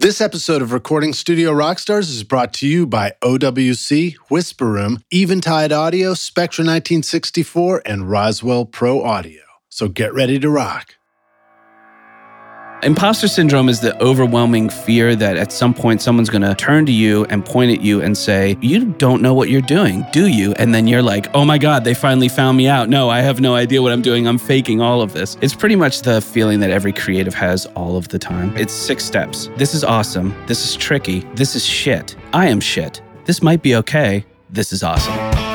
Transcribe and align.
This 0.00 0.20
episode 0.20 0.62
of 0.62 0.70
Recording 0.70 1.12
Studio 1.12 1.50
Rockstars 1.50 2.08
is 2.08 2.22
brought 2.22 2.54
to 2.54 2.68
you 2.68 2.86
by 2.86 3.14
OWC, 3.20 4.14
Whisper 4.30 4.66
Room, 4.70 5.02
Eventide 5.12 5.72
Audio, 5.72 6.14
Spectra 6.14 6.62
1964, 6.62 7.82
and 7.84 8.08
Roswell 8.08 8.64
Pro 8.64 9.02
Audio. 9.02 9.42
So 9.68 9.88
get 9.88 10.14
ready 10.14 10.38
to 10.38 10.48
rock. 10.48 10.97
Imposter 12.84 13.26
syndrome 13.26 13.68
is 13.68 13.80
the 13.80 14.00
overwhelming 14.00 14.68
fear 14.68 15.16
that 15.16 15.36
at 15.36 15.50
some 15.50 15.74
point 15.74 16.00
someone's 16.00 16.30
going 16.30 16.42
to 16.42 16.54
turn 16.54 16.86
to 16.86 16.92
you 16.92 17.24
and 17.24 17.44
point 17.44 17.72
at 17.72 17.80
you 17.80 18.00
and 18.00 18.16
say, 18.16 18.56
You 18.60 18.84
don't 18.84 19.20
know 19.20 19.34
what 19.34 19.48
you're 19.48 19.60
doing, 19.60 20.06
do 20.12 20.28
you? 20.28 20.52
And 20.52 20.72
then 20.72 20.86
you're 20.86 21.02
like, 21.02 21.26
Oh 21.34 21.44
my 21.44 21.58
God, 21.58 21.82
they 21.82 21.92
finally 21.92 22.28
found 22.28 22.56
me 22.56 22.68
out. 22.68 22.88
No, 22.88 23.10
I 23.10 23.20
have 23.20 23.40
no 23.40 23.56
idea 23.56 23.82
what 23.82 23.90
I'm 23.90 24.02
doing. 24.02 24.28
I'm 24.28 24.38
faking 24.38 24.80
all 24.80 25.02
of 25.02 25.12
this. 25.12 25.36
It's 25.40 25.54
pretty 25.54 25.74
much 25.74 26.02
the 26.02 26.20
feeling 26.20 26.60
that 26.60 26.70
every 26.70 26.92
creative 26.92 27.34
has 27.34 27.66
all 27.74 27.96
of 27.96 28.08
the 28.08 28.18
time. 28.18 28.56
It's 28.56 28.72
six 28.72 29.04
steps. 29.04 29.50
This 29.56 29.74
is 29.74 29.82
awesome. 29.82 30.32
This 30.46 30.64
is 30.64 30.76
tricky. 30.76 31.20
This 31.34 31.56
is 31.56 31.66
shit. 31.66 32.14
I 32.32 32.46
am 32.46 32.60
shit. 32.60 33.02
This 33.24 33.42
might 33.42 33.60
be 33.60 33.74
okay. 33.74 34.24
This 34.50 34.72
is 34.72 34.84
awesome. 34.84 35.47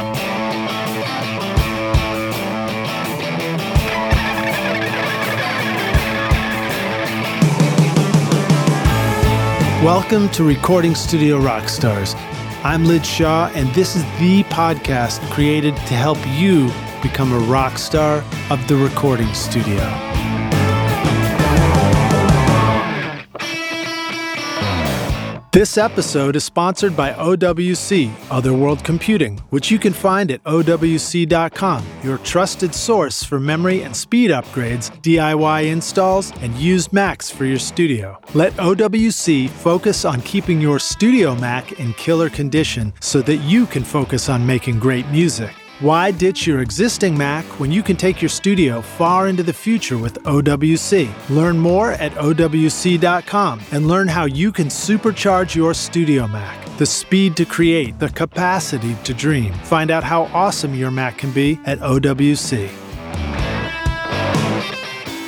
Welcome 9.83 10.29
to 10.29 10.45
Recording 10.45 10.95
Studio 10.95 11.41
Rockstars. 11.41 12.15
I'm 12.63 12.85
Lij 12.85 13.03
Shaw, 13.03 13.51
and 13.53 13.67
this 13.73 13.97
is 13.97 14.03
the 14.17 14.45
podcast 14.45 15.19
created 15.29 15.75
to 15.75 15.93
help 15.93 16.17
you 16.25 16.71
become 17.01 17.33
a 17.33 17.39
rock 17.39 17.77
star 17.77 18.23
of 18.49 18.65
the 18.69 18.77
recording 18.77 19.33
studio. 19.33 20.12
This 25.53 25.77
episode 25.77 26.35
is 26.35 26.43
sponsored 26.43 26.98
by 26.98 27.12
OWC, 27.12 28.12
Otherworld 28.32 28.84
Computing, 28.84 29.37
which 29.51 29.70
you 29.70 29.77
can 29.77 29.93
find 29.93 30.32
at 30.32 30.43
OWC.com, 30.46 31.85
your 32.01 32.18
trusted 32.18 32.73
source 32.73 33.23
for 33.23 33.40
memory 33.40 33.84
and 33.84 33.96
speed 33.96 34.31
upgrades, 34.31 34.90
DIY 35.04 35.68
installs, 35.68 36.31
and 36.41 36.55
used 36.55 36.91
Macs 36.91 37.29
for 37.29 37.46
your 37.46 37.59
studio. 37.59 38.20
Let 38.34 38.54
OWC 38.54 39.48
focus 39.48 40.05
on 40.05 40.24
keeping 40.24 40.59
your 40.59 40.79
studio 40.79 41.35
Mac 41.35 41.74
in 41.74 41.93
killer 41.93 42.31
condition 42.31 42.91
so 42.99 43.21
that 43.21 43.37
you 43.37 43.68
can 43.68 43.84
focus 43.84 44.29
on 44.29 44.48
making 44.48 44.79
great 44.79 45.07
music. 45.09 45.51
Why 45.84 46.12
ditch 46.12 46.48
your 46.48 46.62
existing 46.62 47.17
Mac 47.17 47.43
when 47.59 47.70
you 47.70 47.84
can 47.84 47.98
take 47.98 48.21
your 48.21 48.29
studio 48.29 48.81
far 48.81 49.27
into 49.27 49.43
the 49.43 49.51
future 49.51 49.98
with 49.98 50.13
OWC? 50.23 51.12
Learn 51.29 51.59
more 51.59 51.91
at 51.91 52.13
OWC.com 52.13 53.59
and 53.73 53.85
learn 53.90 54.07
how 54.07 54.23
you 54.23 54.53
can 54.53 54.67
supercharge 54.67 55.55
your 55.55 55.73
studio 55.73 56.25
Mac. 56.25 56.77
The 56.77 56.85
speed 56.85 57.35
to 57.35 57.43
create, 57.43 57.99
the 57.99 58.07
capacity 58.07 58.95
to 59.03 59.13
dream. 59.13 59.51
Find 59.65 59.91
out 59.91 60.05
how 60.05 60.23
awesome 60.34 60.73
your 60.73 60.90
Mac 60.90 61.17
can 61.17 61.31
be 61.31 61.59
at 61.65 61.79
OWC. 61.79 62.82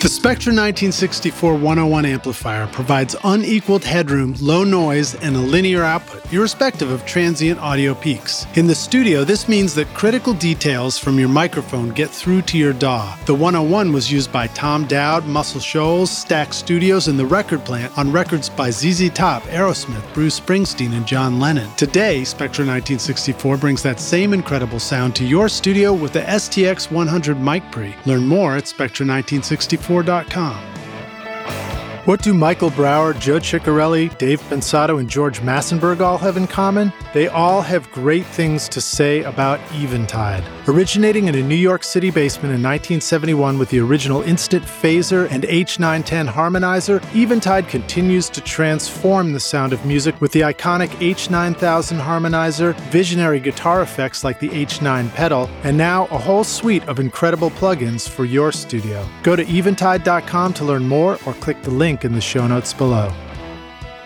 The 0.05 0.09
Spectra 0.09 0.51
1964 0.51 1.55
101 1.55 2.05
amplifier 2.05 2.67
provides 2.67 3.15
unequaled 3.23 3.83
headroom, 3.83 4.35
low 4.39 4.63
noise, 4.63 5.15
and 5.15 5.35
a 5.35 5.39
linear 5.39 5.81
output, 5.81 6.31
irrespective 6.31 6.91
of 6.91 7.03
transient 7.07 7.59
audio 7.59 7.95
peaks. 7.95 8.45
In 8.53 8.67
the 8.67 8.75
studio, 8.75 9.23
this 9.23 9.49
means 9.49 9.73
that 9.73 9.91
critical 9.95 10.35
details 10.35 10.99
from 10.99 11.17
your 11.17 11.27
microphone 11.27 11.89
get 11.89 12.11
through 12.11 12.43
to 12.43 12.55
your 12.55 12.71
DAW. 12.71 13.17
The 13.25 13.33
101 13.33 13.91
was 13.91 14.11
used 14.11 14.31
by 14.31 14.45
Tom 14.45 14.85
Dowd, 14.85 15.25
Muscle 15.25 15.59
Shoals, 15.59 16.11
Stax 16.11 16.53
Studios, 16.53 17.07
and 17.07 17.17
the 17.17 17.25
Record 17.25 17.65
Plant 17.65 17.97
on 17.97 18.11
records 18.11 18.47
by 18.47 18.69
ZZ 18.69 19.09
Top, 19.09 19.41
Aerosmith, 19.45 20.13
Bruce 20.13 20.39
Springsteen, 20.39 20.95
and 20.95 21.07
John 21.07 21.39
Lennon. 21.39 21.67
Today, 21.77 22.23
Spectra 22.23 22.63
1964 22.63 23.57
brings 23.57 23.81
that 23.81 23.99
same 23.99 24.35
incredible 24.35 24.79
sound 24.79 25.15
to 25.15 25.25
your 25.25 25.49
studio 25.49 25.93
with 25.93 26.13
the 26.13 26.21
STX 26.21 26.91
100 26.91 27.41
mic 27.41 27.63
pre. 27.71 27.95
Learn 28.05 28.27
more 28.27 28.55
at 28.55 28.65
Spectra1964 30.03 30.75
what 32.05 32.21
do 32.21 32.35
Michael 32.35 32.69
Brauer, 32.69 33.15
Joe 33.15 33.39
Chiccarelli, 33.39 34.15
Dave 34.19 34.39
Pensado, 34.43 34.99
and 34.99 35.09
George 35.09 35.39
Massenburg 35.39 36.01
all 36.01 36.19
have 36.19 36.37
in 36.37 36.45
common? 36.45 36.93
They 37.15 37.27
all 37.27 37.63
have 37.63 37.91
great 37.91 38.27
things 38.27 38.69
to 38.69 38.79
say 38.79 39.23
about 39.23 39.59
Eventide. 39.71 40.43
Originating 40.67 41.27
in 41.27 41.35
a 41.35 41.43
New 41.43 41.53
York 41.53 41.83
City 41.83 42.09
basement 42.09 42.45
in 42.45 42.63
1971 42.63 43.59
with 43.59 43.69
the 43.69 43.79
original 43.79 44.23
Instant 44.23 44.63
Phaser 44.63 45.29
and 45.29 45.43
H910 45.43 46.27
harmonizer, 46.27 47.03
Eventide 47.13 47.67
continues 47.67 48.31
to 48.31 48.41
transform 48.41 49.31
the 49.31 49.39
sound 49.39 49.73
of 49.73 49.85
music 49.85 50.19
with 50.19 50.31
the 50.31 50.39
iconic 50.39 50.87
H9000 50.87 52.01
harmonizer, 52.01 52.75
visionary 52.89 53.39
guitar 53.39 53.83
effects 53.83 54.23
like 54.23 54.39
the 54.39 54.49
H9 54.49 55.13
pedal, 55.13 55.47
and 55.61 55.77
now 55.77 56.05
a 56.05 56.17
whole 56.17 56.43
suite 56.43 56.87
of 56.87 56.99
incredible 56.99 57.51
plugins 57.51 58.09
for 58.09 58.25
your 58.25 58.51
studio. 58.51 59.07
Go 59.21 59.35
to 59.35 59.43
eventide.com 59.43 60.53
to 60.55 60.65
learn 60.65 60.87
more 60.87 61.19
or 61.27 61.33
click 61.35 61.61
the 61.61 61.69
link 61.69 62.03
in 62.03 62.13
the 62.13 62.21
show 62.21 62.47
notes 62.47 62.73
below. 62.73 63.13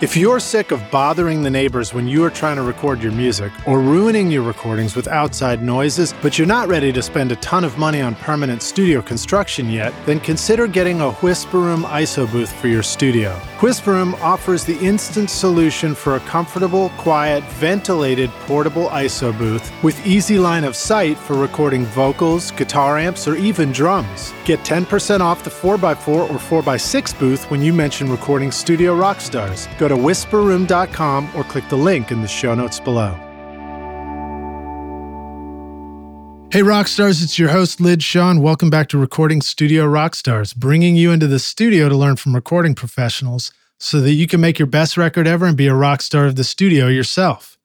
If 0.02 0.16
you're 0.16 0.40
sick 0.40 0.72
of 0.72 0.82
bothering 0.92 1.44
the 1.44 1.50
neighbors 1.50 1.94
when 1.94 2.08
you 2.08 2.24
are 2.24 2.30
trying 2.30 2.56
to 2.56 2.62
record 2.62 3.04
your 3.04 3.12
music 3.12 3.52
or 3.68 3.82
ruining 3.82 4.32
your 4.32 4.44
recordings 4.44 4.96
with 4.96 5.10
outside 5.10 5.62
noises, 5.62 6.14
but 6.22 6.38
you're 6.38 6.48
not 6.48 6.70
ready 6.70 6.94
to 6.94 7.02
spend 7.02 7.34
a 7.34 7.36
ton 7.38 7.66
of 7.66 7.78
money 7.78 8.00
on 8.00 8.16
permanent 8.16 8.62
studio 8.62 9.02
construction 9.02 9.70
yet, 9.70 9.94
then 10.06 10.22
consider 10.22 10.68
getting 10.68 11.02
a 11.02 11.12
Whisper 11.16 11.60
Room 11.60 11.84
ISO 11.84 12.32
booth 12.32 12.50
for 12.50 12.70
your 12.70 12.82
studio. 12.82 13.34
Whisper 13.60 13.92
Room 13.92 14.16
offers 14.22 14.64
the 14.64 14.80
instant 14.80 15.30
solution 15.30 15.94
for 15.94 16.16
a 16.16 16.22
comfortable, 16.22 16.92
quiet, 16.92 17.44
ventilated 17.56 18.30
portable 18.48 18.88
ISO 18.92 19.38
booth 19.38 19.70
with 19.84 20.08
easy 20.08 20.40
line 20.40 20.64
of 20.64 20.78
sight 20.78 21.18
for 21.18 21.34
recording 21.34 21.84
vocals, 21.88 22.52
guitar 22.52 22.98
amps, 22.98 23.28
or 23.28 23.36
even 23.36 23.74
drums. 23.74 24.34
Get 24.46 24.60
10% 24.62 25.20
off 25.20 25.44
the 25.44 25.50
4x4 25.50 26.08
or 26.08 26.62
4x6 26.62 27.20
booth 27.20 27.52
when 27.52 27.62
you 27.62 27.74
mention 27.74 28.10
Recording 28.10 28.50
Studio 28.50 28.98
Rockstars. 28.98 29.68
Go 29.78 29.89
to 29.90 29.96
whisperroom.com 29.96 31.30
or 31.36 31.44
click 31.44 31.68
the 31.70 31.76
link 31.76 32.12
in 32.12 32.22
the 32.22 32.28
show 32.28 32.56
notes 32.56 32.80
below. 32.80 33.18
Hey, 36.52 36.62
Rockstars, 36.62 37.22
it's 37.22 37.38
your 37.38 37.50
host, 37.50 37.80
Lij 37.80 38.02
Shaw. 38.02 38.34
Welcome 38.40 38.72
back 38.72 38.90
to 38.90 38.98
Recording 38.98 39.40
Studio 39.40 39.86
Rockstars, 39.86 40.56
bringing 40.56 40.96
you 40.96 41.12
into 41.12 41.28
the 41.28 41.38
studio 41.38 41.90
to 41.90 41.96
learn 41.96 42.16
from 42.16 42.34
recording 42.34 42.74
professionals 42.74 43.52
so 43.78 44.02
that 44.02 44.14
you 44.14 44.26
can 44.26 44.42
make 44.42 44.58
your 44.58 44.66
best 44.66 44.98
record 44.98 45.28
ever 45.28 45.46
and 45.46 45.56
be 45.56 45.68
a 45.68 45.76
rock 45.76 46.02
star 46.02 46.26
of 46.26 46.38
the 46.38 46.44
studio 46.44 46.88
yourself. 46.88 47.60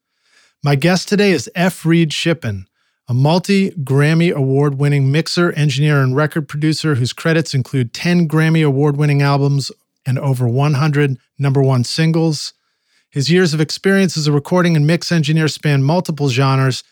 My 0.63 0.75
guest 0.75 1.09
today 1.09 1.31
is 1.31 1.51
F. 1.55 1.87
Reid 1.87 2.13
Shippen, 2.13 2.67
a 3.09 3.15
multi 3.15 3.71
Grammy 3.71 4.31
award 4.31 4.75
winning 4.79 5.11
mixer, 5.11 5.53
engineer, 5.53 6.03
and 6.03 6.15
record 6.15 6.47
producer 6.47 6.97
whose 6.97 7.15
credits 7.15 7.55
include 7.55 7.95
10 7.95 8.29
Grammy 8.29 8.67
award 8.67 8.99
winning 8.99 9.23
albums 9.23 9.73
and 10.07 10.19
over 10.19 10.49
100 10.49 11.19
number 11.39 11.63
one 11.63 11.85
singles. 11.85 12.55
His 13.11 13.31
years 13.31 13.55
of 13.55 13.61
experience 13.61 14.17
as 14.17 14.27
a 14.27 14.33
recording 14.33 14.77
and 14.77 14.87
mix 14.87 15.13
engineer 15.13 15.49
span 15.49 15.83
multiple 15.83 16.29
genres 16.29 16.83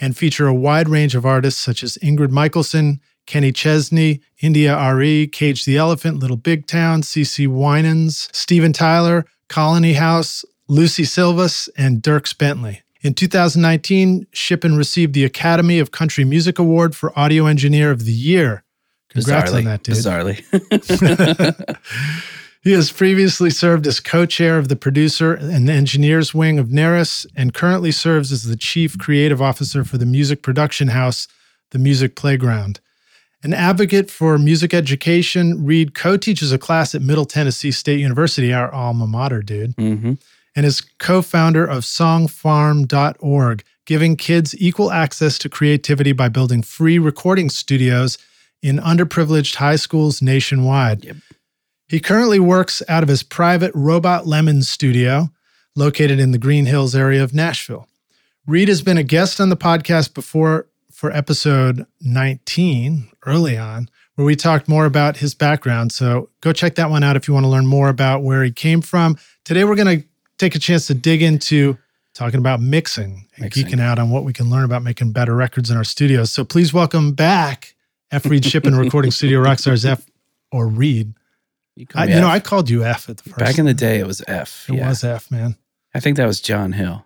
and 0.00 0.16
feature 0.16 0.46
a 0.46 0.54
wide 0.54 0.88
range 0.88 1.14
of 1.14 1.26
artists 1.26 1.60
such 1.60 1.82
as 1.82 1.98
Ingrid 2.02 2.30
Michaelson, 2.30 3.00
Kenny 3.26 3.52
Chesney, 3.52 4.20
India 4.40 4.76
RE, 4.92 5.26
Cage 5.28 5.64
the 5.64 5.76
Elephant, 5.76 6.18
Little 6.18 6.36
Big 6.36 6.66
Town, 6.66 7.02
CeCe 7.02 7.48
Winans, 7.48 8.28
Steven 8.32 8.72
Tyler, 8.72 9.24
Colony 9.48 9.94
House, 9.94 10.44
Lucie 10.68 11.04
Silvas, 11.04 11.68
and 11.76 12.02
Dierks 12.02 12.36
Bentley. 12.36 12.82
In 13.02 13.14
2019, 13.14 14.26
Shippen 14.32 14.76
received 14.76 15.14
the 15.14 15.24
Academy 15.24 15.78
of 15.78 15.90
Country 15.90 16.24
Music 16.24 16.58
Award 16.58 16.94
for 16.94 17.18
Audio 17.18 17.46
Engineer 17.46 17.90
of 17.90 18.04
the 18.04 18.12
Year. 18.12 18.62
Congrats 19.08 19.50
Bizarrely. 19.50 19.58
on 19.58 19.64
that, 19.64 19.82
dude. 19.82 19.96
Bizarrely. 19.96 22.26
He 22.62 22.72
has 22.72 22.92
previously 22.92 23.48
served 23.48 23.86
as 23.86 24.00
co 24.00 24.26
chair 24.26 24.58
of 24.58 24.68
the 24.68 24.76
producer 24.76 25.32
and 25.32 25.70
engineers 25.70 26.34
wing 26.34 26.58
of 26.58 26.68
NARAS 26.68 27.26
and 27.34 27.54
currently 27.54 27.90
serves 27.90 28.30
as 28.32 28.44
the 28.44 28.56
chief 28.56 28.98
creative 28.98 29.40
officer 29.40 29.82
for 29.82 29.96
the 29.96 30.04
music 30.04 30.42
production 30.42 30.88
house, 30.88 31.26
The 31.70 31.78
Music 31.78 32.16
Playground. 32.16 32.80
An 33.42 33.54
advocate 33.54 34.10
for 34.10 34.36
music 34.36 34.74
education, 34.74 35.64
Reid 35.64 35.94
co 35.94 36.18
teaches 36.18 36.52
a 36.52 36.58
class 36.58 36.94
at 36.94 37.00
Middle 37.00 37.24
Tennessee 37.24 37.70
State 37.70 38.00
University, 38.00 38.52
our 38.52 38.70
alma 38.70 39.06
mater, 39.06 39.40
dude, 39.40 39.74
mm-hmm. 39.76 40.12
and 40.54 40.66
is 40.66 40.82
co 40.98 41.22
founder 41.22 41.64
of 41.64 41.84
songfarm.org, 41.84 43.64
giving 43.86 44.16
kids 44.16 44.54
equal 44.60 44.92
access 44.92 45.38
to 45.38 45.48
creativity 45.48 46.12
by 46.12 46.28
building 46.28 46.60
free 46.60 46.98
recording 46.98 47.48
studios 47.48 48.18
in 48.62 48.76
underprivileged 48.76 49.54
high 49.54 49.76
schools 49.76 50.20
nationwide. 50.20 51.06
Yep. 51.06 51.16
He 51.90 51.98
currently 51.98 52.38
works 52.38 52.84
out 52.88 53.02
of 53.02 53.08
his 53.08 53.24
private 53.24 53.72
Robot 53.74 54.24
Lemon 54.24 54.62
studio 54.62 55.30
located 55.74 56.20
in 56.20 56.30
the 56.30 56.38
Green 56.38 56.66
Hills 56.66 56.94
area 56.94 57.20
of 57.20 57.34
Nashville. 57.34 57.88
Reid 58.46 58.68
has 58.68 58.80
been 58.80 58.96
a 58.96 59.02
guest 59.02 59.40
on 59.40 59.48
the 59.48 59.56
podcast 59.56 60.14
before 60.14 60.68
for 60.92 61.10
episode 61.10 61.84
19, 62.00 63.10
early 63.26 63.58
on, 63.58 63.88
where 64.14 64.24
we 64.24 64.36
talked 64.36 64.68
more 64.68 64.84
about 64.84 65.16
his 65.16 65.34
background. 65.34 65.90
So 65.90 66.30
go 66.42 66.52
check 66.52 66.76
that 66.76 66.90
one 66.90 67.02
out 67.02 67.16
if 67.16 67.26
you 67.26 67.34
want 67.34 67.42
to 67.42 67.48
learn 67.50 67.66
more 67.66 67.88
about 67.88 68.22
where 68.22 68.44
he 68.44 68.52
came 68.52 68.82
from. 68.82 69.18
Today, 69.44 69.64
we're 69.64 69.74
going 69.74 70.00
to 70.00 70.06
take 70.38 70.54
a 70.54 70.60
chance 70.60 70.86
to 70.86 70.94
dig 70.94 71.22
into 71.22 71.76
talking 72.14 72.38
about 72.38 72.60
mixing 72.60 73.26
and 73.34 73.46
Mixing. 73.46 73.66
geeking 73.66 73.80
out 73.80 73.98
on 73.98 74.10
what 74.10 74.22
we 74.22 74.32
can 74.32 74.48
learn 74.48 74.62
about 74.62 74.84
making 74.84 75.10
better 75.10 75.34
records 75.34 75.72
in 75.72 75.76
our 75.76 75.82
studios. 75.82 76.30
So 76.30 76.44
please 76.44 76.72
welcome 76.72 77.14
back 77.14 77.74
F. 78.12 78.26
Reid 78.26 78.44
Shippen 78.44 78.76
Recording 78.76 79.10
Studio 79.10 79.42
Rockstars 79.42 79.84
F 79.84 80.06
or 80.52 80.68
Reid. 80.68 81.14
You, 81.76 81.86
I, 81.94 82.04
you 82.06 82.20
know. 82.20 82.28
I 82.28 82.40
called 82.40 82.68
you 82.68 82.84
F 82.84 83.08
at 83.08 83.18
the 83.18 83.24
first. 83.24 83.38
back 83.38 83.58
in 83.58 83.64
the 83.64 83.74
day 83.74 83.98
it 84.00 84.06
was 84.06 84.22
F. 84.26 84.66
It 84.68 84.76
yeah. 84.76 84.88
was 84.88 85.04
F, 85.04 85.30
man. 85.30 85.56
I 85.94 86.00
think 86.00 86.16
that 86.16 86.26
was 86.26 86.40
John 86.40 86.72
Hill. 86.72 87.04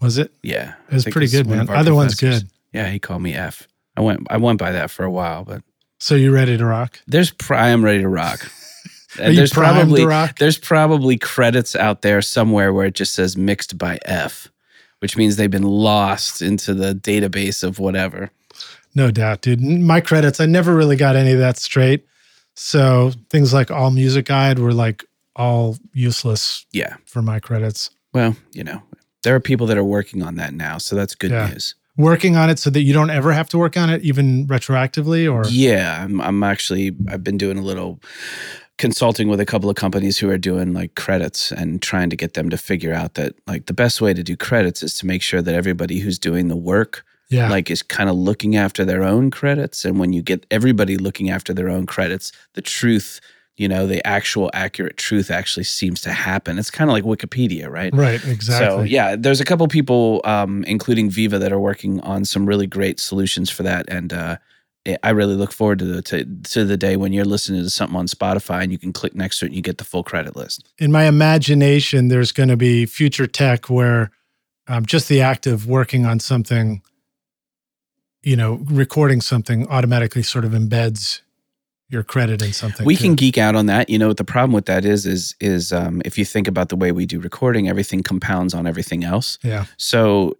Was 0.00 0.18
it? 0.18 0.32
Yeah. 0.42 0.74
It 0.88 0.94
was 0.94 1.04
pretty 1.04 1.28
good, 1.28 1.46
one 1.46 1.66
man. 1.66 1.68
our 1.68 1.94
one's 1.94 2.14
good. 2.14 2.48
Yeah, 2.72 2.88
he 2.88 2.98
called 2.98 3.22
me 3.22 3.34
F. 3.34 3.66
I 3.96 4.00
went 4.00 4.26
I 4.30 4.36
went 4.36 4.58
by 4.58 4.72
that 4.72 4.90
for 4.90 5.04
a 5.04 5.10
while, 5.10 5.44
but 5.44 5.62
So 5.98 6.14
you 6.14 6.32
ready 6.32 6.56
to 6.56 6.64
rock? 6.64 7.00
there's 7.06 7.32
I 7.50 7.68
am 7.70 7.84
ready 7.84 8.00
to 8.00 8.08
rock. 8.08 8.50
Are 9.18 9.30
you 9.30 9.36
there's 9.36 9.52
probably 9.52 10.02
to 10.02 10.06
rock? 10.06 10.38
there's 10.38 10.58
probably 10.58 11.18
credits 11.18 11.74
out 11.74 12.02
there 12.02 12.22
somewhere 12.22 12.72
where 12.72 12.86
it 12.86 12.94
just 12.94 13.14
says 13.14 13.36
mixed 13.36 13.76
by 13.76 13.98
F, 14.04 14.48
which 15.00 15.16
means 15.16 15.36
they've 15.36 15.50
been 15.50 15.62
lost 15.62 16.40
into 16.42 16.74
the 16.74 16.94
database 16.94 17.64
of 17.64 17.78
whatever. 17.78 18.30
No 18.94 19.10
doubt, 19.10 19.40
dude. 19.42 19.60
My 19.60 20.00
credits, 20.00 20.40
I 20.40 20.46
never 20.46 20.74
really 20.74 20.96
got 20.96 21.16
any 21.16 21.32
of 21.32 21.38
that 21.38 21.56
straight. 21.56 22.06
So 22.60 23.12
things 23.30 23.54
like 23.54 23.70
All 23.70 23.92
Music 23.92 24.26
Guide 24.26 24.58
were 24.58 24.72
like 24.72 25.04
all 25.36 25.76
useless 25.92 26.66
Yeah. 26.72 26.96
for 27.06 27.22
my 27.22 27.38
credits. 27.38 27.90
Well, 28.12 28.34
you 28.52 28.64
know, 28.64 28.82
there 29.22 29.32
are 29.36 29.40
people 29.40 29.68
that 29.68 29.78
are 29.78 29.84
working 29.84 30.24
on 30.24 30.34
that 30.36 30.52
now, 30.54 30.78
so 30.78 30.96
that's 30.96 31.14
good 31.14 31.30
Yeah. 31.30 31.50
news. 31.50 31.76
Working 31.96 32.34
on 32.36 32.50
it 32.50 32.58
so 32.58 32.68
that 32.70 32.82
you 32.82 32.92
don't 32.92 33.10
ever 33.10 33.32
have 33.32 33.48
to 33.50 33.58
work 33.58 33.76
on 33.76 33.90
it, 33.90 34.02
even 34.02 34.46
retroactively, 34.48 35.32
or 35.32 35.44
Yeah, 35.48 36.02
I'm, 36.02 36.20
I'm 36.20 36.42
actually 36.42 36.96
I've 37.08 37.22
been 37.22 37.38
doing 37.38 37.58
a 37.58 37.62
little 37.62 38.00
consulting 38.76 39.28
with 39.28 39.38
a 39.40 39.46
couple 39.46 39.70
of 39.70 39.76
companies 39.76 40.18
who 40.18 40.28
are 40.28 40.38
doing 40.38 40.72
like 40.72 40.96
credits 40.96 41.52
and 41.52 41.80
trying 41.80 42.10
to 42.10 42.16
get 42.16 42.34
them 42.34 42.50
to 42.50 42.56
figure 42.56 42.92
out 42.92 43.14
that 43.14 43.34
like 43.46 43.66
the 43.66 43.72
best 43.72 44.00
way 44.00 44.12
to 44.14 44.22
do 44.24 44.36
credits 44.36 44.82
is 44.82 44.94
to 44.98 45.06
make 45.06 45.22
sure 45.22 45.42
that 45.42 45.54
everybody 45.54 46.00
who's 46.00 46.18
doing 46.18 46.48
the 46.48 46.56
work 46.56 47.04
yeah, 47.30 47.50
like 47.50 47.70
is 47.70 47.82
kind 47.82 48.08
of 48.08 48.16
looking 48.16 48.56
after 48.56 48.84
their 48.84 49.02
own 49.04 49.30
credits 49.30 49.84
and 49.84 49.98
when 49.98 50.12
you 50.12 50.22
get 50.22 50.46
everybody 50.50 50.96
looking 50.96 51.30
after 51.30 51.52
their 51.52 51.68
own 51.68 51.86
credits 51.86 52.32
the 52.54 52.62
truth 52.62 53.20
you 53.56 53.68
know 53.68 53.86
the 53.86 54.04
actual 54.06 54.50
accurate 54.54 54.96
truth 54.96 55.30
actually 55.30 55.64
seems 55.64 56.00
to 56.00 56.10
happen 56.10 56.58
it's 56.58 56.70
kind 56.70 56.88
of 56.88 56.94
like 56.94 57.04
wikipedia 57.04 57.68
right 57.68 57.94
right, 57.94 58.24
exactly. 58.24 58.66
so 58.66 58.82
yeah, 58.82 59.16
there's 59.16 59.40
a 59.40 59.44
couple 59.44 59.66
people, 59.68 60.20
um, 60.24 60.64
including 60.64 61.10
Veva, 61.10 61.38
that 61.38 61.52
are 61.52 61.60
working 61.60 62.00
on 62.00 62.24
some 62.24 62.46
really 62.46 62.66
great 62.66 63.00
solutions 63.00 63.50
for 63.50 63.62
that, 63.64 63.86
and 63.88 64.12
uh, 64.12 64.36
I 65.02 65.10
really 65.10 65.34
look 65.34 65.52
forward 65.52 65.80
to 65.80 65.84
the 65.84 66.02
to, 66.02 66.24
to 66.24 66.64
the 66.64 66.76
day 66.76 66.96
when 66.96 67.12
you're 67.12 67.24
listening 67.24 67.62
to 67.62 67.70
something 67.70 67.96
on 67.96 68.06
Spotify 68.06 68.62
and 68.62 68.72
you 68.72 68.78
can 68.78 68.92
click 68.92 69.14
next 69.14 69.38
to 69.40 69.44
it 69.44 69.48
and 69.48 69.56
you 69.56 69.62
get 69.62 69.78
the 69.78 69.84
full 69.84 70.02
credit 70.02 70.36
list. 70.36 70.68
In 70.78 70.92
my 70.92 71.04
imagination, 71.04 72.08
there's 72.08 72.32
going 72.32 72.48
to 72.48 72.56
be 72.56 72.86
future 72.86 73.26
tech 73.26 73.68
where 73.68 74.10
um, 74.66 74.86
just 74.86 75.08
the 75.08 75.20
act 75.20 75.46
of 75.46 75.66
working 75.66 76.06
on 76.06 76.20
something, 76.20 76.82
you 78.22 78.36
know, 78.36 78.60
recording 78.64 79.20
something 79.20 79.66
automatically 79.68 80.22
sort 80.22 80.44
of 80.44 80.52
embeds 80.52 81.20
your 81.88 82.02
credit 82.02 82.42
in 82.42 82.52
something. 82.52 82.84
we 82.84 82.96
too. 82.96 83.04
can 83.04 83.14
geek 83.14 83.38
out 83.38 83.54
on 83.54 83.66
that. 83.66 83.88
You 83.88 83.98
know 83.98 84.08
what 84.08 84.18
the 84.18 84.24
problem 84.24 84.52
with 84.52 84.66
that 84.66 84.84
is? 84.84 85.06
Is 85.06 85.34
is 85.40 85.72
um, 85.72 86.02
if 86.04 86.18
you 86.18 86.24
think 86.24 86.46
about 86.46 86.68
the 86.68 86.76
way 86.76 86.92
we 86.92 87.06
do 87.06 87.18
recording, 87.18 87.68
everything 87.68 88.02
compounds 88.02 88.54
on 88.54 88.66
everything 88.66 89.04
else. 89.04 89.38
yeah, 89.42 89.64
So 89.78 90.36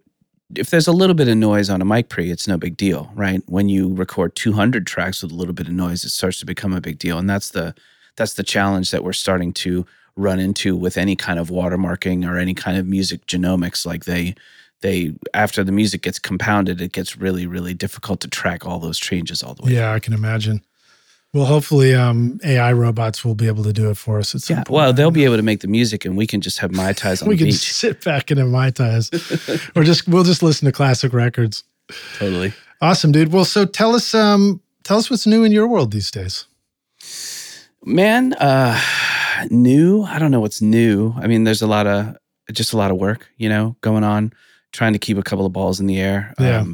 if 0.55 0.69
there's 0.69 0.87
a 0.87 0.91
little 0.91 1.13
bit 1.13 1.27
of 1.27 1.37
noise 1.37 1.69
on 1.69 1.81
a 1.81 1.85
mic 1.85 2.09
pre, 2.09 2.31
it's 2.31 2.47
no 2.47 2.57
big 2.57 2.77
deal, 2.77 3.11
right? 3.15 3.41
When 3.47 3.69
you 3.69 3.93
record 3.93 4.35
200 4.35 4.87
tracks 4.87 5.21
with 5.21 5.31
a 5.31 5.35
little 5.35 5.53
bit 5.53 5.67
of 5.67 5.73
noise, 5.73 6.03
it 6.03 6.09
starts 6.09 6.39
to 6.39 6.45
become 6.45 6.73
a 6.73 6.81
big 6.81 6.99
deal, 6.99 7.17
and 7.17 7.29
that's 7.29 7.49
the 7.49 7.75
that's 8.15 8.33
the 8.33 8.43
challenge 8.43 8.91
that 8.91 9.03
we're 9.03 9.13
starting 9.13 9.53
to 9.53 9.85
run 10.15 10.39
into 10.39 10.75
with 10.75 10.97
any 10.97 11.15
kind 11.15 11.39
of 11.39 11.49
watermarking 11.49 12.29
or 12.29 12.37
any 12.37 12.53
kind 12.53 12.77
of 12.77 12.85
music 12.85 13.25
genomics. 13.25 13.85
Like 13.85 14.05
they 14.05 14.35
they 14.81 15.13
after 15.33 15.63
the 15.63 15.71
music 15.71 16.01
gets 16.01 16.19
compounded, 16.19 16.81
it 16.81 16.91
gets 16.93 17.17
really 17.17 17.45
really 17.47 17.73
difficult 17.73 18.19
to 18.21 18.27
track 18.27 18.65
all 18.65 18.79
those 18.79 18.97
changes 18.99 19.43
all 19.43 19.53
the 19.55 19.63
way. 19.63 19.73
yeah, 19.73 19.93
I 19.93 19.99
can 19.99 20.13
imagine. 20.13 20.61
Well, 21.31 21.45
hopefully, 21.45 21.93
um, 21.93 22.39
AI 22.43 22.73
robots 22.73 23.23
will 23.23 23.35
be 23.35 23.45
able 23.45 23.63
to 23.63 23.71
do 23.71 23.91
it 23.91 23.97
for 23.97 24.17
us 24.17 24.33
at 24.33 24.41
some 24.41 24.57
Yeah, 24.57 24.63
point. 24.63 24.73
well, 24.75 24.93
they'll 24.93 25.11
be 25.11 25.25
able 25.25 25.35
to 25.37 25.43
make 25.43 25.59
the 25.59 25.67
music, 25.67 26.03
and 26.03 26.17
we 26.17 26.25
can 26.25 26.41
just 26.41 26.57
have 26.57 26.71
mai 26.71 26.91
tais 26.93 27.17
on 27.21 27.27
we 27.27 27.35
the 27.35 27.39
can 27.39 27.47
beach. 27.49 27.71
sit 27.71 28.03
back 28.03 28.31
and 28.31 28.39
have 28.39 28.49
mai 28.49 28.71
tais, 28.71 29.11
or 29.75 29.83
just 29.83 30.07
we'll 30.07 30.23
just 30.23 30.41
listen 30.41 30.65
to 30.65 30.71
classic 30.71 31.13
records. 31.13 31.63
Totally. 32.17 32.51
Awesome, 32.81 33.11
dude. 33.11 33.31
Well, 33.31 33.45
so 33.45 33.65
tell 33.65 33.93
us, 33.95 34.15
um, 34.15 34.59
tell 34.83 34.97
us 34.97 35.11
what's 35.11 35.27
new 35.27 35.43
in 35.43 35.51
your 35.51 35.67
world 35.67 35.91
these 35.91 36.09
days. 36.09 36.45
Man, 37.85 38.33
uh 38.33 38.79
new, 39.49 40.03
I 40.03 40.19
don't 40.19 40.31
know 40.31 40.39
what's 40.39 40.61
new. 40.61 41.13
I 41.17 41.27
mean, 41.27 41.43
there's 41.43 41.61
a 41.61 41.67
lot 41.67 41.87
of 41.87 42.17
just 42.51 42.73
a 42.73 42.77
lot 42.77 42.89
of 42.91 42.97
work, 42.97 43.29
you 43.37 43.49
know, 43.49 43.75
going 43.81 44.03
on, 44.03 44.33
trying 44.71 44.93
to 44.93 44.99
keep 44.99 45.17
a 45.17 45.23
couple 45.23 45.45
of 45.45 45.53
balls 45.53 45.79
in 45.79 45.87
the 45.87 45.99
air. 45.99 46.33
Yeah. 46.39 46.65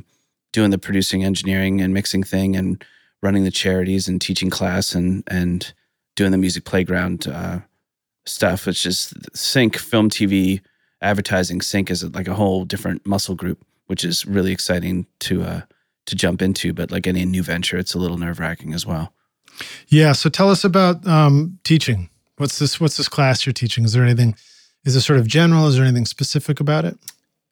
doing 0.52 0.72
the 0.72 0.78
producing, 0.78 1.24
engineering 1.24 1.82
and 1.82 1.94
mixing 1.94 2.24
thing 2.24 2.56
and 2.56 2.84
running 3.22 3.44
the 3.44 3.52
charities 3.52 4.08
and 4.08 4.22
teaching 4.22 4.50
class 4.50 4.96
and 4.96 5.24
and 5.28 5.74
doing 6.16 6.32
the 6.32 6.38
music 6.38 6.64
playground 6.66 7.28
uh 7.28 7.60
stuff, 8.26 8.66
which 8.66 8.86
is 8.86 9.14
sync 9.34 9.78
film 9.78 10.10
TV 10.10 10.62
advertising 11.02 11.62
sync 11.62 11.92
is 11.92 12.04
like 12.16 12.28
a 12.28 12.34
whole 12.34 12.66
different 12.66 13.06
muscle 13.06 13.36
group, 13.36 13.64
which 13.88 14.04
is 14.04 14.26
really 14.26 14.52
exciting 14.52 15.06
to 15.20 15.44
uh 15.44 15.62
to 16.06 16.16
jump 16.16 16.42
into, 16.42 16.74
but 16.74 16.92
like 16.92 17.08
any 17.08 17.26
new 17.26 17.44
venture, 17.44 17.78
it's 17.78 17.94
a 17.94 18.00
little 18.00 18.18
nerve 18.18 18.40
wracking 18.40 18.74
as 18.74 18.86
well. 18.86 19.14
Yeah. 19.88 20.12
So 20.14 20.30
tell 20.30 20.50
us 20.50 20.64
about 20.64 21.06
um, 21.08 21.60
teaching. 21.64 22.10
What's 22.38 22.60
this? 22.60 22.80
What's 22.80 22.98
this 22.98 23.08
class 23.08 23.46
you're 23.46 23.54
teaching? 23.54 23.86
Is 23.86 23.94
there 23.94 24.04
anything? 24.04 24.36
Is 24.84 24.96
it 24.96 25.02
sort 25.02 25.20
of 25.20 25.28
general? 25.28 25.68
Is 25.68 25.76
there 25.78 25.86
anything 25.86 26.06
specific 26.06 26.60
about 26.60 26.86
it? 26.86 26.98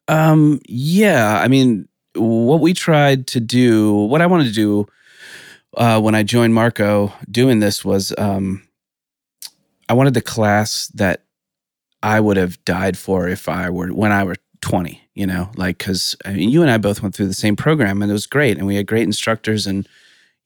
Um, 0.08 0.60
yeah, 0.68 1.40
I 1.42 1.48
mean, 1.48 1.88
what 2.14 2.60
we 2.60 2.74
tried 2.74 3.26
to 3.28 3.40
do, 3.40 3.92
what 3.92 4.20
I 4.22 4.26
wanted 4.26 4.44
to 4.44 4.52
do 4.52 4.86
uh, 5.76 6.00
when 6.00 6.14
I 6.14 6.22
joined 6.22 6.54
Marco 6.54 7.12
doing 7.30 7.60
this 7.60 7.84
was 7.84 8.12
um, 8.18 8.66
I 9.88 9.94
wanted 9.94 10.14
the 10.14 10.22
class 10.22 10.88
that 10.94 11.24
I 12.02 12.20
would 12.20 12.36
have 12.36 12.62
died 12.64 12.98
for 12.98 13.28
if 13.28 13.48
I 13.48 13.70
were 13.70 13.88
when 13.88 14.12
I 14.12 14.24
were 14.24 14.36
20, 14.60 15.00
you 15.14 15.26
know, 15.26 15.50
like, 15.56 15.78
cause 15.78 16.14
I 16.24 16.32
mean, 16.32 16.50
you 16.50 16.62
and 16.62 16.70
I 16.70 16.78
both 16.78 17.02
went 17.02 17.14
through 17.14 17.26
the 17.26 17.34
same 17.34 17.56
program 17.56 18.02
and 18.02 18.10
it 18.10 18.14
was 18.14 18.26
great. 18.26 18.58
And 18.58 18.66
we 18.66 18.76
had 18.76 18.86
great 18.86 19.02
instructors 19.04 19.66
and, 19.66 19.88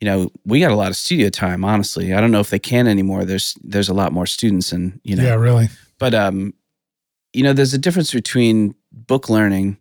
you 0.01 0.07
know, 0.07 0.31
we 0.45 0.61
got 0.61 0.71
a 0.71 0.77
lot 0.77 0.89
of 0.89 0.97
studio 0.97 1.29
time, 1.29 1.65
honestly. 1.65 2.15
I 2.15 2.21
don't 2.21 2.31
know 2.31 2.41
if 2.41 2.51
they 2.51 2.59
can 2.59 2.87
anymore. 2.87 3.25
There's, 3.25 3.57
there's 3.63 3.89
a 3.89 3.95
lot 3.95 4.13
more 4.13 4.27
students 4.27 4.73
and, 4.73 5.01
you 5.03 5.17
know, 5.17 5.25
yeah, 5.25 5.35
really. 5.35 5.69
but 5.99 6.15
um 6.15 6.55
you 7.33 7.43
know 7.43 7.53
there's 7.53 7.75
a 7.75 7.79
difference 7.79 8.13
between 8.13 8.75
book 9.09 9.29
learning 9.29 9.77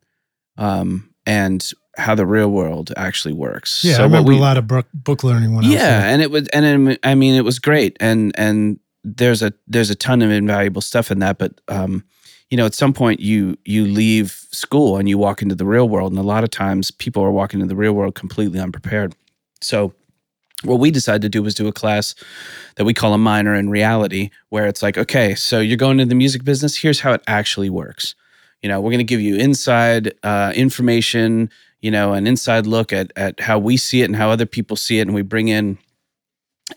um 0.58 1.10
and 1.28 1.72
how 1.98 2.14
the 2.16 2.26
real 2.28 2.50
world 2.50 2.94
actually 2.96 3.34
works. 3.34 3.84
Yeah, 3.84 3.96
So 3.96 4.02
I 4.02 4.06
remember 4.06 4.30
we- 4.30 4.38
a 4.38 4.42
lot 4.42 4.58
of 4.58 4.66
book 4.68 4.88
book 4.94 5.24
learning 5.24 5.54
when 5.56 5.66
I 5.66 5.68
was 5.68 5.76
yeah 5.76 6.10
and 6.12 6.22
it 6.22 6.32
was 6.32 6.48
and 6.50 6.90
it, 6.90 7.00
i 7.04 7.14
mean 7.16 7.36
it 7.36 7.44
was 7.44 7.60
great 7.60 7.98
and 8.00 8.32
and 8.38 8.80
there's 9.04 9.42
a 9.44 9.52
there's 9.68 9.90
a 9.90 9.96
ton 9.96 10.22
of 10.22 10.30
invaluable 10.32 10.82
stuff 10.82 11.12
in 11.12 11.20
that 11.20 11.38
but 11.38 11.60
um 11.70 12.04
you 12.50 12.58
know 12.58 12.66
at 12.66 12.74
some 12.76 12.94
point 12.94 13.20
you 13.20 13.58
you 13.66 13.86
leave 13.86 14.32
school 14.52 14.98
and 14.98 15.08
you 15.10 15.18
walk 15.18 15.42
into 15.42 15.56
the 15.56 15.66
real 15.66 15.88
world 15.90 16.12
and 16.12 16.20
a 16.20 16.24
lot 16.36 16.44
of 16.44 16.50
times 16.50 16.92
people 16.92 17.22
are 17.24 17.32
walking 17.32 17.60
into 17.62 17.70
the 17.74 17.76
real 17.76 17.94
world 17.94 18.16
completely 18.16 18.60
unprepared. 18.60 19.14
So 19.62 19.94
what 20.64 20.80
we 20.80 20.92
decided 20.92 21.22
to 21.24 21.30
do 21.30 21.42
was 21.44 21.56
do 21.56 21.68
a 21.68 21.72
class 21.72 22.16
that 22.76 22.86
we 22.86 22.94
call 22.94 23.14
a 23.14 23.18
minor 23.18 23.54
in 23.56 23.70
reality 23.70 24.30
where 24.50 24.66
it's 24.68 24.82
like 24.84 24.98
okay 24.98 25.36
so 25.36 25.60
you're 25.60 25.78
going 25.78 26.00
into 26.00 26.10
the 26.10 26.16
music 26.16 26.44
business 26.44 26.76
here's 26.78 27.00
how 27.02 27.12
it 27.14 27.22
actually 27.28 27.70
works 27.70 28.16
you 28.62 28.70
know 28.70 28.82
we're 28.82 28.92
going 28.92 29.00
to 29.00 29.04
give 29.04 29.22
you 29.22 29.36
inside 29.36 30.14
uh, 30.24 30.52
information 30.56 31.50
you 31.82 31.92
know 31.92 32.14
an 32.14 32.28
inside 32.28 32.66
look 32.66 32.92
at 32.92 33.12
at 33.16 33.40
how 33.40 33.58
we 33.60 33.78
see 33.78 34.02
it 34.02 34.06
and 34.06 34.16
how 34.16 34.30
other 34.30 34.46
people 34.46 34.76
see 34.76 35.00
it 35.00 35.04
and 35.04 35.14
we 35.14 35.22
bring 35.22 35.48
in 35.48 35.78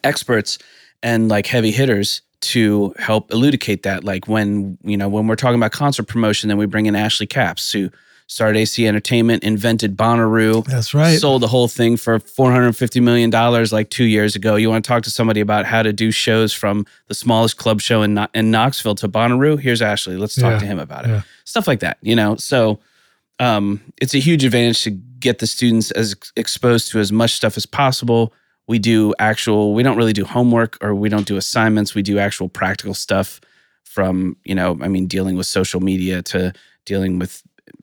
experts 0.05 0.59
and 1.03 1.29
like 1.29 1.47
heavy 1.47 1.71
hitters 1.71 2.23
to 2.41 2.95
help 2.99 3.31
elucidate 3.33 3.83
that. 3.83 4.05
Like 4.05 4.27
when 4.27 4.79
you 4.83 4.97
know 4.97 5.09
when 5.09 5.27
we're 5.27 5.37
talking 5.37 5.57
about 5.59 5.73
concert 5.73 6.05
promotion 6.05 6.49
then 6.49 6.59
we 6.59 6.67
bring 6.67 6.87
in 6.87 6.97
Ashley 6.97 7.27
Capps 7.27 7.71
who 7.73 7.91
started 8.31 8.57
ac 8.61 8.87
entertainment 8.87 9.43
invented 9.43 9.97
bonnaroo 9.97 10.65
That's 10.65 10.95
right. 10.95 11.19
sold 11.19 11.43
the 11.43 11.49
whole 11.49 11.67
thing 11.67 11.97
for 11.97 12.21
$450 12.21 13.03
million 13.03 13.29
like 13.73 13.91
two 13.91 14.05
years 14.05 14.37
ago. 14.37 14.55
You 14.55 14.71
want 14.71 14.85
to 14.85 14.89
talk 14.89 15.03
to 15.03 15.11
somebody 15.11 15.41
about 15.41 15.67
how 15.67 15.83
to 15.83 15.93
do 15.93 16.13
shows 16.13 16.53
from 16.53 16.87
the 17.09 17.15
smallest 17.15 17.57
club 17.57 17.81
show 17.81 18.03
in, 18.03 18.17
in 18.33 18.53
Knoxville 18.53 18.95
to 18.97 19.09
Bonnaroo? 19.09 19.59
Here's 19.59 19.83
Ashley. 19.83 20.17
Let's 20.17 20.37
talk 20.37 20.53
Yeah, 20.53 20.59
to 20.61 20.67
him 20.67 20.79
about 20.79 21.07
it. 21.07 21.09
yeah. 21.09 21.23
Stuff 21.45 21.67
like 21.67 21.81
that, 21.81 21.99
you 22.03 22.15
know? 22.15 22.37
So 22.37 22.79
um, 23.41 23.81
it's 24.01 24.15
a 24.15 24.19
huge 24.19 24.45
advantage 24.45 24.83
to 24.83 24.91
get 24.91 25.41
the 25.41 25.47
students 25.49 25.91
as 25.91 26.15
exposed 26.37 26.91
to 26.93 27.01
as 27.01 27.11
much 27.11 27.33
stuff 27.33 27.57
as 27.57 27.67
possible. 27.67 28.33
We 28.69 28.79
do 28.79 29.13
actual, 29.19 29.75
we 29.75 29.83
don't 29.83 29.97
really 29.97 30.13
do 30.13 30.25
homework 30.25 30.79
or 30.81 30.95
we 30.95 31.09
don't 31.09 31.27
do 31.27 31.37
assignments. 31.37 31.97
We 31.97 32.03
do 32.03 32.21
actual 32.21 32.49
practical 32.49 32.95
stuff 32.95 33.41
from, 33.83 34.37
you 34.45 34.55
know, 34.55 34.79
I 34.81 34.87
mean, 34.87 35.07
dealing 35.09 35.37
with 35.37 35.47
social 35.47 35.81
media 35.81 36.23
to 36.23 36.53
dealing 36.87 37.19
with, 37.19 37.43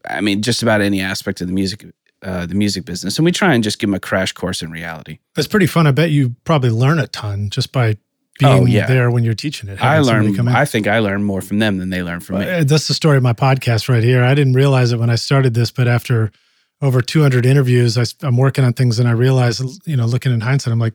I 0.09 0.21
mean, 0.21 0.41
just 0.41 0.61
about 0.61 0.81
any 0.81 1.01
aspect 1.01 1.41
of 1.41 1.47
the 1.47 1.53
music 1.53 1.85
uh, 2.23 2.47
the 2.47 2.55
music 2.55 2.83
business, 2.83 3.17
and 3.19 3.25
we 3.25 3.31
try 3.31 3.53
and 3.53 3.63
just 3.63 3.77
give 3.77 3.89
them 3.89 3.93
a 3.93 3.99
crash 3.99 4.31
course 4.31 4.63
in 4.63 4.71
reality. 4.71 5.19
That's 5.35 5.47
pretty 5.47 5.67
fun. 5.67 5.85
I 5.85 5.91
bet 5.91 6.09
you 6.09 6.35
probably 6.45 6.71
learn 6.71 6.97
a 6.99 7.07
ton 7.07 7.49
just 7.51 7.71
by 7.71 7.97
Oh, 8.43 8.59
being 8.65 8.67
yeah. 8.67 8.85
there 8.85 9.09
when 9.09 9.23
you're 9.23 9.33
teaching 9.33 9.67
it. 9.67 9.83
I 9.83 9.99
learn. 9.99 10.47
I 10.47 10.65
think 10.65 10.85
I 10.85 10.99
learn 10.99 11.23
more 11.23 11.41
from 11.41 11.57
them 11.57 11.77
than 11.77 11.89
they 11.89 12.03
learn 12.03 12.19
from 12.19 12.39
me. 12.39 12.45
That's 12.63 12.87
the 12.87 12.93
story 12.93 13.17
of 13.17 13.23
my 13.23 13.33
podcast 13.33 13.89
right 13.89 14.03
here. 14.03 14.23
I 14.23 14.35
didn't 14.35 14.53
realize 14.53 14.91
it 14.91 14.99
when 14.99 15.09
I 15.09 15.15
started 15.15 15.55
this, 15.55 15.71
but 15.71 15.87
after 15.87 16.31
over 16.79 17.01
200 17.01 17.47
interviews, 17.47 17.97
I, 17.97 18.03
am 18.25 18.37
working 18.37 18.63
on 18.63 18.73
things 18.73 18.99
and 18.99 19.07
I 19.07 19.13
realized, 19.13 19.87
you 19.87 19.97
know, 19.97 20.05
looking 20.05 20.31
in 20.31 20.41
hindsight, 20.41 20.71
I'm 20.71 20.77
like, 20.77 20.93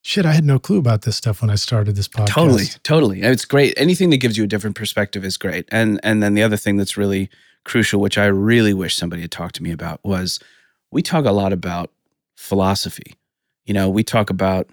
shit, 0.00 0.24
I 0.24 0.32
had 0.32 0.46
no 0.46 0.58
clue 0.58 0.78
about 0.78 1.02
this 1.02 1.16
stuff 1.16 1.42
when 1.42 1.50
I 1.50 1.56
started 1.56 1.94
this 1.94 2.08
podcast. 2.08 2.28
Totally, 2.28 2.64
totally. 2.82 3.22
It's 3.22 3.44
great. 3.44 3.74
Anything 3.76 4.08
that 4.10 4.18
gives 4.18 4.38
you 4.38 4.44
a 4.44 4.46
different 4.48 4.74
perspective 4.74 5.26
is 5.26 5.36
great. 5.36 5.68
And 5.70 6.00
and 6.02 6.22
then 6.22 6.32
the 6.32 6.42
other 6.42 6.56
thing 6.56 6.78
that's 6.78 6.96
really 6.96 7.28
crucial, 7.64 8.00
which 8.00 8.18
I 8.18 8.26
really 8.26 8.74
wish 8.74 8.96
somebody 8.96 9.22
had 9.22 9.30
talked 9.30 9.54
to 9.56 9.62
me 9.62 9.70
about, 9.72 10.00
was 10.04 10.40
we 10.90 11.02
talk 11.02 11.24
a 11.24 11.32
lot 11.32 11.52
about 11.52 11.90
philosophy. 12.36 13.14
You 13.64 13.74
know, 13.74 13.88
we 13.88 14.02
talk 14.02 14.30
about 14.30 14.68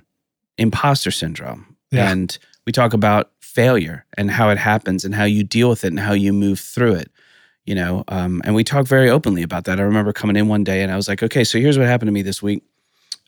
imposter 0.58 1.12
syndrome 1.12 1.76
Yeah. 1.92 2.12
and 2.12 2.38
we 2.66 2.72
talk 2.72 2.94
about 2.94 3.32
failure 3.40 4.06
and 4.18 4.30
how 4.32 4.50
it 4.50 4.58
happens 4.58 5.06
and 5.06 5.16
how 5.16 5.24
you 5.24 5.44
deal 5.44 5.70
with 5.70 5.84
it 5.84 5.88
and 5.90 6.00
how 6.00 6.14
you 6.14 6.34
move 6.34 6.60
through 6.60 6.94
it. 6.96 7.12
You 7.66 7.76
know, 7.76 8.04
um, 8.08 8.42
and 8.46 8.56
we 8.56 8.64
talk 8.64 8.88
very 8.88 9.10
openly 9.10 9.44
about 9.44 9.66
that. 9.66 9.80
I 9.80 9.84
remember 9.84 10.12
coming 10.12 10.36
in 10.36 10.48
one 10.48 10.64
day 10.64 10.82
and 10.82 10.92
I 10.92 10.96
was 10.96 11.08
like, 11.08 11.22
okay, 11.22 11.44
so 11.44 11.60
here's 11.60 11.78
what 11.78 11.88
happened 11.88 12.08
to 12.08 12.12
me 12.14 12.24
this 12.24 12.42
week. 12.42 12.64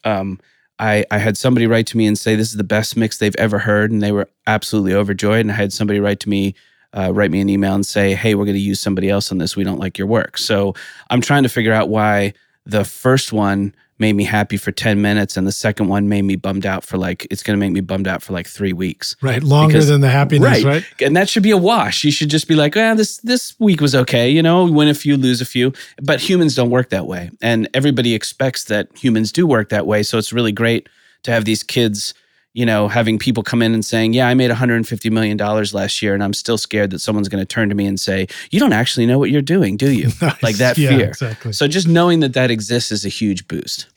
Um, 0.04 0.40
I, 0.80 1.06
I 1.12 1.20
had 1.20 1.38
somebody 1.38 1.68
write 1.68 1.86
to 1.88 1.98
me 1.98 2.08
and 2.08 2.18
say 2.18 2.36
this 2.36 2.50
is 2.50 2.58
the 2.58 2.64
best 2.64 2.98
mix 2.98 3.20
they've 3.20 3.36
ever 3.38 3.60
heard, 3.60 3.92
and 3.92 4.02
they 4.02 4.12
were 4.12 4.28
absolutely 4.48 4.96
overjoyed. 4.96 5.42
And 5.42 5.52
I 5.52 5.56
had 5.56 5.72
somebody 5.72 6.00
write 6.00 6.20
to 6.22 6.30
me, 6.30 6.56
uh, 6.94 7.12
write 7.14 7.32
me 7.32 7.40
an 7.42 7.50
email 7.50 7.74
and 7.76 7.86
say, 7.86 8.16
"Hey, 8.16 8.36
we're 8.36 8.46
going 8.46 8.56
to 8.56 8.62
use 8.62 8.80
somebody 8.80 9.10
else 9.10 9.32
on 9.32 9.38
this. 9.38 9.56
We 9.56 9.64
don't 9.64 9.80
like 9.80 9.98
your 9.98 10.08
work." 10.08 10.38
So 10.38 10.74
I'm 11.10 11.22
trying 11.22 11.44
to 11.44 11.50
figure 11.50 11.74
out 11.74 11.90
why 11.90 12.34
the 12.66 12.84
first 12.86 13.34
one 13.34 13.74
made 13.98 14.14
me 14.14 14.24
happy 14.24 14.58
for 14.58 14.72
10 14.72 15.00
minutes, 15.00 15.38
and 15.38 15.46
the 15.46 15.52
second 15.52 15.88
one 15.88 16.10
made 16.10 16.24
me 16.24 16.36
bummed 16.36 16.66
out 16.66 16.84
for 16.84 16.98
like 16.98 17.28
it's 17.30 17.44
going 17.44 17.56
to 17.56 17.60
make 17.60 17.72
me 17.72 17.82
bummed 17.82 18.08
out 18.08 18.24
for 18.24 18.34
like 18.34 18.48
three 18.48 18.74
weeks. 18.74 19.16
Right. 19.22 19.44
Longer 19.44 19.74
Because- 19.74 19.90
than 19.90 20.02
the 20.02 20.10
happiness, 20.10 20.64
right? 20.64 20.84
And 21.02 21.16
that 21.16 21.30
should 21.30 21.44
be 21.44 21.52
a 21.52 21.58
wash. 21.58 22.04
You 22.04 22.12
should 22.12 22.30
just 22.30 22.48
be 22.48 22.56
like, 22.56 22.76
"Ah, 22.76 22.96
this 22.96 23.18
this 23.18 23.54
week 23.60 23.80
was 23.80 23.94
okay. 23.96 24.30
You 24.30 24.42
know, 24.42 24.66
win 24.66 24.88
a 24.88 24.94
few, 24.96 25.18
lose 25.18 25.40
a 25.40 25.46
few." 25.46 25.72
But 26.02 26.20
humans 26.20 26.56
don't 26.56 26.72
work 26.72 26.90
that 26.90 27.06
way, 27.06 27.30
and 27.42 27.70
everybody 27.76 28.16
expects 28.16 28.64
that 28.66 28.88
humans 28.98 29.32
do 29.32 29.46
work 29.46 29.70
that 29.70 29.86
way. 29.86 30.02
So 30.04 30.18
it's 30.18 30.34
really 30.34 30.52
great 30.52 30.90
to 31.24 31.32
have 31.32 31.46
these 31.46 31.62
kids, 31.62 32.16
you 32.54 32.66
know, 32.66 32.88
having 32.88 33.18
people 33.18 33.44
come 33.44 33.62
in 33.62 33.74
and 33.74 33.84
saying, 33.86 34.14
"Yeah, 34.14 34.28
I 34.28 34.34
made 34.34 34.50
150 34.50 35.10
million 35.10 35.38
dollars 35.38 35.74
last 35.74 36.02
year, 36.02 36.14
and 36.14 36.24
I'm 36.24 36.34
still 36.34 36.58
scared 36.58 36.90
that 36.92 37.00
someone's 37.00 37.30
going 37.30 37.42
to 37.42 37.46
turn 37.46 37.70
to 37.70 37.76
me 37.76 37.86
and 37.86 38.00
say, 38.00 38.28
"You 38.52 38.60
don't 38.60 38.74
actually 38.74 39.06
know 39.06 39.18
what 39.20 39.30
you're 39.32 39.42
doing, 39.42 39.78
do 39.78 39.92
you?" 39.92 40.10
Like 40.42 40.58
that 40.58 40.78
yeah, 40.78 40.90
fear. 40.90 41.08
Exactly. 41.08 41.54
So 41.54 41.68
just 41.68 41.88
knowing 41.88 42.20
that 42.22 42.34
that 42.34 42.52
exists 42.52 42.92
is 42.92 43.06
a 43.06 43.10
huge 43.10 43.48
boost. 43.48 43.88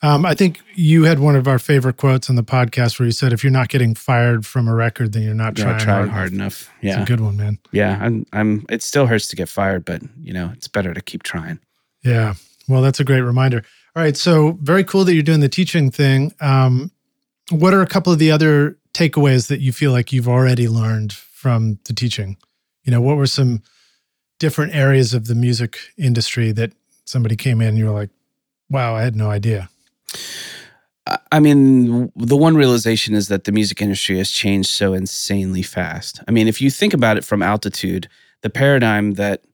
Um, 0.00 0.24
I 0.24 0.34
think 0.34 0.60
you 0.76 1.04
had 1.04 1.18
one 1.18 1.34
of 1.34 1.48
our 1.48 1.58
favorite 1.58 1.96
quotes 1.96 2.30
on 2.30 2.36
the 2.36 2.44
podcast 2.44 3.00
where 3.00 3.06
you 3.06 3.10
said, 3.10 3.32
if 3.32 3.42
you're 3.42 3.50
not 3.50 3.68
getting 3.68 3.96
fired 3.96 4.46
from 4.46 4.68
a 4.68 4.74
record, 4.74 5.12
then 5.12 5.22
you're 5.24 5.34
not 5.34 5.58
You're 5.58 5.64
trying, 5.66 5.76
not 5.78 5.82
trying 5.84 6.08
hard, 6.08 6.32
enough. 6.32 6.68
enough. 6.68 6.74
It's 6.82 6.84
Yeah, 6.96 7.02
a 7.02 7.04
good 7.04 7.18
one, 7.20 7.36
man. 7.36 7.58
yeah. 7.72 7.98
I'm, 8.00 8.24
I'm. 8.32 8.64
It 8.68 8.84
still 8.84 9.06
hurts 9.06 9.26
to 9.28 9.34
get 9.36 9.48
fired, 9.48 9.84
but 9.84 10.02
you 10.22 10.32
know, 10.32 10.52
it's 10.54 10.68
better 10.68 10.94
to 10.94 11.00
keep 11.00 11.24
trying. 11.24 11.58
Yeah. 12.04 12.34
Well, 12.68 12.80
that's 12.80 13.00
a 13.00 13.04
great 13.04 13.22
reminder. 13.22 13.64
All 13.96 14.02
right. 14.04 14.16
So 14.16 14.56
very 14.62 14.84
cool 14.84 15.04
that 15.04 15.14
you're 15.14 15.22
doing 15.24 15.40
the 15.40 15.48
teaching 15.48 15.90
thing. 15.90 16.32
Um, 16.40 16.92
what 17.50 17.74
are 17.74 17.82
a 17.82 17.86
couple 17.86 18.12
of 18.12 18.18
the 18.18 18.30
other 18.30 18.78
takeaways 18.94 19.48
that 19.48 19.60
you 19.60 19.72
feel 19.72 19.92
like 19.92 20.12
you've 20.12 20.28
already 20.28 20.68
learned 20.68 21.12
from 21.12 21.78
the 21.84 21.92
teaching? 21.92 22.36
You 22.84 22.92
know, 22.92 23.00
what 23.00 23.16
were 23.16 23.26
some 23.26 23.62
different 24.38 24.74
areas 24.74 25.14
of 25.14 25.26
the 25.26 25.34
music 25.34 25.78
industry 25.96 26.52
that 26.52 26.72
somebody 27.04 27.36
came 27.36 27.60
in 27.60 27.68
and 27.68 27.78
you 27.78 27.86
were 27.86 27.92
like, 27.92 28.10
wow, 28.70 28.94
I 28.94 29.02
had 29.02 29.16
no 29.16 29.30
idea. 29.30 29.68
I- 31.32 31.40
mean, 31.40 32.12
the 32.16 32.36
one 32.36 32.54
realization 32.54 33.14
is 33.14 33.28
that 33.28 33.44
the 33.44 33.52
music 33.52 33.80
industry 33.80 34.18
has 34.18 34.30
changed 34.30 34.68
so 34.68 34.92
insanely 34.92 35.62
fast. 35.62 36.20
I 36.28 36.32
mean, 36.32 36.48
if 36.48 36.60
you 36.60 36.70
think 36.70 36.92
about 36.92 37.16
it 37.16 37.24
from 37.24 37.42
altitude, 37.42 38.08
the 38.42 38.50
paradigm 38.50 39.12
that 39.14 39.44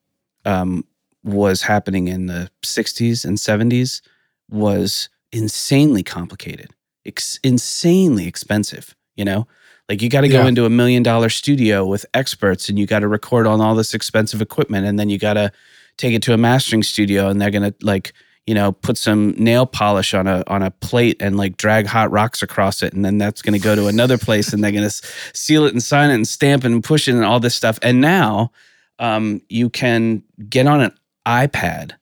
um, 0.44 0.84
was 1.22 1.62
happening 1.62 2.08
in 2.08 2.26
the 2.26 2.50
60s 2.62 3.24
and 3.24 3.38
70s 3.38 4.02
was 4.50 5.08
insanely 5.32 6.02
complicated, 6.02 6.70
ex- 7.06 7.38
insanely 7.42 8.26
expensive, 8.26 8.94
you 9.16 9.24
know? 9.24 9.46
Like 9.88 10.00
you 10.00 10.08
got 10.08 10.22
to 10.22 10.28
go 10.28 10.42
Yeah. 10.42 10.48
into 10.48 10.64
a 10.64 10.70
million 10.70 11.02
dollar 11.02 11.28
studio 11.28 11.84
with 11.84 12.06
experts 12.14 12.68
and 12.68 12.78
you 12.78 12.86
got 12.86 13.00
to 13.00 13.08
record 13.08 13.46
on 13.46 13.60
all 13.60 13.74
this 13.74 13.92
expensive 13.94 14.40
equipment 14.40 14.86
and 14.86 14.98
then 14.98 15.10
you 15.10 15.18
got 15.18 15.34
to 15.34 15.52
take 15.98 16.14
it 16.14 16.22
to 16.22 16.32
a 16.32 16.36
mastering 16.38 16.82
studio 16.82 17.28
and 17.28 17.40
they're 17.40 17.50
going 17.50 17.70
to 17.70 17.74
like 17.82 18.12
you 18.46 18.54
know, 18.54 18.72
put 18.72 18.98
some 18.98 19.30
nail 19.38 19.64
polish 19.64 20.12
on 20.12 20.26
a 20.26 20.44
on 20.48 20.62
a 20.62 20.70
plate 20.70 21.16
and 21.18 21.38
like 21.38 21.56
drag 21.56 21.86
hot 21.86 22.10
rocks 22.10 22.42
across 22.42 22.82
it, 22.82 22.92
and 22.92 23.02
then 23.02 23.16
that's 23.16 23.40
going 23.40 23.54
to 23.58 23.58
go 23.58 23.74
to 23.74 23.86
another 23.86 24.18
place, 24.18 24.52
and 24.52 24.62
they're 24.62 24.70
going 24.70 24.86
to 24.86 24.94
seal 25.32 25.64
it 25.64 25.72
and 25.72 25.82
sign 25.82 26.10
it 26.10 26.14
and 26.14 26.28
stamp 26.28 26.62
it 26.62 26.70
and 26.70 26.84
push 26.84 27.08
it 27.08 27.14
and 27.14 27.24
all 27.24 27.40
this 27.40 27.54
stuff. 27.54 27.78
And 27.80 28.02
now, 28.02 28.52
um, 28.98 29.40
you 29.48 29.70
can 29.70 30.22
get 30.46 30.66
on 30.66 30.82
an 30.82 30.92
iPad, 31.26 31.92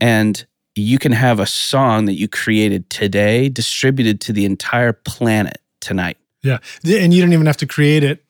and 0.00 0.46
you 0.80 0.98
can 0.98 1.12
have 1.12 1.38
a 1.40 1.46
song 1.46 2.06
that 2.06 2.14
you 2.14 2.28
created 2.28 2.88
today 2.90 3.48
distributed 3.48 4.20
to 4.22 4.32
the 4.32 4.44
entire 4.44 4.92
planet 4.92 5.58
tonight. 5.80 6.16
Yeah. 6.42 6.58
And 6.84 7.12
you 7.14 7.20
don't 7.22 7.32
even 7.32 7.46
have 7.46 7.56
to 7.58 7.66
create 7.66 8.02
it 8.04 8.24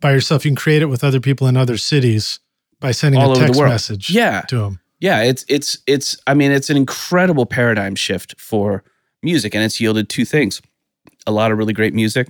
by 0.00 0.12
yourself. 0.12 0.44
You 0.44 0.50
can 0.50 0.56
create 0.56 0.82
it 0.82 0.86
with 0.86 1.04
other 1.04 1.20
people 1.20 1.46
in 1.46 1.56
other 1.56 1.76
cities 1.76 2.38
by 2.80 2.90
sending 2.92 3.20
All 3.20 3.32
a 3.32 3.36
text 3.36 3.60
message 3.60 4.10
Yeah, 4.10 4.40
to 4.48 4.58
them. 4.58 4.80
yeah 5.00 5.22
it's 5.22 5.44
it's 5.48 5.78
it's 5.86 6.16
i 6.26 6.34
mean 6.34 6.50
it's 6.50 6.68
an 6.70 6.76
incredible 6.76 7.46
paradigm 7.46 7.94
shift 7.94 8.34
for 8.40 8.82
music 9.22 9.54
and 9.54 9.62
it's 9.62 9.80
yielded 9.80 10.08
two 10.08 10.24
things 10.24 10.60
a 11.26 11.30
lot 11.30 11.52
of 11.52 11.58
really 11.58 11.72
great 11.72 11.94
music 11.94 12.28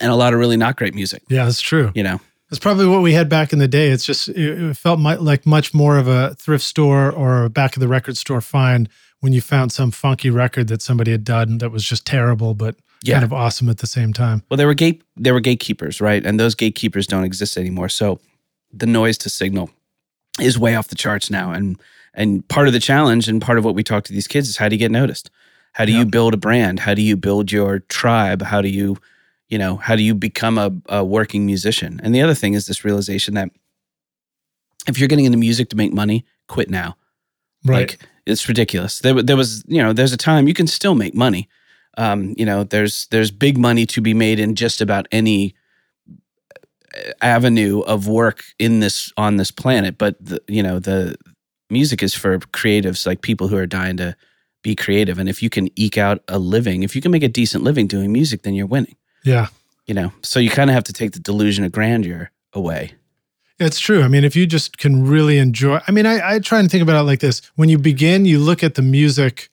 and 0.00 0.12
a 0.12 0.14
lot 0.14 0.32
of 0.32 0.38
really 0.38 0.56
not 0.56 0.76
great 0.76 0.94
music 0.94 1.22
Yeah, 1.28 1.44
that's 1.44 1.60
true. 1.60 1.90
you 1.94 2.04
know 2.04 2.20
That's 2.50 2.58
probably 2.58 2.86
what 2.86 3.02
we 3.02 3.12
had 3.12 3.28
back 3.28 3.52
in 3.52 3.58
the 3.60 3.68
day. 3.68 3.90
It's 3.90 4.04
just 4.04 4.28
it, 4.28 4.36
it 4.36 4.76
felt 4.76 4.98
mu- 5.00 5.16
like 5.16 5.46
much 5.46 5.72
more 5.72 5.98
of 5.98 6.08
a 6.08 6.34
thrift 6.34 6.64
store 6.64 7.10
or 7.10 7.44
a 7.44 7.50
back 7.50 7.76
of 7.76 7.80
the 7.80 7.88
record 7.88 8.16
store 8.16 8.40
find 8.40 8.88
when 9.20 9.32
you 9.32 9.40
found 9.40 9.70
some 9.72 9.90
funky 9.90 10.30
record 10.30 10.66
that 10.68 10.82
somebody 10.82 11.10
had 11.12 11.24
done 11.24 11.58
that 11.58 11.70
was 11.70 11.84
just 11.84 12.06
terrible, 12.06 12.54
but 12.54 12.74
Yeah. 13.02 13.14
kind 13.14 13.24
of 13.24 13.32
awesome 13.32 13.68
at 13.68 13.78
the 13.78 13.86
same 13.86 14.12
time. 14.12 14.42
well 14.50 14.56
there 14.56 14.66
were 14.66 14.74
gate 14.74 15.02
there 15.16 15.32
were 15.34 15.40
gatekeepers 15.40 16.00
right? 16.00 16.24
And 16.26 16.40
those 16.40 16.54
gatekeepers 16.54 17.06
don't 17.06 17.24
exist 17.24 17.56
anymore. 17.56 17.88
So 17.88 18.18
the 18.72 18.86
noise 18.86 19.16
to 19.18 19.28
signal 19.30 19.70
is 20.40 20.58
way 20.58 20.74
off 20.74 20.88
the 20.88 20.94
charts 20.96 21.30
now. 21.30 21.52
And 21.52 21.78
and 22.14 22.46
part 22.48 22.66
of 22.66 22.72
the 22.72 22.80
challenge 22.80 23.28
and 23.28 23.40
part 23.40 23.58
of 23.58 23.64
what 23.64 23.74
we 23.76 23.84
talk 23.84 24.02
to 24.04 24.12
these 24.12 24.26
kids 24.26 24.48
is 24.48 24.56
how 24.56 24.68
do 24.68 24.74
you 24.74 24.78
get 24.80 24.90
noticed? 24.90 25.30
How 25.74 25.84
do 25.84 25.92
you 25.92 26.04
build 26.04 26.34
a 26.34 26.36
brand? 26.36 26.80
How 26.80 26.94
do 26.94 27.02
you 27.02 27.16
build 27.16 27.52
your 27.52 27.78
tribe? 27.78 28.42
How 28.42 28.60
do 28.60 28.68
you 28.68 28.96
you 29.50 29.58
know 29.58 29.76
how 29.76 29.94
do 29.96 30.02
you 30.02 30.14
become 30.14 30.56
a, 30.58 30.70
a 30.88 31.04
working 31.04 31.44
musician 31.44 32.00
and 32.02 32.14
the 32.14 32.22
other 32.22 32.34
thing 32.34 32.54
is 32.54 32.66
this 32.66 32.84
realization 32.84 33.34
that 33.34 33.50
if 34.88 34.98
you're 34.98 35.08
getting 35.08 35.26
into 35.26 35.38
music 35.38 35.68
to 35.68 35.76
make 35.76 35.92
money 35.92 36.24
quit 36.48 36.70
now 36.70 36.96
Right. 37.64 37.90
like 37.90 38.08
it's 38.26 38.48
ridiculous. 38.48 39.00
There, 39.00 39.22
there 39.22 39.36
was, 39.36 39.64
you 39.66 39.82
know, 39.82 39.92
there's 39.92 40.12
a 40.12 40.16
time 40.16 40.48
you 40.48 40.54
can 40.54 40.66
still 40.66 40.94
make 40.94 41.14
money. 41.14 41.48
Um, 41.98 42.34
you 42.38 42.46
know, 42.46 42.64
there's 42.64 43.06
there's 43.10 43.30
big 43.30 43.58
money 43.58 43.84
to 43.86 44.00
be 44.00 44.14
made 44.14 44.38
in 44.40 44.54
just 44.54 44.80
about 44.80 45.06
any 45.12 45.54
uh, 46.96 47.12
avenue 47.20 47.80
of 47.80 48.06
work 48.08 48.44
in 48.58 48.80
this 48.80 49.12
on 49.16 49.36
this 49.36 49.50
planet. 49.50 49.98
But 49.98 50.16
the, 50.24 50.40
you 50.48 50.62
know, 50.62 50.78
the 50.78 51.16
music 51.68 52.02
is 52.02 52.14
for 52.14 52.38
creatives, 52.38 53.06
like 53.06 53.20
people 53.20 53.48
who 53.48 53.56
are 53.56 53.66
dying 53.66 53.96
to 53.98 54.16
be 54.62 54.74
creative. 54.74 55.18
And 55.18 55.28
if 55.28 55.42
you 55.42 55.50
can 55.50 55.68
eke 55.78 55.98
out 55.98 56.22
a 56.28 56.38
living, 56.38 56.82
if 56.82 56.94
you 56.94 57.02
can 57.02 57.10
make 57.10 57.22
a 57.22 57.28
decent 57.28 57.64
living 57.64 57.86
doing 57.86 58.12
music, 58.12 58.42
then 58.42 58.54
you're 58.54 58.66
winning. 58.66 58.96
Yeah. 59.24 59.48
You 59.86 59.94
know, 59.94 60.12
so 60.22 60.38
you 60.38 60.50
kind 60.50 60.70
of 60.70 60.74
have 60.74 60.84
to 60.84 60.92
take 60.92 61.12
the 61.12 61.18
delusion 61.18 61.64
of 61.64 61.72
grandeur 61.72 62.30
away. 62.52 62.92
It's 63.58 63.80
true. 63.80 64.02
I 64.02 64.08
mean, 64.08 64.24
if 64.24 64.36
you 64.36 64.46
just 64.46 64.78
can 64.78 65.04
really 65.06 65.36
enjoy, 65.38 65.80
I 65.86 65.90
mean, 65.90 66.06
I, 66.06 66.36
I 66.36 66.38
try 66.38 66.60
and 66.60 66.70
think 66.70 66.82
about 66.82 67.00
it 67.00 67.02
like 67.04 67.18
this. 67.20 67.42
When 67.56 67.68
you 67.68 67.76
begin, 67.76 68.24
you 68.24 68.38
look 68.38 68.62
at 68.62 68.74
the 68.76 68.82
music 68.82 69.50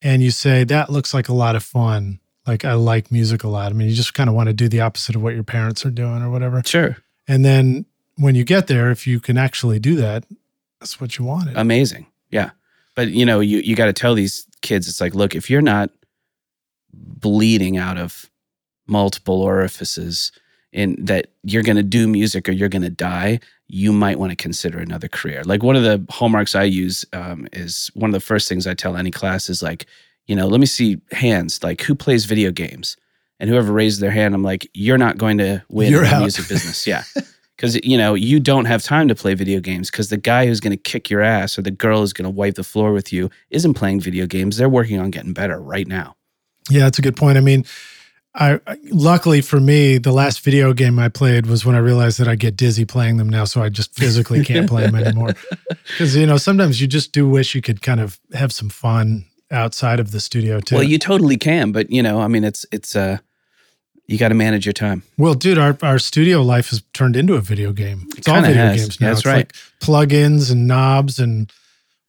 and 0.00 0.22
you 0.22 0.30
say, 0.30 0.64
that 0.64 0.90
looks 0.90 1.12
like 1.12 1.28
a 1.28 1.34
lot 1.34 1.56
of 1.56 1.62
fun. 1.64 2.20
Like, 2.46 2.64
I 2.64 2.72
like 2.74 3.10
music 3.12 3.44
a 3.44 3.48
lot. 3.48 3.70
I 3.70 3.74
mean, 3.74 3.88
you 3.88 3.94
just 3.94 4.14
kind 4.14 4.30
of 4.30 4.34
want 4.36 4.46
to 4.48 4.52
do 4.52 4.68
the 4.68 4.80
opposite 4.80 5.16
of 5.16 5.22
what 5.22 5.34
your 5.34 5.42
parents 5.42 5.84
are 5.84 5.90
doing 5.90 6.22
or 6.22 6.30
whatever. 6.30 6.62
Sure, 6.64 6.96
And 7.28 7.44
then 7.44 7.84
when 8.16 8.34
you 8.34 8.44
get 8.44 8.66
there, 8.68 8.90
if 8.90 9.06
you 9.06 9.18
can 9.20 9.36
actually 9.36 9.78
do 9.78 9.96
that, 9.96 10.24
that's 10.78 11.00
what 11.00 11.18
you 11.18 11.24
wanted. 11.26 11.56
amazing 11.58 12.06
yeah 12.30 12.50
but 12.94 13.08
you 13.08 13.26
know 13.26 13.40
you, 13.40 13.58
you 13.58 13.76
got 13.76 13.84
to 13.86 13.92
tell 13.92 14.14
these 14.14 14.46
kids 14.62 14.88
it's 14.88 14.98
like 15.00 15.14
look 15.14 15.34
if 15.34 15.50
you're 15.50 15.60
not 15.60 15.90
bleeding 16.92 17.76
out 17.76 17.98
of 17.98 18.29
multiple 18.90 19.40
orifices 19.40 20.32
in 20.72 20.96
that 21.04 21.28
you're 21.42 21.62
going 21.62 21.76
to 21.76 21.82
do 21.82 22.06
music 22.06 22.48
or 22.48 22.52
you're 22.52 22.68
going 22.68 22.82
to 22.82 22.90
die 22.90 23.40
you 23.72 23.92
might 23.92 24.18
want 24.18 24.30
to 24.30 24.36
consider 24.36 24.78
another 24.80 25.06
career. 25.06 25.42
Like 25.44 25.62
one 25.62 25.76
of 25.76 25.84
the 25.84 26.04
hallmarks 26.10 26.54
i 26.56 26.64
use 26.64 27.04
um, 27.12 27.46
is 27.52 27.90
one 27.94 28.10
of 28.10 28.14
the 28.14 28.20
first 28.20 28.48
things 28.48 28.66
i 28.66 28.74
tell 28.74 28.96
any 28.96 29.10
class 29.12 29.48
is 29.48 29.62
like 29.62 29.86
you 30.26 30.34
know 30.36 30.48
let 30.48 30.60
me 30.60 30.66
see 30.66 31.00
hands. 31.12 31.62
Like 31.62 31.80
who 31.82 31.94
plays 31.94 32.24
video 32.24 32.50
games? 32.50 32.96
And 33.38 33.48
whoever 33.48 33.72
raises 33.72 34.00
their 34.00 34.10
hand 34.10 34.34
i'm 34.34 34.42
like 34.42 34.68
you're 34.74 34.98
not 34.98 35.16
going 35.18 35.38
to 35.38 35.62
win 35.70 35.90
You're 35.92 36.02
the 36.02 36.14
out. 36.14 36.20
music 36.20 36.48
business. 36.48 36.86
Yeah. 36.86 37.04
Because 37.56 37.78
you 37.84 37.98
know 37.98 38.14
you 38.14 38.40
don't 38.40 38.64
have 38.64 38.82
time 38.82 39.06
to 39.08 39.14
play 39.14 39.34
video 39.34 39.60
games 39.60 39.90
because 39.90 40.08
the 40.08 40.16
guy 40.16 40.46
who's 40.46 40.60
going 40.60 40.70
to 40.70 40.82
kick 40.82 41.10
your 41.10 41.20
ass 41.20 41.58
or 41.58 41.62
the 41.62 41.70
girl 41.70 42.00
who's 42.00 42.14
going 42.14 42.24
to 42.24 42.30
wipe 42.30 42.54
the 42.54 42.64
floor 42.64 42.90
with 42.90 43.12
you 43.12 43.28
isn't 43.50 43.74
playing 43.74 44.00
video 44.00 44.24
games. 44.26 44.56
They're 44.56 44.66
working 44.70 44.98
on 44.98 45.10
getting 45.10 45.34
better 45.34 45.60
right 45.60 45.86
now. 45.86 46.16
Yeah, 46.70 46.84
that's 46.84 46.98
a 46.98 47.02
good 47.02 47.16
point. 47.16 47.36
I 47.36 47.42
mean, 47.42 47.66
I 48.34 48.60
luckily 48.90 49.40
for 49.40 49.58
me, 49.58 49.98
the 49.98 50.12
last 50.12 50.40
video 50.40 50.72
game 50.72 50.98
I 50.98 51.08
played 51.08 51.46
was 51.46 51.64
when 51.66 51.74
I 51.74 51.80
realized 51.80 52.18
that 52.20 52.28
I 52.28 52.36
get 52.36 52.56
dizzy 52.56 52.84
playing 52.84 53.16
them 53.16 53.28
now, 53.28 53.44
so 53.44 53.62
I 53.62 53.68
just 53.68 53.94
physically 53.94 54.44
can't 54.44 54.68
play 54.68 54.86
them 54.86 54.94
anymore. 54.94 55.34
Because 55.86 56.14
you 56.14 56.24
know, 56.24 56.36
sometimes 56.36 56.80
you 56.80 56.86
just 56.86 57.10
do 57.12 57.28
wish 57.28 57.54
you 57.54 57.60
could 57.60 57.82
kind 57.82 58.00
of 58.00 58.20
have 58.32 58.52
some 58.52 58.68
fun 58.68 59.24
outside 59.50 59.98
of 59.98 60.12
the 60.12 60.20
studio 60.20 60.60
too. 60.60 60.76
well 60.76 60.84
you 60.84 60.98
totally 60.98 61.36
can 61.36 61.72
but 61.72 61.90
you 61.90 62.02
know 62.02 62.20
i 62.20 62.28
mean 62.28 62.44
it's 62.44 62.64
it's 62.70 62.94
uh 62.94 63.18
you 64.06 64.18
got 64.18 64.28
to 64.28 64.34
manage 64.34 64.66
your 64.66 64.72
time 64.72 65.04
Well, 65.18 65.34
dude, 65.34 65.56
our, 65.56 65.78
our 65.82 66.00
studio 66.00 66.42
life 66.42 66.70
has 66.70 66.82
turned 66.94 67.14
into 67.14 67.34
a 67.34 67.40
video 67.40 67.72
game. 67.72 68.08
It's 68.16 68.26
all 68.26 68.40
video 68.40 68.56
has. 68.56 68.80
games 68.80 69.00
now. 69.00 69.06
that's 69.08 69.20
it's 69.20 69.26
right. 69.26 69.36
like 69.36 69.52
plugins 69.80 70.50
and 70.50 70.66
knobs 70.66 71.20
and 71.20 71.52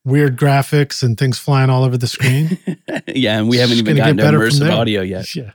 weird 0.03 0.35
graphics 0.35 1.03
and 1.03 1.15
things 1.15 1.37
flying 1.37 1.69
all 1.69 1.83
over 1.83 1.97
the 1.97 2.07
screen. 2.07 2.57
yeah 3.07 3.37
and 3.37 3.49
we 3.49 3.57
haven't 3.57 3.77
even 3.77 3.95
gotten 3.95 4.17
to 4.17 4.23
immersive 4.23 4.71
audio 4.71 5.01
yet 5.01 5.35
yeah. 5.35 5.51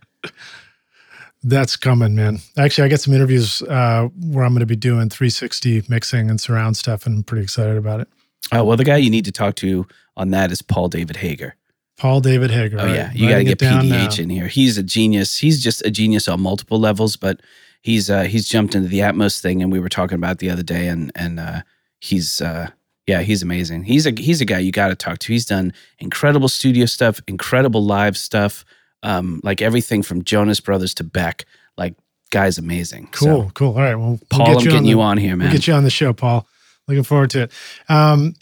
That's 1.42 1.76
coming, 1.76 2.14
man. 2.14 2.38
Actually, 2.56 2.86
I 2.86 2.88
got 2.88 3.00
some 3.00 3.14
interviews 3.14 3.62
uh, 3.62 4.08
where 4.20 4.44
I'm 4.44 4.52
going 4.52 4.60
to 4.60 4.66
be 4.66 4.74
doing 4.74 5.08
360 5.08 5.84
mixing 5.88 6.28
and 6.28 6.40
surround 6.40 6.76
stuff, 6.76 7.06
and 7.06 7.18
I'm 7.18 7.22
pretty 7.22 7.44
excited 7.44 7.76
about 7.76 8.00
it. 8.00 8.08
oh 8.52 8.64
well 8.64 8.76
the 8.76 8.84
guy 8.84 8.96
you 8.96 9.10
need 9.10 9.24
to 9.26 9.32
talk 9.32 9.56
to 9.56 9.86
on 10.16 10.30
that 10.30 10.52
is 10.52 10.62
paul 10.62 10.88
david 10.88 11.16
hager 11.16 11.56
Paul 11.96 12.20
David 12.20 12.50
Hager. 12.50 12.78
Oh 12.78 12.84
right? 12.84 12.94
yeah, 12.94 13.12
you 13.14 13.28
got 13.28 13.38
to 13.38 13.44
get 13.44 13.58
PDH 13.58 14.18
now. 14.18 14.22
in 14.22 14.30
here. 14.30 14.46
He's 14.48 14.76
a 14.76 14.82
genius. 14.82 15.38
He's 15.38 15.62
just 15.62 15.84
a 15.86 15.90
genius 15.90 16.28
on 16.28 16.40
multiple 16.40 16.78
levels, 16.78 17.16
but 17.16 17.40
he's 17.80 18.10
uh 18.10 18.24
he's 18.24 18.48
jumped 18.48 18.74
into 18.74 18.88
the 18.88 18.98
Atmos 18.98 19.40
thing, 19.40 19.62
and 19.62 19.72
we 19.72 19.80
were 19.80 19.88
talking 19.88 20.16
about 20.16 20.38
the 20.38 20.50
other 20.50 20.62
day, 20.62 20.88
and 20.88 21.10
and 21.14 21.40
uh, 21.40 21.62
he's 22.00 22.42
uh 22.42 22.68
yeah 23.06 23.22
he's 23.22 23.42
amazing. 23.42 23.84
He's 23.84 24.06
a 24.06 24.10
he's 24.10 24.42
a 24.42 24.44
guy 24.44 24.58
you 24.58 24.72
got 24.72 24.88
to 24.88 24.94
talk 24.94 25.18
to. 25.20 25.32
He's 25.32 25.46
done 25.46 25.72
incredible 25.98 26.48
studio 26.48 26.84
stuff, 26.84 27.18
incredible 27.26 27.82
live 27.82 28.18
stuff, 28.18 28.64
um 29.06 29.40
like 29.42 29.62
everything 29.62 30.02
from 30.02 30.24
Jonas 30.24 30.60
Brothers 30.60 30.92
to 30.94 31.04
Beck. 31.04 31.44
Like 31.78 31.94
guy's 32.30 32.58
amazing. 32.58 33.08
So, 33.14 33.26
Cool, 33.26 33.50
cool. 33.54 33.68
All 33.68 33.80
right. 33.82 33.94
Well, 33.94 34.18
Paul, 34.28 34.40
we'll 34.48 34.58
I'm 34.58 34.64
get 34.64 34.70
getting 34.70 34.84
you 34.84 34.96
you 34.96 35.00
on, 35.00 35.12
on 35.12 35.18
here, 35.18 35.36
man. 35.36 35.46
We'll 35.48 35.56
get 35.56 35.66
you 35.66 35.74
on 35.74 35.84
the 35.84 35.90
show, 35.90 36.12
Paul. 36.12 36.46
Looking 36.88 37.04
forward 37.04 37.30
to 37.30 37.42
it. 37.44 37.52
Um, 37.88 38.34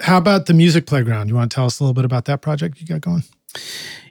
how 0.00 0.16
about 0.18 0.46
the 0.46 0.54
music 0.54 0.86
playground? 0.86 1.28
You 1.28 1.34
want 1.34 1.50
to 1.50 1.54
tell 1.54 1.66
us 1.66 1.80
a 1.80 1.82
little 1.84 1.94
bit 1.94 2.04
about 2.04 2.24
that 2.26 2.40
project 2.40 2.80
you 2.80 2.86
got 2.86 3.00
going? 3.00 3.24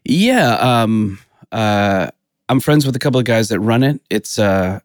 Yeah, 0.03 0.53
um, 0.55 1.19
uh, 1.51 2.09
I'm 2.49 2.59
friends 2.59 2.85
with 2.85 2.95
a 2.95 2.99
couple 2.99 3.19
of 3.19 3.25
guys 3.25 3.49
that 3.49 3.59
run 3.59 3.83
it. 3.83 4.01
It's 4.09 4.37
uh, 4.39 4.79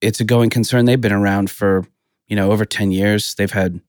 it's 0.00 0.20
a 0.20 0.24
going 0.24 0.50
concern. 0.50 0.84
They've 0.84 1.00
been 1.00 1.12
around 1.12 1.50
for 1.50 1.84
you 2.28 2.36
know 2.36 2.52
over 2.52 2.64
ten 2.64 2.90
years. 2.92 3.34
They've 3.34 3.50
had 3.50 3.80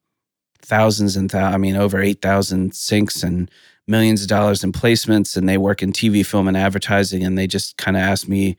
thousands 0.62 1.15
and 1.17 1.29
thou- 1.29 1.51
I 1.51 1.58
mean 1.58 1.75
over 1.75 2.00
eight 2.01 2.22
thousand 2.22 2.72
syncs 2.72 3.24
and 3.24 3.50
millions 3.87 4.21
of 4.21 4.27
dollars 4.27 4.63
in 4.63 4.71
placements, 4.71 5.35
and 5.35 5.47
they 5.47 5.57
work 5.57 5.83
in 5.83 5.91
TV, 5.91 6.25
film, 6.25 6.47
and 6.47 6.57
advertising. 6.57 7.23
And 7.23 7.37
they 7.37 7.47
just 7.47 7.77
kind 7.77 7.97
of 7.97 8.03
asked 8.03 8.27
me 8.27 8.57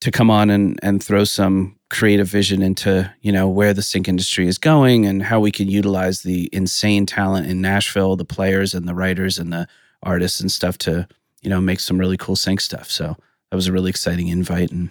to 0.00 0.10
come 0.10 0.30
on 0.30 0.50
and 0.50 0.78
and 0.82 1.02
throw 1.02 1.24
some 1.24 1.76
creative 1.88 2.26
vision 2.26 2.62
into 2.62 3.10
you 3.20 3.30
know 3.30 3.48
where 3.48 3.72
the 3.72 3.82
sync 3.82 4.08
industry 4.08 4.48
is 4.48 4.58
going 4.58 5.06
and 5.06 5.22
how 5.22 5.38
we 5.38 5.52
can 5.52 5.68
utilize 5.68 6.22
the 6.22 6.48
insane 6.52 7.06
talent 7.06 7.46
in 7.46 7.60
Nashville, 7.60 8.16
the 8.16 8.24
players 8.24 8.74
and 8.74 8.88
the 8.88 8.94
writers 8.94 9.38
and 9.38 9.52
the 9.52 9.68
artists 10.02 10.40
and 10.40 10.50
stuff 10.50 10.76
to 10.78 11.06
you 11.42 11.50
know 11.50 11.60
make 11.60 11.80
some 11.80 11.98
really 11.98 12.16
cool 12.16 12.36
sync 12.36 12.60
stuff. 12.60 12.90
So 12.90 13.16
that 13.50 13.56
was 13.56 13.68
a 13.68 13.72
really 13.72 13.90
exciting 13.90 14.28
invite 14.28 14.72
and 14.72 14.90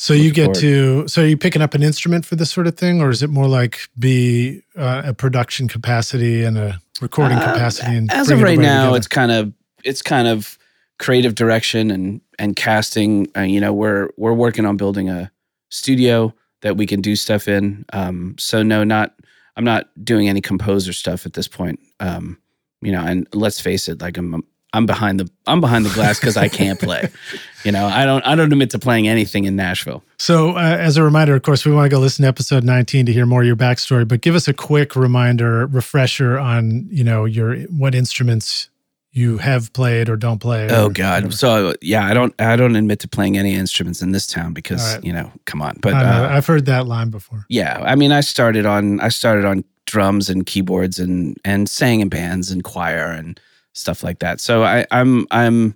So 0.00 0.14
you 0.14 0.30
get 0.32 0.44
forward. 0.44 0.60
to. 0.60 1.08
So 1.08 1.22
are 1.22 1.26
you 1.26 1.36
picking 1.36 1.60
up 1.60 1.74
an 1.74 1.82
instrument 1.82 2.24
for 2.24 2.34
this 2.34 2.50
sort 2.50 2.66
of 2.66 2.74
thing, 2.74 3.02
or 3.02 3.10
is 3.10 3.22
it 3.22 3.28
more 3.28 3.46
like 3.46 3.80
be 3.98 4.62
uh, 4.74 5.02
a 5.04 5.12
production 5.12 5.68
capacity 5.68 6.42
and 6.42 6.56
a 6.56 6.80
recording 7.02 7.36
Uh, 7.36 7.52
capacity? 7.52 7.96
And 7.98 8.10
as 8.10 8.30
of 8.30 8.38
right 8.40 8.52
everybody 8.52 8.66
now 8.66 8.82
together? 8.84 8.96
it's 8.96 9.06
kind 9.08 9.30
of 9.30 9.52
it's 9.84 10.00
kind 10.00 10.26
of 10.26 10.56
creative 10.98 11.34
direction 11.34 11.90
and 11.90 12.22
and 12.38 12.56
casting 12.56 13.28
uh, 13.36 13.40
you 13.42 13.60
know 13.60 13.74
we're 13.74 14.08
we're 14.16 14.32
working 14.32 14.64
on 14.64 14.78
building 14.78 15.10
a 15.10 15.30
studio 15.70 16.32
that 16.62 16.78
we 16.78 16.86
can 16.86 17.00
do 17.02 17.14
stuff 17.16 17.48
in 17.48 17.84
um 17.94 18.34
so 18.38 18.62
no 18.62 18.84
not 18.84 19.14
i'm 19.56 19.64
not 19.64 19.88
doing 20.04 20.28
any 20.28 20.40
composer 20.42 20.92
stuff 20.92 21.24
at 21.24 21.32
this 21.32 21.48
point 21.48 21.78
um 22.00 22.36
you 22.82 22.92
know 22.92 23.00
and 23.02 23.26
let's 23.32 23.60
face 23.60 23.88
it 23.88 24.02
like 24.02 24.18
i'm 24.18 24.44
i'm 24.72 24.86
behind 24.86 25.20
the 25.20 25.30
i'm 25.46 25.60
behind 25.60 25.84
the 25.84 25.94
glass 25.94 26.18
because 26.18 26.36
i 26.36 26.48
can't 26.48 26.80
play 26.80 27.08
you 27.64 27.72
know 27.72 27.86
i 27.86 28.04
don't 28.04 28.26
i 28.26 28.34
don't 28.34 28.52
admit 28.52 28.70
to 28.70 28.78
playing 28.78 29.08
anything 29.08 29.44
in 29.44 29.56
nashville 29.56 30.02
So, 30.18 30.50
uh, 30.56 30.76
as 30.78 30.98
a 30.98 31.02
reminder, 31.02 31.34
of 31.34 31.42
course, 31.42 31.64
we 31.64 31.72
want 31.72 31.86
to 31.86 31.88
go 31.88 31.98
listen 31.98 32.24
to 32.24 32.28
episode 32.28 32.62
19 32.62 33.06
to 33.06 33.12
hear 33.12 33.24
more 33.24 33.40
of 33.40 33.46
your 33.46 33.56
backstory. 33.56 34.06
But 34.06 34.20
give 34.20 34.34
us 34.34 34.46
a 34.48 34.52
quick 34.52 34.94
reminder, 34.94 35.66
refresher 35.66 36.38
on 36.38 36.86
you 36.90 37.02
know 37.02 37.24
your 37.24 37.56
what 37.68 37.94
instruments 37.94 38.68
you 39.12 39.38
have 39.38 39.72
played 39.72 40.08
or 40.08 40.16
don't 40.16 40.38
play. 40.38 40.68
Oh 40.70 40.88
God! 40.88 41.24
whatever. 41.24 41.32
So 41.32 41.74
yeah, 41.80 42.06
I 42.06 42.14
don't 42.14 42.34
I 42.38 42.56
don't 42.56 42.76
admit 42.76 43.00
to 43.00 43.08
playing 43.08 43.38
any 43.38 43.54
instruments 43.54 44.02
in 44.02 44.12
this 44.12 44.26
town 44.26 44.52
because 44.52 44.94
right. 44.94 45.04
you 45.04 45.12
know, 45.12 45.32
come 45.46 45.62
on. 45.62 45.78
But 45.80 45.94
uh, 45.94 46.28
I've 46.30 46.46
heard 46.46 46.66
that 46.66 46.86
line 46.86 47.10
before. 47.10 47.46
yeah, 47.48 47.82
I 47.82 47.94
mean, 47.94 48.12
I 48.12 48.20
started 48.20 48.66
on 48.66 49.00
I 49.00 49.08
started 49.08 49.46
on 49.46 49.64
drums 49.86 50.28
and 50.30 50.46
keyboards 50.46 50.98
and 50.98 51.36
and 51.44 51.68
sang 51.68 52.00
in 52.00 52.08
bands 52.08 52.50
and 52.50 52.62
choir 52.62 53.06
and 53.10 53.40
stuff 53.72 54.02
like 54.02 54.18
that. 54.20 54.40
So 54.40 54.64
I, 54.64 54.86
I'm 54.90 55.26
I'm 55.30 55.74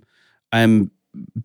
I'm 0.51 0.91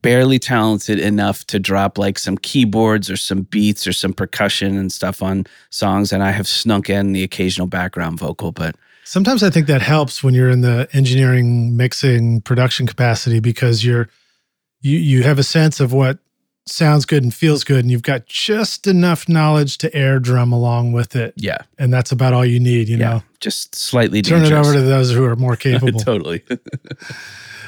barely 0.02 0.38
talented 0.38 0.98
enough 0.98 1.46
to 1.46 1.58
drop 1.58 1.98
like 1.98 2.18
some 2.18 2.36
keyboards 2.36 3.10
or 3.10 3.16
some 3.16 3.42
beats 3.42 3.86
or 3.86 3.92
some 3.92 4.12
percussion 4.12 4.76
and 4.76 4.90
stuff 4.90 5.22
on 5.22 5.46
songs, 5.70 6.12
and 6.12 6.22
I 6.22 6.30
have 6.30 6.48
snuck 6.48 6.90
in 6.90 7.12
the 7.12 7.22
occasional 7.22 7.66
background 7.66 8.18
vocal, 8.18 8.52
but. 8.52 8.76
Sometimes 9.02 9.42
I 9.42 9.50
think 9.50 9.66
that 9.66 9.82
helps 9.82 10.22
when 10.22 10.34
you're 10.34 10.50
in 10.50 10.60
the 10.60 10.88
engineering, 10.92 11.76
mixing, 11.76 12.42
production 12.42 12.86
capacity 12.86 13.40
because 13.40 13.84
you're 13.84 14.08
you 14.82 14.98
you 14.98 15.22
have 15.24 15.38
a 15.38 15.42
sense 15.42 15.80
of 15.80 15.92
what 15.92 16.18
sounds 16.70 17.04
good 17.04 17.22
and 17.22 17.32
feels 17.34 17.64
good, 17.64 17.80
and 17.80 17.90
you've 17.90 18.02
got 18.02 18.26
just 18.26 18.86
enough 18.86 19.28
knowledge 19.28 19.78
to 19.78 19.94
air 19.94 20.18
drum 20.18 20.52
along 20.52 20.92
with 20.92 21.16
it, 21.16 21.34
Yeah, 21.36 21.58
and 21.78 21.92
that's 21.92 22.12
about 22.12 22.32
all 22.32 22.44
you 22.44 22.60
need. 22.60 22.88
You 22.88 22.96
yeah, 22.98 23.10
know, 23.10 23.22
just 23.40 23.74
slightly 23.74 24.22
turn 24.22 24.44
it 24.44 24.52
over 24.52 24.72
to 24.72 24.80
those 24.82 25.10
who 25.12 25.24
are 25.24 25.36
more 25.36 25.56
capable. 25.68 26.00
totally. 26.00 26.42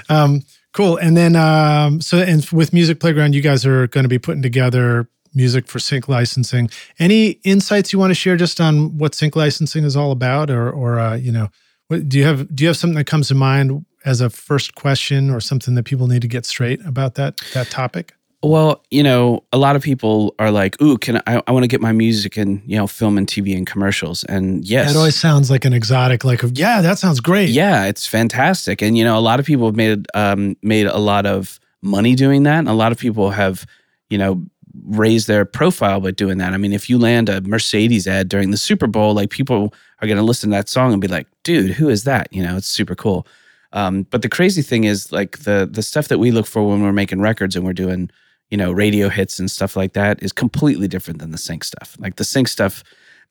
Um, 0.08 0.42
cool. 0.72 0.96
And 0.96 1.16
then, 1.16 1.36
um, 1.36 2.00
so 2.00 2.18
and 2.18 2.44
with 2.50 2.72
Music 2.72 3.00
Playground, 3.00 3.34
you 3.34 3.40
guys 3.40 3.64
are 3.64 3.86
going 3.86 4.04
to 4.04 4.08
be 4.08 4.18
putting 4.18 4.42
together 4.42 5.08
music 5.34 5.66
for 5.68 5.78
sync 5.78 6.08
licensing. 6.08 6.68
Any 6.98 7.30
insights 7.44 7.92
you 7.92 7.98
want 7.98 8.10
to 8.10 8.14
share 8.14 8.36
just 8.36 8.60
on 8.60 8.98
what 8.98 9.14
sync 9.14 9.36
licensing 9.36 9.84
is 9.84 9.96
all 9.96 10.10
about, 10.12 10.50
or, 10.50 10.70
or 10.70 10.98
uh, 10.98 11.14
you 11.14 11.32
know, 11.32 11.48
what, 11.88 12.08
do 12.08 12.18
you 12.18 12.24
have 12.24 12.54
do 12.54 12.64
you 12.64 12.68
have 12.68 12.76
something 12.76 12.96
that 12.96 13.06
comes 13.06 13.28
to 13.28 13.34
mind 13.34 13.86
as 14.04 14.20
a 14.20 14.28
first 14.28 14.74
question, 14.74 15.30
or 15.30 15.40
something 15.40 15.74
that 15.76 15.84
people 15.84 16.08
need 16.08 16.22
to 16.22 16.28
get 16.28 16.44
straight 16.44 16.84
about 16.84 17.14
that 17.14 17.38
that 17.54 17.68
topic? 17.70 18.14
Well, 18.42 18.82
you 18.90 19.02
know, 19.04 19.44
a 19.52 19.58
lot 19.58 19.76
of 19.76 19.82
people 19.82 20.34
are 20.38 20.50
like, 20.50 20.80
"Ooh, 20.82 20.98
can 20.98 21.18
I? 21.26 21.40
I 21.46 21.52
want 21.52 21.62
to 21.62 21.68
get 21.68 21.80
my 21.80 21.92
music 21.92 22.36
in, 22.36 22.60
you 22.66 22.76
know, 22.76 22.86
film 22.88 23.16
and 23.16 23.26
TV 23.28 23.56
and 23.56 23.66
commercials." 23.66 24.24
And 24.24 24.64
yes, 24.64 24.92
That 24.92 24.98
always 24.98 25.14
sounds 25.16 25.48
like 25.50 25.64
an 25.64 25.72
exotic, 25.72 26.24
like 26.24 26.42
yeah, 26.54 26.80
that 26.80 26.98
sounds 26.98 27.20
great. 27.20 27.50
yeah, 27.50 27.84
it's 27.84 28.06
fantastic. 28.06 28.82
And 28.82 28.98
you 28.98 29.04
know, 29.04 29.16
a 29.16 29.20
lot 29.20 29.38
of 29.38 29.46
people 29.46 29.66
have 29.66 29.76
made 29.76 30.06
um, 30.14 30.56
made 30.62 30.86
a 30.86 30.98
lot 30.98 31.24
of 31.24 31.60
money 31.82 32.14
doing 32.16 32.42
that, 32.42 32.58
and 32.58 32.68
a 32.68 32.72
lot 32.72 32.90
of 32.90 32.98
people 32.98 33.30
have, 33.30 33.64
you 34.10 34.18
know, 34.18 34.44
raised 34.86 35.28
their 35.28 35.44
profile 35.44 36.00
by 36.00 36.10
doing 36.10 36.38
that. 36.38 36.52
I 36.52 36.56
mean, 36.56 36.72
if 36.72 36.90
you 36.90 36.98
land 36.98 37.28
a 37.28 37.40
Mercedes 37.42 38.08
ad 38.08 38.28
during 38.28 38.50
the 38.50 38.56
Super 38.56 38.88
Bowl, 38.88 39.14
like 39.14 39.30
people 39.30 39.72
are 40.00 40.08
going 40.08 40.16
to 40.18 40.24
listen 40.24 40.50
to 40.50 40.56
that 40.56 40.68
song 40.68 40.92
and 40.92 41.00
be 41.00 41.06
like, 41.08 41.28
"Dude, 41.44 41.70
who 41.72 41.88
is 41.88 42.02
that?" 42.04 42.26
You 42.32 42.42
know, 42.42 42.56
it's 42.56 42.66
super 42.66 42.96
cool. 42.96 43.24
Um, 43.72 44.02
but 44.10 44.22
the 44.22 44.28
crazy 44.28 44.62
thing 44.62 44.82
is, 44.82 45.12
like 45.12 45.38
the 45.44 45.68
the 45.70 45.82
stuff 45.82 46.08
that 46.08 46.18
we 46.18 46.32
look 46.32 46.46
for 46.46 46.68
when 46.68 46.82
we're 46.82 46.92
making 46.92 47.20
records 47.20 47.54
and 47.54 47.64
we're 47.64 47.72
doing, 47.72 48.10
you 48.52 48.58
know, 48.58 48.70
radio 48.70 49.08
hits 49.08 49.38
and 49.38 49.50
stuff 49.50 49.76
like 49.76 49.94
that 49.94 50.22
is 50.22 50.30
completely 50.30 50.86
different 50.86 51.20
than 51.20 51.30
the 51.30 51.38
sync 51.38 51.64
stuff. 51.64 51.96
Like 51.98 52.16
the 52.16 52.24
sync 52.24 52.48
stuff 52.48 52.84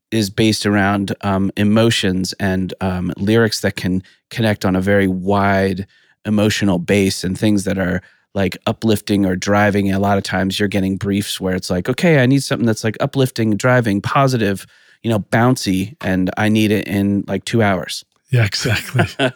is 0.10 0.32
based 0.32 0.66
around 0.66 1.14
um, 1.22 1.52
emotions 1.58 2.34
and 2.40 2.74
um, 2.82 3.14
lyrics 3.18 3.62
that 3.62 3.76
can 3.76 4.02
connect 4.32 4.66
on 4.66 4.76
a 4.76 4.82
very 4.82 5.06
wide 5.06 5.86
emotional 6.26 6.80
base 6.80 7.24
and 7.24 7.38
things 7.38 7.66
that 7.66 7.78
are 7.78 8.02
like 8.34 8.58
uplifting 8.66 9.24
or 9.24 9.36
driving. 9.36 9.92
A 9.92 10.00
lot 10.00 10.18
of 10.18 10.24
times 10.24 10.60
you're 10.60 10.68
getting 10.68 10.98
briefs 10.98 11.40
where 11.40 11.54
it's 11.54 11.70
like, 11.70 11.88
okay, 11.88 12.24
I 12.24 12.26
need 12.26 12.42
something 12.42 12.66
that's 12.66 12.84
like 12.84 12.98
uplifting, 13.00 13.56
driving, 13.56 14.02
positive, 14.02 14.66
you 15.04 15.12
know, 15.12 15.20
bouncy, 15.20 15.96
and 16.02 16.32
I 16.36 16.50
need 16.50 16.72
it 16.72 16.88
in 16.88 17.26
like 17.28 17.46
two 17.46 17.62
hours. 17.62 18.04
Yeah, 18.32 18.46
exactly. 18.46 19.06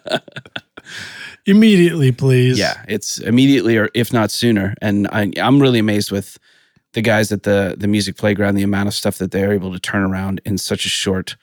Immediately, 1.46 2.12
please. 2.12 2.58
Yeah, 2.58 2.84
it's 2.88 3.20
immediately 3.20 3.78
or 3.78 3.90
if 3.94 4.12
not 4.12 4.32
sooner. 4.32 4.74
And 4.82 5.08
I, 5.08 5.32
I'm 5.38 5.62
really 5.62 5.80
amazed 5.80 6.12
with 6.12 6.38
the 6.94 7.02
guys 7.02 7.32
at 7.32 7.44
the 7.44 7.76
the 7.78 7.88
music 7.88 8.18
playground, 8.18 8.56
the 8.56 8.64
amount 8.64 8.88
of 8.88 8.94
stuff 8.94 9.18
that 9.20 9.32
they're 9.32 9.54
able 9.54 9.72
to 9.74 9.80
turn 9.80 10.04
around 10.04 10.42
in 10.46 10.58
such 10.58 10.86
a 10.86 10.90
short 10.90 11.36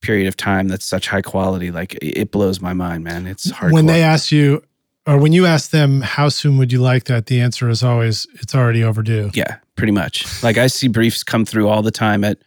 period 0.00 0.26
of 0.26 0.36
time 0.36 0.68
that's 0.68 0.84
such 0.84 1.08
high 1.08 1.22
quality. 1.22 1.70
Like 1.70 1.94
it 1.94 2.18
it 2.18 2.30
blows 2.30 2.60
my 2.60 2.72
mind, 2.72 3.04
man. 3.04 3.26
It's 3.26 3.50
hard. 3.50 3.72
When 3.72 3.86
they 3.86 4.02
ask 4.02 4.30
you, 4.30 4.62
or 5.06 5.18
when 5.18 5.32
you 5.32 5.46
ask 5.46 5.70
them, 5.70 6.02
how 6.02 6.28
soon 6.28 6.58
would 6.58 6.70
you 6.70 6.80
like 6.80 7.04
that? 7.04 7.26
The 7.26 7.40
answer 7.40 7.68
is 7.68 7.82
always, 7.82 8.26
it's 8.34 8.54
already 8.54 8.84
overdue. 8.84 9.30
Yeah, 9.34 9.56
pretty 9.74 9.92
much. 9.92 10.42
Like 10.42 10.58
I 10.58 10.68
see 10.68 10.88
briefs 10.88 11.24
come 11.24 11.44
through 11.44 11.68
all 11.68 11.82
the 11.82 11.90
time 11.90 12.22
at 12.22 12.38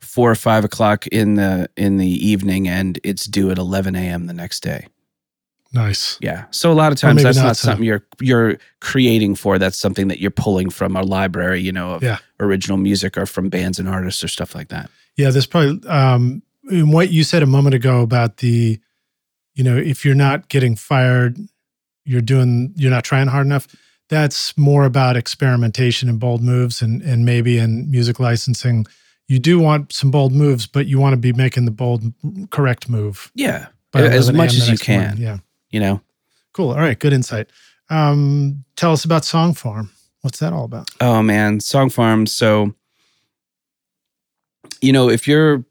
four 0.00 0.30
or 0.30 0.36
five 0.36 0.64
o'clock 0.64 1.06
in 1.08 1.34
the 1.34 1.68
in 1.76 1.96
the 1.96 2.06
evening, 2.06 2.68
and 2.68 3.00
it's 3.02 3.24
due 3.24 3.50
at 3.50 3.58
eleven 3.58 3.96
a.m. 3.96 4.26
the 4.26 4.34
next 4.34 4.62
day. 4.62 4.86
Nice. 5.76 6.18
Yeah. 6.20 6.46
So 6.50 6.72
a 6.72 6.74
lot 6.74 6.90
of 6.90 6.98
times 6.98 7.22
that's 7.22 7.36
not 7.38 7.44
not 7.44 7.56
so. 7.56 7.68
something 7.68 7.84
you're 7.84 8.04
you're 8.20 8.56
creating 8.80 9.34
for. 9.36 9.58
That's 9.58 9.76
something 9.78 10.08
that 10.08 10.18
you're 10.20 10.30
pulling 10.30 10.70
from 10.70 10.96
a 10.96 11.02
library, 11.02 11.60
you 11.60 11.70
know, 11.72 11.92
of 11.92 12.02
Yeah. 12.02 12.18
original 12.40 12.78
music 12.78 13.16
or 13.16 13.26
from 13.26 13.48
bands 13.48 13.78
and 13.78 13.88
artists 13.88 14.24
or 14.24 14.28
stuff 14.28 14.54
like 14.54 14.68
that. 14.68 14.90
Yeah, 15.16 15.30
there's 15.30 15.46
probably 15.46 15.86
um, 15.88 16.42
in 16.70 16.90
what 16.90 17.10
you 17.10 17.22
said 17.24 17.42
a 17.42 17.46
moment 17.46 17.74
ago 17.74 18.00
about 18.02 18.38
the, 18.38 18.78
you 19.54 19.64
know, 19.64 19.76
if 19.76 20.04
you're 20.04 20.14
not 20.14 20.48
getting 20.48 20.76
fired, 20.76 21.38
you're 22.04 22.20
doing, 22.22 22.72
you're 22.76 22.90
not 22.90 23.04
trying 23.04 23.28
hard 23.28 23.46
enough. 23.46 23.66
That's 24.08 24.56
more 24.56 24.84
about 24.84 25.16
experimentation 25.16 26.08
and 26.08 26.18
bold 26.20 26.42
moves, 26.42 26.80
and 26.82 27.02
and 27.02 27.24
maybe 27.24 27.58
in 27.58 27.90
music 27.90 28.20
licensing, 28.20 28.86
you 29.28 29.38
do 29.40 29.58
want 29.58 29.92
some 29.92 30.10
bold 30.10 30.32
moves, 30.32 30.66
but 30.66 30.86
you 30.86 31.00
want 31.00 31.12
to 31.14 31.16
be 31.18 31.32
making 31.32 31.64
the 31.64 31.70
bold, 31.72 32.02
correct 32.50 32.88
move 32.88 33.30
Yeah. 33.34 33.66
as 33.94 34.32
much 34.32 34.50
as 34.54 34.68
you 34.70 34.76
morning. 34.76 34.78
can. 34.78 35.16
Yeah, 35.18 35.38
You 35.70 35.80
know. 35.80 36.00
cool. 36.52 36.70
All 36.70 36.78
right, 36.78 36.98
good 36.98 37.12
insight. 37.12 37.50
Um, 37.90 38.64
tell 38.76 38.92
us 38.92 39.04
about 39.04 39.24
Song 39.24 39.54
Farm. 39.54 39.90
What's 40.22 40.38
that 40.40 40.52
all 40.52 40.64
about? 40.64 40.88
Oh 41.00 41.22
man, 41.22 41.60
Song 41.60 41.90
Farm. 41.90 42.26
So, 42.26 42.74
you 44.80 44.92
know, 44.92 45.08
if 45.08 45.28
you're 45.28 45.64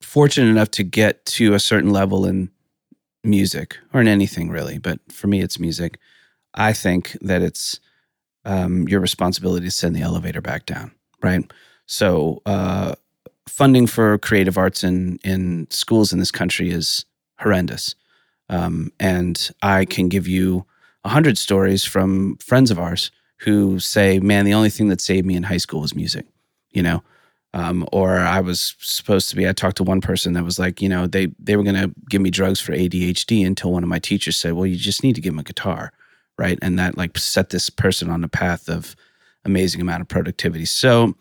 fortunate 0.00 0.50
enough 0.50 0.70
to 0.72 0.82
get 0.82 1.24
to 1.24 1.54
a 1.54 1.60
certain 1.60 1.90
level 1.90 2.26
in 2.26 2.50
music 3.24 3.78
or 3.92 4.00
in 4.00 4.08
anything 4.08 4.50
really, 4.50 4.78
but 4.78 4.98
for 5.10 5.28
me, 5.28 5.40
it's 5.40 5.58
music. 5.58 5.98
I 6.54 6.72
think 6.72 7.16
that 7.20 7.42
it's 7.42 7.78
um, 8.44 8.88
your 8.88 9.00
responsibility 9.00 9.66
to 9.66 9.70
send 9.70 9.94
the 9.94 10.02
elevator 10.02 10.40
back 10.40 10.66
down, 10.66 10.92
right? 11.22 11.50
So, 11.86 12.42
uh, 12.44 12.94
funding 13.48 13.86
for 13.86 14.18
creative 14.18 14.58
arts 14.58 14.82
in 14.82 15.18
in 15.24 15.66
schools 15.70 16.12
in 16.12 16.18
this 16.18 16.30
country 16.30 16.70
is 16.70 17.04
horrendous, 17.38 17.94
um, 18.52 18.92
and 19.00 19.50
I 19.62 19.86
can 19.86 20.08
give 20.08 20.28
you 20.28 20.66
a 21.04 21.08
hundred 21.08 21.38
stories 21.38 21.84
from 21.84 22.36
friends 22.36 22.70
of 22.70 22.78
ours 22.78 23.10
who 23.38 23.80
say, 23.80 24.20
"Man, 24.20 24.44
the 24.44 24.54
only 24.54 24.68
thing 24.68 24.88
that 24.88 25.00
saved 25.00 25.26
me 25.26 25.34
in 25.34 25.42
high 25.42 25.56
school 25.56 25.80
was 25.80 25.96
music," 25.96 26.26
you 26.70 26.82
know. 26.82 27.02
Um, 27.54 27.86
or 27.92 28.18
I 28.18 28.40
was 28.40 28.76
supposed 28.78 29.30
to 29.30 29.36
be. 29.36 29.48
I 29.48 29.52
talked 29.52 29.78
to 29.78 29.82
one 29.82 30.00
person 30.02 30.34
that 30.34 30.44
was 30.44 30.58
like, 30.58 30.82
you 30.82 30.88
know, 30.88 31.06
they 31.06 31.28
they 31.38 31.56
were 31.56 31.62
going 31.62 31.76
to 31.76 31.92
give 32.10 32.20
me 32.20 32.30
drugs 32.30 32.60
for 32.60 32.72
ADHD 32.72 33.44
until 33.46 33.72
one 33.72 33.82
of 33.82 33.88
my 33.88 33.98
teachers 33.98 34.36
said, 34.36 34.52
"Well, 34.52 34.66
you 34.66 34.76
just 34.76 35.02
need 35.02 35.14
to 35.14 35.22
give 35.22 35.32
him 35.32 35.40
a 35.40 35.44
guitar," 35.44 35.92
right? 36.36 36.58
And 36.60 36.78
that 36.78 36.98
like 36.98 37.16
set 37.16 37.50
this 37.50 37.70
person 37.70 38.10
on 38.10 38.20
the 38.20 38.28
path 38.28 38.68
of 38.68 38.94
amazing 39.46 39.80
amount 39.80 40.02
of 40.02 40.08
productivity. 40.08 40.66
So, 40.66 41.14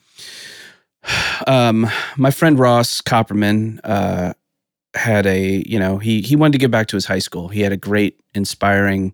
um, 1.48 1.90
my 2.18 2.32
friend 2.32 2.60
Ross 2.60 3.00
Copperman 3.00 3.80
uh, 3.86 4.34
had 4.94 5.26
a, 5.26 5.64
you 5.68 5.80
know, 5.80 5.98
he 5.98 6.22
he 6.22 6.36
wanted 6.36 6.54
to 6.54 6.58
give 6.58 6.72
back 6.72 6.88
to 6.88 6.98
his 6.98 7.06
high 7.06 7.20
school. 7.20 7.48
He 7.48 7.62
had 7.62 7.72
a 7.72 7.78
great, 7.78 8.20
inspiring 8.34 9.14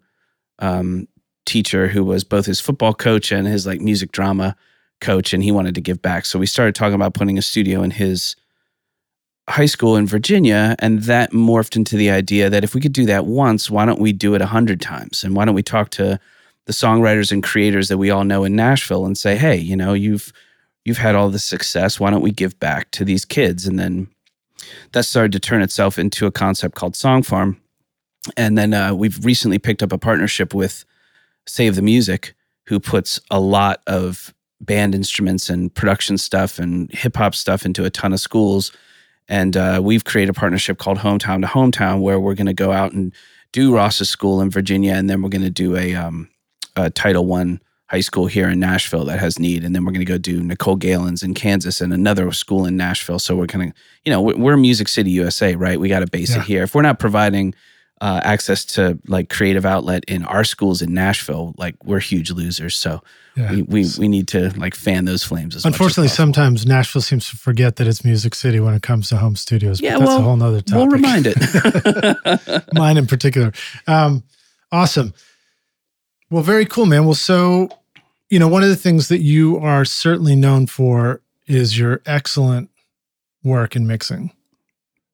um, 0.59 1.07
teacher 1.45 1.87
who 1.87 2.03
was 2.03 2.23
both 2.23 2.45
his 2.45 2.59
football 2.59 2.93
coach 2.93 3.31
and 3.31 3.47
his 3.47 3.65
like 3.67 3.81
music 3.81 4.11
drama 4.11 4.55
coach, 5.01 5.33
and 5.33 5.43
he 5.43 5.51
wanted 5.51 5.75
to 5.75 5.81
give 5.81 6.01
back. 6.01 6.25
So 6.25 6.39
we 6.39 6.45
started 6.45 6.75
talking 6.75 6.95
about 6.95 7.13
putting 7.13 7.37
a 7.37 7.41
studio 7.41 7.83
in 7.83 7.91
his 7.91 8.35
high 9.49 9.65
school 9.65 9.95
in 9.95 10.05
Virginia, 10.05 10.75
and 10.79 11.03
that 11.03 11.31
morphed 11.31 11.75
into 11.75 11.95
the 11.95 12.09
idea 12.09 12.49
that 12.49 12.63
if 12.63 12.73
we 12.75 12.81
could 12.81 12.93
do 12.93 13.05
that 13.05 13.25
once, 13.25 13.69
why 13.69 13.85
don't 13.85 14.01
we 14.01 14.11
do 14.11 14.35
it 14.35 14.41
a 14.41 14.47
hundred 14.47 14.81
times? 14.81 15.23
And 15.23 15.35
why 15.35 15.45
don't 15.45 15.55
we 15.55 15.63
talk 15.63 15.89
to 15.91 16.19
the 16.65 16.73
songwriters 16.73 17.31
and 17.31 17.41
creators 17.41 17.87
that 17.87 17.97
we 17.97 18.09
all 18.09 18.25
know 18.25 18.43
in 18.43 18.55
Nashville 18.55 19.05
and 19.05 19.17
say, 19.17 19.37
hey, 19.37 19.55
you 19.55 19.75
know, 19.75 19.93
you've 19.93 20.33
you've 20.83 20.97
had 20.97 21.15
all 21.15 21.29
this 21.29 21.43
success. 21.43 21.99
Why 21.99 22.09
don't 22.09 22.21
we 22.21 22.31
give 22.31 22.59
back 22.59 22.91
to 22.91 23.05
these 23.05 23.25
kids? 23.25 23.67
And 23.67 23.79
then 23.79 24.07
that 24.91 25.03
started 25.03 25.31
to 25.33 25.39
turn 25.39 25.61
itself 25.61 25.99
into 25.99 26.25
a 26.25 26.31
concept 26.31 26.75
called 26.75 26.95
Song 26.95 27.23
Farm. 27.23 27.61
And 28.35 28.57
then 28.57 28.73
uh, 28.73 28.93
we've 28.93 29.23
recently 29.23 29.59
picked 29.59 29.83
up 29.83 29.91
a 29.91 29.97
partnership 29.97 30.53
with 30.53 30.85
Save 31.45 31.75
the 31.75 31.81
Music, 31.81 32.35
who 32.65 32.79
puts 32.79 33.19
a 33.31 33.39
lot 33.39 33.81
of 33.87 34.33
band 34.59 34.95
instruments 34.95 35.49
and 35.49 35.73
production 35.73 36.17
stuff 36.17 36.59
and 36.59 36.91
hip 36.91 37.15
hop 37.15 37.35
stuff 37.35 37.65
into 37.65 37.85
a 37.85 37.89
ton 37.89 38.13
of 38.13 38.19
schools. 38.19 38.71
And 39.29 39.55
uh, 39.55 39.81
we've 39.83 40.03
created 40.03 40.35
a 40.35 40.39
partnership 40.39 40.77
called 40.77 40.97
Hometown 40.97 41.41
to 41.41 41.47
Hometown, 41.47 42.01
where 42.01 42.19
we're 42.19 42.33
going 42.33 42.47
to 42.47 42.53
go 42.53 42.71
out 42.71 42.93
and 42.93 43.13
do 43.51 43.73
Ross's 43.73 44.09
school 44.09 44.41
in 44.41 44.49
Virginia, 44.49 44.93
and 44.93 45.09
then 45.09 45.21
we're 45.21 45.29
going 45.29 45.41
to 45.43 45.49
do 45.49 45.75
a, 45.77 45.95
um, 45.95 46.29
a 46.75 46.89
Title 46.89 47.25
One 47.25 47.61
high 47.87 48.01
school 48.01 48.27
here 48.27 48.49
in 48.49 48.59
Nashville 48.59 49.05
that 49.05 49.19
has 49.19 49.39
need, 49.39 49.63
and 49.63 49.73
then 49.73 49.85
we're 49.85 49.91
going 49.93 50.05
to 50.05 50.11
go 50.11 50.17
do 50.17 50.41
Nicolle 50.43 50.77
Galyon's 50.77 51.23
in 51.23 51.33
Kansas 51.33 51.79
and 51.81 51.93
another 51.93 52.31
school 52.33 52.65
in 52.65 52.75
Nashville. 52.75 53.19
So 53.19 53.35
we're 53.35 53.45
going 53.45 53.71
to, 53.71 53.77
you 54.05 54.11
know, 54.11 54.21
we're, 54.21 54.57
Music 54.57 54.87
City, 54.89 55.09
USA, 55.11 55.55
right? 55.55 55.79
We 55.79 55.87
got 55.87 55.99
to 55.99 56.07
base 56.07 56.31
Yeah. 56.35 56.41
it 56.41 56.45
here. 56.47 56.63
If 56.63 56.75
we're 56.75 56.81
not 56.81 56.99
providing 56.99 57.53
uh, 58.01 58.19
access 58.23 58.63
to 58.65 58.99
like 59.07 59.29
creative 59.29 59.65
outlet 59.65 60.03
in 60.07 60.23
our 60.25 60.43
schools 60.43 60.81
in 60.83 60.93
Nashville, 60.93 61.55
like 61.57 61.75
we're 61.83 61.99
huge 61.99 62.29
losers. 62.29 62.75
So 62.75 63.01
Yeah. 63.35 63.51
we, 63.51 63.61
we 63.63 63.85
we 63.97 64.07
need 64.07 64.27
to 64.27 64.51
like 64.59 64.75
fan 64.75 65.05
those 65.05 65.23
flames 65.23 65.55
as 65.55 65.63
much 65.63 65.71
as 65.71 65.75
Unfortunately, 65.79 66.09
sometimes 66.09 66.65
Nashville 66.67 67.01
seems 67.01 67.27
to 67.31 67.37
forget 67.37 67.77
that 67.77 67.87
it's 67.87 68.03
Music 68.05 68.35
City 68.35 68.59
when 68.59 68.73
it 68.75 68.83
comes 68.83 69.09
to 69.09 69.17
home 69.17 69.35
studios. 69.35 69.79
Yeah, 69.81 69.93
but 69.93 69.99
that's 69.99 70.09
well, 70.09 70.19
a 70.19 70.21
whole 70.21 70.35
nother 70.35 70.61
topic. 70.61 70.75
we'll 70.75 70.87
remind 70.89 71.25
it. 71.27 72.63
Mine 72.73 72.97
in 72.97 73.07
particular. 73.07 73.51
Um, 73.87 74.23
awesome. 74.71 75.13
Well, 76.29 76.43
very 76.43 76.65
cool, 76.65 76.85
man. 76.85 77.05
Well, 77.05 77.13
so 77.13 77.69
you 78.29 78.39
know, 78.39 78.47
one 78.47 78.63
of 78.63 78.69
the 78.69 78.75
things 78.75 79.07
that 79.07 79.21
you 79.21 79.57
are 79.57 79.85
certainly 79.85 80.35
known 80.35 80.67
for 80.67 81.21
is 81.45 81.79
your 81.79 82.01
excellent 82.05 82.69
work 83.43 83.75
in 83.75 83.87
mixing. 83.87 84.31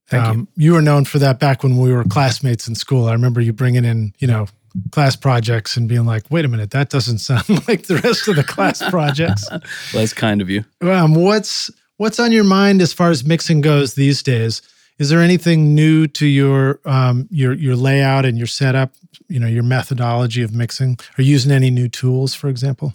Thank 0.08 0.36
you. 0.36 0.48
you. 0.56 0.74
were 0.74 0.82
known 0.82 1.06
for 1.06 1.20
that 1.20 1.40
back 1.40 1.64
when 1.64 1.78
we 1.78 1.92
were 1.92 2.04
classmates 2.04 2.68
in 2.68 2.76
school. 2.76 3.08
I 3.08 3.14
remember 3.14 3.40
you 3.42 3.54
bringing 3.54 3.86
in, 3.86 4.14
you 4.20 4.28
know, 4.28 4.48
class 4.92 5.16
projects 5.16 5.78
and 5.78 5.88
being 5.88 6.06
like, 6.06 6.30
"Wait 6.30 6.46
a 6.46 6.48
minute, 6.48 6.72
that 6.72 6.90
doesn't 6.90 7.18
sound 7.20 7.68
like 7.68 7.88
the 7.88 7.98
rest 7.98 8.28
of 8.28 8.36
the 8.36 8.44
class 8.44 8.82
projects." 8.90 9.50
Well, 9.50 9.62
that's 9.94 10.14
kind 10.14 10.42
of 10.42 10.50
you. 10.50 10.66
Um, 10.82 11.16
what's 11.16 11.72
what's 11.98 12.20
on 12.20 12.32
your 12.32 12.44
mind 12.44 12.82
as 12.82 12.94
far 12.94 13.12
as 13.12 13.24
mixing 13.24 13.62
goes 13.62 13.94
these 13.94 14.22
days? 14.22 14.62
Is 15.00 15.10
there 15.10 15.20
anything 15.20 15.74
new 15.74 16.08
to 16.08 16.26
your 16.26 16.80
um, 16.86 17.28
your 17.32 17.54
your 17.54 17.76
layout 17.76 18.26
and 18.26 18.38
your 18.38 18.48
setup? 18.48 18.94
You 19.28 19.40
know, 19.40 19.48
your 19.48 19.64
methodology 19.64 20.44
of 20.44 20.54
mixing. 20.54 20.98
Are 21.18 21.22
you 21.22 21.32
using 21.32 21.52
any 21.52 21.70
new 21.70 21.90
tools, 21.90 22.36
for 22.36 22.48
example? 22.48 22.94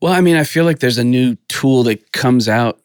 Well, 0.00 0.12
I 0.12 0.20
mean, 0.20 0.36
I 0.36 0.44
feel 0.44 0.64
like 0.64 0.80
there's 0.80 0.98
a 0.98 1.04
new 1.04 1.36
tool 1.48 1.84
that 1.84 2.12
comes 2.12 2.48
out 2.48 2.80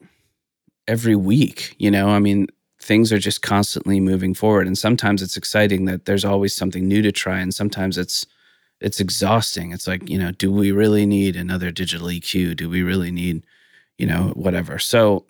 every 0.87 1.15
week. 1.15 1.75
You 1.79 1.91
know, 1.91 2.09
I 2.09 2.19
mean, 2.19 2.47
things 2.79 3.11
are 3.11 3.19
just 3.19 3.41
constantly 3.41 3.99
moving 3.99 4.33
forward, 4.33 4.67
and 4.67 4.77
sometimes 4.77 5.21
it's 5.21 5.35
exciting 5.37 5.85
that 5.85 6.05
there's 6.05 6.25
always 6.25 6.55
something 6.55 6.87
new 6.87 7.01
to 7.01 7.11
try, 7.11 7.39
and 7.39 7.53
sometimes 7.53 7.97
it's 7.97 8.25
it's 8.81 8.99
exhausting. 8.99 9.71
It's 9.71 9.87
like, 9.87 10.07
you 10.09 10.17
know, 10.17 10.31
do 10.31 10.51
we 10.51 10.71
really 10.71 11.05
need 11.05 11.35
another 11.35 11.71
digital 11.71 12.07
EQ? 12.07 12.55
Do 12.55 12.69
we 12.69 12.81
really 12.81 13.11
need, 13.11 13.43
you 13.97 14.05
know, 14.05 14.31
whatever? 14.35 14.79
So 14.79 15.25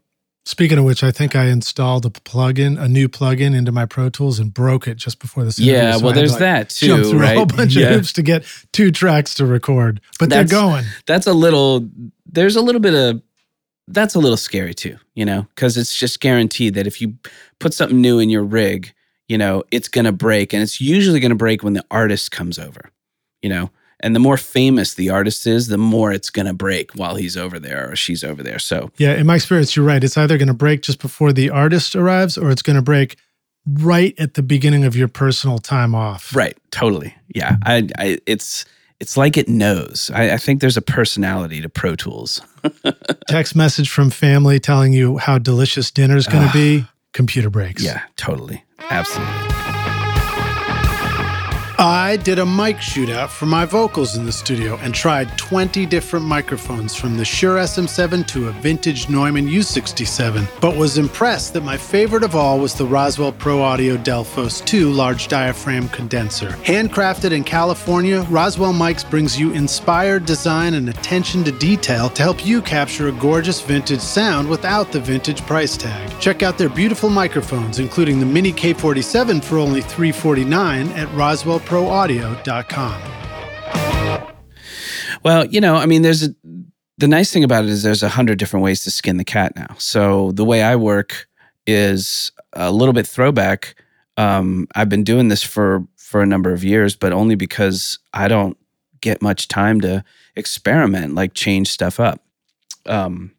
Speaking 0.45 0.79
of 0.79 0.83
which, 0.85 1.03
I 1.03 1.11
think 1.11 1.35
I 1.35 1.45
installed 1.45 2.05
a 2.05 2.09
plugin, 2.09 2.81
a 2.81 2.87
new 2.87 3.07
plugin 3.07 3.55
into 3.55 3.71
my 3.71 3.85
Pro 3.85 4.09
Tools 4.09 4.39
and 4.39 4.51
broke 4.53 4.87
it 4.87 4.95
just 4.95 5.19
before 5.19 5.43
this. 5.43 5.59
yeah, 5.59 5.91
So 5.93 5.99
well, 6.05 6.07
I 6.07 6.07
had 6.07 6.13
to, 6.13 6.19
there's 6.19 6.31
like, 6.31 6.39
that 6.39 6.69
Jump 6.69 7.03
too, 7.03 7.09
through 7.11 7.19
right? 7.19 7.33
a 7.33 7.35
whole 7.35 7.45
bunch 7.45 7.75
Yeah. 7.75 7.87
of 7.89 7.95
hoops 7.95 8.13
to 8.13 8.21
get 8.23 8.45
two 8.73 8.89
tracks 8.91 9.35
to 9.35 9.45
record, 9.45 10.01
but 10.17 10.29
That's- 10.29 10.49
they're 10.49 10.59
going. 10.59 10.85
that's 11.05 11.27
a 11.27 11.33
little 11.33 11.87
there's 12.31 12.55
a 12.55 12.61
little 12.61 12.81
bit 12.81 12.93
of 12.95 13.21
that's 13.87 14.13
a 14.15 14.19
little 14.19 14.37
scary 14.37 14.73
too 14.73 14.95
you 15.15 15.25
know 15.25 15.47
because 15.55 15.75
it's 15.75 15.95
just 15.95 16.19
guaranteed 16.19 16.75
that 16.75 16.85
if 16.85 17.01
you 17.01 17.15
put 17.59 17.73
something 17.73 17.99
new 17.99 18.19
in 18.19 18.29
your 18.29 18.43
rig 18.43 18.93
you 19.27 19.35
know 19.35 19.63
it's 19.71 19.87
going 19.87 20.05
to 20.05 20.11
break 20.11 20.53
and 20.53 20.61
it's 20.61 20.79
usually 20.79 21.19
going 21.19 21.31
to 21.31 21.35
break 21.35 21.63
when 21.63 21.73
the 21.73 21.83
artist 21.89 22.29
comes 22.31 22.59
over 22.59 22.91
you 23.41 23.49
know 23.49 23.71
and 24.01 24.15
the 24.15 24.19
more 24.19 24.37
famous 24.37 24.93
the 24.93 25.09
artist 25.09 25.45
is 25.45 25.67
the 25.67 25.77
more 25.77 26.11
it's 26.11 26.29
going 26.29 26.45
to 26.45 26.53
break 26.53 26.91
while 26.93 27.15
he's 27.15 27.35
over 27.35 27.59
there 27.59 27.91
or 27.91 27.95
she's 27.95 28.23
over 28.23 28.43
there 28.43 28.59
so 28.59 28.91
Yeah, 28.97 29.13
in 29.13 29.25
my 29.25 29.35
experience, 29.35 29.75
you're 29.75 29.85
right. 29.85 30.03
It's 30.03 30.17
either 30.17 30.37
going 30.37 30.47
to 30.47 30.53
break 30.53 30.81
just 30.81 30.99
before 30.99 31.33
the 31.33 31.49
artist 31.49 31.95
arrives, 31.95 32.37
or 32.37 32.49
it's 32.51 32.61
going 32.61 32.75
to 32.75 32.81
break 32.81 33.17
right 33.65 34.17
at 34.19 34.33
the 34.33 34.41
beginning 34.41 34.83
of 34.83 34.95
your 34.95 35.07
personal 35.07 35.59
time 35.59 35.93
off. 35.93 36.35
right 36.35 36.57
totally 36.71 37.13
yeah 37.35 37.57
i, 37.65 37.87
I 37.97 38.17
it's 38.25 38.65
it's 38.99 39.15
like 39.15 39.37
it 39.37 39.47
knows 39.47 40.09
I, 40.13 40.33
I 40.33 40.37
think 40.37 40.61
there's 40.61 40.77
a 40.77 40.81
personality 40.81 41.61
to 41.61 41.69
pro 41.69 41.95
tools 41.95 42.41
Text 43.27 43.55
message 43.55 43.89
from 43.89 44.09
family 44.09 44.59
telling 44.59 44.91
you 44.91 45.17
how 45.17 45.37
delicious 45.37 45.91
dinner's 45.91 46.27
going 46.27 46.43
to 46.43 46.49
ah. 46.49 46.53
be. 46.53 46.85
Computer 47.13 47.49
breaks. 47.49 47.83
yeah 47.83 48.01
totally 48.17 48.63
absolutely 48.89 49.68
I 51.81 52.17
did 52.17 52.39
a 52.39 52.45
mic 52.45 52.75
shootout 52.75 53.29
for 53.29 53.45
my 53.45 53.63
vocals 53.63 54.17
in 54.17 54.25
the 54.25 54.33
studio 54.33 54.75
and 54.81 54.93
tried 54.93 55.37
20 55.37 55.85
different 55.85 56.25
microphones 56.25 56.93
from 56.93 57.15
the 57.15 57.23
Shure 57.23 57.55
SM7 57.55 58.27
to 58.27 58.49
a 58.49 58.51
vintage 58.51 59.07
Neumann 59.07 59.47
U67, 59.47 60.45
but 60.59 60.75
was 60.75 60.97
impressed 60.97 61.53
that 61.53 61.63
my 61.63 61.77
favorite 61.77 62.23
of 62.23 62.35
all 62.35 62.59
was 62.59 62.73
the 62.73 62.85
Roswell 62.85 63.31
Pro 63.31 63.61
Audio 63.61 63.95
Delphos 63.95 64.59
2 64.65 64.91
large 64.91 65.29
diaphragm 65.29 65.87
condenser. 65.87 66.49
Handcrafted 66.65 67.31
in 67.31 67.45
California, 67.45 68.23
Roswell 68.29 68.73
Mics 68.73 69.09
brings 69.09 69.39
you 69.39 69.53
inspired 69.53 70.25
design 70.25 70.73
and 70.73 70.89
attention 70.89 71.45
to 71.45 71.51
detail 71.53 72.09
to 72.09 72.21
help 72.21 72.45
you 72.45 72.61
capture 72.61 73.07
a 73.07 73.13
gorgeous 73.13 73.61
vintage 73.61 74.01
sound 74.01 74.49
without 74.49 74.91
the 74.91 74.99
vintage 74.99 75.41
price 75.43 75.77
tag. 75.77 76.11
Check 76.19 76.43
out 76.43 76.57
their 76.57 76.67
beautiful 76.67 77.09
microphones, 77.09 77.79
including 77.79 78.19
the 78.19 78.25
Mini 78.25 78.51
K47 78.51 79.41
for 79.41 79.57
only 79.57 79.79
349 79.79 80.89
at 80.89 81.09
Roswell 81.13 81.61
proaudio.com. 81.69 83.01
Well, 85.23 85.45
you 85.45 85.61
know, 85.61 85.75
I 85.75 85.85
mean, 85.85 86.01
there's 86.01 86.23
a, 86.23 86.29
the 86.97 87.07
nice 87.07 87.31
thing 87.31 87.43
about 87.43 87.63
it 87.63 87.69
is 87.69 87.83
there's 87.83 88.01
a 88.01 88.09
hundred 88.09 88.39
different 88.39 88.63
ways 88.63 88.83
to 88.85 88.91
skin 88.91 89.17
the 89.17 89.23
cat 89.23 89.55
now. 89.55 89.75
So 89.77 90.31
the 90.31 90.43
way 90.43 90.63
I 90.63 90.75
work 90.75 91.27
is 91.67 92.31
a 92.53 92.71
little 92.71 92.93
bit 92.93 93.05
throwback. 93.05 93.75
Um, 94.17 94.67
I've 94.75 94.89
been 94.89 95.03
doing 95.03 95.27
this 95.27 95.43
for 95.43 95.85
for 95.97 96.21
a 96.21 96.25
number 96.25 96.51
of 96.51 96.63
years, 96.63 96.95
but 96.95 97.13
only 97.13 97.35
because 97.35 97.99
I 98.13 98.27
don't 98.27 98.57
get 98.99 99.21
much 99.21 99.47
time 99.47 99.79
to 99.81 100.03
experiment, 100.35 101.13
like 101.13 101.35
change 101.35 101.67
stuff 101.69 101.99
up. 101.99 102.21
Um, 102.87 103.31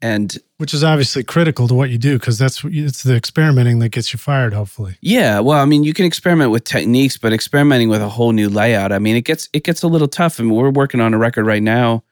and 0.00 0.38
which 0.58 0.72
is 0.72 0.84
obviously 0.84 1.22
critical 1.22 1.66
to 1.68 1.74
what 1.74 1.90
you 1.90 1.98
do 1.98 2.18
because 2.18 2.38
that's 2.38 2.64
it's 2.64 3.02
the 3.02 3.16
experimenting 3.16 3.78
that 3.80 3.90
gets 3.90 4.12
you 4.12 4.18
fired 4.18 4.52
hopefully. 4.52 4.96
Yeah 5.00 5.40
well 5.40 5.58
i 5.58 5.64
mean 5.64 5.84
you 5.84 5.94
can 5.94 6.04
experiment 6.04 6.50
with 6.50 6.64
techniques 6.64 7.16
but 7.16 7.32
experimenting 7.32 7.88
with 7.88 8.02
a 8.02 8.08
whole 8.08 8.32
new 8.32 8.48
layout 8.48 8.92
i 8.92 8.98
mean 8.98 9.16
it 9.16 9.24
gets 9.24 9.48
it 9.52 9.64
gets 9.64 9.82
a 9.82 9.88
little 9.88 10.08
tough. 10.08 10.38
I 10.38 10.42
and 10.42 10.50
mean, 10.50 10.58
we're 10.58 10.70
working 10.70 11.00
on 11.00 11.14
a 11.14 11.18
record 11.18 11.46
right 11.46 11.62
now. 11.62 12.04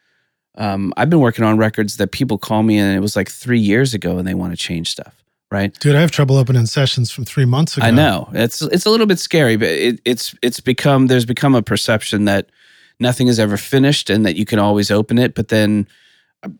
Um, 0.58 0.92
i've 0.96 1.10
been 1.10 1.20
working 1.20 1.44
on 1.44 1.58
records 1.58 1.98
that 1.98 2.12
people 2.12 2.38
call 2.38 2.62
me 2.62 2.78
and 2.78 2.96
it 2.96 3.00
was 3.00 3.14
like 3.14 3.28
three 3.30 3.60
years 3.60 3.94
ago 3.94 4.18
and 4.18 4.26
they 4.26 4.34
want 4.34 4.52
to 4.52 4.56
change 4.56 4.90
stuff 4.90 5.22
right? 5.50 5.78
Dude 5.78 5.94
i 5.94 6.00
have 6.00 6.10
trouble 6.10 6.36
opening 6.36 6.66
sessions 6.66 7.10
from 7.10 7.24
three 7.24 7.44
months 7.44 7.76
ago. 7.76 7.86
I 7.86 7.90
know. 7.92 8.28
It's 8.32 8.62
it's 8.62 8.84
a 8.84 8.90
little 8.90 9.06
bit 9.06 9.18
scary 9.20 9.56
but 9.56 9.68
it, 9.68 10.00
it's 10.04 10.34
it's 10.42 10.60
become 10.60 11.06
there's 11.06 11.24
become 11.26 11.54
a 11.54 11.62
perception 11.62 12.24
that 12.24 12.48
nothing 12.98 13.28
is 13.28 13.38
ever 13.38 13.56
finished 13.56 14.10
and 14.10 14.26
that 14.26 14.34
you 14.36 14.44
can 14.44 14.58
always 14.58 14.90
open 14.90 15.18
it 15.18 15.34
but 15.34 15.48
then 15.48 15.86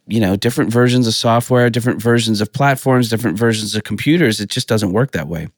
you 0.07 0.21
know, 0.21 0.37
different 0.37 0.73
versions 0.73 1.07
of 1.07 1.15
software, 1.15 1.71
different 1.71 2.01
versions 2.01 2.41
of 2.41 2.53
platforms, 2.53 3.09
different 3.09 3.39
versions 3.39 3.75
of 3.75 3.85
computers. 3.85 4.41
It 4.41 4.49
just 4.49 4.69
doesn't 4.69 4.93
work 4.93 5.13
that 5.13 5.29
way. 5.29 5.49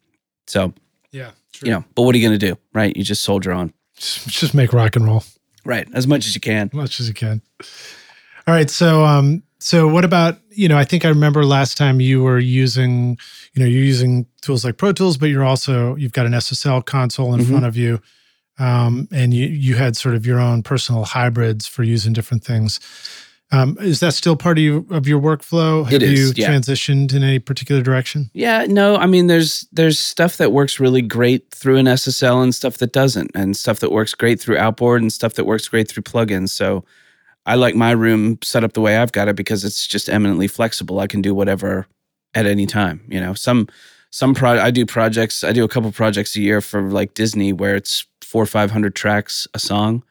So, 0.47 0.73
yeah, 1.11 1.31
true. 1.53 1.67
you 1.67 1.75
know, 1.75 1.85
but 1.95 2.03
what 2.03 2.15
are 2.15 2.19
you 2.19 2.27
going 2.27 2.39
to 2.39 2.47
do, 2.47 2.59
right? 2.73 2.97
You 2.97 3.05
just 3.05 3.23
soldier 3.23 3.53
on. 3.53 3.73
Just, 3.97 4.29
just 4.29 4.55
make 4.55 4.73
rock 4.73 4.97
and 4.97 5.07
roll. 5.07 5.25
Right. 5.65 5.89
As 5.93 6.07
much 6.07 6.27
as 6.27 6.35
you 6.35 6.41
can. 6.41 6.69
As 6.69 6.75
much 6.75 7.01
as 7.01 7.09
you 7.09 7.15
can. 7.15 7.43
All 8.47 8.55
right. 8.55 8.71
So, 8.71 9.05
um, 9.05 9.43
so 9.59 9.89
what 9.89 10.05
about, 10.05 10.39
you 10.51 10.69
know, 10.69 10.79
I 10.79 10.85
think 10.85 11.05
I 11.05 11.09
remember 11.09 11.45
last 11.45 11.77
time 11.77 12.01
you 12.01 12.23
were 12.23 12.39
using, 12.39 13.19
you 13.53 13.63
know, 13.63 13.67
you're 13.67 13.83
using 13.83 14.27
tools 14.41 14.65
like 14.65 14.77
Pro 14.77 14.93
Tools, 14.93 15.19
but 15.19 15.27
you're 15.27 15.45
also, 15.45 15.97
you've 15.97 16.13
got 16.13 16.27
an 16.27 16.33
SSL 16.33 16.85
console 16.85 17.35
in 17.35 17.41
mm-hmm. 17.41 17.51
front 17.51 17.67
of 17.67 17.77
you. 17.77 18.01
Um, 18.59 19.09
and 19.13 19.35
you, 19.35 19.47
you 19.47 19.75
had 19.75 19.97
sort 19.97 20.15
of 20.15 20.27
your 20.27 20.41
own 20.41 20.63
personal 20.63 21.05
hybrids 21.05 21.67
for 21.67 21.83
using 21.83 22.13
different 22.13 22.45
things. 22.45 22.81
Um, 23.51 23.79
is 23.81 24.01
that 24.01 24.13
still 24.13 24.37
part 24.37 24.59
of, 24.59 24.65
you, 24.65 24.87
of 24.91 25.09
your 25.09 25.21
workflow? 25.21 25.89
Have 25.91 26.03
is, 26.03 26.21
you 26.21 26.33
yeah. 26.37 26.51
transitioned 26.51 27.15
in 27.15 27.23
any 27.23 27.39
particular 27.39 27.81
direction? 27.81 28.31
Yeah, 28.35 28.67
no. 28.69 28.97
I 28.97 29.07
mean, 29.07 29.27
there's 29.27 29.67
there's 29.73 29.99
stuff 29.99 30.37
that 30.37 30.53
works 30.53 30.79
really 30.79 31.01
great 31.01 31.51
through 31.51 31.77
an 31.77 31.87
SSL 31.87 32.43
and 32.43 32.55
stuff 32.55 32.77
that 32.79 32.93
doesn't, 32.93 33.31
and 33.35 33.57
stuff 33.57 33.81
that 33.81 33.91
works 33.91 34.15
great 34.15 34.39
through 34.39 34.59
Outboard 34.59 35.01
and 35.01 35.11
stuff 35.13 35.35
that 35.35 35.47
works 35.47 35.67
great 35.67 35.89
through 35.89 36.03
plugins. 36.03 36.51
So 36.51 36.85
I 37.47 37.55
like 37.55 37.75
my 37.75 37.93
room 37.93 38.39
set 38.43 38.65
up 38.65 38.75
the 38.75 38.83
way 38.83 38.99
I've 38.99 39.13
got 39.13 39.29
it 39.29 39.37
because 39.37 39.65
it's 39.65 39.87
just 39.87 40.11
eminently 40.11 40.49
flexible. 40.49 41.01
I 41.01 41.07
can 41.07 41.23
do 41.23 41.35
whatever 41.35 41.87
at 42.35 42.45
any 42.45 42.67
time. 42.67 43.01
You 43.09 43.21
know, 43.21 43.33
some 43.33 43.67
some 44.11 44.35
pro 44.35 44.61
I 44.61 44.71
do 44.71 44.85
projects. 44.85 45.43
I 45.43 45.53
do 45.53 45.65
a 45.65 45.69
couple 45.69 45.91
projects 45.91 46.37
a 46.37 46.41
year 46.43 46.61
for 46.61 46.83
like 46.83 47.15
Disney 47.15 47.55
where 47.55 47.77
it's 47.77 48.07
four 48.21 48.43
or 48.43 48.47
five 48.47 48.71
hundred 48.71 48.95
tracks 48.95 49.49
a 49.55 49.59
song 49.59 50.03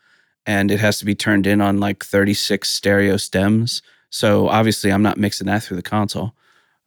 and 0.48 0.72
it 0.72 0.80
has 0.80 0.98
to 1.00 1.06
be 1.06 1.14
turned 1.14 1.46
in 1.46 1.60
on 1.62 1.80
like 1.80 2.04
36 2.04 2.70
stereo 2.70 3.18
stems. 3.18 3.82
So 4.10 4.48
obviously, 4.48 4.92
I'm 4.92 5.04
not 5.04 5.18
mixing 5.18 5.48
that 5.48 5.62
through 5.62 5.78
the 5.78 5.84
console. 5.84 6.34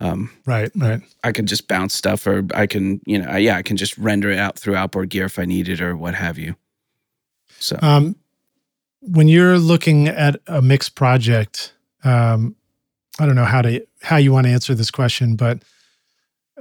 Um, 0.00 0.30
right, 0.46 0.72
right. 0.74 1.02
I 1.22 1.32
can 1.32 1.46
just 1.46 1.68
bounce 1.68 1.94
stuff, 1.94 2.26
or 2.26 2.46
I 2.54 2.66
can, 2.66 3.02
you 3.04 3.18
know, 3.18 3.36
yeah, 3.36 3.58
I 3.58 3.62
can 3.62 3.76
just 3.76 3.98
render 3.98 4.30
it 4.30 4.38
out 4.38 4.58
through 4.58 4.74
outboard 4.74 5.10
gear 5.10 5.26
if 5.26 5.38
I 5.38 5.44
need 5.44 5.68
it, 5.68 5.82
or 5.82 5.94
what 5.94 6.14
have 6.14 6.38
you. 6.38 6.56
So, 7.58 7.78
um, 7.82 8.16
when 9.00 9.28
you're 9.28 9.58
looking 9.58 10.08
at 10.08 10.40
a 10.46 10.62
mixed 10.62 10.94
project, 10.94 11.74
um, 12.02 12.56
I 13.18 13.26
don't 13.26 13.34
know 13.34 13.44
how 13.44 13.60
to 13.60 13.86
how 14.00 14.16
you 14.16 14.32
want 14.32 14.46
to 14.46 14.52
answer 14.52 14.74
this 14.74 14.90
question, 14.90 15.36
but 15.36 15.62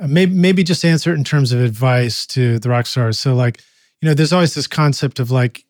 uh, 0.02 0.08
maybe 0.08 0.36
maybe 0.36 0.62
just 0.62 0.84
answer 0.84 1.14
it 1.14 1.18
in 1.18 1.24
terms 1.24 1.54
of 1.54 1.62
advice 1.62 2.26
to 2.28 2.60
the 2.60 2.70
rock 2.70 2.88
stars. 2.88 3.18
So, 3.18 3.36
like, 3.36 3.62
you 4.02 4.10
know, 4.10 4.14
there's 4.14 4.34
always 4.34 4.54
this 4.54 4.68
concept 4.68 5.22
of 5.22 5.32
like 5.32 5.64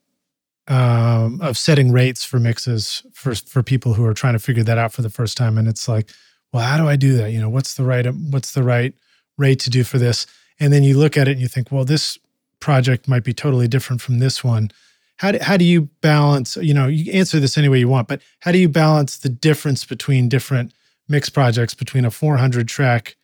um, 0.69 1.41
of 1.41 1.57
setting 1.57 1.91
rates 1.91 2.23
for 2.23 2.39
mixes 2.39 3.03
for 3.11 3.35
for 3.35 3.63
people 3.63 3.93
who 3.95 4.05
are 4.05 4.13
trying 4.13 4.33
to 4.33 4.39
figure 4.39 4.63
that 4.63 4.77
out 4.77 4.93
for 4.93 5.01
the 5.01 5.09
first 5.09 5.35
time. 5.35 5.57
And 5.57 5.67
it's 5.67 5.87
like, 5.87 6.09
well, 6.53 6.63
how 6.63 6.77
do 6.77 6.87
I 6.87 6.95
do 6.95 7.17
that? 7.17 7.31
You 7.31 7.41
know, 7.41 7.49
what's 7.49 7.73
the 7.73 7.83
right 7.83 8.05
what's 8.05 8.53
the 8.53 8.63
right 8.63 8.93
rate 9.37 9.59
to 9.61 9.69
do 9.69 9.83
for 9.83 9.97
this? 9.97 10.27
And 10.59 10.71
then 10.71 10.83
you 10.83 10.97
look 10.97 11.17
at 11.17 11.27
it 11.27 11.31
and 11.31 11.41
you 11.41 11.47
think, 11.47 11.71
well, 11.71 11.85
this 11.85 12.19
project 12.59 13.07
might 13.07 13.23
be 13.23 13.33
totally 13.33 13.67
different 13.67 14.01
from 14.01 14.19
this 14.19 14.43
one. 14.43 14.69
How 15.17 15.31
do, 15.31 15.39
how 15.41 15.57
do 15.57 15.65
you 15.65 15.89
balance? 16.01 16.55
You 16.57 16.73
know, 16.73 16.87
you 16.87 17.11
answer 17.13 17.39
this 17.39 17.57
any 17.57 17.67
way 17.67 17.79
you 17.79 17.89
want, 17.89 18.07
but 18.07 18.21
how 18.41 18.51
do 18.51 18.57
you 18.57 18.69
balance 18.69 19.17
the 19.17 19.29
difference 19.29 19.85
between 19.85 20.29
different 20.29 20.71
mix 21.07 21.29
projects 21.29 21.73
between 21.73 22.05
a 22.05 22.11
400 22.11 22.67
track 22.67 23.15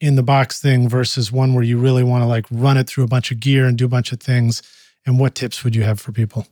in 0.00 0.16
the 0.16 0.22
box 0.22 0.60
thing 0.60 0.88
versus 0.88 1.32
one 1.32 1.54
where 1.54 1.64
you 1.64 1.78
really 1.78 2.02
want 2.02 2.22
to 2.22 2.26
like 2.26 2.44
run 2.50 2.76
it 2.76 2.86
through 2.86 3.04
a 3.04 3.08
bunch 3.08 3.30
of 3.30 3.40
gear 3.40 3.66
and 3.66 3.78
do 3.78 3.86
a 3.86 3.88
bunch 3.88 4.12
of 4.12 4.20
things? 4.20 4.62
And 5.06 5.18
what 5.18 5.34
tips 5.34 5.64
would 5.64 5.74
you 5.74 5.82
have 5.84 6.00
for 6.00 6.12
people? 6.12 6.46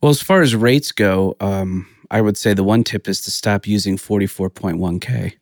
Well, 0.00 0.10
as 0.10 0.22
far 0.22 0.42
as 0.42 0.54
rates 0.56 0.92
go, 0.92 1.36
um, 1.40 1.86
I 2.10 2.20
would 2.20 2.36
say 2.36 2.54
the 2.54 2.64
one 2.64 2.84
tip 2.84 3.08
is 3.08 3.22
to 3.22 3.30
stop 3.30 3.66
using 3.66 3.96
44.1K. 3.96 5.34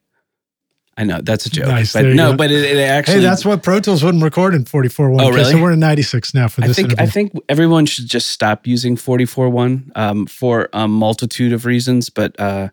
I 0.96 1.04
know 1.04 1.20
that's 1.22 1.46
a 1.46 1.50
joke, 1.50 1.68
nice, 1.68 1.94
but 1.94 2.04
no, 2.04 2.32
go. 2.32 2.36
but 2.36 2.50
it, 2.50 2.76
it, 2.76 2.78
actually. 2.78 3.14
Hey, 3.14 3.20
that's 3.20 3.42
what 3.42 3.62
Pro 3.62 3.80
Tools 3.80 4.04
wouldn't 4.04 4.22
record 4.22 4.54
in 4.54 4.64
44.1K. 4.64 5.22
Oh, 5.22 5.30
really? 5.30 5.52
So 5.52 5.62
we're 5.62 5.72
in 5.72 5.80
96 5.80 6.34
now 6.34 6.46
for 6.46 6.60
this. 6.60 6.70
I 6.70 6.72
think 6.74 6.88
interview. 6.88 7.02
I 7.02 7.06
think 7.08 7.32
everyone 7.48 7.86
should 7.86 8.06
just 8.06 8.28
stop 8.28 8.66
using 8.66 8.96
44.1 8.96 9.96
um, 9.96 10.26
for 10.26 10.68
a 10.74 10.86
multitude 10.86 11.54
of 11.54 11.64
reasons, 11.64 12.10
but 12.10 12.38
uh, 12.38 12.68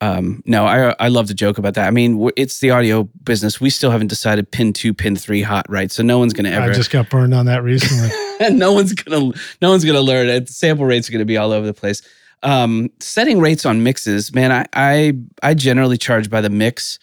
um, 0.00 0.42
no, 0.46 0.64
I 0.64 0.96
I 0.98 1.08
love 1.08 1.26
to 1.28 1.34
joke 1.34 1.58
about 1.58 1.74
that. 1.74 1.86
I 1.86 1.90
mean, 1.90 2.30
it's 2.36 2.60
the 2.60 2.70
audio 2.70 3.04
business. 3.22 3.60
We 3.60 3.70
still 3.70 3.90
haven't 3.90 4.08
decided 4.08 4.50
pin 4.50 4.72
two, 4.72 4.94
pin 4.94 5.14
three, 5.14 5.42
hot 5.42 5.66
right. 5.68 5.92
So 5.92 6.02
no 6.02 6.18
one's 6.18 6.32
going 6.32 6.46
to 6.46 6.52
ever. 6.52 6.70
I 6.70 6.74
just 6.74 6.90
got 6.90 7.10
burned 7.10 7.34
on 7.34 7.46
that 7.46 7.62
recently. 7.62 8.08
no 8.52 8.72
one's 8.72 8.92
gonna 8.92 9.32
no 9.60 9.70
one's 9.70 9.84
gonna 9.84 10.00
learn 10.00 10.28
it. 10.28 10.48
Sample 10.48 10.84
rates 10.84 11.08
are 11.08 11.18
to 11.18 11.24
be 11.24 11.36
all 11.36 11.52
over 11.52 11.66
the 11.66 11.74
place. 11.74 12.02
Um, 12.42 12.90
setting 13.00 13.38
rates 13.38 13.64
on 13.64 13.82
mixes, 13.82 14.34
man. 14.34 14.52
I 14.52 14.66
I 14.72 15.12
I 15.42 15.54
generally 15.54 15.98
charge 15.98 16.30
by 16.30 16.40
the 16.40 16.50
mix, 16.50 16.98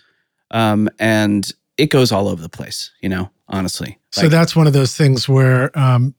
um, 0.51 0.89
and 0.99 1.51
it 1.77 1.89
goes 1.89 2.11
all 2.11 2.27
over 2.27 2.41
the 2.41 2.49
place. 2.49 2.91
You 3.01 3.09
know, 3.09 3.29
honestly. 3.47 3.97
So 4.11 4.23
like, 4.23 4.31
that's 4.31 4.55
one 4.55 4.67
of 4.67 4.73
those 4.73 4.95
things 4.95 5.29
where 5.29 5.77
um, 5.77 6.13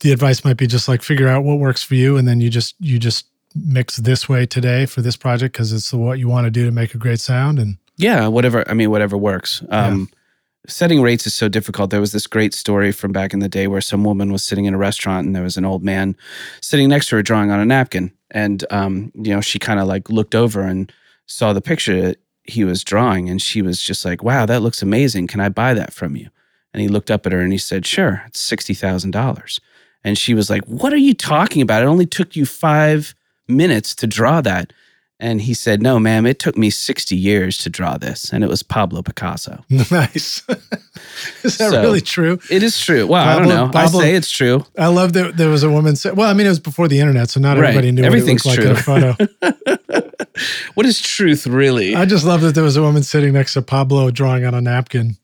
the 0.00 0.12
advice 0.12 0.44
might 0.44 0.56
be 0.56 0.66
just 0.66 0.88
like 0.88 1.02
figure 1.02 1.28
out 1.28 1.44
what 1.44 1.58
works 1.58 1.82
for 1.82 1.94
you, 1.94 2.16
and 2.16 2.26
then 2.26 2.40
you 2.40 2.48
just 2.48 2.74
you 2.78 2.98
just 2.98 3.26
mix 3.54 3.96
this 3.96 4.28
way 4.28 4.46
today 4.46 4.86
for 4.86 5.02
this 5.02 5.16
project 5.16 5.52
because 5.52 5.72
it's 5.72 5.92
what 5.92 6.18
you 6.18 6.28
want 6.28 6.44
to 6.44 6.50
do 6.50 6.64
to 6.64 6.70
make 6.70 6.94
a 6.94 6.98
great 6.98 7.20
sound 7.20 7.58
and 7.58 7.76
yeah 7.96 8.26
whatever 8.26 8.68
i 8.70 8.74
mean 8.74 8.90
whatever 8.90 9.16
works 9.16 9.62
um, 9.70 10.08
yeah. 10.12 10.17
Setting 10.66 11.00
rates 11.00 11.26
is 11.26 11.34
so 11.34 11.48
difficult. 11.48 11.90
There 11.90 12.00
was 12.00 12.12
this 12.12 12.26
great 12.26 12.52
story 12.52 12.92
from 12.92 13.12
back 13.12 13.32
in 13.32 13.40
the 13.40 13.48
day 13.48 13.66
where 13.66 13.80
some 13.80 14.04
woman 14.04 14.32
was 14.32 14.42
sitting 14.42 14.64
in 14.64 14.74
a 14.74 14.78
restaurant 14.78 15.26
and 15.26 15.34
there 15.34 15.42
was 15.42 15.56
an 15.56 15.64
old 15.64 15.84
man 15.84 16.16
sitting 16.60 16.88
next 16.88 17.08
to 17.08 17.16
her 17.16 17.22
drawing 17.22 17.50
on 17.50 17.60
a 17.60 17.64
napkin. 17.64 18.12
And 18.30 18.64
um, 18.70 19.12
you 19.14 19.34
know 19.34 19.40
she 19.40 19.58
kind 19.58 19.80
of 19.80 19.86
like 19.86 20.10
looked 20.10 20.34
over 20.34 20.62
and 20.62 20.92
saw 21.26 21.52
the 21.52 21.60
picture 21.60 22.14
he 22.44 22.64
was 22.64 22.82
drawing 22.82 23.28
and 23.28 23.40
she 23.42 23.60
was 23.60 23.82
just 23.82 24.04
like 24.04 24.22
wow 24.22 24.46
that 24.46 24.62
looks 24.62 24.82
amazing. 24.82 25.26
Can 25.26 25.40
i 25.40 25.48
buy 25.48 25.74
that 25.74 25.92
from 25.92 26.16
you? 26.16 26.28
And 26.72 26.82
he 26.82 26.88
looked 26.88 27.10
up 27.10 27.26
at 27.26 27.32
her 27.32 27.40
and 27.40 27.52
he 27.52 27.58
said 27.58 27.86
sure 27.86 28.22
it's 28.26 28.46
$60000 28.50 29.60
and 30.04 30.18
she 30.18 30.34
was 30.34 30.50
like 30.50 30.64
what 30.64 30.92
are 30.92 30.98
you 30.98 31.14
talking 31.14 31.62
about? 31.62 31.82
It 31.82 31.86
only 31.86 32.06
took 32.06 32.36
you 32.36 32.44
five 32.44 33.14
minutes 33.48 33.94
to 33.96 34.06
draw 34.06 34.40
that. 34.42 34.72
And 35.20 35.40
he 35.40 35.52
said, 35.52 35.82
No, 35.82 35.98
ma'am, 35.98 36.26
it 36.26 36.38
took 36.38 36.56
me 36.56 36.70
60 36.70 37.16
years 37.16 37.58
to 37.58 37.70
draw 37.70 37.98
this. 37.98 38.32
And 38.32 38.44
it 38.44 38.48
was 38.48 38.62
Pablo 38.62 39.02
Picasso. 39.02 39.64
Nice. 39.90 40.42
is 41.42 41.56
that 41.58 41.70
so, 41.70 41.80
really 41.80 42.00
true? 42.00 42.38
It 42.50 42.62
is 42.62 42.78
true. 42.78 43.06
Well, 43.06 43.24
Pablo, 43.24 43.42
I 43.42 43.46
don't 43.46 43.48
know. 43.48 43.72
Pablo, 43.72 44.00
I 44.00 44.02
say 44.02 44.14
it's 44.14 44.30
true. 44.30 44.64
I 44.76 44.88
love 44.88 45.14
that 45.14 45.36
there 45.36 45.48
was 45.48 45.62
a 45.62 45.70
woman. 45.70 45.96
Say, 45.96 46.10
well, 46.10 46.28
I 46.28 46.34
mean, 46.34 46.46
it 46.46 46.50
was 46.50 46.60
before 46.60 46.88
the 46.88 47.00
internet, 47.00 47.30
so 47.30 47.40
not 47.40 47.56
right. 47.56 47.70
everybody 47.70 47.92
knew 47.92 48.02
Everything's 48.02 48.44
what 48.44 48.58
it 48.58 48.64
looked 48.64 48.82
true. 48.82 48.94
like 48.94 49.20
in 49.20 49.28
a 49.28 49.48
photo. 49.48 50.12
what 50.74 50.84
is 50.84 51.00
truth, 51.00 51.46
really? 51.46 51.94
I 51.94 52.04
just 52.04 52.24
love 52.24 52.42
that 52.42 52.54
there 52.54 52.64
was 52.64 52.76
a 52.76 52.82
woman 52.82 53.02
sitting 53.02 53.32
next 53.32 53.54
to 53.54 53.62
Pablo 53.62 54.10
drawing 54.10 54.44
on 54.44 54.54
a 54.54 54.60
napkin. 54.60 55.16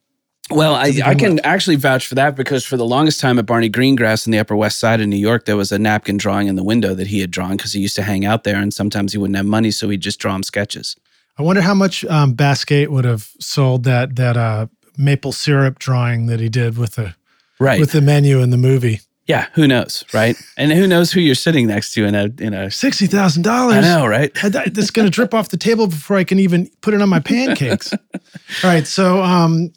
Well, 0.51 0.75
I, 0.75 0.93
I 1.05 1.15
can 1.15 1.41
actually 1.41 1.77
vouch 1.77 2.07
for 2.07 2.17
that 2.17 2.37
because 2.37 2.67
for 2.67 2.77
the 2.77 2.85
longest 2.85 3.19
time 3.19 3.39
at 3.39 3.47
Barney 3.47 3.71
Greengrass 3.71 4.27
in 4.27 4.31
the 4.31 4.39
Upper 4.39 4.55
West 4.55 4.79
Side 4.79 5.01
of 5.01 5.09
New 5.09 5.17
York, 5.17 5.47
there 5.47 5.57
was 5.57 5.73
a 5.73 5.79
napkin 5.79 6.19
drawing 6.19 6.49
in 6.49 6.55
the 6.55 6.63
window 6.63 6.93
that 6.95 7.07
he 7.07 7.21
had 7.21 7.31
drawn 7.31 7.57
because 7.57 7.73
he 7.73 7.81
used 7.81 7.97
to 7.97 8.03
hang 8.03 8.27
out 8.27 8.45
there, 8.45 8.57
and 8.57 8.73
sometimes 8.75 9.13
he 9.13 9.19
wouldn't 9.19 9.37
have 9.39 9.47
money, 9.47 9.71
so 9.71 9.89
he'd 9.89 10.03
just 10.03 10.21
draw 10.21 10.35
him 10.35 10.43
sketches. 10.43 10.97
I 11.39 11.43
wonder 11.43 11.63
how 11.63 11.75
much 11.75 12.05
um, 12.05 12.37
would 12.39 13.05
have 13.05 13.29
sold 13.41 13.85
that 13.85 14.17
that 14.17 14.37
uh, 14.37 14.67
maple 14.99 15.33
syrup 15.33 15.79
drawing 15.79 16.27
that 16.27 16.41
he 16.41 16.49
did 16.49 16.77
with 16.79 16.97
the 16.97 17.15
Right. 17.59 17.81
with 17.81 17.93
the 17.93 18.01
menu 18.03 18.41
in 18.41 18.51
the 18.51 18.57
movie. 18.57 19.01
yeah. 19.27 19.47
Who 19.55 19.67
knows, 19.67 20.05
right? 20.13 20.37
and 20.59 20.73
who 20.73 20.87
knows 20.87 21.13
who 21.13 21.21
you're 21.21 21.35
sitting 21.37 21.67
next 21.69 21.93
to 21.95 22.05
in 22.05 22.15
a 22.15 22.25
in 22.39 22.53
a. 22.53 22.71
Sixty 22.71 23.07
thousand 23.07 23.45
dollars. 23.45 23.77
I 23.77 23.81
know, 23.81 24.07
right? 24.07 24.31
That's 24.35 24.91
going 24.91 25.07
to 25.07 25.11
drip 25.11 25.33
off 25.33 25.49
the 25.49 25.57
table 25.57 25.87
before 25.87 26.17
I 26.19 26.25
can 26.25 26.39
even 26.39 26.69
put 26.83 26.93
it 26.95 27.01
on 27.01 27.09
my 27.09 27.21
pancakes. 27.21 27.93
All 28.63 28.71
right, 28.71 28.87
so 28.87 29.23
um, 29.23 29.73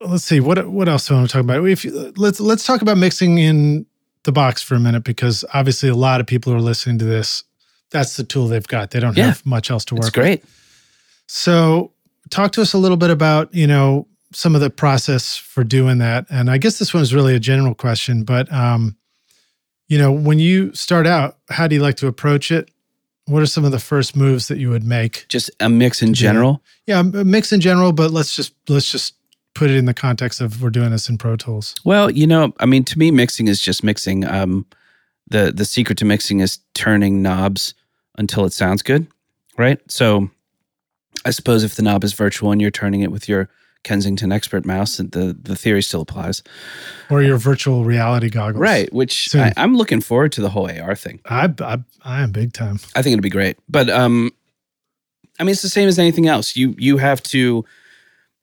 let's 0.00 0.24
see 0.24 0.40
what 0.40 0.68
what 0.68 0.88
else 0.88 1.08
do 1.08 1.14
I 1.14 1.18
want 1.18 1.30
to 1.30 1.32
talk 1.32 1.42
about. 1.42 1.64
If 1.66 1.84
you, 1.84 2.12
let's 2.16 2.40
let's 2.40 2.64
talk 2.66 2.82
about 2.82 2.96
mixing 2.98 3.38
in 3.38 3.86
the 4.24 4.32
box 4.32 4.62
for 4.62 4.74
a 4.74 4.80
minute 4.80 5.04
because 5.04 5.44
obviously 5.54 5.88
a 5.88 5.94
lot 5.94 6.20
of 6.20 6.26
people 6.26 6.52
are 6.52 6.60
listening 6.60 6.98
to 6.98 7.04
this. 7.04 7.44
That's 7.90 8.16
the 8.16 8.24
tool 8.24 8.48
they've 8.48 8.66
got. 8.66 8.90
They 8.90 9.00
don't 9.00 9.16
Yeah. 9.16 9.26
have 9.26 9.46
much 9.46 9.70
else 9.70 9.84
to 9.86 9.94
work. 9.94 10.00
It's 10.00 10.06
with. 10.08 10.14
great. 10.14 10.44
So, 11.26 11.92
talk 12.30 12.52
to 12.52 12.62
us 12.62 12.72
a 12.72 12.78
little 12.78 12.96
bit 12.96 13.10
about 13.10 13.54
you 13.54 13.66
know 13.66 14.06
some 14.32 14.54
of 14.54 14.60
the 14.60 14.70
process 14.70 15.36
for 15.36 15.64
doing 15.64 15.98
that. 15.98 16.26
And 16.30 16.50
I 16.50 16.58
guess 16.58 16.78
this 16.78 16.92
one 16.92 17.02
is 17.02 17.14
really 17.14 17.34
a 17.34 17.40
general 17.40 17.74
question, 17.74 18.24
but 18.24 18.50
um, 18.52 18.96
you 19.88 19.96
know, 19.98 20.12
when 20.12 20.38
you 20.38 20.72
start 20.74 21.06
out, 21.06 21.38
how 21.48 21.66
do 21.66 21.74
you 21.74 21.80
like 21.80 21.96
to 21.96 22.06
approach 22.06 22.50
it? 22.50 22.70
What 23.24 23.42
are 23.42 23.46
some 23.46 23.64
of 23.64 23.72
the 23.72 23.78
first 23.78 24.16
moves 24.16 24.48
that 24.48 24.58
you 24.58 24.68
would 24.70 24.84
make? 24.84 25.24
Just 25.28 25.50
a 25.60 25.68
mix 25.70 26.02
in 26.02 26.12
general. 26.14 26.62
Yeah, 26.86 27.00
a 27.00 27.04
mix 27.04 27.52
in 27.52 27.60
general, 27.60 27.92
but 27.92 28.10
let's 28.10 28.34
just 28.36 28.52
let's 28.68 28.90
just 28.90 29.14
put 29.58 29.70
it 29.70 29.76
in 29.76 29.86
the 29.86 29.94
context 29.94 30.40
of 30.40 30.62
we're 30.62 30.70
doing 30.70 30.90
this 30.92 31.08
in 31.08 31.18
Pro 31.18 31.34
Tools. 31.36 31.74
Well, 31.84 32.10
you 32.10 32.26
know, 32.26 32.52
I 32.60 32.66
mean, 32.66 32.84
to 32.84 32.98
me, 32.98 33.10
mixing 33.10 33.48
is 33.48 33.60
just 33.60 33.82
mixing. 33.82 34.24
Um, 34.24 34.66
the 35.28 35.52
the 35.52 35.64
secret 35.64 35.98
to 35.98 36.04
mixing 36.04 36.38
is 36.40 36.58
turning 36.74 37.20
knobs 37.22 37.74
until 38.16 38.44
it 38.44 38.52
sounds 38.52 38.82
good, 38.82 39.06
right? 39.58 39.78
So, 39.90 40.30
I 41.24 41.30
suppose 41.30 41.64
if 41.64 41.74
the 41.74 41.82
knob 41.82 42.04
is 42.04 42.12
virtual 42.12 42.52
and 42.52 42.60
you're 42.60 42.70
turning 42.70 43.00
it 43.02 43.10
with 43.10 43.28
your 43.28 43.48
Kensington 43.82 44.30
Expert 44.30 44.64
mouse, 44.64 44.98
the 44.98 45.36
the 45.42 45.56
theory 45.56 45.82
still 45.82 46.02
applies, 46.02 46.42
Or 47.10 47.20
your 47.22 47.36
virtual 47.36 47.84
reality 47.84 48.30
goggles. 48.30 48.60
right? 48.60 48.92
Which 48.92 49.28
Soon. 49.28 49.40
I, 49.42 49.52
I'm 49.56 49.76
looking 49.76 50.00
forward 50.00 50.30
to 50.32 50.40
the 50.40 50.50
whole 50.50 50.70
AR 50.70 50.94
thing. 50.94 51.20
I, 51.26 51.52
I 51.60 51.78
I 52.04 52.22
am 52.22 52.30
big 52.30 52.52
time. 52.52 52.78
I 52.94 53.02
think 53.02 53.14
it'll 53.14 53.22
be 53.22 53.28
great. 53.28 53.58
But 53.68 53.90
um, 53.90 54.30
I 55.40 55.42
mean, 55.42 55.52
it's 55.52 55.62
the 55.62 55.68
same 55.68 55.88
as 55.88 55.98
anything 55.98 56.28
else. 56.28 56.54
You 56.56 56.74
you 56.78 56.98
have 56.98 57.22
to. 57.24 57.64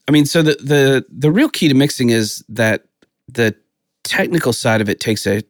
I 0.07 0.11
mean, 0.11 0.25
so 0.25 0.41
the 0.41 0.55
the 0.61 1.05
the 1.09 1.31
real 1.31 1.49
key 1.49 1.67
to 1.67 1.73
mixing 1.73 2.09
is 2.09 2.43
that 2.49 2.85
the 3.27 3.55
technical 4.03 4.53
side 4.53 4.81
of 4.81 4.89
it 4.89 4.99
takes 4.99 5.25
a 5.25 5.41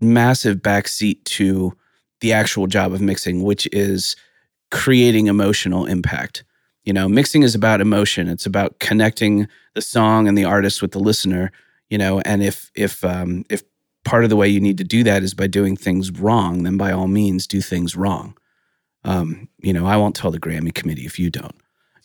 massive 0.00 0.58
backseat 0.58 1.24
to 1.24 1.72
the 2.20 2.32
actual 2.32 2.66
job 2.66 2.92
of 2.92 3.00
mixing, 3.00 3.42
which 3.42 3.66
is 3.72 4.16
creating 4.70 5.26
emotional 5.26 5.86
impact. 5.86 6.44
You 6.84 6.92
know, 6.92 7.08
mixing 7.08 7.42
is 7.42 7.54
about 7.54 7.80
emotion. 7.80 8.28
It's 8.28 8.44
about 8.44 8.78
connecting 8.78 9.48
the 9.74 9.80
song 9.80 10.28
and 10.28 10.36
the 10.36 10.44
artist 10.44 10.82
with 10.82 10.92
the 10.92 10.98
listener. 10.98 11.50
You 11.88 11.98
know, 11.98 12.20
and 12.20 12.42
if 12.42 12.70
if 12.74 13.04
um, 13.04 13.44
if 13.48 13.62
part 14.04 14.24
of 14.24 14.30
the 14.30 14.36
way 14.36 14.48
you 14.48 14.60
need 14.60 14.78
to 14.78 14.84
do 14.84 15.02
that 15.04 15.22
is 15.22 15.32
by 15.32 15.46
doing 15.46 15.76
things 15.76 16.10
wrong, 16.10 16.62
then 16.62 16.76
by 16.76 16.92
all 16.92 17.08
means 17.08 17.46
do 17.46 17.62
things 17.62 17.96
wrong. 17.96 18.36
Um, 19.02 19.48
you 19.58 19.72
know, 19.72 19.86
I 19.86 19.96
won't 19.96 20.14
tell 20.14 20.30
the 20.30 20.40
Grammy 20.40 20.74
committee 20.74 21.06
if 21.06 21.18
you 21.18 21.30
don't. 21.30 21.56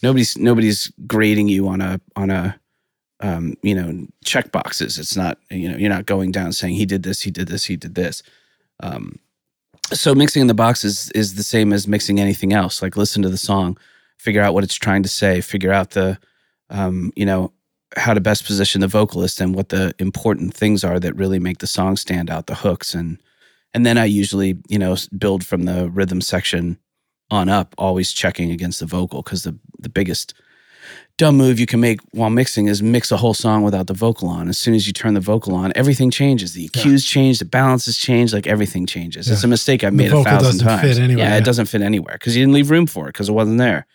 Nobody's 0.02 0.38
nobody's 0.38 0.92
grading 1.08 1.50
you 1.50 1.68
on 1.68 1.82
a 1.82 2.00
on 2.16 2.30
a 2.30 2.60
um, 3.22 3.56
you 3.62 3.76
know 3.76 4.08
check 4.24 4.52
boxes. 4.52 4.98
It's 4.98 5.16
not 5.16 5.38
you 5.50 5.70
know 5.70 5.78
you're 5.78 5.90
not 5.90 6.06
going 6.06 6.32
down 6.32 6.54
saying 6.54 6.76
he 6.76 6.86
did 6.86 7.04
this, 7.04 7.22
he 7.22 7.32
did 7.32 7.48
this, 7.48 7.66
he 7.66 7.76
did 7.76 7.96
this. 7.96 8.24
Um, 8.82 9.20
so 9.92 10.14
mixing 10.16 10.42
in 10.42 10.48
the 10.48 10.54
box 10.54 10.84
is 10.84 11.12
is 11.12 11.36
the 11.36 11.44
same 11.44 11.74
as 11.74 11.88
mixing 11.88 12.20
anything 12.20 12.54
else. 12.54 12.82
Like 12.82 12.96
listen 12.96 13.22
to 13.24 13.30
the 13.30 13.38
song, 13.38 13.78
figure 14.18 14.42
out 14.42 14.54
what 14.54 14.64
it's 14.64 14.76
trying 14.76 15.04
to 15.04 15.10
say, 15.10 15.42
figure 15.42 15.74
out 15.74 15.92
the 15.92 16.18
um, 16.70 17.12
you 17.16 17.26
know 17.26 17.52
how 17.98 18.14
to 18.14 18.22
best 18.22 18.46
position 18.46 18.82
the 18.82 18.88
vocalist 18.88 19.42
and 19.42 19.56
what 19.56 19.70
the 19.70 19.94
important 19.98 20.54
things 20.54 20.84
are 20.84 21.00
that 21.00 21.16
really 21.16 21.40
make 21.40 21.58
the 21.58 21.68
song 21.68 21.98
stand 21.98 22.30
out, 22.30 22.46
the 22.48 22.56
hooks 22.56 22.94
and 22.94 23.20
and 23.74 23.86
then 23.86 23.98
I 23.98 24.06
usually 24.06 24.58
you 24.68 24.80
know 24.80 24.96
build 25.18 25.46
from 25.46 25.64
the 25.64 25.90
rhythm 25.90 26.22
section 26.22 26.78
on 27.32 27.50
up, 27.50 27.76
always 27.78 28.12
checking 28.12 28.52
against 28.52 28.80
the 28.80 28.86
vocal 28.86 29.22
because 29.22 29.44
the 29.44 29.58
the 29.80 29.90
biggest 29.90 30.34
dumb 31.18 31.36
move 31.38 31.60
you 31.60 31.66
can 31.66 31.80
make 31.82 32.00
while 32.12 32.30
mixing 32.30 32.68
is 32.68 32.82
mix 32.82 33.12
a 33.12 33.18
whole 33.18 33.34
song 33.34 33.62
without 33.62 33.88
the 33.88 33.94
vocal 33.94 34.30
on. 34.30 34.48
As 34.50 34.58
soon 34.58 34.74
as 34.74 34.88
you 34.88 34.94
turn 34.94 35.14
the 35.14 35.20
vocal 35.20 35.54
on, 35.54 35.72
everything 35.76 36.10
changes. 36.12 36.54
The 36.54 36.70
EQs 36.70 37.06
change, 37.06 37.40
the 37.40 37.46
balances 37.46 37.98
change, 37.98 38.34
like 38.34 38.48
everything 38.48 38.86
changes. 38.86 39.30
It's 39.30 39.44
a 39.44 39.48
mistake 39.48 39.84
I've 39.84 39.92
The 39.92 39.98
made 39.98 40.12
a 40.14 40.24
thousand 40.24 40.44
doesn't 40.60 40.66
times. 40.68 40.82
fit 40.82 40.98
anywhere, 40.98 41.26
Yeah, 41.26 41.32
yeah. 41.34 41.38
it 41.38 41.44
doesn't 41.44 41.66
fit 41.68 41.82
anywhere 41.82 42.14
because 42.14 42.36
you 42.36 42.42
didn't 42.44 42.54
leave 42.56 42.70
room 42.72 42.88
for 42.88 43.06
it 43.06 43.14
because 43.14 43.28
it 43.30 43.34
wasn't 43.34 43.58
there. 43.58 43.86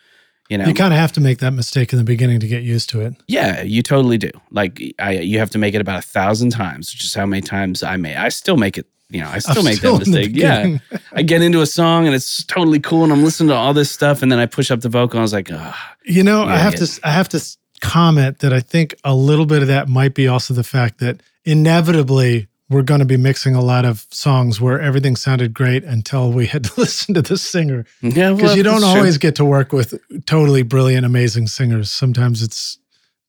You 0.51 0.59
know, 0.59 0.66
You 0.66 0.75
kind 0.75 0.92
of 0.92 0.99
have 1.01 1.12
to 1.12 1.20
make 1.23 1.38
that 1.38 1.53
mistake 1.53 1.92
in 1.94 1.99
the 1.99 2.05
beginning 2.05 2.38
to 2.40 2.47
get 2.47 2.62
used 2.62 2.90
to 2.90 3.01
it. 3.01 3.14
yeah, 3.27 3.62
you 3.62 3.83
totally 3.83 4.18
do. 4.18 4.31
Like 4.51 4.79
I, 4.99 5.12
you 5.12 5.38
have 5.38 5.49
to 5.51 5.59
make 5.59 5.75
it 5.75 5.81
about 5.81 5.99
a 5.99 6.07
thousand 6.07 6.51
times, 6.51 6.92
which 6.92 7.03
is 7.03 7.14
how 7.14 7.25
many 7.25 7.40
times 7.40 7.83
I 7.83 7.97
made. 7.97 8.16
I 8.16 8.29
still 8.29 8.59
make 8.59 8.77
it. 8.77 8.87
You 9.10 9.20
know, 9.20 9.28
I 9.28 9.38
still 9.38 9.58
I'm 9.58 9.64
make 9.64 9.76
still 9.76 9.98
that 9.98 10.06
mistake. 10.08 10.32
Yeah. 10.34 10.78
I 11.12 11.22
get 11.22 11.42
into 11.42 11.60
a 11.60 11.66
song 11.66 12.06
and 12.06 12.14
it's 12.14 12.42
totally 12.44 12.80
cool, 12.80 13.04
and 13.04 13.12
I'm 13.12 13.22
listening 13.22 13.50
to 13.50 13.54
all 13.54 13.74
this 13.74 13.90
stuff, 13.90 14.22
and 14.22 14.32
then 14.32 14.38
I 14.38 14.46
push 14.46 14.70
up 14.70 14.80
the 14.80 14.88
vocal, 14.88 15.18
and 15.18 15.20
I 15.20 15.22
was 15.22 15.32
like, 15.32 15.50
Ugh. 15.52 15.74
You 16.04 16.22
know, 16.22 16.44
I 16.44 16.56
have 16.56 16.74
to 16.76 17.00
I 17.04 17.10
have 17.10 17.28
to 17.30 17.40
comment 17.80 18.38
that 18.38 18.52
I 18.52 18.60
think 18.60 18.94
a 19.04 19.14
little 19.14 19.46
bit 19.46 19.62
of 19.62 19.68
that 19.68 19.88
might 19.88 20.14
be 20.14 20.26
also 20.26 20.54
the 20.54 20.64
fact 20.64 20.98
that 21.00 21.22
inevitably 21.44 22.48
we're 22.70 22.82
going 22.82 23.00
to 23.00 23.06
be 23.06 23.16
mixing 23.16 23.54
a 23.54 23.60
lot 23.60 23.84
of 23.84 24.06
songs 24.10 24.60
where 24.60 24.80
everything 24.80 25.16
sounded 25.16 25.52
great 25.52 25.84
until 25.84 26.32
we 26.32 26.46
had 26.46 26.64
to 26.64 26.80
listen 26.80 27.14
to 27.14 27.22
the 27.22 27.36
singer 27.36 27.84
yeah, 28.00 28.32
because 28.32 28.42
well, 28.42 28.56
you 28.56 28.62
don't 28.62 28.80
true. 28.80 28.88
always 28.88 29.18
get 29.18 29.36
to 29.36 29.44
work 29.44 29.72
with 29.72 29.94
totally 30.26 30.62
brilliant, 30.62 31.04
amazing 31.04 31.46
singers. 31.46 31.90
Sometimes 31.90 32.42
it's 32.42 32.78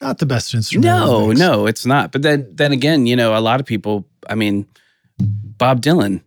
not 0.01 0.19
the 0.19 0.25
best 0.25 0.53
instrument. 0.53 0.85
No, 0.85 1.31
no, 1.31 1.67
it's 1.67 1.85
not. 1.85 2.11
But 2.11 2.21
then, 2.21 2.47
then 2.53 2.71
again, 2.71 3.05
you 3.05 3.15
know, 3.15 3.37
a 3.37 3.39
lot 3.39 3.59
of 3.59 3.65
people. 3.65 4.05
I 4.29 4.35
mean, 4.35 4.65
Bob 5.19 5.81
Dylan. 5.81 6.21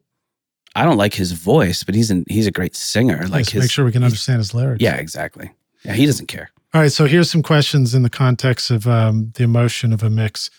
I 0.75 0.85
don't 0.85 0.97
like 0.97 1.15
his 1.15 1.33
voice, 1.33 1.83
but 1.83 1.95
he's 1.95 2.11
an 2.11 2.25
he's 2.29 2.47
a 2.47 2.51
great 2.53 2.77
singer. 2.77 3.27
Like 3.29 3.49
his, 3.49 3.63
make 3.63 3.71
sure 3.71 3.85
we 3.85 3.93
can 3.93 4.05
understand 4.05 4.39
his 4.39 4.55
lyrics. 4.55 4.83
yeah, 4.83 4.95
exactly. 4.97 5.51
Yeah, 5.85 5.93
he 5.93 6.07
doesn't 6.07 6.27
care. 6.27 6.51
All 6.75 6.81
right. 6.81 6.93
So 6.93 7.07
here's 7.07 7.31
some 7.31 7.43
questions 7.43 7.95
in 7.95 8.03
the 8.03 8.11
context 8.11 8.71
of 8.71 8.87
um, 8.87 9.33
the 9.35 9.45
emotion 9.45 9.93
of 9.93 10.03
a 10.03 10.11
mix. 10.11 10.51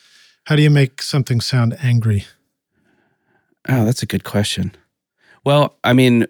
How 0.46 0.56
do 0.56 0.62
you 0.62 0.70
make 0.70 1.02
something 1.02 1.40
sound 1.42 1.78
angry? 1.82 2.26
Oh, 3.68 3.86
that's 3.86 4.02
a 4.02 4.08
good 4.08 4.24
question. 4.24 4.74
Well, 5.46 5.78
I 5.84 5.94
mean, 5.94 6.26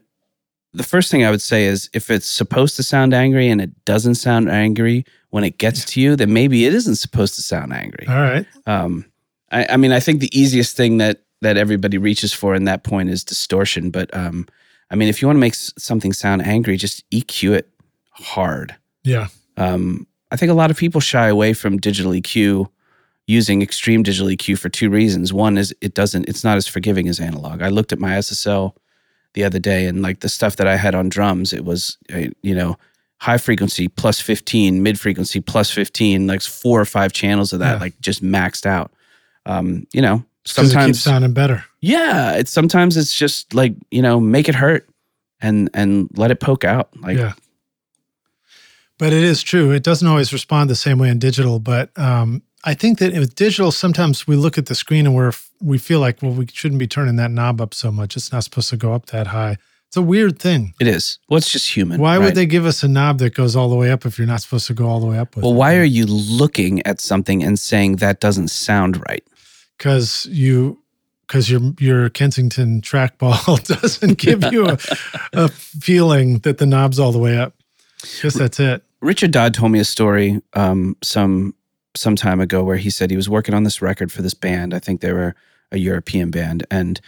the 0.74 0.84
first 0.84 1.10
thing 1.10 1.24
I 1.24 1.32
would 1.32 1.42
say 1.42 1.66
is 1.66 1.90
if 1.94 2.10
it's 2.12 2.28
supposed 2.28 2.76
to 2.76 2.84
sound 2.84 3.14
angry 3.14 3.50
and 3.50 3.62
it 3.62 3.86
doesn't 3.86 4.16
sound 4.16 4.50
angry 4.50 5.06
when 5.30 5.44
it 5.44 5.58
gets 5.58 5.86
to 5.86 6.02
you, 6.02 6.16
then 6.16 6.34
maybe 6.34 6.66
it 6.66 6.74
isn't 6.74 6.96
supposed 6.96 7.36
to 7.36 7.42
sound 7.42 7.74
angry. 7.74 8.06
All 8.08 8.16
right. 8.22 8.46
Um, 8.66 9.06
I, 9.52 9.68
I 9.72 9.78
mean, 9.78 9.92
I 9.92 10.00
think 10.00 10.20
the 10.20 10.38
easiest 10.38 10.76
thing 10.76 10.98
that 10.98 11.22
that 11.42 11.58
everybody 11.58 11.98
reaches 11.98 12.34
for 12.34 12.54
in 12.56 12.66
that 12.66 12.84
point 12.84 13.10
is 13.10 13.24
distortion. 13.24 13.90
But 13.92 14.14
um, 14.16 14.48
I 14.92 14.96
mean, 14.96 15.08
if 15.10 15.22
you 15.22 15.28
want 15.28 15.38
to 15.38 15.42
make 15.42 15.56
something 15.56 16.14
sound 16.14 16.42
angry, 16.42 16.78
just 16.78 17.10
EQ 17.12 17.54
it 17.56 17.70
hard. 18.12 18.76
Yeah. 19.04 19.28
Um, 19.58 20.06
I 20.32 20.36
think 20.36 20.52
a 20.52 20.56
lot 20.56 20.70
of 20.72 20.78
people 20.78 21.02
shy 21.02 21.28
away 21.28 21.54
from 21.54 21.78
digital 21.78 22.12
EQ 22.12 22.68
using 23.28 23.62
extreme 23.62 24.04
digital 24.04 24.28
EQ 24.28 24.58
for 24.60 24.70
two 24.70 24.90
reasons. 24.90 25.32
One 25.32 25.58
is 25.58 25.74
it 25.82 25.94
doesn't, 25.94 26.28
it's 26.28 26.44
not 26.44 26.58
as 26.58 26.68
forgiving 26.68 27.08
as 27.08 27.20
analog. 27.20 27.62
I 27.62 27.70
looked 27.70 27.92
at 27.94 28.00
my 28.00 28.12
SSL 28.12 28.74
the 29.34 29.44
other 29.44 29.60
day 29.60 29.86
and 29.86 30.02
like 30.02 30.22
the 30.22 30.30
stuff 30.30 30.56
that 30.56 30.68
I 30.68 30.76
had 30.76 30.96
on 30.96 31.10
drums, 31.10 31.54
it 31.54 31.64
was, 31.64 31.98
uh, 32.14 32.30
you 32.42 32.56
know, 32.56 32.78
high 33.22 33.38
frequency 33.38 33.88
plus 33.88 34.20
15, 34.20 34.82
mid 34.82 35.00
frequency 35.00 35.42
plus 35.42 35.70
15, 35.70 36.26
like 36.26 36.42
four 36.42 36.82
or 36.82 36.86
five 36.86 37.14
channels 37.14 37.54
of 37.54 37.60
that, 37.60 37.74
Yeah. 37.76 37.80
like 37.80 38.00
just 38.02 38.24
maxed 38.24 38.66
out. 38.66 38.92
Um, 39.46 39.86
you 39.94 40.02
know, 40.02 40.18
'Cause 40.18 40.20
it 40.20 40.20
keeps 40.20 40.29
sometimes, 40.46 41.02
sounding 41.02 41.34
better. 41.34 41.64
yeah, 41.82 42.34
it's 42.34 42.52
sometimes 42.52 42.98
it's 42.98 43.14
just 43.14 43.54
like, 43.54 43.74
you 43.92 44.02
know, 44.02 44.20
make 44.20 44.50
it 44.50 44.56
hurt 44.56 44.88
and, 45.42 45.70
and 45.74 46.10
let 46.16 46.32
it 46.32 46.40
poke 46.40 46.64
out. 46.64 46.90
Like, 47.02 47.18
yeah. 47.18 47.34
But 48.98 49.14
it 49.14 49.24
is 49.24 49.42
true. 49.44 49.72
It 49.72 49.84
doesn't 49.84 50.08
always 50.08 50.34
respond 50.34 50.70
the 50.70 50.76
same 50.76 51.00
way 51.00 51.10
in 51.10 51.20
digital. 51.20 51.60
But 51.60 51.98
um, 51.98 52.42
I 52.66 52.74
think 52.74 53.00
that 53.00 53.14
with 53.14 53.34
digital, 53.36 53.72
sometimes 53.72 54.28
we 54.28 54.36
look 54.36 54.58
at 54.58 54.66
the 54.66 54.76
screen 54.76 55.06
and 55.06 55.16
we're 55.16 55.32
we 55.62 55.78
feel 55.78 56.00
like, 56.02 56.22
well, 56.22 56.32
we 56.34 56.48
shouldn't 56.52 56.80
be 56.80 56.88
turning 56.88 57.16
that 57.18 57.32
knob 57.32 57.62
up 57.62 57.74
so 57.74 57.92
much. 57.92 58.18
It's 58.18 58.32
not 58.32 58.44
supposed 58.44 58.70
to 58.72 58.78
go 58.78 58.94
up 58.94 59.06
that 59.08 59.28
high. 59.28 59.58
It's 59.88 59.98
a 59.98 60.02
weird 60.02 60.38
thing. 60.38 60.74
it 60.80 60.88
is. 60.88 61.18
Well, 61.30 61.38
it's 61.38 61.52
just 61.52 61.76
human. 61.76 62.00
Why 62.00 62.18
right? 62.18 62.26
would 62.26 62.36
they 62.36 62.46
give 62.46 62.66
us 62.66 62.84
a 62.84 62.88
knob 62.88 63.20
that 63.20 63.34
goes 63.34 63.56
all 63.56 63.70
the 63.70 63.76
way 63.76 63.90
up 63.90 64.06
if 64.06 64.18
you're 64.20 64.28
not 64.28 64.42
supposed 64.42 64.68
to 64.68 64.74
go 64.74 64.86
all 64.88 65.00
the 65.00 65.08
way 65.08 65.18
up 65.18 65.36
with 65.36 65.44
Well, 65.44 65.54
it? 65.54 65.58
why 65.58 65.78
are 65.78 65.84
you 65.84 66.06
looking 66.06 66.86
at 66.86 67.00
something 67.02 67.42
and 67.44 67.58
saying 67.58 67.96
that 67.98 68.20
doesn't 68.20 68.50
sound 68.50 69.02
right? 69.10 69.24
Because 69.80 70.28
you 70.28 70.84
because 71.26 71.50
your 71.50 71.62
your 71.80 72.10
Kensington 72.10 72.82
trackball 72.82 73.64
doesn't 73.82 74.18
give 74.18 74.44
you 74.52 74.68
a, 74.68 74.78
a 75.34 75.48
feeling 75.48 76.40
that 76.40 76.58
the 76.58 76.66
knob's 76.66 77.00
all 77.00 77.12
the 77.12 77.20
way 77.20 77.38
up. 77.38 77.54
Guess 78.22 78.36
that's 78.36 78.60
it. 78.60 78.84
Richard 79.02 79.32
Dodd 79.32 79.54
told 79.54 79.72
me 79.72 79.80
a 79.80 79.86
story 79.86 80.42
um, 80.54 80.98
some 81.02 81.56
some 81.96 82.16
time 82.16 82.40
ago 82.40 82.64
where 82.64 82.78
he 82.78 82.90
said 82.90 83.10
he 83.10 83.16
was 83.16 83.30
working 83.30 83.56
on 83.56 83.64
this 83.64 83.82
record 83.82 84.12
for 84.12 84.22
this 84.22 84.34
band. 84.34 84.74
I 84.74 84.80
think 84.80 85.02
they 85.02 85.14
were 85.14 85.36
a 85.72 85.78
European 85.78 86.32
band, 86.32 86.66
and 86.72 87.00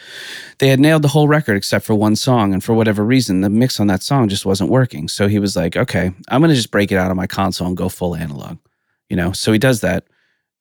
they 0.60 0.68
had 0.68 0.80
nailed 0.80 1.02
the 1.02 1.08
whole 1.08 1.28
record 1.28 1.58
except 1.58 1.84
for 1.84 1.96
one 1.96 2.16
song. 2.16 2.54
And 2.54 2.64
for 2.64 2.74
whatever 2.74 3.04
reason, 3.04 3.42
the 3.42 3.50
mix 3.50 3.80
on 3.80 3.88
that 3.88 4.04
song 4.04 4.30
just 4.30 4.46
wasn't 4.46 4.70
working. 4.70 5.08
So 5.08 5.28
he 5.28 5.40
was 5.40 5.56
like, 5.56 5.76
"Okay, 5.76 6.12
I'm 6.30 6.42
going 6.42 6.50
to 6.50 6.56
just 6.56 6.72
break 6.72 6.92
it 6.92 6.98
out 6.98 7.12
on 7.12 7.18
my 7.18 7.28
console 7.28 7.68
and 7.68 7.76
go 7.76 7.90
full 7.90 8.16
analog." 8.16 8.58
You 9.10 9.18
know, 9.18 9.32
so 9.32 9.52
he 9.52 9.60
does 9.60 9.82
that, 9.82 10.06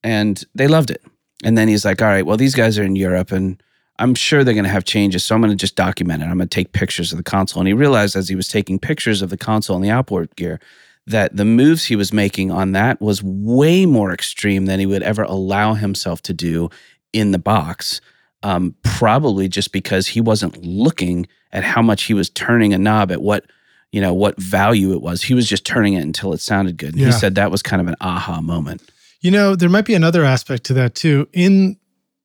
and 0.03 0.43
they 0.55 0.67
loved 0.67 0.91
it. 0.91 1.03
And 1.45 1.57
then 1.57 1.69
he's 1.69 1.85
like, 1.85 2.03
"All 2.03 2.09
right, 2.09 2.27
well, 2.27 2.37
these 2.37 2.55
guys 2.55 2.79
are 2.79 2.85
in 2.85 2.97
Europe, 2.97 3.33
and 3.33 3.63
I'm 3.99 4.15
sure 4.15 4.45
they're 4.45 4.55
going 4.55 4.65
to 4.65 4.71
have 4.71 4.85
changes, 4.85 5.25
so 5.25 5.35
I'm 5.35 5.41
going 5.41 5.51
to 5.51 5.57
just 5.57 5.77
document 5.77 6.23
it. 6.23 6.27
I'm 6.27 6.37
going 6.37 6.49
to 6.49 6.55
take 6.55 6.73
pictures 6.73 7.13
of 7.13 7.17
the 7.17 7.25
console." 7.25 7.61
And 7.61 7.69
he 7.69 7.75
realized 7.75 8.17
as 8.17 8.29
he 8.29 8.35
was 8.35 8.49
taking 8.49 8.79
pictures 8.79 9.23
of 9.23 9.31
the 9.31 9.37
console 9.37 9.77
and 9.77 9.85
the 9.85 9.91
outboard 9.91 10.35
gear 10.37 10.61
that 11.07 11.37
the 11.37 11.45
moves 11.45 11.85
he 11.85 11.97
was 11.97 12.13
making 12.13 12.51
on 12.51 12.73
that 12.73 13.01
was 13.01 13.23
way 13.23 13.87
more 13.87 14.13
extreme 14.13 14.67
than 14.67 14.79
he 14.79 14.87
would 14.87 15.03
ever 15.03 15.23
allow 15.23 15.75
himself 15.75 16.23
to 16.23 16.33
do 16.33 16.71
in 17.13 17.33
the 17.33 17.39
box. 17.39 18.01
Um, 18.43 18.75
probably 18.83 19.49
just 19.49 19.71
because 19.71 20.07
he 20.07 20.21
wasn't 20.21 20.65
looking 20.65 21.27
at 21.53 21.63
how 21.63 21.83
much 21.83 22.05
he 22.05 22.15
was 22.15 22.31
turning 22.31 22.73
a 22.73 22.79
knob 22.79 23.13
at 23.13 23.21
what 23.21 23.45
you 23.93 24.01
know 24.01 24.15
what 24.15 24.41
value 24.41 24.93
it 24.93 25.03
was. 25.03 25.23
He 25.23 25.35
was 25.35 25.49
just 25.49 25.67
turning 25.67 25.95
it 25.95 26.03
until 26.03 26.33
it 26.33 26.41
sounded 26.41 26.77
good. 26.77 26.91
And 26.91 27.01
Yeah. 27.01 27.07
He 27.07 27.13
said 27.13 27.35
that 27.35 27.51
was 27.51 27.63
kind 27.63 27.83
of 27.83 27.89
an 27.89 27.97
aha 28.01 28.41
moment. 28.41 28.83
You 29.21 29.31
know, 29.31 29.55
there 29.55 29.69
might 29.69 29.85
be 29.85 29.95
another 29.95 30.25
aspect 30.25 30.65
to 30.65 30.75
that 30.75 30.95
too. 30.95 31.29
In 31.33 31.79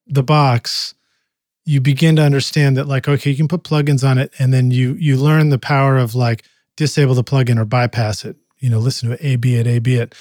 the 0.08 0.24
box, 0.24 0.94
you 1.66 1.82
begin 1.82 2.16
to 2.16 2.22
understand 2.22 2.78
that 2.78 2.88
like, 2.88 3.08
okay, 3.08 3.32
you 3.32 3.36
can 3.36 3.48
put 3.48 3.64
plugins 3.64 4.08
on 4.08 4.18
it 4.18 4.34
and 4.40 4.54
then 4.54 4.72
you 4.72 4.94
you 4.94 5.18
learn 5.18 5.50
the 5.50 5.60
power 5.60 5.98
of 5.98 6.16
like 6.16 6.44
disable 6.78 7.16
the 7.16 7.24
plugin 7.24 7.60
or 7.60 7.66
bypass 7.66 8.24
it. 8.24 8.38
You 8.60 8.70
know, 8.70 8.80
listen 8.80 9.10
to 9.10 9.16
it, 9.16 9.22
A 9.24 9.36
B 9.36 9.56
it, 9.56 9.68
A 9.68 9.80
B 9.80 9.96
it. 9.96 10.16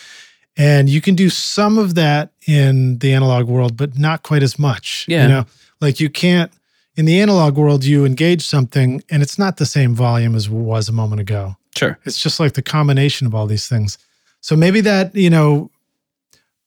And 0.57 0.89
you 0.89 1.01
can 1.01 1.15
do 1.15 1.31
some 1.31 1.79
of 1.79 1.97
that 1.97 2.33
in 2.47 2.99
the 2.99 3.13
analog 3.13 3.47
world, 3.47 3.77
but 3.77 3.99
not 3.99 4.23
quite 4.23 4.43
as 4.43 4.59
much. 4.59 5.05
Yeah. 5.09 5.23
You 5.23 5.29
know, 5.29 5.47
like 5.81 6.01
you 6.01 6.09
can't 6.09 6.53
in 6.97 7.07
the 7.07 7.21
analog 7.21 7.57
world, 7.57 7.85
you 7.85 8.05
engage 8.05 8.47
something 8.47 9.03
and 9.11 9.23
it's 9.23 9.39
not 9.39 9.57
the 9.57 9.67
same 9.67 9.95
volume 9.95 10.35
as 10.35 10.49
was 10.49 10.89
a 10.89 10.93
moment 10.93 11.21
ago. 11.21 11.57
Sure. 11.77 11.99
It's 12.05 12.21
just 12.21 12.39
like 12.39 12.55
the 12.55 12.63
combination 12.63 13.27
of 13.27 13.35
all 13.35 13.47
these 13.47 13.69
things. 13.69 13.99
So 14.41 14.55
maybe 14.55 14.81
that, 14.83 15.15
you 15.15 15.31
know, 15.31 15.71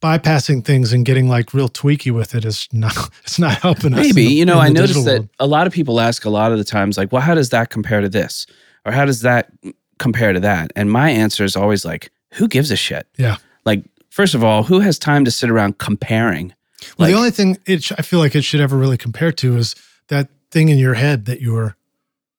bypassing 0.02 0.64
things 0.64 0.94
and 0.94 1.06
getting 1.06 1.28
like 1.28 1.54
real 1.54 1.70
tweaky 1.70 2.12
with 2.12 2.36
it 2.36 2.46
is 2.46 2.68
not 2.72 2.96
it's 3.24 3.40
not 3.40 3.56
helping 3.60 3.94
us. 3.94 4.00
Maybe 4.00 4.28
the- 4.28 4.34
you 4.34 4.46
know 4.46 4.60
I 4.60 4.70
noticed 4.70 5.06
that 5.06 5.12
world. 5.20 5.30
a 5.40 5.48
lot 5.48 5.68
of 5.68 5.74
people 5.74 6.00
ask 6.00 6.26
a 6.26 6.30
lot 6.30 6.52
of 6.52 6.58
the 6.58 6.64
times 6.64 6.98
like, 6.98 7.12
well, 7.12 7.22
how 7.22 7.34
does 7.36 7.50
that 7.50 7.70
compare 7.70 8.02
to 8.02 8.10
this, 8.10 8.46
or 8.86 8.92
how 8.92 9.06
does 9.06 9.22
that 9.22 9.52
compare 10.00 10.34
to 10.34 10.40
that? 10.40 10.72
And 10.76 10.92
my 10.92 11.10
answer 11.10 11.44
is 11.44 11.56
always 11.56 11.84
like, 11.86 12.12
who 12.34 12.48
gives 12.48 12.70
a 12.72 12.76
shit? 12.76 13.08
Yeah. 13.18 13.38
Like, 13.66 13.84
first 14.10 14.36
of 14.36 14.44
all, 14.44 14.64
who 14.64 14.80
has 14.80 15.00
time 15.00 15.26
to 15.26 15.32
sit 15.32 15.50
around 15.50 15.80
comparing? 15.80 16.54
Well, 16.98 17.08
Like- 17.08 17.12
the 17.14 17.18
only 17.18 17.32
thing 17.32 17.58
it 17.66 17.84
sh- 17.84 17.94
I 17.98 18.04
feel 18.04 18.20
like 18.20 18.36
it 18.36 18.44
should 18.44 18.62
ever 18.62 18.78
really 18.78 18.98
compare 18.98 19.32
to 19.32 19.58
is 19.58 19.76
that 20.10 20.30
thing 20.52 20.70
in 20.70 20.78
your 20.78 20.94
head 20.94 21.26
that 21.26 21.42
you 21.42 21.54
were 21.54 21.76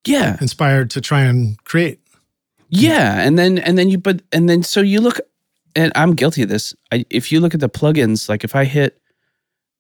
Yeah, 0.07 0.37
inspired 0.41 0.91
to 0.91 1.01
try 1.01 1.23
and 1.23 1.63
create. 1.65 1.99
Yeah, 2.71 3.21
and 3.21 3.37
then 3.39 3.59
and 3.59 3.77
then 3.77 3.89
you 3.89 3.99
but 3.99 4.23
and 4.33 4.49
then 4.49 4.63
so 4.63 4.81
you 4.81 5.01
look, 5.01 5.19
and 5.79 5.93
I'm 5.95 6.15
guilty 6.15 6.43
of 6.43 6.49
this. 6.49 6.75
I, 6.91 7.05
if 7.09 7.31
you 7.31 7.41
look 7.41 7.55
at 7.55 7.61
the 7.61 7.69
plugins, 7.69 8.29
like 8.29 8.43
if 8.43 8.57
I 8.57 8.65
hit 8.65 9.01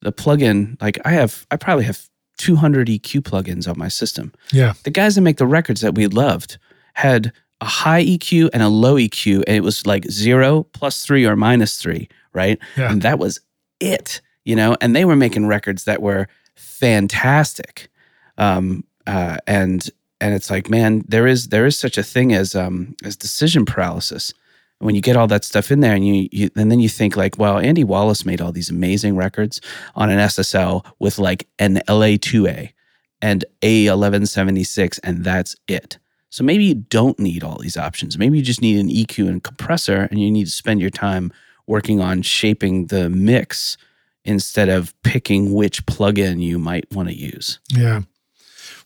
the 0.00 0.12
plugin, 0.12 0.80
like 0.80 0.98
I 1.04 1.10
have, 1.10 1.44
I 1.50 1.56
probably 1.56 1.84
have 1.84 2.08
200 2.38 2.86
EQ 2.86 3.22
plugins 3.22 3.68
on 3.68 3.76
my 3.76 3.88
system. 3.88 4.32
Yeah. 4.52 4.74
The 4.84 4.90
guys 4.90 5.16
that 5.16 5.22
make 5.22 5.38
the 5.38 5.46
records 5.46 5.80
that 5.80 5.96
we 5.96 6.06
loved 6.06 6.56
had 6.94 7.32
a 7.60 7.64
high 7.64 8.04
EQ 8.04 8.50
and 8.52 8.62
a 8.62 8.68
low 8.68 8.94
EQ, 8.94 9.42
and 9.48 9.56
it 9.56 9.64
was 9.64 9.86
like 9.86 10.08
zero, 10.08 10.62
plus 10.72 11.04
three, 11.04 11.26
or 11.26 11.34
minus 11.34 11.78
three, 11.78 12.08
right? 12.32 12.60
Yeah. 12.76 12.92
And 12.92 13.02
that 13.02 13.18
was 13.18 13.40
it, 13.80 14.20
you 14.44 14.54
know. 14.54 14.76
And 14.80 14.94
they 14.94 15.04
were 15.04 15.16
making 15.16 15.48
records 15.48 15.82
that 15.84 16.00
were 16.00 16.28
fantastic, 16.54 17.88
um, 18.36 18.84
uh, 19.08 19.38
and 19.48 19.90
and 20.20 20.34
it's 20.34 20.50
like, 20.50 20.70
man, 20.70 21.02
there 21.08 21.26
is 21.26 21.48
there 21.48 21.66
is 21.66 21.76
such 21.76 21.98
a 21.98 22.04
thing 22.04 22.32
as 22.32 22.54
um 22.54 22.94
as 23.02 23.16
decision 23.16 23.64
paralysis. 23.64 24.32
When 24.80 24.94
you 24.94 25.00
get 25.00 25.16
all 25.16 25.26
that 25.26 25.44
stuff 25.44 25.72
in 25.72 25.80
there, 25.80 25.94
and 25.94 26.06
you, 26.06 26.28
you 26.30 26.50
and 26.54 26.70
then 26.70 26.78
you 26.78 26.88
think 26.88 27.16
like, 27.16 27.36
well, 27.38 27.58
Andy 27.58 27.82
Wallace 27.82 28.24
made 28.24 28.40
all 28.40 28.52
these 28.52 28.70
amazing 28.70 29.16
records 29.16 29.60
on 29.96 30.08
an 30.10 30.18
SSL 30.18 30.84
with 31.00 31.18
like 31.18 31.48
an 31.58 31.80
LA2A 31.88 32.72
and 33.20 33.44
A1176, 33.62 35.00
and 35.02 35.24
that's 35.24 35.56
it. 35.66 35.98
So 36.30 36.44
maybe 36.44 36.64
you 36.64 36.74
don't 36.74 37.18
need 37.18 37.42
all 37.42 37.58
these 37.58 37.76
options. 37.76 38.18
Maybe 38.18 38.38
you 38.38 38.44
just 38.44 38.60
need 38.60 38.78
an 38.78 38.88
EQ 38.88 39.28
and 39.28 39.42
compressor, 39.42 40.06
and 40.10 40.20
you 40.20 40.30
need 40.30 40.44
to 40.44 40.50
spend 40.50 40.80
your 40.80 40.90
time 40.90 41.32
working 41.66 42.00
on 42.00 42.22
shaping 42.22 42.86
the 42.86 43.08
mix 43.10 43.76
instead 44.24 44.68
of 44.68 44.94
picking 45.02 45.54
which 45.54 45.86
plugin 45.86 46.40
you 46.40 46.58
might 46.58 46.86
want 46.92 47.08
to 47.08 47.14
use. 47.14 47.58
Yeah. 47.70 48.02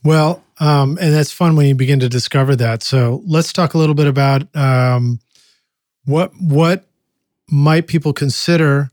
Well, 0.05 0.43
um, 0.59 0.99
and 1.01 1.13
that's 1.13 1.33
fun 1.33 1.57
when 1.57 1.67
you 1.67 1.75
begin 1.75 2.01
to 2.01 2.09
discover 2.09 2.57
that. 2.57 2.83
So 2.83 3.23
let's 3.27 3.53
talk 3.53 3.75
a 3.75 3.79
little 3.79 3.95
bit 3.95 4.07
about 4.07 4.55
um, 4.55 5.21
what 6.05 6.33
what 6.41 6.87
might 7.49 7.87
people 7.87 8.13
consider 8.13 8.91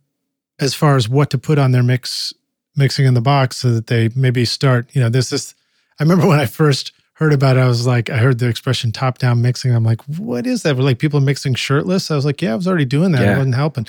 as 0.60 0.74
far 0.74 0.95
as 0.95 1.07
what 1.07 1.30
to 1.30 1.38
put 1.38 1.57
on 1.57 1.72
their 1.72 1.84
mix 1.84 2.34
mixing 2.76 3.05
in 3.05 3.14
the 3.14 3.22
box 3.22 3.57
so 3.57 3.72
that 3.72 3.88
they 3.88 4.10
maybe 4.16 4.45
start. 4.45 4.88
You 4.93 5.01
know, 5.01 5.10
this 5.10 5.32
is. 5.32 5.55
I 5.99 6.03
remember 6.03 6.28
when 6.28 6.39
I 6.39 6.45
first 6.45 6.93
heard 7.14 7.34
about 7.34 7.57
it, 7.57 7.60
I 7.60 7.68
was 7.68 7.86
like, 7.86 8.10
I 8.10 8.18
heard 8.18 8.39
the 8.39 8.47
expression 8.47 8.93
top 8.93 9.18
down 9.18 9.41
mixing. 9.41 9.76
I'm 9.76 9.84
like, 9.84 10.01
what 10.03 10.47
is 10.47 10.64
that? 10.64 10.78
Were 10.78 10.84
like 10.84 10.99
people 10.99 11.20
mixing 11.20 11.53
shirtless? 11.53 12.10
I 12.10 12.16
was 12.16 12.26
like, 12.26 12.41
yeah, 12.41 12.53
I 12.53 12.55
was 12.55 12.68
already 12.68 12.86
doing 12.86 13.12
that. 13.12 13.22
It 13.22 13.38
wasn't 13.38 13.55
helping. 13.55 13.86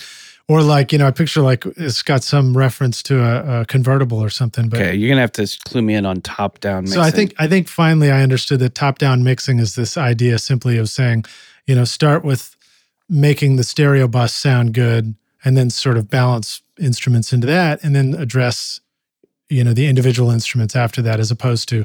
Or 0.49 0.63
like, 0.63 0.91
you 0.91 0.99
know, 0.99 1.07
I 1.07 1.13
picture 1.13 1.43
like 1.43 1.65
it's 1.65 2.03
got 2.03 2.25
some 2.25 2.57
reference 2.57 3.05
to 3.05 3.23
a, 3.23 3.61
a 3.61 3.65
convertible 3.67 4.19
or 4.19 4.31
something. 4.31 4.69
But 4.69 4.81
Okay, 4.81 4.97
you're 4.97 5.09
gonna 5.09 5.21
have 5.21 5.31
to 5.33 5.47
clue 5.65 5.83
me 5.83 5.95
in 5.95 6.05
on 6.05 6.21
top 6.23 6.59
down. 6.59 6.83
Mixing. 6.85 7.01
So 7.01 7.03
I 7.03 7.13
think 7.13 7.35
I 7.39 7.47
think 7.47 7.69
finally 7.69 8.11
I 8.11 8.23
understood 8.23 8.59
that 8.59 8.75
top 8.75 8.99
down 8.99 9.23
mixing 9.23 9.61
is 9.61 9.77
this 9.77 9.97
idea 9.97 10.41
simply 10.41 10.77
of 10.77 10.89
saying, 10.89 11.25
you 11.67 11.77
know, 11.77 11.85
start 11.85 12.25
with 12.25 12.57
making 13.11 13.57
the 13.57 13.65
stereo 13.65 14.07
bus 14.07 14.33
sound 14.33 14.73
good 14.73 15.15
and 15.45 15.57
then 15.57 15.69
sort 15.69 15.97
of 15.97 16.09
balance 16.09 16.63
instruments 16.79 17.33
into 17.33 17.47
that 17.47 17.83
and 17.83 17.95
then 17.95 18.15
address, 18.15 18.81
you 19.49 19.65
know, 19.65 19.75
the 19.75 19.89
individual 19.89 20.31
instruments 20.31 20.77
after 20.77 21.03
that 21.03 21.19
as 21.19 21.31
opposed 21.31 21.69
to 21.69 21.85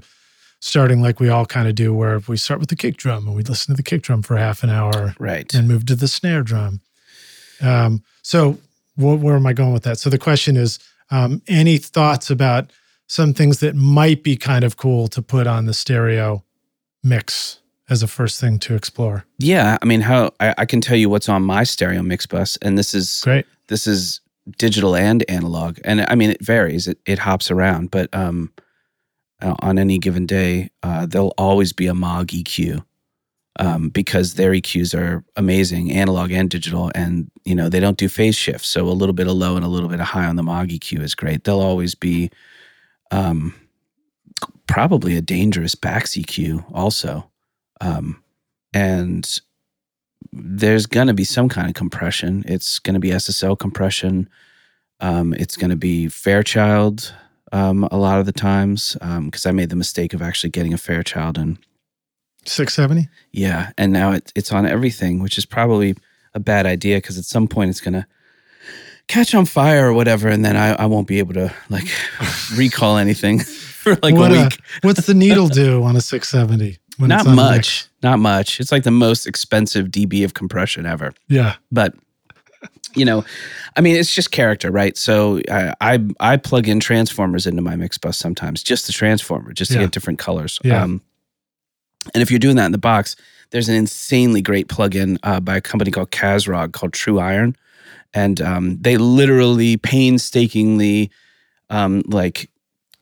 starting 0.59 1.01
like 1.01 1.19
we 1.19 1.27
all 1.27 1.45
kind 1.45 1.67
of 1.67 1.75
do 1.75 1.93
where 1.93 2.19
we 2.27 2.37
start 2.37 2.59
with 2.59 2.69
the 2.69 2.75
kick 2.75 2.97
drum 2.97 3.27
and 3.27 3.35
we 3.35 3.43
listen 3.43 3.73
to 3.73 3.77
the 3.77 3.83
kick 3.83 4.03
drum 4.03 4.21
for 4.21 4.37
half 4.37 4.63
an 4.63 4.69
hour 4.69 5.15
right. 5.19 5.53
and 5.53 5.67
move 5.67 5.85
to 5.85 5.95
the 5.95 6.07
snare 6.07 6.43
drum. 6.43 6.79
Um, 7.61 8.03
so 8.21 8.59
wh- 8.95 9.21
where 9.21 9.35
am 9.35 9.47
I 9.47 9.53
going 9.53 9.73
with 9.73 9.83
that? 9.83 9.97
So 9.97 10.09
the 10.09 10.17
question 10.17 10.55
is, 10.55 10.79
um, 11.11 11.41
any 11.47 11.77
thoughts 11.77 12.29
about 12.29 12.71
some 13.07 13.33
things 13.33 13.59
that 13.59 13.75
might 13.75 14.23
be 14.23 14.35
kind 14.35 14.63
of 14.63 14.77
cool 14.77 15.07
to 15.09 15.21
put 15.21 15.47
on 15.47 15.65
the 15.65 15.73
stereo 15.73 16.43
mix 17.03 17.59
as 17.89 18.01
a 18.03 18.07
first 18.07 18.39
thing 18.41 18.59
to 18.59 18.75
explore? 18.75 19.25
Yeah, 19.37 19.77
I 19.81 19.85
mean, 19.85 20.01
how 20.01 20.31
I, 20.39 20.53
I 20.59 20.65
can 20.65 20.81
tell 20.81 20.97
you 20.97 21.09
what's 21.09 21.29
on 21.29 21.43
my 21.43 21.63
stereo 21.63 22.01
mix 22.01 22.25
bus, 22.25 22.57
and 22.61 22.77
this 22.77 22.93
is 22.93 23.21
Great. 23.21 23.45
this 23.67 23.87
is 23.87 24.21
digital 24.57 24.95
and 24.95 25.23
analog, 25.29 25.79
and 25.83 26.05
I 26.07 26.15
mean 26.15 26.29
it 26.31 26.43
varies. 26.43 26.87
It 26.87 26.99
it 27.05 27.19
hops 27.19 27.51
around, 27.51 27.91
but 27.91 28.13
um, 28.13 28.51
uh, 29.41 29.55
on 29.59 29.77
any 29.77 29.97
given 29.97 30.25
day, 30.25 30.69
uh, 30.83 31.05
there'll 31.05 31.33
always 31.37 31.73
be 31.73 31.87
a 31.87 31.93
Moog 31.93 32.27
EQ, 32.27 32.83
um, 33.59 33.89
because 33.89 34.35
their 34.35 34.51
EQs 34.51 34.97
are 34.97 35.23
amazing, 35.35 35.91
analog 35.91 36.31
and 36.31 36.49
digital, 36.49 36.91
and 36.95 37.29
you 37.43 37.55
know 37.55 37.69
they 37.69 37.79
don't 37.79 37.97
do 37.97 38.09
phase 38.09 38.35
shifts, 38.35 38.67
so 38.69 38.87
a 38.87 38.91
little 38.91 39.13
bit 39.13 39.27
of 39.27 39.33
low 39.33 39.55
and 39.55 39.65
a 39.65 39.69
little 39.69 39.89
bit 39.89 39.99
of 39.99 40.07
high 40.07 40.25
on 40.25 40.35
the 40.35 40.43
Moog 40.43 40.69
EQ 40.69 41.01
is 41.01 41.15
great. 41.15 41.43
They'll 41.43 41.59
always 41.59 41.95
be, 41.95 42.31
um, 43.11 43.53
probably 44.67 45.15
a 45.15 45.21
Dangerous 45.21 45.75
BAX 45.75 46.11
EQ 46.13 46.65
also, 46.73 47.29
um, 47.81 48.23
and 48.73 49.39
there's 50.31 50.85
going 50.85 51.07
to 51.07 51.13
be 51.13 51.23
some 51.23 51.49
kind 51.49 51.67
of 51.67 51.75
compression. 51.75 52.43
It's 52.47 52.79
going 52.79 52.93
to 52.95 52.99
be 52.99 53.09
SSL 53.09 53.57
compression. 53.57 54.29
Um, 54.99 55.33
it's 55.33 55.57
going 55.57 55.69
to 55.69 55.75
be 55.75 56.07
Fairchild 56.07 57.13
um, 57.51 57.87
a 57.91 57.97
lot 57.97 58.19
of 58.19 58.25
the 58.25 58.33
times 58.33 58.97
because 58.99 59.45
I 59.45 59.51
made 59.51 59.69
the 59.69 59.75
mistake 59.75 60.13
of 60.13 60.21
actually 60.21 60.49
getting 60.49 60.73
a 60.73 60.77
Fairchild 60.77 61.37
and 61.37 61.57
670? 62.47 63.09
yeah, 63.31 63.71
and 63.77 63.91
now 63.91 64.11
it, 64.11 64.31
it's 64.35 64.51
on 64.51 64.65
everything, 64.65 65.19
which 65.19 65.37
is 65.37 65.45
probably 65.45 65.95
a 66.33 66.39
bad 66.39 66.65
idea 66.65 66.97
because 66.97 67.17
at 67.17 67.25
some 67.25 67.47
point 67.47 67.69
it's 67.69 67.81
going 67.81 67.93
to 67.93 68.05
catch 69.07 69.33
on 69.33 69.45
fire 69.45 69.87
or 69.87 69.93
whatever, 69.93 70.27
and 70.27 70.45
then 70.45 70.55
I, 70.55 70.73
I 70.73 70.85
won't 70.85 71.07
be 71.07 71.19
able 71.19 71.33
to 71.33 71.53
like 71.69 71.87
recall 72.55 72.97
anything 72.97 73.39
for 73.39 73.95
like 74.03 74.15
what, 74.15 74.31
a 74.31 74.39
uh, 74.39 74.43
week. 74.43 74.59
what's 74.81 75.05
the 75.05 75.13
needle 75.13 75.47
do 75.63 75.83
on 75.83 75.95
a 75.95 76.01
670? 76.01 76.77
Not 76.99 77.21
it's 77.21 77.27
on 77.29 77.35
the 77.35 77.41
much, 77.41 77.87
not 78.03 78.19
much. 78.19 78.59
It's 78.59 78.71
like 78.71 78.83
the 78.83 78.91
most 78.91 79.27
expensive 79.27 79.87
dB 79.87 80.23
of 80.25 80.33
compression 80.33 80.85
ever. 80.85 81.13
Yeah. 81.27 81.55
but 81.71 81.93
you 82.95 83.03
know 83.05 83.23
i 83.75 83.81
mean 83.81 83.95
it's 83.95 84.11
just 84.15 84.31
character 84.31 84.71
right 84.71 84.97
so 84.97 85.39
I, 85.51 85.73
I 85.81 85.99
i 86.21 86.37
plug 86.37 86.67
in 86.67 86.79
transformers 86.79 87.45
into 87.45 87.61
my 87.61 87.75
mix 87.75 87.97
bus 87.97 88.17
sometimes 88.17 88.63
just 88.63 88.87
the 88.87 88.93
transformer 88.93 89.51
just 89.53 89.71
to 89.71 89.77
Yeah. 89.77 89.83
get 89.83 89.91
different 89.91 90.17
colors 90.17 90.59
Yeah. 90.63 90.81
um 90.81 91.01
and 92.13 92.23
if 92.23 92.31
you're 92.31 92.39
doing 92.39 92.55
that 92.55 92.65
in 92.67 92.71
the 92.71 92.77
box 92.79 93.15
there's 93.51 93.67
an 93.69 93.75
insanely 93.75 94.41
great 94.41 94.67
plugin 94.67 95.17
uh, 95.23 95.39
by 95.41 95.57
a 95.57 95.61
company 95.61 95.91
called 95.91 96.09
Kazrog 96.11 96.71
called 96.73 96.93
True 96.93 97.19
Iron 97.19 97.55
and 98.13 98.41
um, 98.41 98.77
they 98.81 98.95
literally 98.97 99.75
painstakingly, 99.77 101.11
um, 101.69 102.01
like 102.07 102.49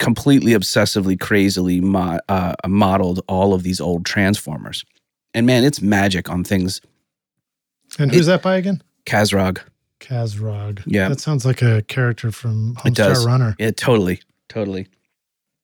completely 0.03 0.51
obsessively, 0.51 1.19
crazily 1.19 1.79
mo- 1.81 2.19
uh, 2.29 2.53
modeled 2.67 3.21
all 3.27 3.53
of 3.53 3.63
these 3.63 3.79
old 3.81 4.05
transformers. 4.05 4.83
And 5.33 5.45
man, 5.45 5.63
it's 5.63 5.81
magic 5.81 6.29
on 6.29 6.43
things. 6.43 6.81
And 7.97 8.11
who's 8.13 8.25
that 8.27 8.41
by 8.41 8.57
again? 8.57 8.81
Kazrog. 9.05 9.59
Kazrog. 9.99 10.83
Yeah. 10.85 11.09
That 11.09 11.19
sounds 11.19 11.45
like 11.45 11.61
a 11.61 11.81
character 11.83 12.31
from 12.31 12.77
It 12.85 12.93
does. 12.95 13.25
Runner. 13.25 13.55
Yeah, 13.59 13.71
totally, 13.71 14.19
totally. 14.49 14.87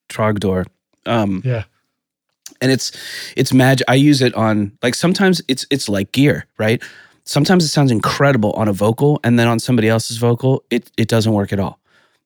Trogdor. 0.09 0.65
Um, 1.05 1.41
Yeah. 1.45 1.63
and 2.61 2.71
it's 2.71 2.91
it's 3.35 3.53
magic. 3.53 3.85
I 3.87 3.95
use 3.95 4.21
it 4.21 4.33
on 4.35 4.71
like 4.81 4.95
sometimes 4.95 5.41
it's 5.47 5.65
it's 5.69 5.87
like 5.89 6.11
gear, 6.11 6.45
right? 6.57 6.81
Sometimes 7.25 7.63
it 7.63 7.67
sounds 7.69 7.91
incredible 7.91 8.51
on 8.53 8.67
a 8.67 8.73
vocal, 8.73 9.19
and 9.23 9.37
then 9.37 9.47
on 9.47 9.59
somebody 9.59 9.87
else's 9.87 10.17
vocal, 10.17 10.63
it 10.69 10.89
it 10.97 11.07
doesn't 11.07 11.31
work 11.33 11.53
at 11.53 11.59
all. 11.59 11.78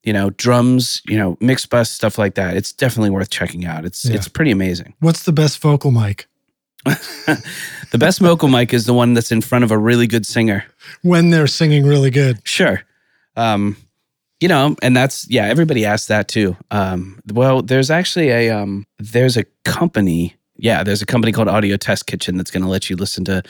You 0.03 0.13
know, 0.13 0.31
drums, 0.31 1.01
you 1.07 1.17
know, 1.17 1.37
mix 1.39 1.65
bus 1.65 1.89
stuff 1.89 2.17
like 2.17 2.35
that. 2.35 2.57
It's 2.57 2.73
definitely 2.73 3.09
worth 3.09 3.29
checking 3.29 3.65
out. 3.65 3.85
It's 3.85 4.03
Yeah. 4.05 4.15
it's 4.15 4.27
pretty 4.27 4.51
amazing. 4.51 4.93
What's 4.99 5.23
the 5.23 5.31
best 5.31 5.59
vocal 5.61 5.91
mic? 5.91 6.27
the 6.85 7.97
best 7.97 8.19
vocal 8.19 8.49
mic 8.49 8.73
is 8.73 8.85
the 8.85 8.93
one 8.93 9.13
that's 9.13 9.31
in 9.31 9.41
front 9.41 9.63
of 9.63 9.71
a 9.71 9.77
really 9.77 10.07
good 10.07 10.25
singer. 10.25 10.65
When 11.01 11.29
they're 11.29 11.47
singing 11.47 11.85
really 11.85 12.09
good. 12.09 12.39
Sure. 12.43 12.83
Um, 13.37 13.77
you 14.39 14.49
know, 14.49 14.75
and 14.81 14.95
that's 14.95 15.25
yeah, 15.29 15.45
everybody 15.45 15.85
asks 15.85 16.07
that 16.07 16.27
too. 16.27 16.57
Um, 16.71 17.21
well, 17.31 17.61
there's 17.61 17.89
actually 17.89 18.29
a 18.29 18.49
um 18.49 18.85
there's 18.99 19.37
a 19.37 19.45
company, 19.63 20.35
yeah, 20.57 20.83
there's 20.83 21.01
a 21.01 21.05
company 21.05 21.31
called 21.31 21.47
Audio 21.47 21.77
Test 21.77 22.07
Kitchen 22.07 22.35
that's 22.35 22.51
gonna 22.51 22.67
let 22.67 22.89
you 22.89 22.97
listen 22.97 23.23
to, 23.25 23.41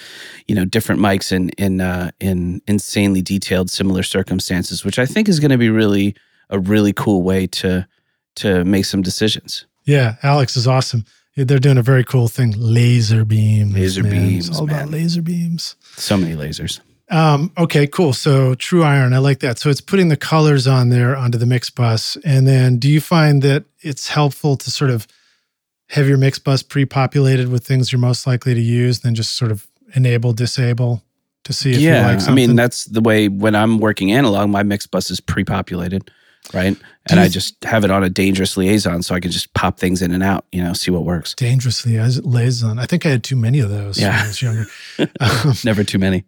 you 0.47 0.53
know, 0.53 0.65
different 0.65 1.01
mics 1.01 1.31
in 1.31 1.49
in 1.57 1.81
uh 1.81 2.11
in 2.19 2.61
insanely 2.67 3.23
detailed 3.23 3.71
similar 3.71 4.03
circumstances, 4.03 4.85
which 4.85 4.99
I 4.99 5.07
think 5.07 5.27
is 5.27 5.39
gonna 5.39 5.57
be 5.57 5.69
really 5.69 6.15
a 6.49 6.59
really 6.59 6.93
cool 6.93 7.23
way 7.23 7.47
to 7.47 7.87
to 8.35 8.63
make 8.65 8.85
some 8.85 9.01
decisions. 9.01 9.65
Yeah, 9.85 10.15
Alex 10.23 10.57
is 10.57 10.67
awesome. 10.67 11.05
They're 11.35 11.59
doing 11.59 11.77
a 11.77 11.83
very 11.83 12.03
cool 12.03 12.27
thing. 12.27 12.53
Laser 12.57 13.25
beams. 13.25 13.73
Laser 13.73 14.03
man. 14.03 14.11
beams, 14.11 14.49
It's 14.49 14.57
all 14.57 14.65
about 14.65 14.89
laser 14.89 15.21
beams. 15.21 15.75
So 15.95 16.17
many 16.17 16.35
lasers. 16.35 16.79
Um, 17.09 17.51
okay, 17.57 17.85
cool. 17.85 18.13
So 18.13 18.55
True 18.55 18.83
Iron, 18.83 19.13
I 19.13 19.17
like 19.17 19.39
that. 19.39 19.59
So 19.59 19.69
it's 19.69 19.81
putting 19.81 20.09
the 20.09 20.17
colors 20.17 20.67
on 20.67 20.89
there 20.89 21.15
onto 21.15 21.37
the 21.37 21.45
mix 21.45 21.69
bus. 21.69 22.17
And 22.23 22.47
then 22.47 22.77
do 22.77 22.89
you 22.89 23.01
find 23.01 23.41
that 23.41 23.65
it's 23.81 24.07
helpful 24.07 24.55
to 24.57 24.71
sort 24.71 24.89
of 24.89 25.07
have 25.89 26.07
your 26.07 26.17
mix 26.17 26.39
bus 26.39 26.63
pre-populated 26.63 27.49
with 27.49 27.65
things 27.65 27.91
you're 27.91 27.99
most 27.99 28.25
likely 28.25 28.53
to 28.53 28.61
use, 28.61 28.97
and 28.97 29.09
then 29.09 29.15
just 29.15 29.35
sort 29.35 29.51
of 29.51 29.67
enable, 29.95 30.33
disable 30.33 31.03
to 31.43 31.53
see 31.53 31.71
if 31.71 31.79
you 31.79 31.89
yeah, 31.89 32.07
like 32.07 32.27
I 32.27 32.33
mean 32.33 32.55
that's 32.55 32.85
the 32.85 33.01
way 33.01 33.27
when 33.27 33.53
I'm 33.53 33.79
working 33.79 34.11
analog, 34.11 34.49
my 34.49 34.63
mix 34.63 34.87
bus 34.87 35.11
is 35.11 35.19
pre-populated, 35.19 36.09
right? 36.53 36.75
And 37.09 37.19
I 37.19 37.27
just 37.27 37.61
have 37.65 37.83
it 37.83 37.91
on 37.91 38.03
a 38.03 38.09
dangerous 38.09 38.55
liaison, 38.57 39.03
so 39.03 39.13
I 39.13 39.19
can 39.19 39.29
just 39.31 39.53
pop 39.53 39.77
things 39.77 40.01
in 40.01 40.11
and 40.11 40.23
out, 40.23 40.45
you 40.51 40.63
know, 40.63 40.73
see 40.73 40.89
what 40.91 41.03
works. 41.03 41.33
dangerously 41.35 41.97
as 41.97 42.23
liaison. 42.25 42.79
I 42.79 42.85
think 42.85 43.05
I 43.05 43.09
had 43.09 43.23
too 43.23 43.35
many 43.35 43.59
of 43.59 43.69
those 43.69 43.97
when 43.97 44.07
Yeah. 44.07 44.21
I 44.23 44.27
was 44.27 44.41
younger. 44.41 44.65
um, 45.19 45.53
Never 45.65 45.83
too 45.83 45.99
many. 45.99 46.23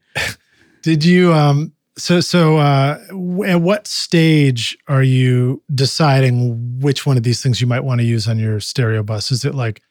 Did 0.84 1.04
you 1.06 1.34
um 1.34 1.72
so 1.98 2.20
so 2.20 2.58
uh 2.58 2.98
w- 3.08 3.44
at 3.50 3.62
what 3.62 3.88
stage 3.88 4.78
are 4.88 5.02
you 5.04 5.64
deciding 5.74 6.80
which 6.82 7.06
one 7.06 7.16
of 7.18 7.24
these 7.24 7.42
things 7.42 7.62
you 7.62 7.68
might 7.68 7.84
want 7.86 8.02
to 8.02 8.06
use 8.06 8.28
on 8.28 8.38
your 8.38 8.60
stereo 8.60 9.02
bus? 9.02 9.32
Is 9.32 9.46
it 9.46 9.56
like 9.56 9.82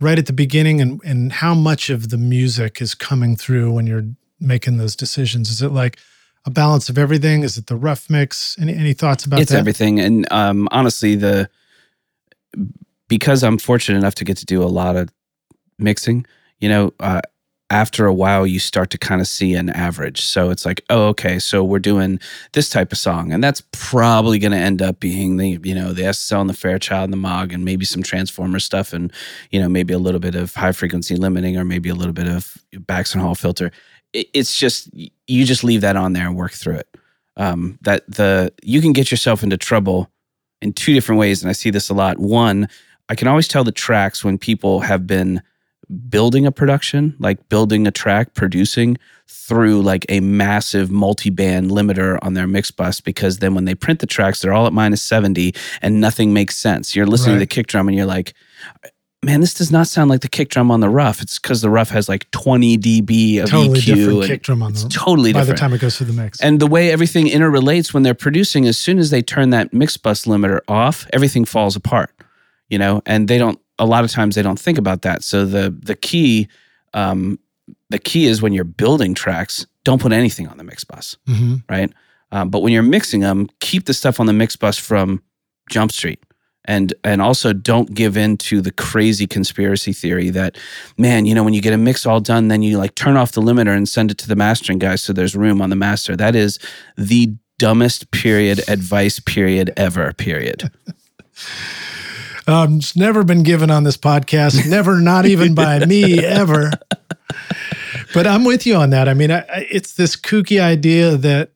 right 0.00 0.18
at 0.18 0.26
the 0.26 0.32
beginning 0.32 0.80
and 0.80 1.00
and 1.04 1.32
how 1.32 1.54
much 1.54 1.90
of 1.90 2.10
the 2.10 2.16
music 2.16 2.80
is 2.80 2.94
coming 2.94 3.36
through 3.36 3.72
when 3.72 3.86
you're 3.86 4.06
making 4.38 4.76
those 4.78 4.94
decisions? 4.96 5.50
Is 5.50 5.60
it 5.60 5.72
like 5.72 5.98
a 6.44 6.50
balance 6.50 6.88
of 6.88 6.98
everything? 6.98 7.42
Is 7.42 7.56
it 7.58 7.66
the 7.66 7.76
rough 7.76 8.08
mix? 8.08 8.56
Any 8.58 8.74
any 8.74 8.92
thoughts 8.92 9.24
about 9.24 9.40
it's 9.40 9.52
that? 9.52 9.58
everything, 9.58 10.00
and 10.00 10.30
um, 10.32 10.68
honestly, 10.70 11.14
the 11.14 11.48
because 13.08 13.42
I'm 13.42 13.58
fortunate 13.58 13.98
enough 13.98 14.14
to 14.16 14.24
get 14.24 14.36
to 14.38 14.46
do 14.46 14.62
a 14.62 14.64
lot 14.64 14.96
of 14.96 15.10
mixing, 15.78 16.24
you 16.60 16.68
know, 16.68 16.94
uh, 17.00 17.20
after 17.70 18.06
a 18.06 18.12
while 18.12 18.46
you 18.46 18.58
start 18.58 18.90
to 18.90 18.98
kind 18.98 19.20
of 19.20 19.28
see 19.28 19.54
an 19.54 19.70
average. 19.70 20.22
So 20.22 20.50
it's 20.50 20.66
like, 20.66 20.82
oh, 20.90 21.06
okay, 21.08 21.38
so 21.38 21.62
we're 21.62 21.78
doing 21.78 22.18
this 22.52 22.68
type 22.68 22.90
of 22.92 22.98
song, 22.98 23.32
and 23.32 23.42
that's 23.42 23.62
probably 23.72 24.38
going 24.38 24.52
to 24.52 24.58
end 24.58 24.82
up 24.82 24.98
being 25.00 25.36
the, 25.36 25.58
you 25.62 25.74
know, 25.74 25.92
the 25.92 26.02
SSL 26.02 26.40
and 26.40 26.50
the 26.50 26.54
Fairchild 26.54 27.04
and 27.04 27.12
the 27.12 27.28
Moog, 27.28 27.54
and 27.54 27.64
maybe 27.64 27.84
some 27.84 28.02
Transformer 28.02 28.58
stuff, 28.58 28.92
and 28.92 29.12
you 29.50 29.60
know, 29.60 29.68
maybe 29.68 29.94
a 29.94 29.98
little 29.98 30.20
bit 30.20 30.34
of 30.34 30.54
high 30.54 30.72
frequency 30.72 31.16
limiting, 31.16 31.56
or 31.56 31.64
maybe 31.64 31.88
a 31.88 31.94
little 31.94 32.12
bit 32.12 32.26
of 32.26 32.58
Baxter 32.86 33.20
Hall 33.20 33.34
filter. 33.34 33.70
It, 34.12 34.28
it's 34.32 34.56
just 34.56 34.90
you 34.94 35.44
just 35.44 35.64
leave 35.64 35.80
that 35.82 35.96
on 35.96 36.12
there 36.12 36.26
and 36.26 36.36
work 36.36 36.52
through 36.52 36.76
it. 36.76 36.96
Um, 37.36 37.78
that 37.82 38.10
the 38.10 38.52
you 38.62 38.80
can 38.80 38.92
get 38.92 39.10
yourself 39.10 39.42
into 39.42 39.56
trouble 39.56 40.10
in 40.60 40.72
two 40.72 40.92
different 40.92 41.18
ways, 41.18 41.42
and 41.42 41.48
I 41.48 41.52
see 41.52 41.70
this 41.70 41.88
a 41.88 41.94
lot. 41.94 42.18
One, 42.18 42.68
I 43.08 43.14
can 43.14 43.28
always 43.28 43.48
tell 43.48 43.64
the 43.64 43.72
tracks 43.72 44.24
when 44.24 44.38
people 44.38 44.80
have 44.80 45.06
been 45.06 45.42
building 46.08 46.46
a 46.46 46.52
production, 46.52 47.16
like 47.18 47.48
building 47.48 47.86
a 47.86 47.90
track, 47.90 48.34
producing 48.34 48.96
through 49.26 49.82
like 49.82 50.06
a 50.08 50.20
massive 50.20 50.90
multi-band 50.90 51.70
limiter 51.70 52.18
on 52.22 52.34
their 52.34 52.46
mix 52.46 52.70
bus 52.70 53.00
because 53.00 53.38
then 53.38 53.54
when 53.54 53.64
they 53.64 53.74
print 53.74 54.00
the 54.00 54.06
tracks, 54.06 54.40
they're 54.40 54.52
all 54.52 54.66
at 54.66 54.72
minus 54.72 55.02
70 55.02 55.52
and 55.82 56.00
nothing 56.00 56.32
makes 56.32 56.56
sense. 56.56 56.94
You're 56.94 57.06
listening 57.06 57.36
to 57.36 57.40
the 57.40 57.46
kick 57.46 57.66
drum 57.66 57.88
and 57.88 57.96
you're 57.96 58.06
like, 58.06 58.34
man, 59.22 59.40
this 59.40 59.52
does 59.54 59.70
not 59.70 59.86
sound 59.86 60.08
like 60.10 60.20
the 60.22 60.28
kick 60.28 60.48
drum 60.48 60.70
on 60.70 60.80
the 60.80 60.88
rough. 60.88 61.20
It's 61.20 61.38
because 61.38 61.60
the 61.60 61.68
rough 61.70 61.90
has 61.90 62.08
like 62.08 62.30
20 62.30 62.78
dB 62.78 63.42
of 63.42 63.50
totally 63.50 63.78
EQ. 63.80 63.84
different 63.84 64.18
and 64.18 64.26
kick 64.26 64.42
drum 64.42 64.62
on 64.62 64.72
it's 64.72 64.82
the 64.84 64.88
totally 64.88 65.32
by 65.32 65.40
different. 65.40 65.48
By 65.48 65.52
the 65.54 65.58
time 65.68 65.74
it 65.74 65.80
goes 65.80 65.96
through 65.98 66.06
the 66.06 66.12
mix. 66.14 66.40
And 66.40 66.58
the 66.60 66.66
way 66.66 66.90
everything 66.90 67.26
interrelates 67.26 67.92
when 67.92 68.02
they're 68.02 68.14
producing, 68.14 68.66
as 68.66 68.78
soon 68.78 68.98
as 68.98 69.10
they 69.10 69.20
turn 69.22 69.50
that 69.50 69.72
mix 69.72 69.96
bus 69.96 70.24
limiter 70.24 70.60
off, 70.68 71.06
everything 71.12 71.44
falls 71.44 71.76
apart. 71.76 72.10
You 72.68 72.78
know, 72.78 73.02
and 73.06 73.26
they 73.28 73.36
don't. 73.38 73.58
A 73.78 73.84
lot 73.86 74.04
of 74.04 74.10
times 74.10 74.34
they 74.36 74.42
don't 74.42 74.58
think 74.60 74.78
about 74.78 75.02
that. 75.02 75.24
So 75.24 75.44
the 75.44 75.70
the 75.82 75.96
key, 75.96 76.46
um, 76.94 77.38
the 77.88 77.98
key 77.98 78.26
is 78.26 78.40
when 78.40 78.52
you're 78.52 78.62
building 78.64 79.12
tracks, 79.14 79.66
don't 79.84 80.00
put 80.00 80.12
anything 80.12 80.46
on 80.48 80.56
the 80.56 80.64
mix 80.64 80.84
bus, 80.84 81.16
Mhm. 81.28 81.62
right? 81.68 81.90
Um, 82.30 82.48
but 82.48 82.60
when 82.60 82.72
you're 82.72 82.82
mixing 82.84 83.20
them, 83.20 83.48
keep 83.58 83.86
the 83.86 83.94
stuff 83.94 84.20
on 84.20 84.26
the 84.26 84.32
mix 84.32 84.54
bus 84.54 84.78
from 84.78 85.20
Jump 85.68 85.90
Street. 85.90 86.20
And 86.66 86.92
and 87.04 87.22
also 87.22 87.52
don't 87.52 87.94
give 87.94 88.16
in 88.16 88.36
to 88.38 88.60
the 88.60 88.70
crazy 88.70 89.26
conspiracy 89.26 89.92
theory 89.92 90.30
that, 90.30 90.58
man, 90.98 91.24
you 91.24 91.34
know, 91.34 91.42
when 91.42 91.54
you 91.54 91.62
get 91.62 91.72
a 91.72 91.78
mix 91.78 92.04
all 92.04 92.20
done, 92.20 92.48
then 92.48 92.62
you 92.62 92.76
like 92.76 92.94
turn 92.94 93.16
off 93.16 93.32
the 93.32 93.40
limiter 93.40 93.74
and 93.74 93.88
send 93.88 94.10
it 94.10 94.18
to 94.18 94.28
the 94.28 94.36
mastering 94.36 94.78
guy 94.78 94.96
so 94.96 95.12
there's 95.12 95.34
room 95.34 95.62
on 95.62 95.70
the 95.70 95.76
master. 95.76 96.16
That 96.16 96.36
is 96.36 96.58
the 96.96 97.34
dumbest 97.58 98.10
period 98.10 98.60
advice 98.68 99.20
period 99.20 99.72
ever 99.76 100.12
period. 100.12 100.70
Um, 102.46 102.78
it's 102.78 102.96
never 102.96 103.22
been 103.22 103.44
given 103.44 103.70
on 103.70 103.84
this 103.84 103.96
podcast. 103.96 104.68
Never, 104.68 105.00
not 105.00 105.24
even 105.24 105.54
by 105.54 105.86
me 105.86 106.18
ever. 106.24 106.72
But 108.12 108.26
I'm 108.26 108.44
with 108.44 108.66
you 108.66 108.74
on 108.74 108.90
that. 108.90 109.08
I 109.08 109.14
mean, 109.14 109.30
I, 109.30 109.40
I, 109.40 109.66
it's 109.70 109.94
this 109.94 110.16
kooky 110.16 110.60
idea 110.60 111.16
that 111.16 111.52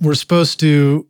we're 0.00 0.14
supposed 0.14 0.60
to 0.60 1.06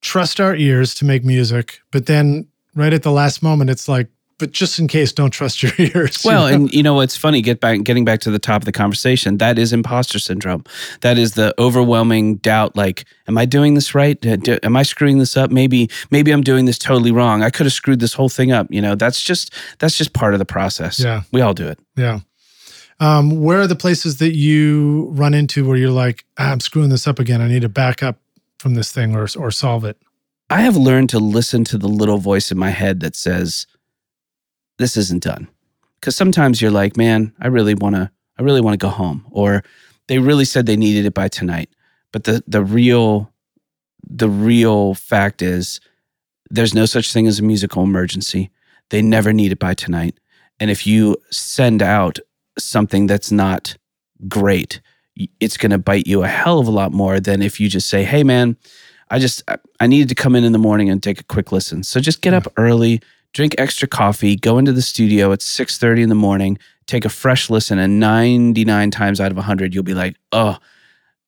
trust 0.00 0.40
our 0.40 0.54
ears 0.56 0.94
to 0.94 1.04
make 1.04 1.24
music, 1.24 1.80
but 1.90 2.06
then 2.06 2.48
right 2.74 2.92
at 2.92 3.02
the 3.02 3.12
last 3.12 3.42
moment, 3.42 3.70
it's 3.70 3.88
like, 3.88 4.08
but 4.38 4.52
just 4.52 4.78
in 4.78 4.88
case, 4.88 5.12
don't 5.12 5.30
trust 5.32 5.62
your 5.62 5.72
ears. 5.78 6.24
you 6.24 6.30
Well, 6.30 6.48
know? 6.48 6.54
and 6.54 6.72
you 6.72 6.82
know 6.82 6.94
what's 6.94 7.14
funny? 7.14 7.42
Get 7.42 7.60
back, 7.60 7.82
getting 7.82 8.06
back 8.06 8.20
to 8.20 8.30
the 8.30 8.38
top 8.38 8.62
of 8.62 8.64
the 8.64 8.72
conversation. 8.72 9.36
That 9.36 9.58
is 9.58 9.74
imposter 9.74 10.18
syndrome. 10.18 10.64
That 11.02 11.18
is 11.18 11.34
the 11.34 11.54
overwhelming 11.58 12.36
doubt. 12.36 12.74
Like, 12.74 13.04
am 13.28 13.36
I 13.36 13.44
doing 13.44 13.74
this 13.74 13.94
right? 13.94 14.16
Am 14.64 14.76
I 14.76 14.82
screwing 14.82 15.18
this 15.18 15.36
up? 15.36 15.50
Maybe, 15.50 15.90
maybe 16.10 16.30
I'm 16.30 16.40
doing 16.40 16.64
this 16.64 16.78
totally 16.78 17.12
wrong. 17.12 17.42
I 17.42 17.50
could 17.50 17.66
have 17.66 17.74
screwed 17.74 18.00
this 18.00 18.14
whole 18.14 18.30
thing 18.30 18.50
up. 18.50 18.66
You 18.70 18.80
know, 18.80 18.94
that's 18.94 19.20
just 19.20 19.52
that's 19.78 19.98
just 19.98 20.14
part 20.14 20.32
of 20.32 20.38
the 20.38 20.46
process. 20.46 20.98
Yeah. 20.98 21.22
we 21.32 21.42
all 21.42 21.52
do 21.52 21.68
it. 21.68 21.78
yeah. 21.96 22.20
Um, 22.98 23.42
where 23.42 23.60
are 23.60 23.66
the 23.66 23.76
places 23.76 24.18
that 24.18 24.34
you 24.34 25.08
run 25.12 25.32
into 25.34 25.66
where 25.66 25.76
you're 25.76 25.90
like, 25.90 26.24
ah, 26.38 26.50
I'm 26.52 26.60
screwing 26.60 26.90
this 26.90 27.06
up 27.06 27.18
again. 27.18 27.40
I 27.40 27.48
need 27.48 27.62
to 27.62 27.68
back 27.68 28.02
up 28.02 28.18
from 28.60 28.74
this 28.74 28.92
thing 28.92 29.16
or 29.16 29.26
or 29.36 29.50
solve 29.50 29.84
it. 29.84 29.96
I 30.50 30.60
have 30.60 30.76
learned 30.76 31.08
to 31.10 31.18
listen 31.18 31.64
to 31.64 31.78
the 31.78 31.88
little 31.88 32.18
voice 32.18 32.52
in 32.52 32.58
my 32.58 32.70
head 32.70 33.00
that 33.00 33.16
says, 33.16 33.66
"This 34.78 34.96
isn't 34.96 35.22
done." 35.24 35.48
Because 35.98 36.14
sometimes 36.14 36.60
you're 36.60 36.70
like, 36.70 36.96
"Man, 36.96 37.32
I 37.40 37.46
really 37.46 37.74
want 37.74 37.96
to. 37.96 38.10
I 38.38 38.42
really 38.42 38.60
want 38.60 38.74
to 38.74 38.86
go 38.86 38.90
home," 38.90 39.24
or 39.30 39.64
they 40.08 40.18
really 40.18 40.44
said 40.44 40.66
they 40.66 40.76
needed 40.76 41.06
it 41.06 41.14
by 41.14 41.28
tonight. 41.28 41.70
But 42.12 42.24
the 42.24 42.44
the 42.46 42.62
real 42.62 43.32
the 44.08 44.28
real 44.28 44.94
fact 44.94 45.40
is, 45.40 45.80
there's 46.50 46.74
no 46.74 46.86
such 46.86 47.12
thing 47.12 47.26
as 47.26 47.38
a 47.38 47.42
musical 47.42 47.82
emergency. 47.82 48.50
They 48.90 49.02
never 49.02 49.32
need 49.32 49.52
it 49.52 49.58
by 49.58 49.74
tonight. 49.74 50.18
And 50.58 50.70
if 50.70 50.86
you 50.86 51.16
send 51.30 51.80
out 51.82 52.18
something 52.58 53.06
that's 53.06 53.30
not 53.30 53.76
great, 54.28 54.80
it's 55.40 55.56
going 55.56 55.70
to 55.70 55.78
bite 55.78 56.06
you 56.06 56.22
a 56.22 56.28
hell 56.28 56.58
of 56.60 56.66
a 56.66 56.70
lot 56.70 56.92
more 56.92 57.20
than 57.20 57.42
if 57.42 57.58
you 57.60 57.68
just 57.68 57.88
say, 57.88 58.04
"Hey, 58.04 58.22
man." 58.22 58.56
I 59.12 59.18
just 59.18 59.42
I- 59.80 59.86
needed 59.88 60.08
to 60.10 60.14
come 60.14 60.36
in 60.36 60.44
in 60.44 60.52
the 60.52 60.58
morning 60.58 60.88
and 60.88 61.02
take 61.02 61.18
a 61.18 61.24
quick 61.24 61.50
listen. 61.50 61.82
So 61.82 61.98
just 61.98 62.20
get 62.22 62.32
up 62.32 62.46
early, 62.56 63.00
drink 63.32 63.56
extra 63.58 63.88
coffee, 63.88 64.36
go 64.36 64.56
into 64.56 64.72
the 64.72 64.82
studio 64.82 65.32
at 65.32 65.40
6:30 65.42 66.02
in 66.04 66.08
the 66.10 66.14
morning, 66.14 66.58
take 66.86 67.04
a 67.04 67.08
fresh 67.08 67.50
listen 67.50 67.80
and 67.80 67.98
99 67.98 68.90
times 68.92 69.20
out 69.20 69.32
of 69.32 69.36
100 69.36 69.74
you'll 69.74 69.82
be 69.82 69.94
like, 69.94 70.14
"Oh, 70.30 70.58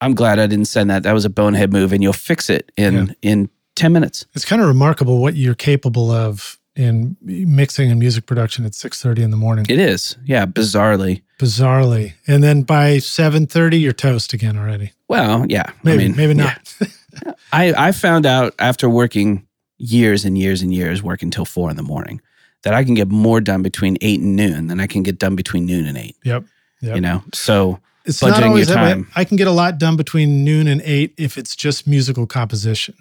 I'm 0.00 0.14
glad 0.14 0.38
I 0.38 0.46
didn't 0.46 0.66
send 0.66 0.90
that. 0.90 1.02
That 1.02 1.12
was 1.12 1.24
a 1.24 1.30
bonehead 1.30 1.72
move, 1.72 1.92
and 1.92 2.02
you'll 2.04 2.12
fix 2.12 2.48
it 2.50 2.70
in 2.76 2.94
Yeah. 2.94 3.12
in 3.30 3.48
ten 3.74 3.92
minutes. 3.92 4.26
It's 4.34 4.44
kind 4.44 4.62
of 4.62 4.68
remarkable 4.68 5.18
what 5.20 5.34
you're 5.34 5.54
capable 5.56 6.10
of 6.12 6.60
in 6.74 7.16
mixing 7.22 7.90
and 7.90 8.00
music 8.00 8.26
production 8.26 8.64
at 8.64 8.72
6:30 8.72 9.22
in 9.22 9.30
the 9.30 9.36
morning. 9.36 9.66
It 9.68 9.78
is, 9.78 10.16
yeah, 10.24 10.46
bizarrely. 10.46 11.22
Bizarrely. 11.38 12.14
And 12.26 12.42
then 12.42 12.62
by 12.62 12.98
7:30 12.98 13.80
you're 13.80 13.92
toast 13.92 14.32
again 14.32 14.56
already. 14.56 14.92
Well, 15.08 15.44
yeah, 15.48 15.70
Maybe 15.82 16.04
I 16.04 16.06
mean, 16.08 16.16
maybe 16.16 16.34
yeah. 16.34 16.56
not. 16.80 17.36
I 17.52 17.88
I 17.88 17.92
found 17.92 18.24
out 18.26 18.54
after 18.58 18.88
working 18.88 19.46
years 19.78 20.24
and 20.24 20.38
years 20.38 20.62
and 20.62 20.72
years, 20.72 21.02
working 21.02 21.30
till 21.30 21.44
four 21.44 21.68
in 21.68 21.76
the 21.76 21.82
morning, 21.82 22.20
that 22.62 22.72
I 22.72 22.84
can 22.84 22.94
get 22.94 23.08
more 23.08 23.40
done 23.40 23.62
between 23.62 23.96
eight 24.00 24.20
and 24.20 24.34
noon 24.36 24.68
than 24.68 24.80
I 24.80 24.86
can 24.86 25.02
get 25.02 25.18
done 25.18 25.36
between 25.36 25.66
noon 25.66 25.86
and 25.86 25.98
eight. 25.98 26.16
yep. 26.24 26.44
Yep. 26.80 26.94
You 26.96 27.00
know, 27.00 27.22
so 27.34 27.78
It's 28.04 28.20
budgeting 28.20 28.30
not 28.30 28.42
always 28.44 28.68
your 28.68 28.76
that 28.76 28.82
way. 28.84 28.92
time. 28.94 29.08
I 29.14 29.24
can 29.24 29.36
get 29.36 29.46
a 29.46 29.52
lot 29.52 29.78
done 29.78 29.96
between 29.96 30.42
noon 30.44 30.66
and 30.66 30.82
8 30.84 31.14
if 31.16 31.38
it's 31.38 31.54
just 31.54 31.86
musical 31.86 32.26
composition. 32.26 32.94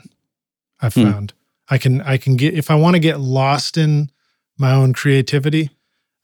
I've 0.79 0.93
Hmm. 0.93 1.25
I 1.71 1.77
can 1.79 2.01
I 2.01 2.17
can 2.17 2.35
get 2.35 2.53
if 2.53 2.69
I 2.69 2.75
want 2.75 2.93
to 2.95 2.99
get 2.99 3.19
lost 3.19 3.77
in 3.77 4.11
my 4.57 4.71
own 4.73 4.93
creativity, 4.93 5.71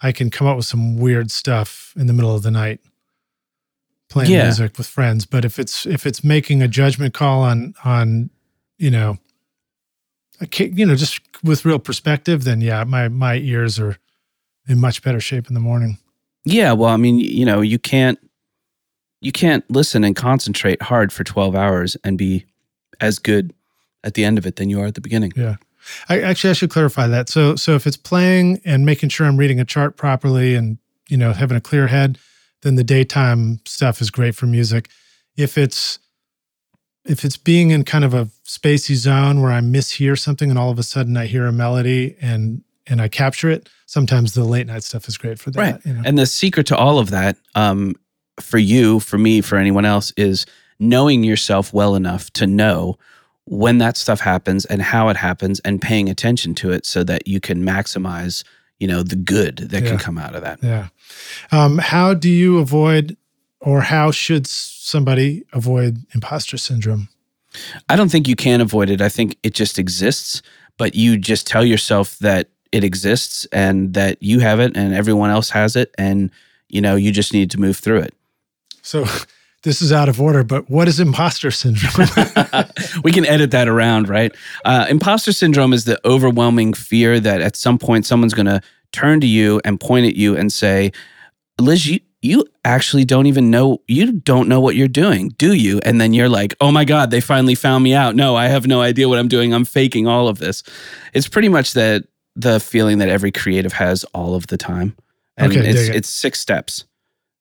I 0.01 0.11
can 0.11 0.29
come 0.29 0.45
up 0.45 0.57
with 0.57 0.65
some 0.67 0.97
weird 0.97 1.31
stuff 1.31 1.93
in 1.97 2.05
the 2.05 2.13
middle 2.13 2.35
of 2.35 2.43
the 2.43 2.51
night 2.51 2.79
playing 4.09 4.31
Yeah. 4.31 4.43
music 4.43 4.77
with 4.77 4.87
friends, 4.87 5.25
but 5.25 5.43
if 5.45 5.57
it's 5.57 5.85
if 5.85 6.05
it's 6.05 6.23
making 6.23 6.61
a 6.61 6.67
judgment 6.67 7.13
call 7.13 7.41
on 7.41 7.73
on 7.83 8.29
you 8.77 8.91
know 8.91 9.17
a 10.41 10.47
you 10.65 10.85
know 10.85 10.95
just 10.95 11.19
with 11.43 11.65
real 11.65 11.79
perspective 11.79 12.43
then 12.43 12.61
yeah, 12.61 12.83
my 12.83 13.07
my 13.07 13.35
ears 13.35 13.79
are 13.79 13.97
in 14.67 14.79
much 14.79 15.01
better 15.01 15.19
shape 15.21 15.47
in 15.47 15.53
the 15.53 15.59
morning. 15.61 15.97
yeah. 16.43 16.73
Well, 16.73 16.89
I 16.89 16.97
mean, 16.97 17.19
you 17.19 17.45
know, 17.45 17.61
you 17.61 17.79
can't 17.79 18.19
you 19.21 19.31
can't 19.31 19.63
listen 19.71 20.03
and 20.03 20.15
concentrate 20.15 20.81
hard 20.81 21.11
for 21.13 21.23
twelve 21.23 21.55
hours 21.55 21.95
and 22.03 22.17
be 22.17 22.45
as 22.99 23.17
good 23.17 23.53
at 24.07 24.13
the 24.13 24.25
end 24.25 24.37
of 24.37 24.45
it 24.45 24.55
than 24.55 24.69
you 24.69 24.79
are 24.79 24.85
at 24.85 24.95
the 24.95 25.01
beginning. 25.01 25.33
Yeah. 25.35 25.57
I 26.09 26.21
actually 26.21 26.49
I 26.51 26.53
should 26.53 26.69
clarify 26.69 27.07
that. 27.07 27.29
So 27.29 27.55
so 27.55 27.75
if 27.75 27.85
it's 27.85 27.97
playing 27.97 28.61
and 28.65 28.85
making 28.85 29.09
sure 29.09 29.27
I'm 29.27 29.37
reading 29.37 29.59
a 29.59 29.65
chart 29.65 29.97
properly 29.97 30.55
and 30.55 30.77
you 31.07 31.17
know 31.17 31.33
having 31.33 31.57
a 31.57 31.61
clear 31.61 31.87
head, 31.87 32.17
then 32.61 32.75
the 32.75 32.83
daytime 32.83 33.59
stuff 33.65 34.01
is 34.01 34.09
great 34.09 34.35
for 34.35 34.47
music. 34.47 34.89
If 35.35 35.57
it's 35.57 35.99
if 37.05 37.23
it's 37.23 37.37
being 37.37 37.71
in 37.71 37.83
kind 37.83 38.03
of 38.03 38.13
a 38.13 38.25
spacey 38.45 38.95
zone 38.95 39.41
where 39.41 39.51
I 39.51 39.59
mishear 39.59 40.19
something 40.19 40.49
and 40.49 40.59
all 40.59 40.71
of 40.71 40.79
a 40.79 40.83
sudden 40.83 41.15
I 41.15 41.25
hear 41.25 41.45
a 41.45 41.51
melody 41.51 42.17
and 42.21 42.63
and 42.85 43.01
I 43.01 43.09
capture 43.09 43.49
it, 43.49 43.69
sometimes 43.85 44.33
the 44.33 44.45
late 44.45 44.67
night 44.67 44.83
stuff 44.83 45.07
is 45.07 45.17
great 45.17 45.39
for 45.39 45.51
that. 45.51 45.59
Right. 45.59 45.85
You 45.85 45.93
know? 45.93 46.01
And 46.05 46.17
the 46.17 46.25
secret 46.25 46.67
to 46.67 46.77
all 46.77 46.99
of 46.99 47.09
that, 47.09 47.35
um, 47.53 47.95
for 48.39 48.57
you, 48.57 49.01
for 49.01 49.17
me, 49.17 49.41
for 49.41 49.57
anyone 49.57 49.83
else, 49.83 50.13
is 50.15 50.45
knowing 50.79 51.23
yourself 51.23 51.73
well 51.73 51.95
enough 51.95 52.31
to 52.31 52.47
know 52.47 52.97
when 53.49 53.77
that 53.77 53.95
stuff 53.97 54.19
happens 54.19 54.65
and 54.65 54.81
how 54.81 55.07
it 55.09 55.15
happens 55.17 55.59
and 55.61 55.81
paying 55.81 56.09
attention 56.09 56.53
to 56.55 56.71
it 56.71 56.85
so 56.85 57.03
that 57.03 57.27
you 57.27 57.39
can 57.39 57.63
maximize, 57.63 58.43
you 58.79 58.87
know, 58.87 59.01
the 59.03 59.15
good 59.15 59.57
that 59.57 59.83
Yeah. 59.83 59.89
can 59.91 59.97
come 59.99 60.17
out 60.17 60.35
of 60.35 60.41
that. 60.41 60.59
Yeah. 60.61 60.89
Um, 61.51 61.77
how 61.77 62.13
do 62.13 62.29
you 62.29 62.57
avoid, 62.57 63.15
or 63.61 63.81
how 63.81 64.11
should 64.11 64.45
somebody 64.47 65.43
avoid 65.53 65.99
imposter 66.13 66.57
syndrome? 66.57 67.07
I 67.87 67.95
don't 67.95 68.09
think 68.11 68.27
you 68.27 68.35
can 68.35 68.59
avoid 68.61 68.89
it. 68.89 69.01
I 69.01 69.09
think 69.09 69.37
it 69.43 69.53
just 69.53 69.79
exists, 69.79 70.41
but 70.77 70.93
you 70.93 71.17
just 71.17 71.47
tell 71.47 71.63
yourself 71.65 72.19
that 72.19 72.49
it 72.73 72.83
exists 72.83 73.47
and 73.53 73.93
that 73.93 74.21
you 74.21 74.41
have 74.41 74.59
it 74.59 74.75
and 74.75 74.93
everyone 74.93 75.29
else 75.29 75.49
has 75.51 75.75
it 75.77 75.95
and 75.97 76.29
you 76.69 76.81
know, 76.81 76.97
you 76.97 77.13
just 77.13 77.31
need 77.31 77.49
to 77.51 77.57
move 77.57 77.77
through 77.77 77.99
it. 77.99 78.13
So 78.81 79.05
this 79.67 79.81
is 79.81 79.91
out 79.91 80.07
of 80.07 80.21
order, 80.21 80.45
but 80.45 80.69
what 80.69 80.87
is 80.87 80.97
imposter 81.01 81.51
syndrome? 81.51 82.07
we 83.03 83.11
can 83.11 83.25
edit 83.25 83.51
that 83.51 83.67
around, 83.67 84.07
right? 84.07 84.33
Uh, 84.63 84.85
imposter 84.89 85.33
syndrome 85.33 85.73
is 85.73 85.83
the 85.83 85.99
overwhelming 86.07 86.73
fear 86.73 87.19
that 87.19 87.41
at 87.41 87.57
some 87.57 87.77
point 87.77 88.05
someone's 88.05 88.33
going 88.33 88.45
to 88.45 88.61
turn 88.93 89.19
to 89.19 89.27
you 89.27 89.59
and 89.65 89.77
point 89.77 90.05
at 90.05 90.15
you 90.15 90.37
and 90.37 90.53
say, 90.53 90.93
Liz, 91.59 91.85
you, 91.85 91.99
you 92.21 92.45
actually 92.63 93.03
don't 93.03 93.25
even 93.25 93.51
know, 93.51 93.81
you 93.89 94.13
don't 94.13 94.47
know 94.47 94.61
what 94.61 94.77
you're 94.77 94.87
doing, 94.87 95.29
do 95.37 95.53
you? 95.53 95.81
And 95.83 95.99
then 95.99 96.13
you're 96.13 96.29
like, 96.29 96.55
oh 96.61 96.71
my 96.71 96.85
God, 96.85 97.11
they 97.11 97.19
finally 97.19 97.55
found 97.55 97.83
me 97.83 97.93
out. 97.93 98.15
No, 98.15 98.37
I 98.37 98.47
have 98.47 98.67
no 98.67 98.79
idea 98.79 99.09
what 99.09 99.19
I'm 99.19 99.27
doing. 99.27 99.53
I'm 99.53 99.65
faking 99.65 100.07
all 100.07 100.29
of 100.29 100.37
this. 100.37 100.63
It's 101.13 101.27
pretty 101.27 101.49
much 101.49 101.73
that 101.73 102.05
the 102.37 102.61
feeling 102.61 102.99
that 102.99 103.09
every 103.09 103.33
creative 103.33 103.73
has 103.73 104.05
all 104.13 104.33
of 104.33 104.47
the 104.47 104.55
time. 104.55 104.95
And 105.35 105.51
Okay, 105.51 105.67
it's, 105.67 105.89
it. 105.89 105.95
it's 105.97 106.09
six 106.09 106.39
steps. 106.39 106.85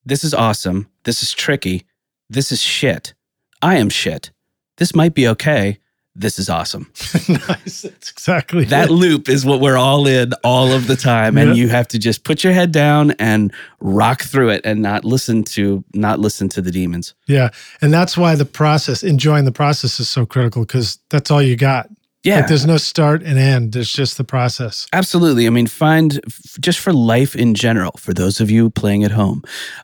This 0.05 0.25
is 0.25 0.35
awesome. 0.35 0.89
This 1.05 1.23
is 1.23 1.33
tricky. 1.33 1.87
This 2.29 2.53
is 2.53 2.61
shit. 2.61 3.15
I 3.63 3.77
am 3.77 3.89
shit. 3.89 4.31
This 4.79 4.95
might 4.95 5.15
be 5.15 5.27
okay. 5.29 5.79
This 6.19 6.39
is 6.39 6.49
awesome. 6.49 6.91
nice. 7.29 7.83
That's 7.83 8.11
exactly 8.11 8.65
That 8.65 8.89
it. 8.89 8.93
loop 8.93 9.29
is 9.29 9.45
what 9.45 9.61
we're 9.61 9.77
all 9.77 10.07
in 10.07 10.33
all 10.43 10.73
of 10.73 10.87
the 10.87 10.97
time. 10.97 11.37
And 11.37 11.51
Yeah. 11.51 11.55
you 11.57 11.69
have 11.69 11.87
to 11.89 11.99
just 11.99 12.25
put 12.25 12.43
your 12.43 12.55
head 12.55 12.73
down 12.73 13.11
and 13.19 13.53
rock 13.81 14.23
through 14.23 14.49
it 14.51 14.63
and 14.65 14.81
not 14.81 15.05
listen 15.05 15.45
to 15.45 15.85
not 15.93 16.19
listen 16.19 16.49
to 16.51 16.63
the 16.63 16.71
demons. 16.71 17.15
Yeah. 17.27 17.51
And 17.83 17.93
that's 17.93 18.17
why 18.17 18.35
the 18.35 18.47
process, 18.47 19.03
enjoying 19.03 19.45
the 19.45 19.53
process 19.53 20.01
is 20.01 20.09
so 20.09 20.25
critical 20.25 20.63
because 20.63 20.99
that's 21.11 21.31
all 21.31 21.43
you 21.43 21.55
got. 21.55 21.89
Yeah. 22.25 22.37
Like 22.37 22.49
there's 22.49 22.67
no 22.67 22.77
start 22.77 23.23
and 23.23 23.39
end. 23.39 23.77
It's 23.77 23.93
just 23.93 24.19
the 24.19 24.25
process. 24.25 24.89
Absolutely. 24.93 25.47
I 25.47 25.51
mean, 25.51 25.69
find 25.69 26.21
just 26.59 26.81
for 26.81 26.93
life 26.93 27.37
in 27.37 27.55
general, 27.55 27.93
for 27.99 28.13
those 28.13 28.41
of 28.41 28.51
you 28.51 28.71
playing 28.71 29.05
at 29.05 29.13
home, 29.13 29.43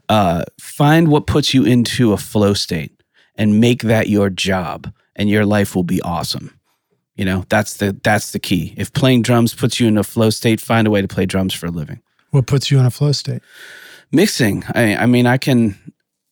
uh, 0.09 0.43
find 0.61 1.09
what 1.09 1.27
puts 1.27 1.55
you 1.55 1.65
into 1.65 2.13
a 2.13 2.17
flow 2.17 2.53
state 2.53 3.01
and 3.37 3.61
make 3.61 3.83
that 3.83 4.09
your 4.09 4.29
job, 4.29 4.93
and 5.17 5.31
your 5.31 5.47
life 5.47 5.77
will 5.77 5.85
be 5.85 6.03
awesome. 6.03 6.59
You 7.15 7.25
know, 7.25 7.45
that's 7.49 7.77
the 7.77 7.99
that's 8.03 8.33
the 8.33 8.39
key. 8.39 8.75
If 8.77 8.93
playing 8.93 9.23
drums 9.23 9.55
puts 9.55 9.79
you 9.79 9.87
in 9.87 9.99
a 9.99 10.05
flow 10.05 10.31
state, 10.31 10.61
find 10.61 10.87
a 10.87 10.91
way 10.91 11.03
to 11.03 11.09
play 11.09 11.27
drums 11.27 11.55
for 11.55 11.67
a 11.67 11.71
living. 11.71 12.01
What 12.31 12.47
puts 12.47 12.71
you 12.71 12.79
in 12.79 12.87
a 12.87 12.91
flow 12.91 13.13
state? 13.13 13.43
Mixing. 14.11 14.65
I, 14.75 14.97
I 14.97 15.07
mean, 15.07 15.27
I 15.27 15.39
can 15.39 15.77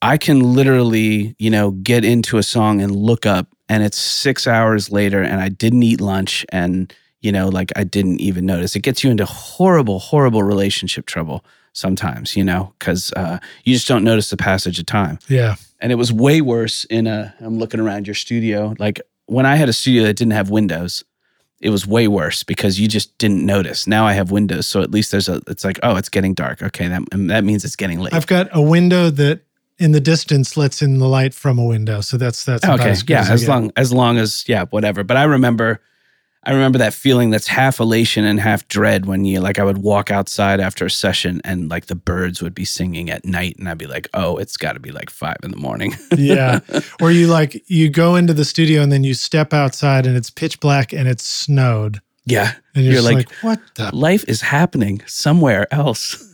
I 0.03 0.17
can 0.17 0.41
literally, 0.41 1.37
you 1.39 1.51
know, 1.51 1.73
get 1.73 2.05
into 2.05 2.39
a 2.39 2.43
song 2.43 2.81
and 2.81 2.97
look 2.97 3.27
up 3.27 3.49
and 3.71 3.85
it's 3.85 3.97
six 3.97 4.49
hours 4.49 4.91
later 4.91 5.23
and 5.23 5.41
I 5.41 5.49
didn't 5.49 5.85
eat 5.85 6.01
lunch 6.01 6.45
and, 6.49 6.93
you 7.21 7.31
know, 7.31 7.49
like 7.49 7.71
I 7.77 7.85
didn't 7.85 8.21
even 8.21 8.45
notice. 8.45 8.75
It 8.75 8.81
gets 8.81 9.05
you 9.05 9.13
into 9.13 9.25
horrible, 9.25 10.01
horrible 10.01 10.43
relationship 10.43 11.07
trouble 11.07 11.45
sometimes, 11.73 12.37
you 12.37 12.43
know, 12.43 12.75
because 12.79 13.13
uh, 13.13 13.39
you 13.65 13.73
just 13.73 13.87
don't 13.87 14.03
notice 14.03 14.29
the 14.29 14.37
passage 14.37 14.81
of 14.81 14.87
time. 14.87 15.21
Yeah. 15.29 15.55
And 15.79 15.93
it 15.93 15.95
was 15.95 16.13
way 16.13 16.41
worse 16.41 16.85
in 16.87 17.07
a, 17.07 17.33
I'm 17.39 17.59
looking 17.59 17.79
around 17.79 18.09
your 18.09 18.15
studio. 18.15 18.75
Like 18.81 19.01
when 19.27 19.47
I 19.47 19.55
had 19.55 19.69
a 19.69 19.73
studio 19.73 20.03
that 20.03 20.17
didn't 20.17 20.33
have 20.33 20.51
windows, 20.51 21.05
it 21.61 21.71
was 21.71 21.87
way 21.87 22.09
worse 22.09 22.43
because 22.43 22.81
you 22.81 22.89
just 22.89 23.17
didn't 23.19 23.47
notice. 23.47 23.87
Now 23.87 24.05
I 24.05 24.15
have 24.15 24.33
windows. 24.33 24.67
So 24.67 24.83
at 24.83 24.91
least 24.91 25.13
there's 25.13 25.29
a, 25.29 25.41
it's 25.47 25.65
like, 25.65 25.79
oh, 25.85 25.95
it's 25.95 26.09
getting 26.09 26.35
dark. 26.35 26.61
Okay. 26.61 26.89
That, 26.89 27.03
that 27.29 27.45
means 27.45 27.65
it's 27.65 27.77
getting 27.77 28.01
late. 28.01 28.15
I've 28.15 28.27
got 28.27 28.49
a 28.51 28.61
window 28.61 29.11
that 29.11 29.43
in 29.81 29.93
the 29.93 30.01
distance 30.01 30.57
lets 30.57 30.83
in 30.83 30.99
the 30.99 31.09
light 31.09 31.35
from 31.35 31.59
a 31.59 31.65
window. 31.65 32.01
So 32.03 32.17
that's 32.19 32.45
that's 32.45 32.65
okay 32.65 32.91
as 32.91 33.03
yeah 33.09 33.23
as, 33.23 33.31
as 33.31 33.49
long 33.49 33.73
as 33.77 33.93
long 33.93 34.19
as 34.19 34.45
yeah 34.47 34.67
whatever 34.67 35.03
but 35.03 35.17
i 35.17 35.25
remember 35.25 35.81
i 36.45 36.53
remember 36.53 36.79
that 36.79 36.93
feeling 36.95 37.31
that's 37.31 37.47
half 37.49 37.81
elation 37.81 38.25
and 38.25 38.39
half 38.39 38.67
dread 38.69 39.07
when 39.07 39.25
you 39.25 39.41
like 39.41 39.59
i 39.59 39.65
would 39.65 39.79
walk 39.79 40.11
outside 40.11 40.61
after 40.61 40.85
a 40.87 40.91
session 40.91 41.41
and 41.45 41.71
like 41.71 41.87
the 41.87 41.95
birds 41.95 42.43
would 42.43 42.55
be 42.55 42.65
singing 42.65 43.11
at 43.11 43.25
night 43.25 43.57
and 43.59 43.69
i'd 43.69 43.79
be 43.79 43.87
like 43.87 44.07
oh 44.15 44.37
it's 44.37 44.57
got 44.57 44.75
to 44.75 44.81
be 44.81 44.93
like 44.93 45.11
five 45.11 45.37
in 45.43 45.51
the 45.51 45.57
morning 45.57 45.93
yeah. 46.17 46.61
Or 47.01 47.11
you 47.11 47.27
like 47.27 47.63
you 47.67 47.89
go 47.91 48.17
into 48.17 48.35
the 48.35 48.45
studio 48.45 48.83
and 48.83 48.93
then 48.93 49.03
you 49.05 49.15
step 49.15 49.53
outside 49.53 50.07
and 50.07 50.17
it's 50.17 50.31
pitch 50.31 50.61
black 50.61 50.93
and 50.93 51.09
it's 51.09 51.27
snowed. 51.27 52.01
yeah 52.27 52.53
And 52.75 52.85
you're, 52.85 52.95
You're 52.95 53.03
like, 53.03 53.17
like, 53.17 53.31
what 53.43 53.61
the 53.77 53.95
life 53.95 54.25
is 54.29 54.41
happening 54.43 55.03
somewhere 55.07 55.67
else 55.73 56.27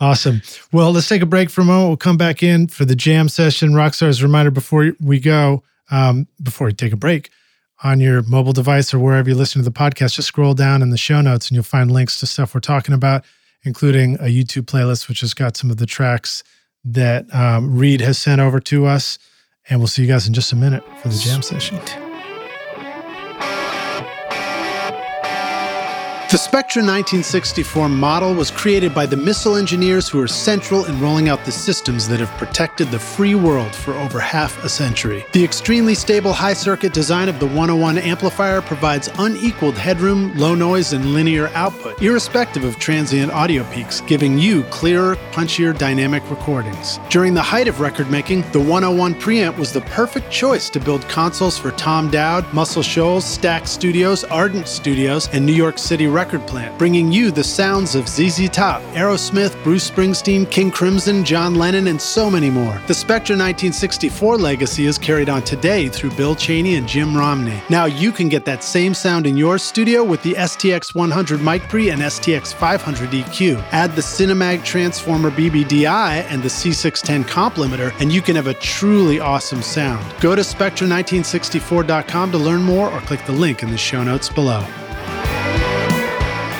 Awesome. 0.00 0.40
Well, 0.72 0.92
let's 0.92 1.08
take 1.08 1.22
a 1.22 1.26
break 1.26 1.50
for 1.50 1.60
a 1.60 1.64
moment. 1.64 1.88
We'll 1.88 1.96
come 1.96 2.16
back 2.16 2.42
in 2.42 2.68
for 2.68 2.84
the 2.84 2.96
jam 2.96 3.28
session. 3.28 3.70
Rockstar's 3.70 4.22
reminder 4.22 4.50
before 4.50 4.92
we 5.00 5.20
go, 5.20 5.62
um, 5.90 6.26
before 6.42 6.68
we 6.68 6.72
take 6.72 6.92
a 6.92 6.96
break, 6.96 7.30
on 7.82 8.00
your 8.00 8.22
mobile 8.22 8.52
device 8.52 8.92
or 8.92 8.98
wherever 8.98 9.28
you 9.28 9.34
listen 9.34 9.62
to 9.62 9.68
the 9.68 9.74
podcast, 9.74 10.14
just 10.14 10.28
scroll 10.28 10.54
down 10.54 10.82
in 10.82 10.90
the 10.90 10.98
show 10.98 11.20
notes 11.20 11.48
and 11.48 11.54
you'll 11.54 11.64
find 11.64 11.90
links 11.90 12.20
to 12.20 12.26
stuff 12.26 12.54
we're 12.54 12.60
talking 12.60 12.94
about, 12.94 13.24
including 13.62 14.16
a 14.16 14.24
YouTube 14.24 14.64
playlist, 14.64 15.08
which 15.08 15.20
has 15.20 15.34
got 15.34 15.56
some 15.56 15.70
of 15.70 15.78
the 15.78 15.86
tracks 15.86 16.42
that 16.84 17.32
um, 17.34 17.76
Reid 17.76 18.00
has 18.00 18.18
sent 18.18 18.40
over 18.40 18.60
to 18.60 18.86
us. 18.86 19.18
And 19.68 19.80
we'll 19.80 19.88
see 19.88 20.02
you 20.02 20.08
guys 20.08 20.26
in 20.26 20.34
just 20.34 20.52
a 20.52 20.56
minute 20.56 20.82
for 21.00 21.08
the 21.08 21.18
jam 21.18 21.42
session. 21.42 22.09
The 26.30 26.38
Spectra 26.38 26.80
1964 26.82 27.88
model 27.88 28.34
was 28.34 28.52
created 28.52 28.94
by 28.94 29.04
the 29.04 29.16
missile 29.16 29.56
engineers 29.56 30.08
who 30.08 30.20
are 30.20 30.28
central 30.28 30.84
in 30.84 31.00
rolling 31.00 31.28
out 31.28 31.44
the 31.44 31.50
systems 31.50 32.06
that 32.06 32.20
have 32.20 32.30
protected 32.38 32.92
the 32.92 33.00
free 33.00 33.34
world 33.34 33.74
for 33.74 33.94
over 33.94 34.20
half 34.20 34.62
a 34.62 34.68
century. 34.68 35.26
The 35.32 35.42
extremely 35.42 35.96
stable 35.96 36.32
high 36.32 36.52
circuit 36.52 36.92
design 36.92 37.28
of 37.28 37.40
the 37.40 37.46
101 37.46 37.98
amplifier 37.98 38.62
provides 38.62 39.10
unequaled 39.18 39.76
headroom, 39.76 40.32
low 40.36 40.54
noise, 40.54 40.92
and 40.92 41.14
linear 41.14 41.48
output, 41.48 42.00
irrespective 42.00 42.62
of 42.62 42.78
transient 42.78 43.32
audio 43.32 43.64
peaks, 43.72 44.00
giving 44.02 44.38
you 44.38 44.62
clearer, 44.70 45.16
punchier 45.32 45.76
dynamic 45.76 46.22
recordings. 46.30 47.00
During 47.08 47.34
the 47.34 47.42
height 47.42 47.66
of 47.66 47.80
record 47.80 48.08
making, 48.08 48.42
the 48.52 48.60
101 48.60 49.16
preamp 49.16 49.56
was 49.56 49.72
the 49.72 49.80
perfect 49.80 50.30
choice 50.30 50.70
to 50.70 50.78
build 50.78 51.02
consoles 51.08 51.58
for 51.58 51.72
Tom 51.72 52.08
Dowd, 52.08 52.46
Muscle 52.54 52.84
Shoals, 52.84 53.24
Stax 53.24 53.66
Studios, 53.66 54.22
Ardent 54.22 54.68
Studios, 54.68 55.28
and 55.32 55.44
New 55.44 55.52
York 55.52 55.76
City 55.76 56.06
record 56.20 56.46
plant, 56.46 56.76
bringing 56.76 57.10
you 57.10 57.30
the 57.30 57.42
sounds 57.42 57.94
of 57.94 58.06
ZZ 58.06 58.50
Top, 58.50 58.82
Aerosmith, 58.92 59.54
Bruce 59.64 59.90
Springsteen, 59.90 60.50
King 60.50 60.70
Crimson, 60.70 61.24
John 61.24 61.54
Lennon, 61.54 61.86
and 61.86 61.98
so 62.00 62.30
many 62.30 62.50
more. 62.50 62.78
The 62.88 62.92
Spectra 62.92 63.34
1964 63.36 64.36
legacy 64.36 64.84
is 64.84 64.98
carried 64.98 65.30
on 65.30 65.42
today 65.42 65.88
through 65.88 66.10
Bill 66.10 66.34
Cheney 66.34 66.74
and 66.74 66.86
Jim 66.86 67.16
Romney. 67.16 67.62
Now 67.70 67.86
you 67.86 68.12
can 68.12 68.28
get 68.28 68.44
that 68.44 68.62
same 68.62 68.92
sound 68.92 69.26
in 69.26 69.38
your 69.38 69.56
studio 69.56 70.04
with 70.04 70.22
the 70.22 70.34
STX 70.34 70.94
100 70.94 71.40
mic 71.40 71.62
pre 71.70 71.88
and 71.88 72.02
STX 72.02 72.52
500 72.52 73.08
EQ. 73.08 73.64
Add 73.72 73.96
the 73.96 74.02
Cinemag 74.02 74.62
Transformer 74.62 75.30
BBDI 75.30 76.24
and 76.28 76.42
the 76.42 76.48
C610 76.48 77.26
comp 77.26 77.54
limiter, 77.54 77.98
and 77.98 78.12
you 78.12 78.20
can 78.20 78.36
have 78.36 78.46
a 78.46 78.54
truly 78.54 79.20
awesome 79.20 79.62
sound. 79.62 80.04
Go 80.20 80.36
to 80.36 80.42
Spectra1964.com 80.42 82.30
to 82.30 82.36
learn 82.36 82.62
more 82.62 82.90
or 82.90 83.00
click 83.00 83.24
the 83.24 83.32
link 83.32 83.62
in 83.62 83.70
the 83.70 83.78
show 83.78 84.02
notes 84.02 84.28
below. 84.28 84.66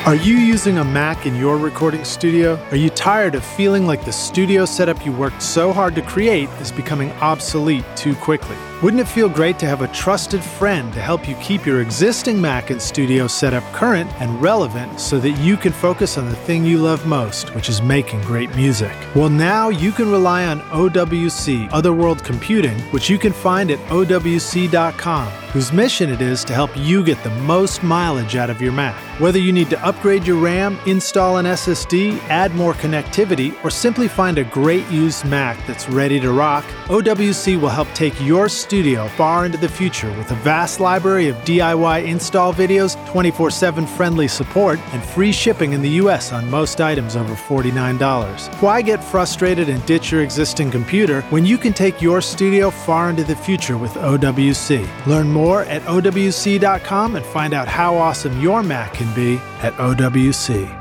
Are 0.07 0.15
you 0.15 0.39
using 0.39 0.79
a 0.79 0.85
Mac 0.85 1.27
in 1.27 1.37
your 1.37 1.59
recording 1.59 2.07
studio? 2.07 2.59
Are 2.71 2.77
you 2.77 2.89
tired 2.89 3.35
of 3.35 3.45
feeling 3.45 3.87
like 3.87 4.03
the 4.07 4.13
studio 4.13 4.65
setup 4.65 5.05
you 5.05 5.13
worked 5.13 5.43
so 5.43 5.75
hard 5.75 5.95
to 5.95 6.01
create 6.01 6.49
is 6.59 6.73
becoming 6.73 7.13
obsolete 7.21 7.85
too 7.97 8.15
quickly? 8.15 8.57
Wouldn't 8.83 9.03
it 9.03 9.09
feel 9.09 9.29
great 9.29 9.59
to 9.59 9.67
have 9.67 9.83
a 9.83 9.89
trusted 9.89 10.43
friend 10.43 10.91
to 10.95 11.03
help 11.03 11.29
you 11.29 11.35
keep 11.35 11.67
your 11.67 11.83
existing 11.83 12.41
Mac 12.41 12.71
and 12.71 12.81
studio 12.81 13.27
setup 13.27 13.63
current 13.75 14.11
and 14.23 14.41
relevant 14.41 14.99
so 14.99 15.21
that 15.21 15.33
you 15.33 15.59
can 15.59 15.71
focus 15.71 16.17
on 16.17 16.31
the 16.31 16.35
thing 16.35 16.65
you 16.65 16.79
love 16.79 17.05
most, 17.05 17.55
which 17.55 17.69
is 17.69 17.83
making 17.83 18.23
great 18.23 18.49
music? 18.57 18.97
Well, 19.15 19.29
now 19.29 19.69
you 19.69 19.93
can 19.93 20.11
rely 20.11 20.47
on 20.47 20.61
OWC, 20.71 21.69
Other 21.73 21.93
World 21.93 22.25
Computing, 22.25 22.79
which 22.91 23.11
you 23.11 23.19
can 23.19 23.35
find 23.35 23.71
at 23.71 23.79
OWC.com, 23.91 25.29
whose 25.53 25.75
mission 25.75 26.09
it 26.09 26.23
is 26.23 26.43
to 26.45 26.55
help 26.55 26.75
you 26.75 27.05
get 27.05 27.23
the 27.23 27.31
most 27.41 27.83
mileage 27.83 28.37
out 28.37 28.49
of 28.49 28.63
your 28.63 28.73
Mac. 28.73 28.97
Whether 29.21 29.41
you 29.41 29.53
need 29.53 29.69
to 29.71 29.85
upgrade 29.85 30.27
your 30.27 30.39
RAM, 30.39 30.79
install 30.87 31.37
an 31.37 31.45
SSD, 31.45 32.19
add 32.31 32.55
more 32.55 32.73
connectivity, 32.73 33.63
or 33.63 33.69
simply 33.69 34.09
find 34.09 34.39
a 34.39 34.45
great 34.45 34.89
used 34.89 35.27
Mac 35.27 35.59
that's 35.67 35.87
ready 35.91 36.19
to 36.21 36.33
rock, 36.33 36.65
OWC 36.87 37.61
will 37.61 37.69
help 37.69 37.93
take 37.93 38.19
your 38.23 38.49
studio 38.71 39.09
far 39.09 39.47
into 39.47 39.59
the 39.59 39.69
future 39.69 40.17
with 40.17 40.31
a 40.31 40.35
vast 40.37 40.79
library 40.79 41.27
of 41.27 41.35
DIY 41.39 42.05
install 42.05 42.55
videos, 42.55 42.95
24 43.09 43.51
7 43.51 43.85
friendly 43.85 44.29
support, 44.29 44.79
and 44.93 45.03
free 45.03 45.33
shipping 45.33 45.73
in 45.73 45.83
the 45.83 45.99
US 46.03 46.33
on 46.33 46.49
most 46.49 46.81
items 46.81 47.17
over 47.17 47.35
$49. 47.35 48.63
Why 48.63 48.81
get 48.81 49.03
frustrated 49.03 49.69
and 49.69 49.85
ditch 49.87 50.13
your 50.13 50.23
existing 50.23 50.71
computer 50.71 51.23
when 51.31 51.45
you 51.45 51.59
can 51.59 51.73
take 51.73 52.01
your 52.01 52.21
studio 52.21 52.71
far 52.71 53.11
into 53.11 53.25
the 53.25 53.35
future 53.35 53.77
with 53.77 53.95
OWC? 53.95 54.87
Learn 55.05 55.33
more 55.33 55.65
at 55.65 55.83
OWC.com 55.83 57.17
and 57.17 57.27
find 57.27 57.53
out 57.53 57.67
how 57.67 57.97
awesome 57.97 58.41
your 58.41 58.63
Mac 58.63 58.95
can 58.95 59.13
be 59.17 59.41
at 59.63 59.75
OWC. 59.79 60.80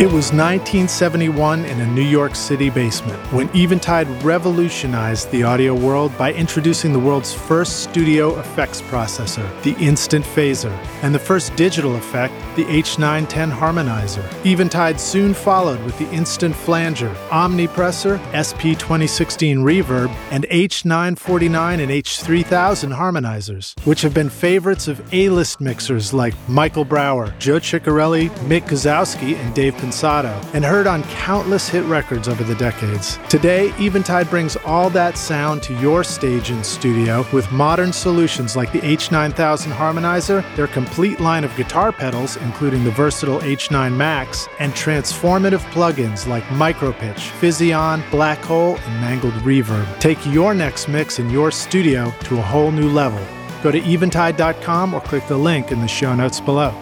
It 0.00 0.06
was 0.06 0.32
1971 0.32 1.66
in 1.66 1.78
a 1.78 1.86
New 1.86 2.00
York 2.00 2.34
City 2.34 2.70
basement 2.70 3.18
when 3.34 3.54
Eventide 3.54 4.08
revolutionized 4.24 5.30
the 5.30 5.42
audio 5.42 5.74
world 5.74 6.16
by 6.16 6.32
introducing 6.32 6.94
the 6.94 6.98
world's 6.98 7.34
first 7.34 7.82
studio 7.82 8.40
effects 8.40 8.80
processor, 8.80 9.46
the 9.62 9.74
Instant 9.74 10.24
Phaser, 10.24 10.72
and 11.02 11.14
the 11.14 11.18
first 11.18 11.54
digital 11.54 11.96
effect, 11.96 12.32
the 12.56 12.64
H910 12.64 13.52
Harmonizer. 13.52 14.24
Eventide 14.46 14.98
soon 14.98 15.34
followed 15.34 15.84
with 15.84 15.98
the 15.98 16.10
Instant 16.12 16.56
Flanger, 16.56 17.14
Omnipressor, 17.28 18.18
SP2016 18.32 19.58
Reverb, 19.58 20.08
and 20.30 20.44
H949 20.44 21.78
and 21.78 21.90
H3000 21.90 22.96
harmonizers, 22.96 23.74
which 23.84 24.00
have 24.00 24.14
been 24.14 24.30
favorites 24.30 24.88
of 24.88 25.02
A-list 25.12 25.60
mixers 25.60 26.14
like 26.14 26.32
Michael 26.48 26.86
Brauer, 26.86 27.34
Joe 27.38 27.60
Chiccarelli, 27.60 28.30
Mick 28.48 28.62
Guzauski, 28.62 29.36
and 29.36 29.54
Dave 29.54 29.76
And 30.54 30.64
heard 30.64 30.86
on 30.86 31.02
countless 31.04 31.68
hit 31.68 31.84
records 31.84 32.28
over 32.28 32.44
the 32.44 32.54
decades. 32.54 33.18
Today, 33.28 33.72
Eventide 33.78 34.28
brings 34.30 34.56
all 34.56 34.90
that 34.90 35.16
sound 35.16 35.62
to 35.64 35.74
your 35.80 36.04
stage 36.04 36.50
and 36.50 36.64
studio 36.64 37.24
with 37.32 37.50
modern 37.52 37.92
solutions 37.92 38.56
like 38.56 38.72
the 38.72 38.80
H9000 38.80 39.72
Harmonizer, 39.72 40.44
their 40.56 40.66
complete 40.66 41.20
line 41.20 41.44
of 41.44 41.54
guitar 41.56 41.92
pedals, 41.92 42.36
including 42.38 42.84
the 42.84 42.90
versatile 42.90 43.40
H9 43.40 43.94
Max, 43.96 44.48
and 44.58 44.72
transformative 44.72 45.60
plugins 45.72 46.26
like 46.26 46.44
Micropitch, 46.44 47.30
Physion, 47.40 48.02
Black 48.10 48.38
Hole, 48.38 48.76
and 48.76 49.00
Mangled 49.00 49.34
Reverb. 49.34 49.86
Take 50.00 50.24
your 50.26 50.54
next 50.54 50.88
mix 50.88 51.18
in 51.18 51.30
your 51.30 51.50
studio 51.50 52.12
to 52.24 52.38
a 52.38 52.42
whole 52.42 52.70
new 52.70 52.88
level. 52.88 53.24
Go 53.62 53.70
to 53.70 53.80
eventide.com 53.80 54.94
or 54.94 55.00
click 55.00 55.26
the 55.26 55.36
link 55.36 55.70
in 55.70 55.80
the 55.80 55.88
show 55.88 56.14
notes 56.14 56.40
below. 56.40 56.74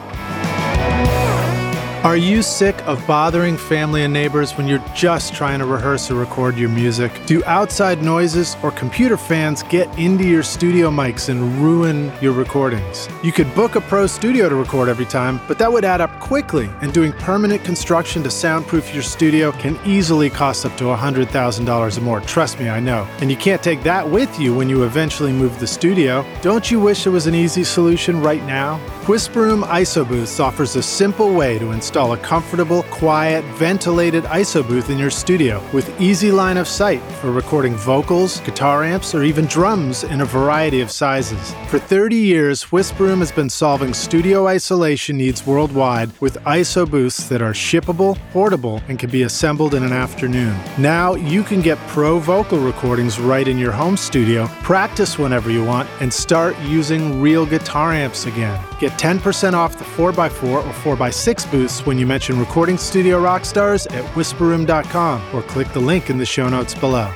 Are 2.08 2.16
you 2.16 2.40
sick 2.40 2.74
of 2.86 3.06
bothering 3.06 3.58
family 3.58 4.02
and 4.02 4.14
neighbors 4.14 4.56
when 4.56 4.66
you're 4.66 4.82
just 4.94 5.34
trying 5.34 5.58
to 5.58 5.66
rehearse 5.66 6.10
or 6.10 6.14
record 6.14 6.56
your 6.56 6.70
music? 6.70 7.12
Do 7.26 7.44
outside 7.44 8.02
noises 8.02 8.56
or 8.62 8.70
computer 8.70 9.18
fans 9.18 9.62
get 9.64 9.86
into 9.98 10.24
your 10.24 10.42
studio 10.42 10.90
mics 10.90 11.28
and 11.28 11.62
ruin 11.62 12.10
your 12.22 12.32
recordings? 12.32 13.10
You 13.22 13.30
could 13.30 13.54
book 13.54 13.74
a 13.74 13.82
pro 13.82 14.06
studio 14.06 14.48
to 14.48 14.54
record 14.54 14.88
every 14.88 15.04
time, 15.04 15.38
but 15.46 15.58
that 15.58 15.70
would 15.70 15.84
add 15.84 16.00
up 16.00 16.18
quickly, 16.18 16.70
and 16.80 16.94
doing 16.94 17.12
permanent 17.12 17.62
construction 17.62 18.22
to 18.22 18.30
soundproof 18.30 18.94
your 18.94 19.02
studio 19.02 19.52
can 19.52 19.78
easily 19.84 20.30
cost 20.30 20.64
up 20.64 20.74
to 20.78 20.84
$100,000 20.84 21.98
or 21.98 22.00
more. 22.00 22.20
Trust 22.22 22.58
me, 22.58 22.70
I 22.70 22.80
know. 22.80 23.06
And 23.20 23.30
you 23.30 23.36
can't 23.36 23.62
take 23.62 23.82
that 23.82 24.08
with 24.08 24.40
you 24.40 24.54
when 24.54 24.70
you 24.70 24.84
eventually 24.84 25.34
move 25.34 25.60
the 25.60 25.66
studio. 25.66 26.24
Don't 26.40 26.70
you 26.70 26.80
wish 26.80 27.04
there 27.04 27.12
was 27.12 27.26
an 27.26 27.34
easy 27.34 27.64
solution 27.64 28.22
right 28.22 28.42
now? 28.44 28.80
Whisperroom 29.02 29.62
IsoBooths 29.64 30.38
offers 30.38 30.76
a 30.76 30.82
simple 30.82 31.34
way 31.34 31.58
to 31.58 31.72
install 31.72 31.97
a 31.98 32.16
comfortable, 32.16 32.84
quiet, 32.84 33.44
ventilated 33.56 34.22
ISO 34.24 34.66
booth 34.66 34.88
in 34.88 34.98
your 34.98 35.10
studio 35.10 35.60
with 35.72 36.00
easy 36.00 36.30
line 36.30 36.56
of 36.56 36.68
sight 36.68 37.02
for 37.20 37.32
recording 37.32 37.74
vocals, 37.74 38.38
guitar 38.40 38.84
amps, 38.84 39.16
or 39.16 39.24
even 39.24 39.46
drums 39.46 40.04
in 40.04 40.20
a 40.20 40.24
variety 40.24 40.80
of 40.80 40.92
sizes. 40.92 41.54
For 41.66 41.80
30 41.80 42.14
years, 42.14 42.66
Whisperroom 42.66 43.18
has 43.18 43.32
been 43.32 43.50
solving 43.50 43.92
studio 43.92 44.46
isolation 44.46 45.16
needs 45.16 45.44
worldwide 45.44 46.12
with 46.20 46.36
ISO 46.44 46.88
booths 46.88 47.28
that 47.28 47.42
are 47.42 47.52
shippable, 47.52 48.16
portable, 48.30 48.80
and 48.88 48.96
can 48.96 49.10
be 49.10 49.24
assembled 49.24 49.74
in 49.74 49.82
an 49.82 49.92
afternoon. 49.92 50.56
Now 50.78 51.16
you 51.16 51.42
can 51.42 51.60
get 51.60 51.78
pro 51.88 52.20
vocal 52.20 52.58
recordings 52.60 53.18
right 53.18 53.48
in 53.48 53.58
your 53.58 53.72
home 53.72 53.96
studio, 53.96 54.46
practice 54.62 55.18
whenever 55.18 55.50
you 55.50 55.64
want, 55.64 55.88
and 56.00 56.14
start 56.14 56.56
using 56.60 57.20
real 57.20 57.44
guitar 57.44 57.92
amps 57.92 58.26
again. 58.26 58.64
Get 58.78 58.92
10% 58.92 59.54
off 59.54 59.76
the 59.76 59.84
4x4 59.84 60.44
or 60.44 60.62
4x6 60.62 61.50
booths 61.50 61.77
when 61.86 61.98
you 61.98 62.06
mention 62.06 62.38
Recording 62.38 62.78
Studio 62.78 63.20
Rockstars 63.20 63.86
at 63.92 64.04
whisperroom.com 64.14 65.34
or 65.34 65.42
click 65.42 65.72
the 65.72 65.80
link 65.80 66.10
in 66.10 66.18
the 66.18 66.26
show 66.26 66.48
notes 66.48 66.74
below. 66.74 67.12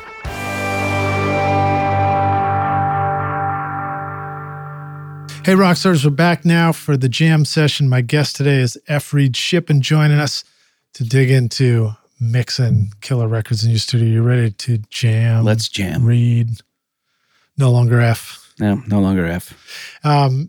Hey, 5.44 5.54
Rockstars, 5.54 6.04
we're 6.04 6.12
back 6.12 6.44
now 6.44 6.70
for 6.70 6.96
the 6.96 7.08
jam 7.08 7.44
session. 7.44 7.88
My 7.88 8.00
guest 8.00 8.36
today 8.36 8.60
is 8.60 8.78
F. 8.86 9.12
Reid 9.12 9.36
Shippen 9.36 9.80
joining 9.80 10.20
us 10.20 10.44
to 10.94 11.02
dig 11.02 11.32
into 11.32 11.90
mixing 12.20 12.92
killer 13.00 13.26
records 13.26 13.64
in 13.64 13.70
your 13.70 13.80
studio. 13.80 14.06
You 14.06 14.22
ready 14.22 14.52
to 14.52 14.78
jam? 14.88 15.42
Let's 15.42 15.68
jam. 15.68 16.04
Reid. 16.04 16.60
No 17.58 17.72
longer 17.72 18.00
F. 18.00 18.54
No, 18.60 18.80
no 18.86 19.00
longer 19.00 19.26
F. 19.26 19.98
Um, 20.04 20.48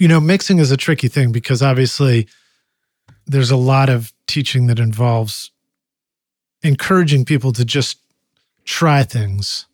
you 0.00 0.08
know, 0.08 0.18
mixing 0.18 0.58
is 0.58 0.70
a 0.70 0.76
tricky 0.78 1.08
thing 1.08 1.30
because 1.30 1.60
obviously 1.62 2.26
there's 3.26 3.50
a 3.50 3.56
lot 3.56 3.90
of 3.90 4.12
teaching 4.26 4.66
that 4.68 4.78
involves 4.78 5.50
encouraging 6.62 7.24
people 7.26 7.52
to 7.52 7.64
just 7.64 7.98
try 8.64 9.02
things 9.02 9.66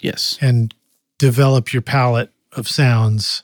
Yes. 0.00 0.38
and 0.40 0.74
develop 1.18 1.72
your 1.72 1.82
palette 1.82 2.30
of 2.52 2.66
sounds 2.68 3.42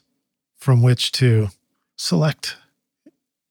from 0.57 0.83
which 0.83 1.13
to 1.13 1.49
select 1.97 2.57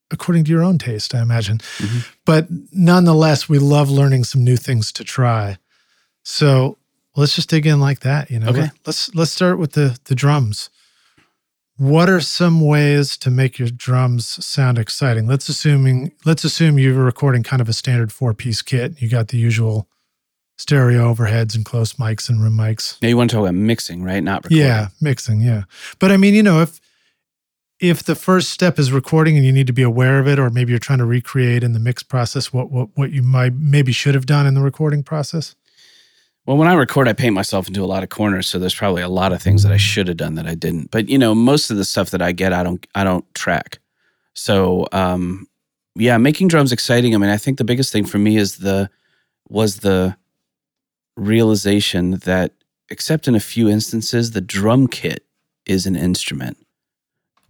according 0.09 0.43
to 0.43 0.51
your 0.51 0.61
own 0.63 0.77
taste, 0.77 1.15
I 1.15 1.21
imagine. 1.21 1.59
Mhm. 1.77 2.05
But 2.25 2.47
nonetheless, 2.73 3.47
we 3.47 3.59
love 3.59 3.89
learning 3.89 4.25
some 4.25 4.43
new 4.43 4.57
things 4.57 4.91
to 4.93 5.05
try. 5.05 5.57
So 6.23 6.77
let's 7.15 7.33
just 7.35 7.49
dig 7.49 7.65
in 7.65 7.79
like 7.79 8.01
that. 8.01 8.29
You 8.29 8.39
know, 8.39 8.49
Okay. 8.49 8.71
Let's 8.85 9.13
let's 9.15 9.31
start 9.31 9.57
with 9.57 9.71
the 9.73 9.97
the 10.05 10.15
drums. 10.15 10.69
What 11.81 12.09
are 12.09 12.21
some 12.21 12.61
ways 12.61 13.17
to 13.17 13.31
make 13.31 13.57
your 13.57 13.69
drums 13.69 14.45
sound 14.45 14.77
exciting? 14.77 15.25
Let's 15.25 15.49
assuming 15.49 16.11
let's 16.25 16.43
assume 16.43 16.77
you're 16.77 16.93
recording 16.93 17.41
kind 17.41 17.59
of 17.59 17.67
a 17.67 17.73
standard 17.73 18.13
four 18.13 18.35
piece 18.35 18.61
kit. 18.61 19.01
You 19.01 19.09
got 19.09 19.29
the 19.29 19.39
usual 19.39 19.89
stereo 20.59 21.11
overheads 21.11 21.55
and 21.55 21.65
close 21.65 21.93
mics 21.93 22.29
and 22.29 22.39
room 22.39 22.55
mics. 22.55 23.01
Now 23.01 23.07
you 23.07 23.17
want 23.17 23.31
to 23.31 23.35
talk 23.35 23.45
about 23.45 23.55
mixing, 23.55 24.03
right? 24.03 24.23
Not 24.23 24.43
recording. 24.43 24.59
Yeah, 24.59 24.89
mixing. 25.01 25.41
Yeah, 25.41 25.63
but 25.97 26.11
I 26.11 26.17
mean, 26.17 26.35
you 26.35 26.43
know, 26.43 26.61
if 26.61 26.79
if 27.79 28.03
the 28.03 28.13
first 28.13 28.51
step 28.51 28.77
is 28.77 28.91
recording 28.91 29.35
and 29.35 29.43
you 29.43 29.51
need 29.51 29.65
to 29.65 29.73
be 29.73 29.81
aware 29.81 30.19
of 30.19 30.27
it, 30.27 30.37
or 30.37 30.51
maybe 30.51 30.69
you're 30.73 30.77
trying 30.77 30.99
to 30.99 31.05
recreate 31.05 31.63
in 31.63 31.73
the 31.73 31.79
mix 31.79 32.03
process 32.03 32.53
what 32.53 32.69
what 32.69 32.89
what 32.93 33.09
you 33.09 33.23
might 33.23 33.55
maybe 33.55 33.91
should 33.91 34.13
have 34.13 34.27
done 34.27 34.45
in 34.45 34.53
the 34.53 34.61
recording 34.61 35.01
process. 35.01 35.55
Well, 36.45 36.57
when 36.57 36.67
I 36.67 36.73
record, 36.73 37.07
I 37.07 37.13
paint 37.13 37.35
myself 37.35 37.67
into 37.67 37.83
a 37.83 37.85
lot 37.85 38.01
of 38.03 38.09
corners, 38.09 38.47
so 38.47 38.57
there's 38.57 38.73
probably 38.73 39.03
a 39.03 39.09
lot 39.09 39.31
of 39.31 39.41
things 39.41 39.61
that 39.63 39.71
I 39.71 39.77
should 39.77 40.07
have 40.07 40.17
done 40.17 40.35
that 40.35 40.47
I 40.47 40.55
didn't. 40.55 40.89
But 40.89 41.07
you 41.07 41.17
know, 41.17 41.35
most 41.35 41.69
of 41.69 41.77
the 41.77 41.85
stuff 41.85 42.09
that 42.11 42.21
I 42.21 42.31
get, 42.31 42.51
I 42.51 42.63
don't, 42.63 42.85
I 42.95 43.03
don't 43.03 43.31
track. 43.35 43.79
So, 44.33 44.87
um, 44.91 45.47
yeah, 45.95 46.17
making 46.17 46.47
drums 46.47 46.71
exciting. 46.71 47.13
I 47.13 47.17
mean, 47.17 47.29
I 47.29 47.37
think 47.37 47.57
the 47.57 47.63
biggest 47.63 47.91
thing 47.91 48.05
for 48.05 48.17
me 48.17 48.37
is 48.37 48.57
the 48.57 48.89
was 49.49 49.79
the 49.79 50.15
realization 51.17 52.11
that, 52.23 52.53
except 52.89 53.27
in 53.27 53.35
a 53.35 53.39
few 53.39 53.67
instances, 53.69 54.31
the 54.31 54.41
drum 54.41 54.87
kit 54.87 55.25
is 55.65 55.85
an 55.85 55.95
instrument, 55.95 56.57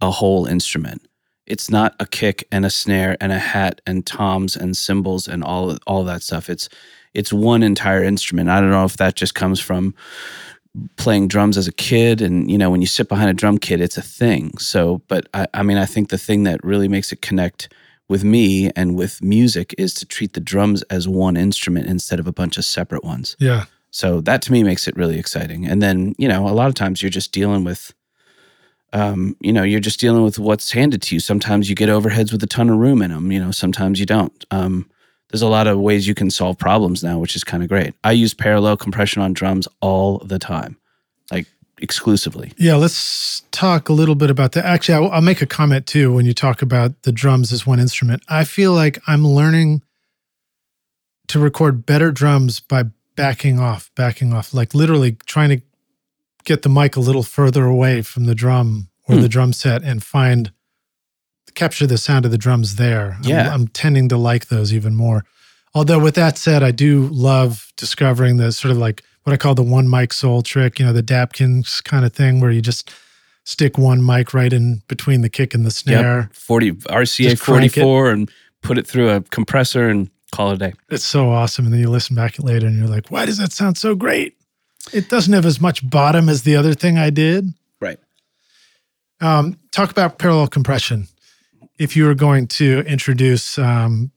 a 0.00 0.10
whole 0.10 0.44
instrument. 0.46 1.06
It's 1.46 1.70
not 1.70 1.94
a 1.98 2.06
kick 2.06 2.46
and 2.52 2.66
a 2.66 2.70
snare 2.70 3.16
and 3.20 3.32
a 3.32 3.38
hat 3.38 3.80
and 3.86 4.04
toms 4.04 4.56
and 4.56 4.76
cymbals 4.76 5.28
and 5.28 5.42
all 5.42 5.76
all 5.86 6.04
that 6.04 6.22
stuff. 6.22 6.50
It's 6.50 6.68
it's 7.14 7.32
one 7.32 7.62
entire 7.62 8.02
instrument. 8.02 8.48
I 8.48 8.60
don't 8.60 8.70
know 8.70 8.84
if 8.84 8.96
that 8.96 9.14
just 9.14 9.34
comes 9.34 9.60
from 9.60 9.94
playing 10.96 11.28
drums 11.28 11.58
as 11.58 11.68
a 11.68 11.72
kid 11.72 12.22
and 12.22 12.50
you 12.50 12.56
know 12.56 12.70
when 12.70 12.80
you 12.80 12.86
sit 12.86 13.06
behind 13.06 13.28
a 13.28 13.34
drum 13.34 13.58
kit 13.58 13.80
it's 13.80 13.98
a 13.98 14.02
thing. 14.02 14.56
So 14.56 15.02
but 15.06 15.28
I, 15.34 15.46
I 15.52 15.62
mean 15.62 15.76
i 15.76 15.84
think 15.84 16.08
the 16.08 16.16
thing 16.16 16.44
that 16.44 16.64
really 16.64 16.88
makes 16.88 17.12
it 17.12 17.20
connect 17.20 17.68
with 18.08 18.24
me 18.24 18.70
and 18.74 18.96
with 18.96 19.22
music 19.22 19.74
is 19.78 19.94
to 19.94 20.06
treat 20.06 20.32
the 20.32 20.40
drums 20.40 20.82
as 20.84 21.06
one 21.08 21.36
instrument 21.36 21.86
instead 21.86 22.18
of 22.18 22.26
a 22.26 22.32
bunch 22.32 22.58
of 22.58 22.64
separate 22.64 23.04
ones. 23.04 23.36
Yeah, 23.38 23.64
so 23.90 24.20
that 24.22 24.42
to 24.42 24.52
me 24.52 24.62
makes 24.62 24.88
it 24.88 24.96
really 24.96 25.18
exciting. 25.18 25.66
And 25.66 25.82
then 25.82 26.14
you 26.18 26.28
know 26.28 26.48
a 26.48 26.50
lot 26.50 26.68
of 26.68 26.74
times 26.74 27.02
you're 27.02 27.10
just 27.10 27.32
dealing 27.32 27.64
with 27.64 27.92
um, 28.94 29.36
you 29.40 29.52
know 29.52 29.62
you're 29.62 29.80
just 29.80 30.00
dealing 30.00 30.22
with 30.22 30.38
what's 30.38 30.72
handed 30.72 31.02
to 31.02 31.14
you. 31.14 31.20
Sometimes 31.20 31.68
you 31.68 31.74
get 31.74 31.88
overheads 31.88 32.32
with 32.32 32.42
a 32.42 32.46
ton 32.46 32.70
of 32.70 32.78
room 32.78 33.02
in 33.02 33.10
them 33.10 33.30
you 33.30 33.40
know 33.40 33.50
sometimes 33.50 34.00
you 34.00 34.06
don't. 34.06 34.44
Um, 34.50 34.88
there's 35.32 35.42
a 35.42 35.48
lot 35.48 35.66
of 35.66 35.80
ways 35.80 36.06
you 36.06 36.14
can 36.14 36.30
solve 36.30 36.58
problems 36.58 37.02
now, 37.02 37.18
which 37.18 37.34
is 37.34 37.42
kind 37.42 37.62
of 37.62 37.68
great. 37.68 37.94
I 38.04 38.12
use 38.12 38.34
parallel 38.34 38.76
compression 38.76 39.22
on 39.22 39.32
drums 39.32 39.66
all 39.80 40.18
the 40.18 40.38
time, 40.38 40.76
like 41.30 41.46
exclusively. 41.80 42.52
Yeah, 42.58 42.74
let's 42.76 43.42
talk 43.50 43.88
a 43.88 43.92
little 43.92 44.14
bit 44.14 44.30
about 44.30 44.52
that. 44.52 44.64
Actually, 44.64 45.06
I'll, 45.06 45.10
I'll 45.12 45.20
make 45.22 45.42
a 45.42 45.46
comment 45.46 45.86
too 45.86 46.12
when 46.14 46.26
you 46.26 46.34
talk 46.34 46.62
about 46.62 47.02
the 47.02 47.12
drums 47.12 47.50
as 47.52 47.66
one 47.66 47.80
instrument. 47.80 48.22
I 48.28 48.44
feel 48.44 48.72
like 48.72 48.98
I'm 49.08 49.26
learning 49.26 49.82
to 51.28 51.38
record 51.38 51.86
better 51.86 52.10
drums 52.12 52.60
by 52.60 52.84
backing 53.16 53.58
off, 53.58 53.90
backing 53.96 54.32
off, 54.32 54.52
like 54.54 54.74
literally 54.74 55.12
trying 55.26 55.48
to 55.48 55.62
get 56.44 56.62
the 56.62 56.68
mic 56.68 56.96
a 56.96 57.00
little 57.00 57.22
further 57.22 57.64
away 57.64 58.02
from 58.02 58.26
the 58.26 58.34
drum 58.34 58.88
or 59.08 59.16
Hmm. 59.16 59.22
the 59.22 59.28
drum 59.28 59.52
set 59.52 59.82
and 59.82 60.02
find 60.02 60.52
capture 61.54 61.86
the 61.86 61.98
sound 61.98 62.24
of 62.24 62.30
the 62.30 62.38
drums 62.38 62.76
there. 62.76 63.12
I'm- 63.12 63.22
Yeah. 63.24 63.52
I'm, 63.52 63.68
tending 63.68 64.08
to 64.10 64.16
like 64.16 64.48
those 64.48 64.72
even 64.72 64.94
more. 64.94 65.24
Although 65.74 65.98
with 66.00 66.14
that 66.16 66.36
said, 66.38 66.62
I 66.62 66.70
do 66.70 67.08
love 67.12 67.72
discovering 67.76 68.36
the 68.36 68.52
sort 68.52 68.72
of 68.72 68.78
like 68.78 69.02
what 69.24 69.32
I 69.32 69.36
call 69.36 69.54
the 69.54 69.62
one 69.62 69.88
mic 69.88 70.12
soul 70.12 70.42
trick, 70.42 70.78
you 70.78 70.84
know, 70.84 70.92
the 70.92 71.02
Dap-Kings 71.02 71.80
kind 71.80 72.04
of 72.04 72.12
thing 72.12 72.40
where 72.40 72.50
you 72.50 72.60
just 72.60 72.90
stick 73.44 73.78
one 73.78 74.04
mic 74.04 74.34
right 74.34 74.52
in 74.52 74.82
between 74.88 75.20
the 75.22 75.28
kick 75.28 75.54
and 75.54 75.64
the 75.64 75.70
snare. 75.70 76.28
40 76.32 76.72
RCA 76.72 77.30
Just 77.30 77.42
crank 77.42 77.76
it. 77.76 77.80
44 77.80 78.10
and 78.10 78.30
put 78.62 78.78
it 78.78 78.86
through 78.86 79.10
a 79.10 79.20
compressor 79.22 79.88
and 79.88 80.10
call 80.32 80.50
it 80.50 80.54
a 80.54 80.58
day. 80.58 80.72
It's 80.90 81.04
so 81.04 81.30
awesome. 81.30 81.64
And 81.66 81.72
then 81.74 81.80
you 81.80 81.88
listen 81.90 82.14
back 82.16 82.38
later 82.38 82.66
and 82.66 82.78
you're 82.78 82.88
like, 82.88 83.10
why 83.10 83.24
does 83.26 83.38
that 83.38 83.52
sound 83.52 83.78
so 83.78 83.94
great? 83.94 84.36
It 84.92 85.08
doesn't 85.08 85.32
have 85.32 85.46
as 85.46 85.60
much 85.60 85.88
bottom 85.88 86.28
as 86.28 86.42
the 86.42 86.56
other 86.56 86.74
thing 86.74 86.98
I 86.98 87.10
did. 87.10 87.48
Right. 87.80 87.98
Um, 89.20 89.58
talk 89.70 89.90
about 89.90 90.18
parallel 90.18 90.48
compression. 90.48 91.06
If 91.82 91.96
you 91.96 92.04
were 92.06 92.14
going 92.14 92.46
to 92.48 92.80
introduce 92.86 93.58
um, 93.58 94.10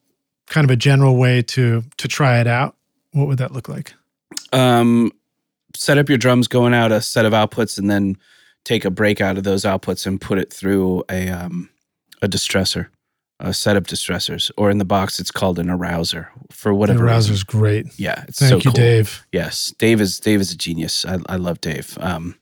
kind 0.47 0.65
of 0.65 0.71
a 0.71 0.75
general 0.75 1.17
way 1.17 1.41
to 1.41 1.83
to 1.97 2.07
try 2.07 2.39
it 2.39 2.47
out, 2.47 2.75
what 3.11 3.27
would 3.27 3.37
that 3.39 3.51
look 3.51 3.67
like? 3.67 3.93
Um, 4.53 5.11
set 5.75 5.97
up 5.97 6.07
your 6.09 6.17
drums 6.17 6.47
going 6.47 6.73
out 6.73 6.91
a 6.91 7.01
set 7.01 7.25
of 7.25 7.33
outputs 7.33 7.77
and 7.77 7.89
then 7.89 8.17
take 8.63 8.85
a 8.85 8.91
break 8.91 9.21
out 9.21 9.37
of 9.37 9.43
those 9.43 9.63
outputs 9.63 10.05
and 10.05 10.19
put 10.21 10.37
it 10.37 10.53
through 10.53 11.03
a 11.09 11.29
um, 11.29 11.69
a 12.21 12.27
distressor, 12.27 12.87
a 13.39 13.53
set 13.53 13.75
of 13.77 13.83
distressors, 13.85 14.51
or 14.57 14.69
in 14.69 14.77
the 14.77 14.85
box 14.85 15.19
it's 15.19 15.31
called 15.31 15.57
an 15.59 15.67
Arousor 15.67 16.27
for 16.51 16.69
The 16.71 16.75
whatever. 16.75 17.05
reason. 17.05 17.35
great. 17.47 17.87
Yeah, 17.97 18.23
it's 18.27 18.39
Thank 18.39 18.49
so 18.49 18.55
you, 18.57 18.61
cool. 18.63 18.73
Dave. 18.73 19.25
Yes, 19.31 19.73
Dave 19.79 20.01
is 20.01 20.19
Dave 20.19 20.39
is 20.39 20.51
a 20.51 20.57
genius. 20.57 21.05
I, 21.05 21.17
I 21.27 21.37
love 21.37 21.59
Dave. 21.61 21.97
Um, 21.99 22.35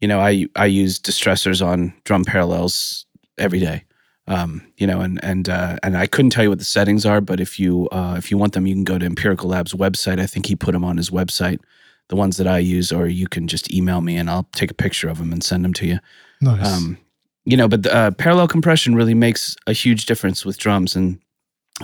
you 0.00 0.06
know, 0.08 0.20
I 0.20 0.46
I 0.54 0.66
use 0.66 1.00
distressors 1.00 1.64
on 1.66 1.92
drum 2.04 2.24
parallels 2.24 3.06
every 3.38 3.60
day. 3.60 3.82
Um, 4.28 4.66
you 4.76 4.86
know, 4.86 5.00
and 5.00 5.22
and 5.22 5.48
uh, 5.48 5.76
and 5.82 5.96
I 5.96 6.06
couldn't 6.06 6.30
tell 6.30 6.42
you 6.42 6.50
what 6.50 6.58
the 6.58 6.64
settings 6.64 7.06
are, 7.06 7.20
but 7.20 7.38
if 7.38 7.60
you 7.60 7.88
uh, 7.90 8.16
if 8.18 8.30
you 8.30 8.36
want 8.36 8.54
them, 8.54 8.66
you 8.66 8.74
can 8.74 8.84
go 8.84 8.98
to 8.98 9.06
Empirical 9.06 9.50
Labs 9.50 9.72
website. 9.72 10.20
I 10.20 10.26
think 10.26 10.46
he 10.46 10.56
put 10.56 10.72
them 10.72 10.84
on 10.84 10.96
his 10.96 11.10
website, 11.10 11.60
the 12.08 12.16
ones 12.16 12.36
that 12.38 12.46
I 12.48 12.58
use, 12.58 12.90
or 12.90 13.06
you 13.06 13.28
can 13.28 13.46
just 13.46 13.72
email 13.72 14.00
me 14.00 14.16
and 14.16 14.28
I'll 14.28 14.48
take 14.52 14.70
a 14.70 14.74
picture 14.74 15.08
of 15.08 15.18
them 15.18 15.32
and 15.32 15.44
send 15.44 15.64
them 15.64 15.72
to 15.74 15.86
you. 15.86 15.98
Nice. 16.40 16.66
Um, 16.66 16.98
you 17.44 17.56
know, 17.56 17.68
but 17.68 17.84
the, 17.84 17.94
uh, 17.94 18.10
parallel 18.10 18.48
compression 18.48 18.96
really 18.96 19.14
makes 19.14 19.54
a 19.68 19.72
huge 19.72 20.06
difference 20.06 20.44
with 20.44 20.58
drums, 20.58 20.96
and 20.96 21.20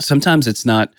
sometimes 0.00 0.46
it's 0.48 0.66
not. 0.66 0.92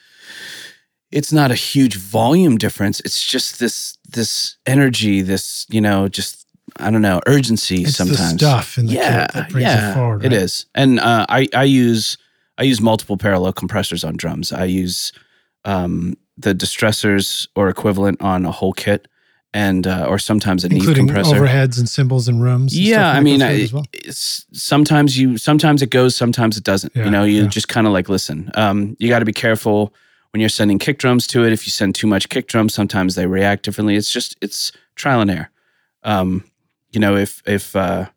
It's 1.11 1.31
not 1.31 1.51
a 1.51 1.55
huge 1.55 1.95
volume 1.95 2.57
difference. 2.57 2.99
It's 3.01 3.23
just 3.23 3.59
this 3.59 3.97
this 4.09 4.55
energy, 4.65 5.21
this 5.21 5.67
you 5.69 5.81
know, 5.81 6.07
just 6.07 6.42
I 6.77 6.89
don't 6.91 7.01
know, 7.01 7.21
urgency. 7.27 7.83
it's 7.83 7.95
sometimes 7.95 8.33
the 8.33 8.37
stuff 8.39 8.77
in 8.77 8.87
the 8.87 8.93
yeah, 8.93 9.25
kit 9.27 9.33
that 9.33 9.49
brings 9.49 9.63
yeah, 9.67 9.91
it 9.91 9.93
forward. 9.93 10.25
It 10.25 10.29
right? 10.31 10.41
is, 10.43 10.65
and 10.75 10.99
uh, 10.99 11.25
I 11.29 11.47
I 11.53 11.63
use 11.63 12.17
I 12.57 12.63
use 12.63 12.81
multiple 12.81 13.17
parallel 13.17 13.53
compressors 13.53 14.03
on 14.03 14.15
drums. 14.17 14.51
I 14.51 14.65
use 14.65 15.11
um, 15.65 16.15
the 16.37 16.53
distressors 16.55 17.47
or 17.55 17.69
equivalent 17.69 18.21
on 18.21 18.45
a 18.45 18.51
whole 18.51 18.73
kit, 18.73 19.07
and 19.53 19.85
uh, 19.87 20.05
or 20.09 20.17
sometimes 20.19 20.63
a 20.65 20.67
including 20.67 21.05
compressor. 21.07 21.35
overheads 21.35 21.77
and 21.77 21.87
cymbals 21.87 22.27
and 22.27 22.41
rooms. 22.41 22.75
and 22.75 22.83
Yeah, 22.85 23.11
stuff 23.11 23.17
I 23.17 23.19
mean, 23.21 23.41
it 23.41 23.71
I, 23.71 23.75
well. 23.75 23.85
sometimes 24.53 25.17
you 25.17 25.37
sometimes 25.37 25.81
it 25.81 25.89
goes, 25.89 26.15
sometimes 26.15 26.57
it 26.57 26.63
doesn't. 26.63 26.95
Yeah, 26.95 27.05
you 27.05 27.11
know, 27.11 27.23
you 27.23 27.43
yeah. 27.43 27.47
just 27.47 27.67
kind 27.67 27.87
of 27.87 27.93
like 27.93 28.09
listen. 28.09 28.51
Um, 28.55 28.95
you 28.99 29.09
got 29.09 29.19
to 29.19 29.25
be 29.25 29.33
careful 29.33 29.93
when 30.31 30.39
you're 30.39 30.49
sending 30.49 30.79
kick 30.79 30.97
drums 30.97 31.27
to 31.27 31.43
it. 31.45 31.53
If 31.53 31.65
you 31.67 31.71
send 31.71 31.95
too 31.95 32.07
much 32.07 32.29
kick 32.29 32.47
drums, 32.47 32.73
sometimes 32.73 33.15
they 33.15 33.27
react 33.27 33.63
differently. 33.63 33.95
It's 33.95 34.11
just 34.11 34.35
it's 34.41 34.71
trial 34.95 35.21
and 35.21 35.31
error. 35.31 35.49
Um, 36.03 36.43
you 36.93 36.99
know, 36.99 37.15
if 37.15 37.41
if 37.45 37.75
uh, 37.75 38.07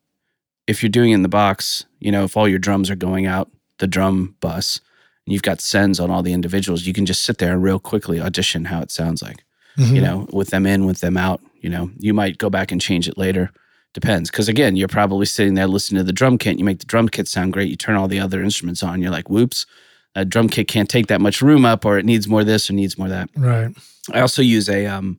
if 0.67 0.83
you're 0.83 0.91
doing 0.91 1.11
it 1.11 1.15
in 1.15 1.23
the 1.23 1.29
box, 1.29 1.85
you 2.01 2.13
know, 2.13 2.25
if 2.25 2.37
all 2.37 2.49
your 2.49 2.59
drums 2.59 2.91
are 2.91 2.97
going 2.97 3.27
out 3.27 3.51
the 3.79 3.87
drum 3.87 4.37
bus 4.41 4.81
and 5.27 5.33
you've 5.33 5.43
got 5.43 5.61
sends 5.61 5.99
on 6.01 6.11
all 6.11 6.23
the 6.23 6.33
individuals, 6.33 6.87
you 6.87 6.93
can 6.93 7.07
just 7.07 7.23
sit 7.23 7.39
there 7.39 7.53
and 7.53 7.63
real 7.63 7.79
quickly 7.79 8.21
audition 8.21 8.65
how 8.67 8.81
it 8.81 8.91
sounds 8.91 9.23
like 9.23 9.45
Mhm. 9.79 9.95
you 9.97 10.01
know, 10.01 10.27
with 10.33 10.49
them 10.49 10.65
in, 10.67 10.87
with 10.87 11.01
them 11.01 11.17
out. 11.19 11.41
You 11.61 11.69
know, 11.69 11.91
you 11.99 12.15
might 12.15 12.39
go 12.39 12.49
back 12.49 12.73
and 12.73 12.81
change 12.81 13.07
it 13.09 13.19
later. 13.19 13.51
Depends. 13.93 14.31
Because 14.31 14.49
again, 14.49 14.75
you're 14.77 14.89
probably 14.89 15.27
sitting 15.27 15.55
there 15.55 15.67
listening 15.67 15.99
to 16.01 16.05
the 16.05 16.13
drum 16.15 16.39
kit. 16.39 16.59
You 16.59 16.65
make 16.65 16.79
the 16.79 16.87
drum 16.87 17.09
kit 17.09 17.29
sound 17.29 17.53
great. 17.53 17.69
You 17.69 17.77
turn 17.77 17.97
all 17.97 18.09
the 18.09 18.21
other 18.21 18.43
instruments 18.43 18.83
on. 18.83 19.03
You're 19.03 19.11
like, 19.11 19.29
whoops, 19.29 19.67
a 20.15 20.25
drum 20.25 20.49
kit 20.49 20.67
can't 20.69 20.89
take 20.89 21.09
that 21.09 21.21
much 21.21 21.43
room 21.43 21.65
up, 21.67 21.85
or 21.85 21.99
it 21.99 22.07
needs 22.07 22.27
more 22.27 22.43
this 22.45 22.71
or 22.71 22.73
needs 22.73 22.97
more 22.97 23.09
that. 23.09 23.29
right. 23.37 23.75
I 24.15 24.21
also 24.21 24.41
use 24.41 24.69
a 24.71 24.87
um, 24.87 25.19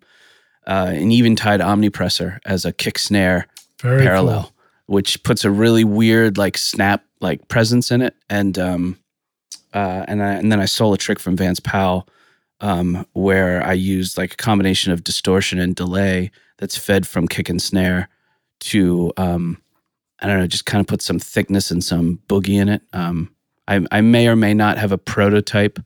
uh, 0.68 0.92
an 0.94 1.12
Eventide 1.12 1.62
omnipressor 1.62 2.40
as 2.46 2.66
a 2.66 2.74
kick 2.74 3.00
snare 3.00 3.48
Very 3.82 4.04
parallel, 4.04 4.44
cool. 4.44 4.54
which 4.88 5.24
puts 5.24 5.44
a 5.46 5.50
really 5.50 5.84
weird 5.84 6.38
like 6.38 6.58
snap 6.58 7.04
like 7.20 7.48
presence 7.48 7.90
in 7.90 8.02
it. 8.02 8.14
And 8.30 8.60
um, 8.60 9.00
uh, 9.74 10.06
and 10.08 10.22
I, 10.22 10.34
and 10.34 10.52
then 10.52 10.60
I 10.60 10.66
stole 10.66 10.94
a 10.94 10.98
trick 10.98 11.20
from 11.20 11.36
Vance 11.36 11.60
Powell, 11.60 12.08
um, 12.62 13.06
where 13.14 13.66
I 13.66 13.74
used 13.74 14.18
like 14.18 14.34
a 14.34 14.38
combination 14.38 14.92
of 14.92 15.04
distortion 15.04 15.60
and 15.60 15.76
delay 15.76 16.32
that's 16.58 16.78
fed 16.78 17.08
from 17.08 17.28
kick 17.28 17.50
and 17.50 17.62
snare 17.62 18.10
to 18.60 19.14
um, 19.18 19.62
I 20.20 20.28
don't 20.28 20.40
know, 20.40 20.48
just 20.48 20.66
kind 20.66 20.82
of 20.82 20.88
put 20.88 21.02
some 21.02 21.20
thickness 21.20 21.72
and 21.72 21.84
some 21.84 22.20
boogie 22.28 22.60
in 22.60 22.70
it. 22.70 22.82
Um, 22.94 23.34
I, 23.68 23.86
I 23.92 24.02
may 24.02 24.28
or 24.28 24.36
may 24.36 24.54
not 24.54 24.78
have 24.78 24.92
a 24.92 24.98
prototype 24.98 25.80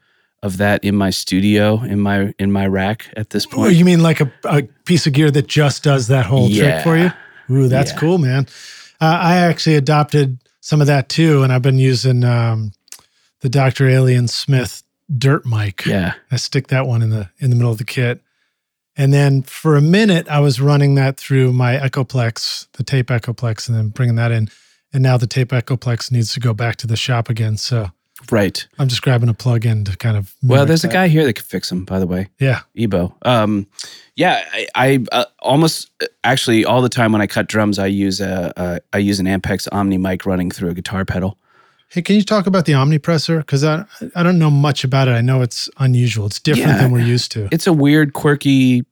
of 0.43 0.57
that 0.57 0.83
in 0.83 0.95
my 0.95 1.09
studio 1.11 1.81
in 1.83 1.99
my 1.99 2.33
in 2.39 2.51
my 2.51 2.65
rack 2.67 3.07
at 3.15 3.29
this 3.29 3.45
Oh, 3.47 3.55
point. 3.55 3.75
you 3.75 3.85
mean 3.85 4.01
like 4.01 4.21
a, 4.21 4.31
a 4.45 4.63
piece 4.85 5.05
of 5.07 5.13
gear 5.13 5.29
that 5.31 5.47
just 5.47 5.83
does 5.83 6.07
that 6.07 6.25
whole 6.25 6.49
trick 6.49 6.83
for 6.83 6.97
you? 6.97 7.11
Ooh, 7.49 7.67
that's 7.67 7.91
Yeah. 7.91 7.97
cool, 7.97 8.17
man. 8.17 8.47
Uh, 8.99 9.19
I 9.21 9.35
actually 9.37 9.75
adopted 9.75 10.37
some 10.61 10.79
of 10.81 10.87
that 10.87 11.09
too, 11.09 11.43
and 11.43 11.51
I've 11.51 11.61
been 11.61 11.77
using 11.79 12.23
um, 12.23 12.71
the 13.41 13.49
Dr. 13.49 13.87
Alien 13.87 14.27
Smith 14.27 14.83
dirt 15.17 15.45
mic. 15.45 15.85
yeah. 15.85 16.13
I 16.31 16.37
stick 16.37 16.67
that 16.67 16.87
one 16.87 17.01
in 17.01 17.09
the 17.09 17.29
in 17.39 17.49
the 17.49 17.55
middle 17.55 17.71
of 17.71 17.77
the 17.77 17.83
kit, 17.83 18.21
And 18.97 19.11
then 19.13 19.41
for 19.43 19.75
a 19.75 19.81
minute, 19.81 20.27
I 20.29 20.39
was 20.39 20.59
running 20.61 20.95
that 20.95 21.17
through 21.17 21.51
my 21.53 21.77
Echoplex, 21.77 22.67
the 22.73 22.83
tape 22.83 23.07
Echoplex, 23.07 23.67
and 23.67 23.77
then 23.77 23.89
bringing 23.89 24.15
that 24.15 24.31
in. 24.31 24.49
And 24.93 25.01
now 25.03 25.17
the 25.17 25.27
tape 25.27 25.49
Echoplex 25.49 26.11
needs 26.11 26.33
to 26.33 26.39
go 26.39 26.53
back 26.53 26.75
to 26.77 26.87
the 26.87 26.95
shop 26.97 27.29
again. 27.29 27.57
So 27.57 27.91
Right. 28.29 28.65
I'm 28.79 28.87
just 28.87 29.01
grabbing 29.01 29.29
a 29.29 29.33
plug 29.33 29.65
in 29.65 29.83
to 29.85 29.97
kind 29.97 30.17
of. 30.17 30.33
Well, 30.43 30.65
there's 30.65 30.83
a 30.83 30.87
guy 30.87 31.07
here 31.07 31.23
that 31.25 31.33
could 31.33 31.45
fix 31.45 31.69
them, 31.69 31.85
by 31.85 31.99
the 31.99 32.07
way. 32.07 32.27
Yeah. 32.39 32.61
Ebo. 32.77 33.15
Um, 33.23 33.67
yeah, 34.15 34.43
I, 34.53 34.67
I 34.75 35.05
uh, 35.11 35.25
almost 35.39 35.89
actually 36.23 36.63
all 36.65 36.81
the 36.81 36.89
time 36.89 37.11
when 37.11 37.21
I 37.21 37.27
cut 37.27 37.47
drums, 37.47 37.79
I 37.79 37.87
use 37.87 38.21
a, 38.21 38.53
a 38.55 38.79
I 38.93 38.97
use 38.99 39.19
an 39.19 39.25
Ampex 39.25 39.67
Omni 39.71 39.97
mic 39.97 40.25
running 40.25 40.51
through 40.51 40.69
a 40.69 40.73
guitar 40.73 41.05
pedal. 41.05 41.37
Hey, 41.89 42.01
can 42.01 42.15
you 42.15 42.23
talk 42.23 42.47
about 42.47 42.65
the 42.65 42.73
Omnipressor? 42.73 43.39
Because 43.39 43.63
I 43.63 43.85
I 44.15 44.23
don't 44.23 44.39
know 44.39 44.51
much 44.51 44.83
about 44.83 45.07
it. 45.07 45.11
I 45.11 45.21
know 45.21 45.41
it's 45.41 45.69
unusual. 45.77 46.25
It's 46.25 46.39
different 46.39 46.69
Yeah. 46.69 46.77
than 46.77 46.91
we're 46.91 46.99
used 47.05 47.31
to. 47.33 47.49
It's 47.51 47.67
a 47.67 47.73
weird, 47.73 48.13
quirky. 48.13 48.85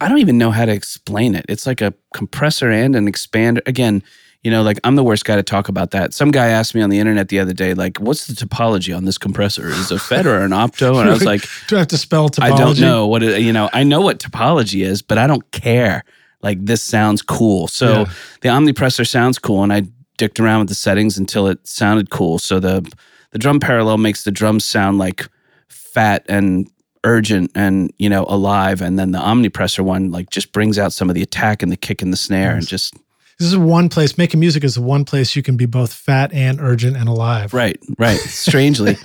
I 0.00 0.08
don't 0.08 0.18
even 0.18 0.36
know 0.38 0.50
how 0.50 0.64
to 0.64 0.72
explain 0.72 1.34
it. 1.34 1.46
It's 1.48 1.66
like 1.66 1.80
a 1.80 1.94
compressor 2.14 2.70
and 2.70 2.96
an 2.96 3.06
expander. 3.10 3.60
Again, 3.66 4.02
you 4.42 4.50
know, 4.50 4.62
like 4.62 4.80
I'm 4.84 4.96
the 4.96 5.04
worst 5.04 5.24
guy 5.24 5.36
to 5.36 5.42
talk 5.42 5.68
about 5.68 5.92
that. 5.92 6.12
Some 6.12 6.30
guy 6.30 6.48
asked 6.48 6.74
me 6.74 6.82
on 6.82 6.90
the 6.90 6.98
internet 6.98 7.28
the 7.28 7.38
other 7.38 7.52
day, 7.52 7.74
like, 7.74 7.98
"What's 7.98 8.26
the 8.26 8.34
topology 8.34 8.96
on 8.96 9.04
this 9.04 9.16
compressor? 9.18 9.68
Is 9.68 9.92
it 9.92 9.96
a 9.96 9.98
FET 10.00 10.26
or 10.26 10.40
an 10.40 10.50
opto?" 10.50 11.00
And 11.00 11.08
I 11.08 11.12
was 11.12 11.24
like, 11.32 11.46
Do 11.68 11.76
I 11.76 11.80
have 11.80 11.88
to 11.88 11.98
spell 11.98 12.28
topology? 12.28 12.42
I 12.42 12.56
don't 12.58 12.80
know 12.80 13.06
what 13.06 13.22
it, 13.22 13.40
you 13.42 13.52
know. 13.52 13.70
I 13.72 13.84
know 13.84 14.00
what 14.00 14.18
topology 14.18 14.84
is, 14.84 15.00
but 15.02 15.16
I 15.18 15.26
don't 15.26 15.48
care. 15.52 16.04
Like 16.42 16.64
this 16.64 16.82
sounds 16.82 17.22
cool. 17.22 17.68
So 17.68 18.00
Yeah. 18.00 18.04
the 18.40 18.48
omnipressor 18.48 19.06
sounds 19.06 19.38
cool, 19.38 19.62
and 19.62 19.72
I 19.72 19.82
dicked 20.18 20.40
around 20.40 20.60
with 20.60 20.68
the 20.68 20.74
settings 20.74 21.16
until 21.18 21.46
it 21.46 21.64
sounded 21.66 22.10
cool. 22.10 22.38
So 22.40 22.58
the 22.58 22.84
the 23.30 23.38
drum 23.38 23.60
parallel 23.60 23.98
makes 23.98 24.24
the 24.24 24.32
drums 24.32 24.64
sound 24.64 24.98
like 24.98 25.28
fat 25.68 26.24
and 26.28 26.68
urgent 27.04 27.50
and 27.54 27.92
you 27.98 28.08
know 28.08 28.24
alive, 28.28 28.82
and 28.82 28.98
then 28.98 29.12
the 29.12 29.18
omnipressor 29.20 29.84
one 29.84 30.10
like 30.10 30.30
just 30.30 30.52
brings 30.52 30.78
out 30.80 30.92
some 30.92 31.08
of 31.08 31.14
the 31.14 31.22
attack 31.22 31.62
and 31.62 31.70
the 31.70 31.76
kick 31.76 32.02
and 32.02 32.12
the 32.12 32.16
snare, 32.16 32.56
and 32.56 32.66
just 32.66 32.94
This 33.42 33.50
is 33.50 33.58
one 33.58 33.88
place. 33.88 34.16
Making 34.16 34.38
music 34.38 34.62
is 34.62 34.76
the 34.76 34.82
one 34.82 35.04
place 35.04 35.34
you 35.34 35.42
can 35.42 35.56
be 35.56 35.66
both 35.66 35.92
fat 35.92 36.32
and 36.32 36.60
urgent 36.60 36.96
and 36.96 37.08
alive. 37.08 37.52
right, 37.52 37.76
right. 37.98 38.18
Strangely, 38.18 38.96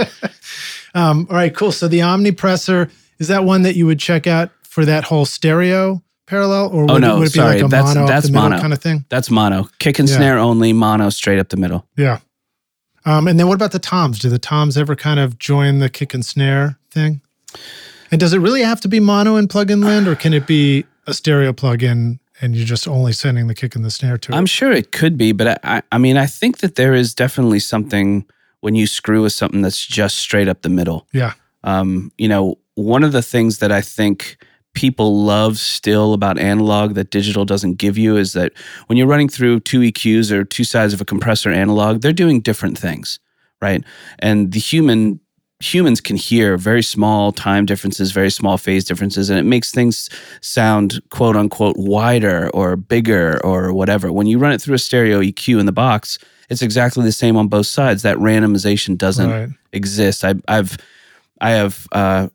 Um, 0.94 1.28
all 1.30 1.36
right, 1.36 1.54
cool. 1.56 1.72
So 1.72 1.88
the 1.88 2.00
Omnipressor 2.00 2.90
is 3.20 3.28
that 3.30 3.44
one 3.44 3.64
that 3.64 3.76
you 3.76 3.86
would 3.88 4.00
check 4.00 4.28
out 4.28 4.52
for 4.64 4.86
that 4.86 5.04
whole 5.06 5.26
stereo 5.26 6.02
parallel, 6.28 6.70
or 6.70 6.82
would, 6.84 6.92
Oh, 6.92 6.96
it- 6.98 7.00
no, 7.00 7.18
would 7.20 7.28
it 7.30 7.34
be 7.34 7.40
sorry. 7.40 7.56
like 7.56 7.66
a 7.66 7.68
That's- 7.68 7.96
mono, 7.96 8.08
that's 8.08 8.30
mono. 8.30 8.60
kind 8.60 8.74
of 8.74 8.80
thing? 8.80 9.06
that's 9.10 9.30
mono, 9.32 9.70
kick 9.80 9.98
and 10.00 10.08
Yeah. 10.10 10.16
snare 10.18 10.38
only, 10.38 10.72
mono 10.74 11.10
straight 11.10 11.40
up 11.40 11.50
the 11.50 11.58
middle. 11.58 11.88
Yeah. 11.98 12.20
Um, 13.06 13.28
and 13.28 13.40
then 13.40 13.48
what 13.48 13.56
about 13.56 13.72
the 13.72 13.80
toms? 13.80 14.20
Do 14.20 14.30
the 14.30 14.38
toms 14.40 14.78
ever 14.78 14.96
kind 14.96 15.20
of 15.20 15.40
join 15.40 15.80
the 15.80 15.90
kick 15.90 16.14
and 16.14 16.26
snare 16.26 16.78
thing? 16.92 17.22
And 18.12 18.20
does 18.20 18.34
it 18.34 18.40
really 18.40 18.62
have 18.64 18.82
to 18.82 18.88
be 18.88 19.00
mono 19.00 19.36
in 19.36 19.48
plug-in 19.48 19.82
land, 19.82 20.08
or 20.08 20.16
can 20.16 20.34
it 20.34 20.46
be 20.46 20.86
a 21.08 21.14
stereo 21.14 21.54
plug-in 21.54 22.20
and 22.42 22.56
you're 22.56 22.66
just 22.66 22.88
only 22.88 23.14
sending 23.14 23.48
the 23.48 23.56
kick 23.56 23.76
and 23.76 23.84
the 23.84 23.92
snare 23.92 24.18
to 24.18 24.32
it? 24.32 24.36
I'm 24.36 24.46
sure 24.46 24.72
it 24.72 24.92
could 24.92 25.18
be, 25.18 25.32
but 25.32 25.60
I, 25.64 25.82
I, 25.92 25.98
mean, 25.98 26.18
I 26.18 26.26
think 26.26 26.60
that 26.60 26.76
there 26.76 26.94
is 26.94 27.14
definitely 27.14 27.60
something 27.60 28.26
when 28.62 28.76
you 28.76 28.88
screw 28.88 29.24
with 29.24 29.34
something 29.34 29.62
that's 29.62 29.86
just 29.86 30.18
straight 30.18 30.48
up 30.48 30.62
the 30.62 30.70
middle. 30.70 31.08
yeah. 31.14 31.34
Um, 31.64 32.12
you 32.18 32.30
know, 32.30 32.60
one 32.76 33.04
of 33.04 33.12
the 33.12 33.24
things 33.24 33.58
that 33.58 33.72
I 33.72 33.82
think 33.82 34.38
people 34.74 35.24
love 35.24 35.58
still 35.58 36.14
about 36.14 36.38
analog 36.38 36.94
that 36.94 37.10
digital 37.10 37.46
doesn't 37.46 37.74
give 37.74 37.98
you 37.98 38.16
is 38.16 38.34
that 38.34 38.54
when 38.86 38.96
you're 38.96 39.08
running 39.08 39.28
through 39.28 39.60
two 39.62 39.80
EQs 39.80 40.32
or 40.32 40.44
two 40.44 40.64
sides 40.64 40.94
of 40.94 41.02
a 41.02 41.06
compressor 41.06 41.50
analog, 41.50 42.02
they're 42.02 42.14
doing 42.14 42.40
different 42.40 42.78
things, 42.78 43.20
right? 43.60 43.84
And 44.20 44.52
the 44.52 44.60
human 44.60 45.20
humans 45.60 45.99
can 46.01 46.16
hear 46.16 46.55
very 46.58 46.84
small 46.84 47.32
time 47.32 47.66
differences, 47.66 48.12
very 48.12 48.30
small 48.30 48.58
phase 48.58 48.86
differences, 48.86 49.30
and 49.30 49.39
it 49.39 49.43
makes 49.43 49.72
things 49.72 50.10
sound 50.41 51.01
quote 51.10 51.36
unquote 51.36 51.76
wider 51.78 52.49
or 52.53 52.76
bigger 52.76 53.43
or 53.43 53.74
whatever. 53.74 54.12
When 54.12 54.28
you 54.28 54.38
run 54.38 54.51
it 54.51 54.62
through 54.62 54.76
a 54.76 54.80
stereo 54.80 55.20
EQ 55.22 55.60
in 55.60 55.66
the 55.66 55.72
box, 55.72 56.20
it's 56.49 56.62
exactly 56.62 57.03
the 57.03 57.12
same 57.12 57.36
on 57.36 57.47
both 57.47 57.66
sides. 57.68 58.03
That 58.03 58.18
randomization 58.18 58.97
doesn't 58.97 59.30
Right. 59.30 59.49
exist. 59.74 60.24
I, 60.24 60.36
I've, 60.47 60.78
I 61.41 61.51
have, 61.51 61.88
uh, 61.91 62.28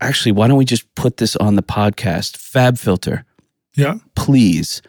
actually, 0.00 0.32
why 0.32 0.48
don't 0.48 0.58
we 0.58 0.64
just 0.64 0.92
put 0.96 1.16
this 1.18 1.36
on 1.36 1.54
the 1.56 1.62
podcast? 1.62 2.36
FabFilter, 2.38 3.24
Yeah. 3.76 3.98
please 4.16 4.82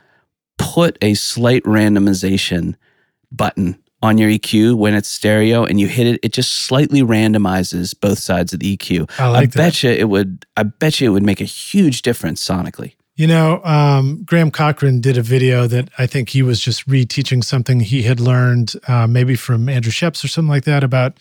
put 0.58 0.98
a 1.02 1.14
slight 1.14 1.64
randomization 1.64 2.76
button 3.32 3.78
on 4.06 4.18
your 4.18 4.30
EQ 4.30 4.76
when 4.78 4.94
it's 4.94 5.10
stereo 5.10 5.66
and 5.66 5.80
you 5.80 5.88
hit 5.88 6.08
it, 6.08 6.20
it 6.24 6.32
just 6.34 6.52
slightly 6.66 7.02
randomizes 7.02 7.94
both 8.00 8.20
sides 8.20 8.54
of 8.54 8.60
the 8.60 8.78
EQ. 8.78 9.10
I 9.20 9.28
like 9.28 9.52
that. 9.52 9.58
bet 9.58 9.84
you 9.84 9.90
it 9.90 10.08
would. 10.10 10.46
I 10.56 10.64
bet 10.64 11.02
you 11.02 11.10
it 11.10 11.14
would 11.14 11.24
make 11.24 11.42
a 11.42 11.46
huge 11.46 12.02
difference 12.02 12.44
sonically. 12.48 12.94
You 13.18 13.28
know, 13.28 13.64
um, 13.64 14.24
Graham 14.26 14.52
Cochran 14.52 15.00
did 15.00 15.18
a 15.18 15.22
video 15.22 15.68
that 15.68 15.90
I 15.98 16.06
think 16.06 16.30
he 16.30 16.42
was 16.42 16.60
just 16.60 16.86
reteaching 16.88 17.44
something 17.46 17.80
he 17.80 18.04
had 18.04 18.20
learned, 18.20 18.74
uh, 18.90 19.08
maybe 19.08 19.36
from 19.38 19.70
Andrew 19.70 19.92
Scheps 19.92 20.24
or 20.24 20.28
something 20.28 20.50
like 20.50 20.66
that, 20.66 20.84
about 20.84 21.18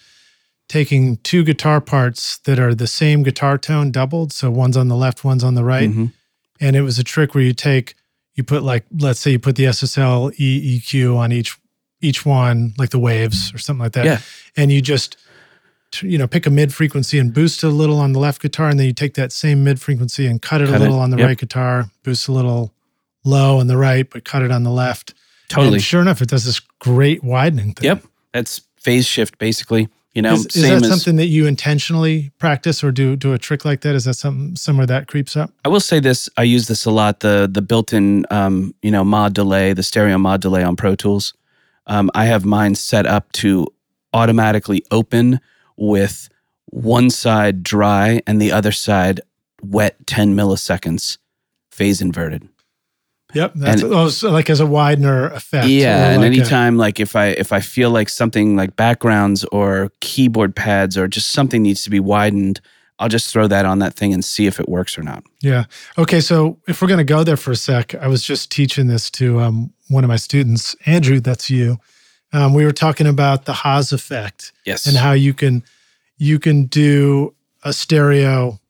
taking 0.69 1.19
two 1.19 1.45
guitar 1.45 1.81
parts 1.81 2.39
that 2.39 2.59
are 2.59 2.75
the 2.75 2.87
same 2.89 3.23
guitar 3.23 3.59
tone 3.59 3.93
doubled. 3.93 4.33
So 4.33 4.51
one's 4.51 4.77
on 4.77 4.89
the 4.89 4.97
left, 4.97 5.23
one's 5.25 5.45
on 5.45 5.55
the 5.55 5.63
right. 5.65 5.89
Mhm. 5.91 6.13
And 6.61 6.75
it 6.75 6.83
was 6.83 6.99
a 6.99 7.05
trick 7.05 7.35
where 7.35 7.45
you 7.45 7.53
take, 7.53 7.95
you 8.35 8.43
put 8.43 8.63
like, 8.65 8.87
let's 8.99 9.21
say 9.21 9.31
you 9.33 9.39
put 9.39 9.55
the 9.57 9.67
SSL 9.67 10.33
EQ 10.37 11.17
on 11.17 11.31
each 11.33 11.57
each 12.05 12.25
one, 12.27 12.75
like 12.79 12.91
the 12.91 12.99
waves 12.99 13.53
or 13.55 13.59
something 13.59 13.83
like 13.83 13.93
that. 13.93 14.05
Yeah. 14.05 14.19
And 14.57 14.71
you 14.71 14.81
just, 14.81 15.17
you 16.03 16.19
know, 16.19 16.27
pick 16.27 16.47
a 16.47 16.51
mid 16.51 16.73
frequency 16.75 17.19
and 17.19 17.33
boost 17.33 17.65
it 17.65 17.67
a 17.67 17.71
little 17.71 17.99
on 17.99 18.13
the 18.13 18.19
left 18.19 18.43
guitar, 18.43 18.69
and 18.69 18.79
then 18.79 18.87
you 18.87 18.93
take 18.93 19.15
that 19.15 19.33
same 19.33 19.65
mid 19.65 19.81
frequency 19.81 20.27
and 20.27 20.41
cut 20.43 20.61
it 20.61 20.69
Cut 20.69 20.77
a 20.77 20.79
little 20.79 20.99
it. 21.01 21.03
on 21.05 21.11
the 21.11 21.19
Yep. 21.19 21.27
right 21.27 21.39
guitar, 21.39 21.91
boost 22.03 22.29
a 22.29 22.33
little 22.33 22.73
low 23.25 23.59
on 23.61 23.67
the 23.69 23.77
right, 23.77 24.09
but 24.11 24.25
cut 24.25 24.43
it 24.43 24.51
on 24.51 24.63
the 24.65 24.71
left. 24.71 25.15
Totally. 25.49 25.75
And 25.75 25.83
sure 25.83 26.01
enough, 26.03 26.21
it 26.21 26.29
does 26.29 26.45
this 26.45 26.61
great 26.79 27.23
widening 27.25 27.73
thing. 27.75 27.85
Yep. 27.87 28.05
That's 28.33 28.61
phase 28.77 29.07
shift, 29.07 29.39
basically. 29.39 29.89
You 30.15 30.23
know, 30.23 30.35
Is, 30.35 30.47
is 30.55 30.63
that 30.63 30.83
as 30.83 30.89
something 30.89 31.17
that 31.17 31.27
you 31.27 31.47
intentionally 31.47 32.31
practice 32.39 32.85
or 32.85 32.93
do 32.93 33.17
do 33.17 33.33
a 33.33 33.39
trick 33.39 33.65
like 33.65 33.81
that? 33.81 33.97
Is 33.97 34.05
that 34.05 34.15
something 34.15 34.55
somewhere 34.55 34.87
that 34.87 35.09
creeps 35.09 35.37
up? 35.37 35.51
I 35.65 35.69
will 35.69 35.81
say 35.81 35.99
this. 35.99 36.29
I 36.37 36.45
use 36.45 36.69
this 36.69 36.85
a 36.85 36.91
lot. 36.93 37.19
The 37.21 37.49
the 37.53 37.61
built-in, 37.63 38.25
um, 38.31 38.75
you 38.81 38.93
know, 38.93 39.03
mod 39.05 39.35
delay, 39.35 39.73
the 39.73 39.83
stereo 39.83 40.17
mod 40.19 40.41
delay 40.41 40.63
on 40.63 40.77
Pro 40.77 40.95
Tools. 40.95 41.35
Um, 41.87 42.11
I 42.15 42.25
have 42.27 42.45
mine 42.45 42.75
set 42.75 43.07
up 43.07 43.31
to 43.33 43.67
automatically 44.13 44.85
open 44.91 45.41
with 45.77 46.29
one 46.67 47.11
side 47.11 47.63
dry 47.63 48.21
and 48.27 48.41
the 48.41 48.53
other 48.53 48.73
side 48.73 49.21
wet, 49.63 50.07
ten 50.07 50.35
milliseconds, 50.35 51.19
phase 51.71 52.01
inverted. 52.01 52.49
Yep. 53.35 53.53
That's 53.57 53.83
And- 53.83 53.93
oh, 53.93 54.09
so 54.11 54.31
like 54.31 54.49
as 54.49 54.61
a 54.61 54.67
widener 54.67 55.27
effect. 55.31 55.67
yeah, 55.67 56.11
and 56.11 56.23
like 56.23 56.31
a- 56.33 56.37
anytime 56.37 56.77
like 56.77 57.01
if 57.01 57.17
I 57.17 57.27
if 57.29 57.53
I 57.53 57.61
feel 57.61 57.91
like 57.91 58.09
something 58.09 58.55
like 58.57 58.77
backgrounds 58.77 59.45
or 59.51 59.91
keyboard 60.01 60.55
pads 60.55 60.97
or 60.97 61.09
just 61.09 61.33
something 61.33 61.61
needs 61.63 61.83
to 61.85 61.91
be 61.91 61.99
widened, 61.99 62.61
I'll 63.01 63.09
just 63.09 63.33
throw 63.33 63.49
that 63.49 63.67
on 63.67 63.81
that 63.81 63.95
thing 63.95 64.15
and 64.15 64.25
see 64.25 64.47
if 64.47 64.61
it 64.61 64.69
works 64.69 64.97
or 64.97 65.03
not. 65.03 65.25
Yeah. 65.43 65.65
Okay. 65.99 66.21
So 66.21 66.61
if 66.69 66.81
we're 66.81 66.87
going 66.89 66.99
to 66.99 67.05
go 67.05 67.25
there 67.25 67.37
for 67.37 67.51
a 67.51 67.57
sec, 67.57 67.93
I 67.97 68.07
was 68.07 68.23
just 68.23 68.53
teaching 68.53 68.87
this 68.87 69.11
to 69.13 69.41
um, 69.41 69.73
one 69.89 70.05
of 70.05 70.09
my 70.09 70.17
students, 70.17 70.75
Andrew. 70.87 71.21
That's 71.21 71.51
you. 71.51 71.79
Um, 72.33 72.53
we 72.55 72.65
were 72.65 72.73
talking 72.73 73.07
about 73.07 73.45
the 73.45 73.53
Haas 73.53 73.93
effect 73.93 74.53
Yes. 74.67 74.87
and 74.87 74.97
how 74.97 75.13
you 75.13 75.33
can 75.35 75.63
you 76.19 76.39
can 76.39 76.65
do 76.67 77.35
a 77.65 77.73
stereo, 77.73 78.61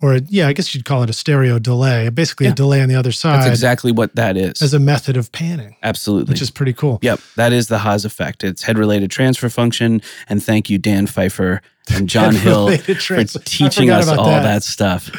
or 0.00 0.14
a, 0.16 0.20
yeah, 0.28 0.48
I 0.48 0.52
guess 0.52 0.74
you'd 0.74 0.84
call 0.84 1.02
it 1.02 1.10
a 1.10 1.12
stereo 1.12 1.58
delay. 1.58 2.08
Basically, 2.08 2.46
Yeah. 2.46 2.52
a 2.52 2.54
delay 2.54 2.80
on 2.82 2.88
the 2.88 2.94
other 2.94 3.12
side 3.12 3.38
That's 3.40 3.48
exactly 3.50 3.90
what 3.92 4.14
that 4.16 4.36
is. 4.36 4.60
as 4.62 4.72
a 4.74 4.78
method 4.78 5.16
of 5.16 5.30
panning, 5.32 5.76
Absolutely. 5.82 6.32
which 6.32 6.42
is 6.42 6.50
pretty 6.50 6.72
cool. 6.72 6.98
Yep, 7.02 7.20
that 7.36 7.52
is 7.52 7.68
the 7.68 7.78
Haas 7.78 8.04
effect. 8.04 8.42
It's 8.44 8.62
head 8.62 8.78
related 8.78 9.10
transfer 9.10 9.48
function. 9.48 10.02
And 10.28 10.42
thank 10.42 10.68
you, 10.70 10.78
Dan 10.78 11.06
Pfeiffer 11.06 11.62
and 11.92 12.08
John 12.14 12.34
Hill, 12.34 12.76
for 12.78 12.94
teaching 13.44 13.90
us 13.90 14.08
all 14.08 14.24
that, 14.26 14.62
stuff. 14.62 15.10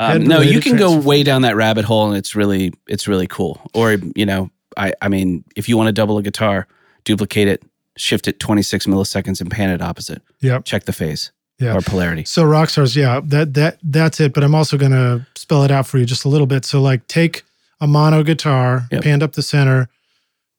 Um, 0.00 0.24
no, 0.24 0.40
you 0.40 0.60
can 0.60 0.76
go 0.76 0.98
way 0.98 1.22
down 1.22 1.42
that 1.42 1.56
rabbit 1.56 1.84
hole, 1.84 2.08
and 2.08 2.16
it's 2.16 2.34
really 2.34 2.72
it's 2.88 3.06
really 3.06 3.26
cool. 3.26 3.60
Or 3.74 3.92
you 4.16 4.24
know, 4.26 4.50
I 4.76 4.94
I 5.02 5.08
mean, 5.08 5.44
if 5.56 5.68
you 5.68 5.76
want 5.76 5.88
to 5.88 5.92
double 5.92 6.16
a 6.18 6.22
guitar, 6.22 6.66
duplicate 7.04 7.48
it, 7.48 7.62
shift 7.96 8.26
it 8.26 8.40
26 8.40 8.86
milliseconds, 8.86 9.40
and 9.40 9.50
pan 9.50 9.70
it 9.70 9.82
opposite. 9.82 10.22
Yep. 10.40 10.64
Check 10.64 10.84
the 10.84 10.92
phase 10.92 11.32
Yeah. 11.58 11.76
or 11.76 11.82
polarity. 11.82 12.24
So 12.24 12.44
rock 12.44 12.70
stars, 12.70 12.96
yeah, 12.96 13.20
that 13.24 13.52
that 13.54 13.78
that's 13.82 14.20
it. 14.20 14.32
But 14.32 14.42
I'm 14.42 14.54
also 14.54 14.78
going 14.78 14.92
to 14.92 15.26
spell 15.34 15.64
it 15.64 15.70
out 15.70 15.86
for 15.86 15.98
you 15.98 16.06
just 16.06 16.24
a 16.24 16.28
little 16.28 16.46
bit. 16.46 16.64
So 16.64 16.80
like, 16.80 17.06
take 17.06 17.42
a 17.80 17.86
mono 17.86 18.22
guitar, 18.22 18.86
Yep. 18.90 19.02
panned 19.02 19.22
up 19.22 19.32
the 19.34 19.42
center, 19.42 19.88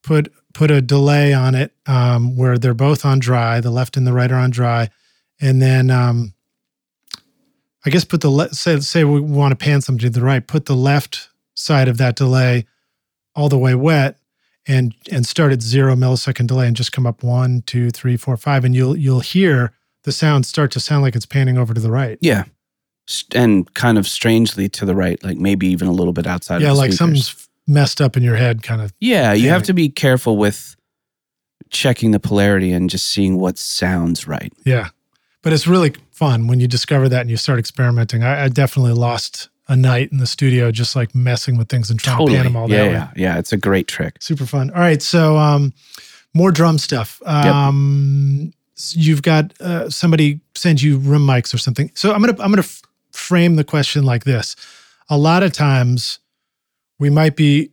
put 0.03 0.31
put 0.53 0.69
a 0.69 0.81
delay 0.81 1.33
on 1.33 1.55
it 1.55 1.71
um, 1.87 2.35
where 2.35 2.57
they're 2.57 2.73
both 2.73 3.05
on 3.05 3.17
dry. 3.19 3.59
The 3.61 3.71
left 3.71 3.97
and 3.97 4.05
the 4.05 4.13
right 4.13 4.31
are 4.31 4.39
on 4.39 4.51
dry, 4.51 4.89
and 5.39 5.61
then 5.61 5.89
um, 5.89 6.33
I 7.85 7.89
guess 7.89 8.05
put 8.05 8.21
the 8.21 8.29
le- 8.29 8.53
say 8.53 8.79
say 8.79 9.03
we 9.03 9.19
want 9.19 9.51
to 9.51 9.55
pan 9.55 9.81
something 9.81 9.99
to 10.01 10.09
the 10.09 10.25
right. 10.25 10.45
Put 10.45 10.65
the 10.65 10.75
left 10.75 11.29
side 11.55 11.87
of 11.87 11.97
that 11.97 12.15
delay 12.15 12.65
all 13.35 13.49
the 13.49 13.57
way 13.57 13.75
wet. 13.75 14.17
And 14.67 14.93
and 15.11 15.25
start 15.25 15.51
at 15.51 15.61
zero 15.63 15.95
millisecond 15.95 16.45
delay 16.45 16.67
and 16.67 16.75
just 16.75 16.91
come 16.91 17.07
up 17.07 17.23
one, 17.23 17.63
two, 17.65 17.89
three, 17.89 18.15
four, 18.15 18.37
five, 18.37 18.63
and 18.63 18.75
you'll 18.75 18.95
you'll 18.95 19.21
hear 19.21 19.73
the 20.03 20.11
sound 20.11 20.45
start 20.45 20.69
to 20.71 20.79
sound 20.79 21.01
like 21.01 21.15
it's 21.15 21.25
panning 21.25 21.57
over 21.57 21.73
to 21.73 21.81
the 21.81 21.89
right. 21.91 22.19
Yeah. 22.21 22.43
and 23.33 23.71
kind 23.73 23.97
of 23.97 24.07
strangely 24.07 24.69
to 24.69 24.85
the 24.85 24.95
right, 24.95 25.21
like 25.23 25.37
maybe 25.37 25.67
even 25.67 25.87
a 25.87 25.91
little 25.91 26.13
bit 26.13 26.27
outside. 26.27 26.61
yeah, 26.61 26.69
of 26.69 26.75
the 26.75 26.81
like 26.81 26.93
something's 26.93 27.47
messed 27.67 28.01
up 28.01 28.15
in 28.15 28.21
your 28.21 28.35
head, 28.35 28.61
kind 28.61 28.81
of. 28.81 28.93
Yeah, 28.99 29.33
you 29.33 29.49
have 29.49 29.63
to 29.63 29.73
be 29.73 29.89
careful 29.89 30.37
with 30.37 30.75
checking 31.71 32.11
the 32.11 32.19
polarity 32.19 32.71
and 32.71 32.89
just 32.89 33.07
seeing 33.09 33.39
what 33.39 33.57
sounds 33.57 34.27
right. 34.27 34.53
Yeah, 34.63 34.89
but 35.41 35.53
it's 35.53 35.67
really 35.67 35.93
fun 36.11 36.47
when 36.47 36.59
you 36.59 36.67
discover 36.67 37.09
that 37.09 37.21
and 37.21 37.29
you 37.29 37.37
start 37.37 37.59
experimenting. 37.59 38.23
I, 38.23 38.45
I 38.45 38.47
definitely 38.49 38.93
lost 38.93 39.49
a 39.67 39.75
night 39.75 40.11
in 40.11 40.17
the 40.17 40.27
studio 40.27 40.71
just 40.71 40.95
like 40.95 41.15
messing 41.15 41.57
with 41.57 41.69
things 41.69 41.89
and 41.89 41.99
trying 41.99 42.17
Totally. 42.17 42.37
to 42.37 42.43
pan 42.43 42.45
them 42.53 42.55
all 42.55 42.69
yeah, 42.69 42.77
that 42.77 42.87
way. 42.87 42.91
yeah, 42.93 43.11
yeah. 43.15 43.39
It's 43.39 43.53
a 43.53 43.57
great 43.57 43.87
trick. 43.87 44.17
Super 44.21 44.45
fun. 44.45 44.69
All 44.71 44.79
right, 44.81 45.01
so 45.01 45.37
um, 45.37 45.73
more 46.33 46.51
drum 46.51 46.77
stuff. 46.77 47.21
Um, 47.25 48.53
s- 48.77 48.95
You've 48.95 49.21
got 49.21 49.53
uh, 49.61 49.89
somebody 49.89 50.39
send 50.55 50.81
you 50.81 50.97
room 50.97 51.25
mics 51.25 51.53
or 51.53 51.57
something. 51.57 51.91
So 51.93 52.11
I'm 52.13 52.21
gonna 52.21 52.33
I'm 52.41 52.51
gonna 52.51 52.59
f- 52.59 52.81
frame 53.11 53.55
the 53.55 53.63
question 53.63 54.03
like 54.03 54.23
this. 54.25 54.55
A 55.09 55.17
lot 55.17 55.43
of 55.43 55.51
times, 55.53 56.19
we 56.99 57.09
might 57.09 57.35
be 57.35 57.71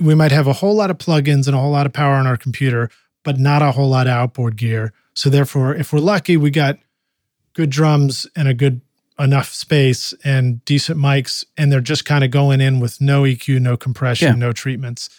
we 0.00 0.14
might 0.14 0.32
have 0.32 0.46
a 0.46 0.52
whole 0.54 0.74
lot 0.74 0.90
of 0.90 0.98
plugins 0.98 1.46
and 1.46 1.54
a 1.54 1.58
whole 1.60 1.70
lot 1.72 1.86
of 1.86 1.92
power 1.92 2.14
on 2.14 2.26
our 2.26 2.36
computer, 2.36 2.90
but 3.24 3.38
not 3.38 3.62
a 3.62 3.72
whole 3.72 3.88
lot 3.88 4.06
of 4.06 4.12
outboard 4.12 4.56
gear. 4.56 4.92
So 5.14 5.28
therefore, 5.30 5.74
if 5.74 5.92
we're 5.92 5.98
lucky, 6.00 6.36
we 6.36 6.50
got 6.50 6.78
good 7.54 7.70
drums 7.70 8.26
and 8.36 8.48
a 8.48 8.54
good 8.54 8.80
enough 9.18 9.52
space 9.52 10.14
and 10.24 10.64
decent 10.64 10.98
mics, 10.98 11.44
and 11.58 11.70
they're 11.70 11.80
just 11.80 12.04
kind 12.04 12.24
of 12.24 12.30
going 12.30 12.60
in 12.60 12.80
with 12.80 13.00
no 13.00 13.22
EQ, 13.24 13.60
no 13.60 13.76
compression, 13.76 14.28
Yeah. 14.28 14.34
no 14.46 14.52
treatments. 14.52 15.10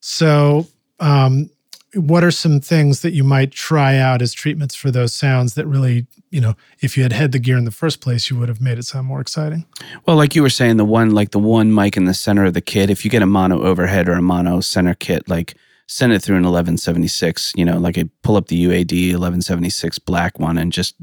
So, 0.00 0.66
um, 1.00 1.50
what 1.94 2.24
are 2.24 2.30
some 2.32 2.60
things 2.60 3.00
that 3.00 3.12
you 3.12 3.22
might 3.22 3.52
try 3.52 3.96
out 3.98 4.20
as 4.20 4.32
treatments 4.32 4.74
for 4.74 4.90
those 4.90 5.12
sounds 5.12 5.54
that 5.54 5.66
really, 5.66 6.06
you 6.30 6.40
know, 6.40 6.56
if 6.80 6.96
you 6.96 7.02
had 7.04 7.12
had 7.12 7.30
the 7.32 7.38
gear 7.38 7.56
in 7.56 7.64
the 7.64 7.70
first 7.70 8.00
place, 8.00 8.28
you 8.30 8.36
would 8.38 8.48
have 8.48 8.60
made 8.60 8.78
it 8.78 8.84
sound 8.84 9.06
more 9.06 9.20
exciting? 9.20 9.64
Well, 10.04 10.16
like 10.16 10.34
you 10.34 10.42
were 10.42 10.50
saying, 10.50 10.76
the 10.76 10.84
one 10.84 11.10
like 11.10 11.30
the 11.30 11.38
one 11.38 11.72
mic 11.72 11.96
in 11.96 12.04
the 12.04 12.14
center 12.14 12.46
of 12.46 12.54
the 12.54 12.60
kit. 12.60 12.90
If 12.90 13.04
you 13.04 13.10
get 13.10 13.22
a 13.22 13.26
mono 13.26 13.62
overhead 13.62 14.08
or 14.08 14.14
a 14.14 14.22
mono 14.22 14.60
center 14.60 14.94
kit, 14.94 15.28
like 15.28 15.54
send 15.86 16.12
it 16.12 16.20
through 16.20 16.36
an 16.36 16.42
1176. 16.42 17.52
You 17.54 17.64
know, 17.64 17.78
like 17.78 17.96
a 17.96 18.06
pull 18.22 18.36
up 18.36 18.48
the 18.48 18.64
UAD 18.64 19.10
1176 19.12 20.00
black 20.00 20.38
one 20.40 20.58
and 20.58 20.72
just 20.72 20.96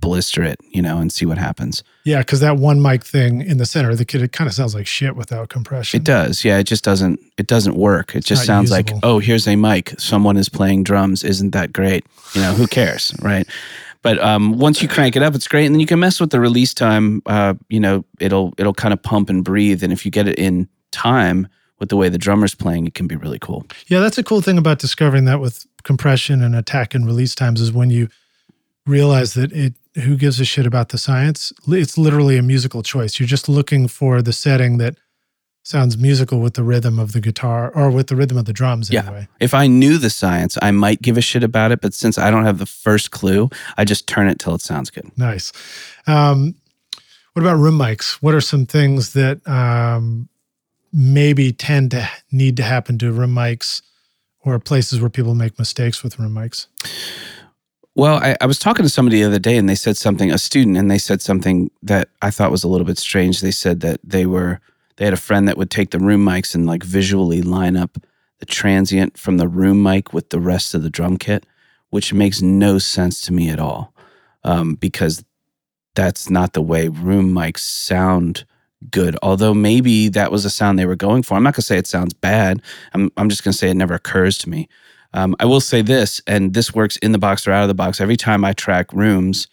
blister 0.00 0.42
it. 0.42 0.58
You 0.70 0.82
know, 0.82 0.98
and 0.98 1.12
see 1.12 1.26
what 1.26 1.38
happens. 1.38 1.82
Yeah, 2.04 2.18
because 2.18 2.40
that 2.40 2.56
one 2.56 2.82
mic 2.82 3.04
thing 3.04 3.40
in 3.40 3.58
the 3.58 3.66
center 3.66 3.90
of 3.90 3.98
the 3.98 4.04
kit, 4.04 4.22
it 4.22 4.32
kind 4.32 4.48
of 4.48 4.54
sounds 4.54 4.74
like 4.74 4.86
shit 4.86 5.16
without 5.16 5.48
compression. 5.48 6.00
It 6.00 6.04
does. 6.04 6.44
Yeah, 6.44 6.58
it 6.58 6.64
just 6.64 6.84
doesn't. 6.84 7.20
It 7.38 7.46
doesn't 7.46 7.76
work. 7.76 8.14
It 8.14 8.24
just 8.24 8.44
sounds 8.44 8.70
usable. 8.70 8.94
like 8.96 9.04
oh, 9.04 9.18
here's 9.18 9.46
a 9.46 9.56
mic. 9.56 9.98
Someone 9.98 10.36
is 10.36 10.48
playing 10.48 10.84
drums. 10.84 11.24
Isn't 11.24 11.50
that 11.50 11.72
great? 11.72 12.04
You 12.34 12.42
know, 12.42 12.52
who 12.52 12.66
cares, 12.66 13.14
right? 13.22 13.46
But 14.02 14.20
um, 14.20 14.58
once 14.58 14.82
you 14.82 14.88
crank 14.88 15.16
it 15.16 15.22
up, 15.22 15.34
it's 15.34 15.48
great, 15.48 15.64
and 15.64 15.74
then 15.74 15.80
you 15.80 15.86
can 15.86 15.98
mess 15.98 16.20
with 16.20 16.30
the 16.30 16.38
release 16.38 16.74
time. 16.74 17.22
Uh, 17.24 17.54
you 17.70 17.80
know, 17.80 18.04
it'll 18.20 18.52
it'll 18.58 18.74
kind 18.74 18.92
of 18.92 19.02
pump 19.02 19.30
and 19.30 19.42
breathe, 19.42 19.82
and 19.82 19.92
if 19.92 20.04
you 20.04 20.10
get 20.10 20.28
it 20.28 20.38
in 20.38 20.68
time 20.90 21.48
with 21.78 21.88
the 21.88 21.96
way 21.96 22.10
the 22.10 22.18
drummer's 22.18 22.54
playing, 22.54 22.86
it 22.86 22.94
can 22.94 23.06
be 23.06 23.16
really 23.16 23.38
cool. 23.38 23.66
Yeah, 23.86 24.00
that's 24.00 24.18
a 24.18 24.22
cool 24.22 24.42
thing 24.42 24.58
about 24.58 24.78
discovering 24.78 25.24
that 25.24 25.40
with 25.40 25.66
compression 25.82 26.42
and 26.42 26.54
attack 26.54 26.94
and 26.94 27.06
release 27.06 27.34
times 27.34 27.60
is 27.60 27.72
when 27.72 27.90
you 27.90 28.08
realize 28.86 29.34
that 29.34 29.52
it 29.52 29.74
who 30.02 30.16
gives 30.16 30.40
a 30.40 30.44
shit 30.44 30.66
about 30.66 30.88
the 30.88 30.98
science? 30.98 31.52
It's 31.68 31.96
literally 31.96 32.36
a 32.36 32.42
musical 32.42 32.82
choice. 32.82 33.18
You're 33.18 33.26
just 33.26 33.48
looking 33.48 33.88
for 33.88 34.22
the 34.22 34.32
setting 34.32 34.78
that 34.78 34.96
sounds 35.62 35.96
musical 35.96 36.40
with 36.40 36.54
the 36.54 36.62
rhythm 36.62 36.98
of 36.98 37.12
the 37.12 37.20
guitar 37.20 37.72
or 37.74 37.90
with 37.90 38.08
the 38.08 38.16
rhythm 38.16 38.36
of 38.36 38.44
the 38.44 38.52
drums 38.52 38.90
Yeah. 38.90 39.24
If 39.40 39.54
I 39.54 39.66
knew 39.66 39.96
the 39.96 40.10
science, 40.10 40.58
I 40.60 40.70
might 40.72 41.00
give 41.00 41.16
a 41.16 41.22
shit 41.22 41.42
about 41.42 41.72
it. 41.72 41.80
But 41.80 41.94
since 41.94 42.18
I 42.18 42.30
don't 42.30 42.44
have 42.44 42.58
the 42.58 42.66
first 42.66 43.10
clue, 43.10 43.48
I 43.78 43.84
just 43.84 44.06
turn 44.06 44.28
it 44.28 44.38
till 44.38 44.54
it 44.54 44.60
sounds 44.60 44.90
good. 44.90 45.10
Nice. 45.16 45.52
Um, 46.06 46.54
what 47.32 47.42
about 47.42 47.56
room 47.56 47.78
mics? 47.78 48.14
What 48.22 48.34
are 48.34 48.42
some 48.42 48.66
things 48.66 49.14
that 49.14 49.46
um, 49.48 50.28
maybe 50.92 51.50
tend 51.50 51.92
to 51.92 52.08
need 52.30 52.56
to 52.58 52.62
happen 52.62 52.98
to 52.98 53.10
room 53.10 53.34
mics 53.34 53.80
or 54.44 54.58
places 54.58 55.00
where 55.00 55.10
people 55.10 55.34
make 55.34 55.58
mistakes 55.58 56.02
with 56.04 56.18
room 56.18 56.34
mics? 56.34 56.66
Well, 57.96 58.16
I, 58.16 58.36
I 58.40 58.46
was 58.46 58.58
talking 58.58 58.84
to 58.84 58.88
somebody 58.88 59.20
the 59.20 59.28
other 59.28 59.38
day 59.38 59.56
and 59.56 59.68
they 59.68 59.76
said 59.76 59.96
something, 59.96 60.30
a 60.32 60.38
student, 60.38 60.76
and 60.76 60.90
they 60.90 60.98
said 60.98 61.22
something 61.22 61.70
that 61.82 62.08
I 62.22 62.30
thought 62.30 62.50
was 62.50 62.64
a 62.64 62.68
little 62.68 62.86
bit 62.86 62.98
strange. 62.98 63.40
They 63.40 63.52
said 63.52 63.80
that 63.80 64.00
they 64.02 64.26
were, 64.26 64.60
they 64.96 65.04
had 65.04 65.14
a 65.14 65.18
friend 65.18 65.46
that 65.46 65.56
would 65.56 65.70
take 65.70 65.90
the 65.90 66.00
room 66.00 66.24
mics 66.24 66.54
and 66.54 66.66
like 66.66 66.82
visually 66.82 67.40
line 67.40 67.76
up 67.76 67.98
the 68.40 68.46
transient 68.46 69.16
from 69.16 69.36
the 69.36 69.46
room 69.46 69.80
mic 69.82 70.12
with 70.12 70.30
the 70.30 70.40
rest 70.40 70.74
of 70.74 70.82
the 70.82 70.90
drum 70.90 71.18
kit, 71.18 71.46
which 71.90 72.12
makes 72.12 72.42
no 72.42 72.78
sense 72.78 73.20
to 73.22 73.32
me 73.32 73.48
at 73.48 73.60
all. 73.60 73.94
Um, 74.42 74.74
because 74.74 75.24
that's 75.94 76.28
not 76.28 76.52
the 76.52 76.62
way 76.62 76.88
room 76.88 77.32
mics 77.32 77.60
sound 77.60 78.44
good. 78.90 79.16
Although 79.22 79.54
maybe 79.54 80.08
that 80.08 80.32
was 80.32 80.44
a 80.44 80.50
sound 80.50 80.78
they 80.78 80.86
were 80.86 80.96
going 80.96 81.22
for. 81.22 81.34
I'm 81.34 81.44
not 81.44 81.54
going 81.54 81.62
to 81.62 81.62
say 81.62 81.78
it 81.78 81.86
sounds 81.86 82.12
bad. 82.12 82.60
I'm, 82.92 83.10
I'm 83.16 83.28
just 83.28 83.44
going 83.44 83.52
to 83.52 83.58
say 83.58 83.70
it 83.70 83.74
never 83.74 83.94
occurs 83.94 84.36
to 84.38 84.50
me. 84.50 84.68
Um, 85.14 85.36
I 85.38 85.46
will 85.46 85.60
say 85.60 85.80
this, 85.80 86.20
and 86.26 86.52
this 86.52 86.74
works 86.74 86.96
in 86.98 87.12
the 87.12 87.18
box 87.18 87.46
or 87.46 87.52
out 87.52 87.62
of 87.62 87.68
the 87.68 87.74
box. 87.74 88.00
Every 88.00 88.16
time 88.16 88.44
I 88.44 88.52
track 88.52 88.92
rooms, 88.92 89.46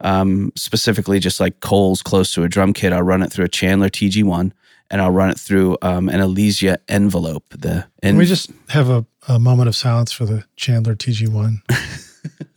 um, 0.00 0.52
specifically 0.56 1.20
just 1.20 1.40
like 1.40 1.60
Cole's 1.60 2.02
close 2.02 2.34
to 2.34 2.42
a 2.42 2.48
drum 2.48 2.72
kit, 2.72 2.92
I'll 2.92 3.02
run 3.02 3.22
it 3.22 3.32
through 3.32 3.46
a 3.46 3.48
Chandler 3.48 3.88
TG1 3.88 4.52
and 4.90 5.00
I'll 5.00 5.10
run 5.10 5.30
it 5.30 5.38
through 5.38 5.78
um, 5.82 6.08
an 6.08 6.20
Elysia 6.20 6.78
envelope. 6.88 7.44
The 7.50 7.58
Can 7.58 7.86
and 8.02 8.18
we 8.18 8.26
just 8.26 8.50
have 8.70 8.90
a, 8.90 9.06
a 9.28 9.38
moment 9.38 9.68
of 9.68 9.76
silence 9.76 10.12
for 10.12 10.26
the 10.26 10.44
Chandler 10.56 10.96
TG1? 10.96 11.60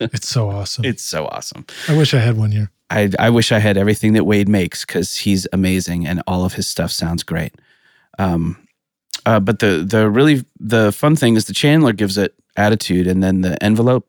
it's 0.00 0.28
so 0.28 0.50
awesome. 0.50 0.84
it's 0.84 1.02
so 1.02 1.26
awesome. 1.26 1.64
I 1.88 1.96
wish 1.96 2.12
I 2.12 2.18
had 2.18 2.36
one 2.36 2.50
here. 2.50 2.70
I, 2.90 3.10
I 3.18 3.30
wish 3.30 3.52
I 3.52 3.58
had 3.58 3.76
everything 3.76 4.12
that 4.14 4.24
Wade 4.24 4.48
makes 4.48 4.84
because 4.84 5.16
he's 5.16 5.46
amazing 5.52 6.06
and 6.06 6.22
all 6.26 6.44
of 6.44 6.54
his 6.54 6.68
stuff 6.68 6.90
sounds 6.90 7.22
great. 7.22 7.54
Um, 8.18 8.66
uh, 9.26 9.40
but 9.40 9.58
the 9.58 9.84
the 9.86 10.08
really 10.08 10.44
the 10.58 10.92
fun 10.92 11.16
thing 11.16 11.36
is 11.36 11.44
the 11.44 11.54
Chandler 11.54 11.92
gives 11.92 12.18
it 12.18 12.34
attitude, 12.56 13.06
and 13.06 13.22
then 13.22 13.40
the 13.40 13.62
envelope, 13.62 14.06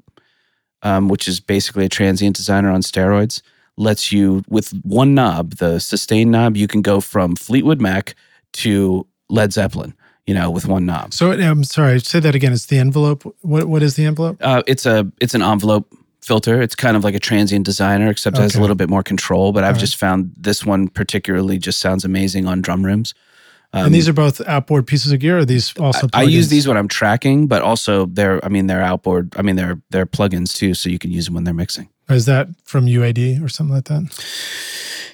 um, 0.82 1.07
which 1.07 1.28
is 1.28 1.39
basically 1.39 1.86
a 1.86 1.89
transient 1.89 2.36
designer 2.36 2.72
on 2.72 2.82
steroids, 2.82 3.41
lets 3.78 4.11
you 4.11 4.43
with 4.47 4.72
one 4.84 5.14
knob, 5.14 5.55
the 5.55 5.80
sustain 5.80 6.32
knob, 6.32 6.57
you 6.57 6.68
can 6.68 6.82
go 6.82 6.99
from 6.99 7.36
Fleetwood 7.36 7.82
Mac 7.82 8.16
to 8.53 9.05
Led 9.30 9.53
Zeppelin. 9.53 9.93
You 10.26 10.34
know, 10.34 10.49
with 10.49 10.66
one 10.70 10.86
knob. 10.86 11.14
So 11.14 11.34
I'm 11.34 11.66
sorry, 11.66 11.99
say 11.99 12.22
that 12.22 12.34
again. 12.34 12.53
It's 12.53 12.68
the 12.68 12.78
envelope. 12.78 13.24
What 13.41 13.66
what 13.66 13.84
is 13.84 13.95
the 13.95 14.05
envelope? 14.05 14.38
Uh, 14.39 14.64
it's 14.68 14.86
a 14.86 15.11
it's 15.20 15.36
an 15.36 15.41
envelope 15.41 15.93
filter. 16.22 16.61
It's 16.61 16.76
kind 16.76 16.95
of 16.95 17.03
like 17.03 17.14
a 17.14 17.20
transient 17.20 17.66
designer, 17.66 18.09
except 18.09 18.38
it 18.38 18.41
has 18.41 18.55
a 18.55 18.61
little 18.61 18.78
bit 18.78 18.89
more 18.89 19.03
control. 19.03 19.51
But 19.51 19.66
I've 19.66 19.72
All 19.72 19.74
right. 19.74 19.80
just 19.82 19.97
found 19.97 20.32
this 20.38 20.66
one 20.66 20.88
particularly 20.88 21.57
just 21.57 21.80
sounds 21.80 22.05
amazing 22.05 22.47
on 22.47 22.61
drum 22.61 22.86
rooms. 22.86 23.14
Um, 23.76 23.88
and 23.88 23.95
these 23.95 24.07
are 24.07 24.13
both 24.13 24.39
outboard 24.47 24.86
pieces 24.86 25.11
of 25.11 25.19
gear. 25.19 25.38
Or 25.38 25.39
are 25.39 25.45
these 25.45 25.76
also? 25.80 26.07
I 26.13 26.24
use 26.24 26.49
these 26.49 26.67
when 26.67 26.78
I'm 26.78 26.88
tracking, 26.88 27.47
but 27.47 27.61
also 27.63 28.05
they're 28.05 28.43
I 28.45 28.49
mean 28.49 28.67
they're 28.67 28.84
outboard. 28.84 29.34
I 29.36 29.41
mean 29.41 29.55
they're 29.55 29.82
they're 29.89 30.05
plugins 30.05 30.53
too, 30.55 30.74
so 30.76 30.89
you 30.89 30.99
can 30.99 31.11
use 31.11 31.26
them 31.26 31.34
when 31.34 31.43
they're 31.43 31.53
mixing. 31.55 31.89
Is 32.09 32.26
that 32.28 32.49
from 32.65 32.86
UAD 32.86 33.43
or 33.43 33.49
something 33.49 33.74
like 33.76 33.86
that? 33.86 34.03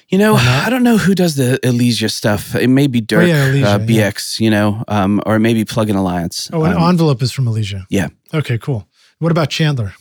You 0.08 0.18
know, 0.18 0.34
I 0.34 0.68
don't 0.68 0.82
know 0.82 0.96
who 0.98 1.14
does 1.14 1.36
the 1.36 1.58
Elysia 1.62 2.10
stuff. 2.10 2.56
It 2.56 2.66
may 2.66 2.88
be 2.88 3.00
Dirk 3.00 3.22
Oh, 3.22 3.26
yeah, 3.26 3.48
Elysia, 3.48 3.64
uh, 3.64 3.78
yeah. 3.86 4.10
BX, 4.10 4.40
you 4.40 4.50
know, 4.50 4.82
um, 4.88 5.22
or 5.24 5.38
maybe 5.38 5.64
Plugin 5.64 5.94
Alliance. 5.94 6.50
Oh, 6.52 6.64
an 6.64 6.76
Um, 6.76 6.82
envelope 6.82 7.22
is 7.22 7.30
from 7.30 7.44
Elysia. 7.46 7.84
yeah. 7.90 8.08
Okay, 8.34 8.58
cool. 8.58 8.88
What 9.20 9.30
about 9.30 9.50
Chandler? 9.50 9.94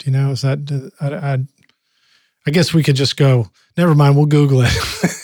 Do 0.00 0.10
you 0.10 0.12
know? 0.12 0.32
Is 0.32 0.42
that? 0.42 0.90
I, 1.00 1.34
I, 1.34 1.38
I 2.46 2.50
guess 2.50 2.74
we 2.74 2.82
could 2.82 2.96
just 2.96 3.16
go. 3.16 3.50
Never 3.76 3.94
mind. 3.94 4.16
We'll 4.16 4.26
Google 4.26 4.62
it. 4.62 4.72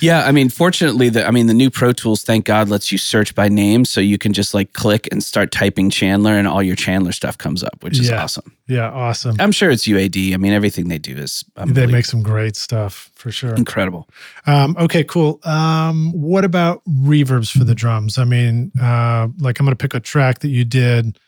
Yeah, 0.00 0.24
I 0.26 0.32
mean, 0.32 0.48
fortunately, 0.48 1.08
the 1.08 1.26
I 1.26 1.30
mean, 1.30 1.46
the 1.46 1.54
new 1.54 1.70
Pro 1.70 1.92
Tools, 1.92 2.22
thank 2.22 2.44
God, 2.44 2.68
lets 2.68 2.92
you 2.92 2.98
search 2.98 3.34
by 3.34 3.48
name, 3.48 3.84
so 3.84 4.00
you 4.00 4.18
can 4.18 4.32
just 4.32 4.54
like 4.54 4.72
click 4.72 5.08
and 5.10 5.22
start 5.22 5.50
typing 5.52 5.90
Chandler, 5.90 6.32
and 6.34 6.46
all 6.46 6.62
your 6.62 6.76
Chandler 6.76 7.12
stuff 7.12 7.36
comes 7.38 7.62
up, 7.62 7.82
which 7.82 7.98
is 7.98 8.08
Yeah. 8.10 8.22
awesome. 8.22 8.52
yeah, 8.68 8.90
awesome. 8.90 9.36
I'm 9.40 9.52
sure 9.52 9.70
it's 9.70 9.86
UAD. 9.86 10.34
I 10.34 10.36
mean, 10.36 10.52
everything 10.52 10.88
they 10.88 10.98
do 10.98 11.16
is 11.16 11.44
They 11.66 11.86
make 11.86 12.04
some 12.06 12.22
great 12.22 12.56
stuff 12.56 13.10
for 13.14 13.30
sure. 13.30 13.54
incredible. 13.54 14.08
Um, 14.46 14.76
okay, 14.78 15.04
cool. 15.04 15.40
Um, 15.44 16.12
what 16.12 16.44
about 16.44 16.82
reverbs 16.86 17.50
for 17.50 17.64
the 17.64 17.74
drums? 17.74 18.18
I 18.18 18.24
mean, 18.24 18.72
uh, 18.80 19.28
like 19.38 19.58
I'm 19.60 19.66
going 19.66 19.76
to 19.76 19.82
pick 19.82 19.94
a 19.94 20.00
track 20.00 20.40
that 20.40 20.48
you 20.48 20.64
did. 20.64 21.18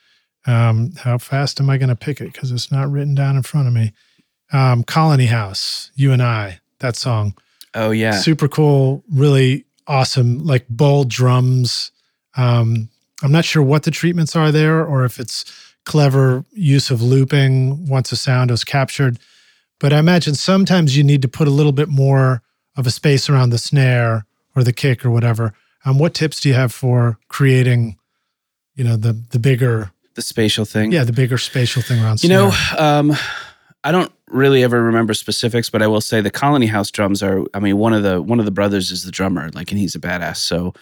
Um, 0.46 0.92
how 0.98 1.18
fast 1.18 1.61
am 1.61 1.68
I 1.70 1.76
going 1.78 1.88
to 1.88 1.96
pick 1.96 2.20
it? 2.20 2.32
Because 2.32 2.52
it's 2.52 2.70
not 2.70 2.90
written 2.90 3.14
down 3.16 3.36
in 3.36 3.42
front 3.42 3.66
of 3.66 3.74
me. 3.74 3.92
Um, 4.52 4.84
Colony 4.84 5.26
House, 5.26 5.90
you 5.96 6.12
and 6.12 6.22
I, 6.22 6.61
that 6.78 6.94
song. 6.96 7.34
Oh 7.76 7.90
yeah, 7.92 8.12
Super 8.20 8.48
cool, 8.48 9.04
really 9.12 9.64
awesome, 9.86 10.38
like 10.44 10.66
bold 10.68 11.08
drums. 11.11 11.92
Um, 12.36 12.88
I'm 13.22 13.30
not 13.32 13.44
sure 13.44 13.62
what 13.62 13.84
the 13.84 13.90
treatments 13.90 14.34
are 14.34 14.50
there 14.50 14.84
or 14.84 15.04
if 15.04 15.20
it's 15.20 15.44
clever 15.84 16.44
use 16.53 16.90
of 16.90 17.00
looping 17.03 17.86
once 17.86 18.11
a 18.12 18.16
sound 18.16 18.50
is 18.50 18.64
captured. 18.64 19.18
But 19.78 19.92
I 19.92 19.98
imagine 19.98 20.34
sometimes 20.34 20.96
you 20.96 21.04
need 21.04 21.22
to 21.22 21.28
put 21.28 21.46
a 21.46 21.50
little 21.50 21.72
bit 21.72 21.88
more 21.88 22.42
of 22.76 22.86
a 22.86 22.90
space 22.90 23.28
around 23.30 23.50
the 23.50 23.58
snare 23.58 24.26
or 24.54 24.64
the 24.64 24.72
kick 24.72 25.04
or 25.04 25.11
whatever. 25.11 25.53
Um, 25.84 25.98
what 25.98 26.14
tips 26.14 26.40
do 26.40 26.48
you 26.48 26.54
have 26.54 26.72
for 26.72 27.18
creating, 27.28 27.96
you 28.74 28.84
know, 28.84 28.96
the 28.96 29.12
the 29.30 29.38
bigger, 29.38 29.92
the 30.14 30.22
spatial 30.22 30.64
thing. 30.64 30.92
yeah, 30.92 31.04
the 31.04 31.12
bigger 31.12 31.38
spatial 31.38 31.82
thing 31.82 32.03
around 32.03 32.22
You 32.22 32.28
snare? 32.28 32.38
know, 32.38 32.53
um, 32.78 33.16
I 33.84 33.92
don't. 33.92 34.11
Really 34.28 34.62
ever 34.62 34.82
remember 34.82 35.14
specifics, 35.14 35.70
but 35.70 35.82
I 35.82 35.86
will 35.86 36.00
say 36.00 36.20
the 36.20 36.30
Colony 36.30 36.66
House 36.66 36.90
drums 36.90 37.22
are. 37.22 37.44
I 37.54 37.61
mean, 37.61 37.76
one 37.78 37.92
of 37.92 38.03
the 38.03 38.20
one 38.22 38.38
of 38.38 38.44
the 38.44 38.50
brothers 38.50 38.90
is 38.90 39.04
the 39.04 39.11
drummer, 39.12 39.50
like, 39.54 39.70
and 39.70 39.78
he's 39.78 39.94
a 39.94 40.00
badass. 40.00 40.38
So 40.38 40.74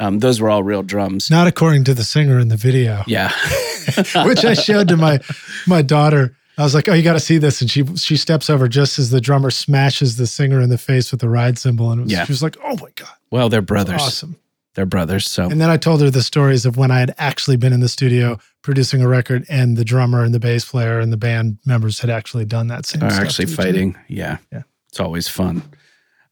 um, 0.00 0.20
those 0.20 0.40
were 0.40 0.48
all 0.50 0.62
real 0.62 0.82
drums. 0.82 1.30
Not 1.30 1.46
according 1.46 1.84
to 1.84 1.94
the 1.94 2.04
singer 2.04 2.38
in 2.38 2.48
the 2.48 2.56
video, 2.56 3.02
Yeah, 3.06 3.32
which 4.24 4.44
I 4.44 4.54
showed 4.54 4.88
to 4.88 4.96
my 4.96 5.20
my 5.66 5.82
daughter. 5.82 6.36
I 6.58 6.62
was 6.64 6.74
like, 6.74 6.86
"Oh, 6.88 6.92
you 6.92 7.02
got 7.02 7.14
to 7.14 7.20
see 7.20 7.38
this!" 7.38 7.60
And 7.62 7.70
she 7.70 7.84
she 7.96 8.16
steps 8.16 8.50
over 8.50 8.68
just 8.68 8.98
as 8.98 9.10
the 9.10 9.20
drummer 9.20 9.50
smashes 9.50 10.16
the 10.16 10.26
singer 10.26 10.60
in 10.60 10.68
the 10.68 10.78
face 10.78 11.10
with 11.10 11.20
the 11.20 11.28
ride 11.28 11.58
cymbal, 11.58 11.90
and 11.90 12.00
it 12.00 12.04
was, 12.04 12.12
Yeah. 12.12 12.24
she 12.26 12.32
was 12.32 12.42
like, 12.42 12.56
"Oh 12.62 12.76
my 12.76 12.90
god, 12.94 13.08
well, 13.30 13.48
they're 13.48 13.62
brothers. 13.62 14.00
awesome!" 14.02 14.36
They're 14.74 14.86
brothers. 14.86 15.28
So 15.28 15.44
And 15.44 15.60
then 15.60 15.68
I 15.68 15.76
told 15.76 16.00
her 16.00 16.10
the 16.10 16.22
stories 16.22 16.64
of 16.64 16.76
when 16.76 16.90
I 16.90 16.98
had 16.98 17.14
actually 17.18 17.56
been 17.56 17.72
in 17.72 17.80
the 17.80 17.88
studio 17.88 18.38
producing 18.62 19.02
a 19.02 19.08
record, 19.08 19.44
and 19.48 19.76
the 19.76 19.84
drummer 19.84 20.24
and 20.24 20.32
the 20.32 20.40
bass 20.40 20.64
player 20.64 20.98
and 20.98 21.12
the 21.12 21.16
band 21.16 21.58
members 21.66 21.98
had 22.00 22.10
actually 22.10 22.44
done 22.44 22.68
that 22.68 22.86
same 22.86 23.02
are 23.02 23.10
stuff 23.10 23.24
actually 23.24 23.46
fighting. 23.46 23.98
Yeah. 24.08 24.38
Yeah. 24.50 24.62
It's 24.88 25.00
always 25.00 25.28
fun. 25.28 25.62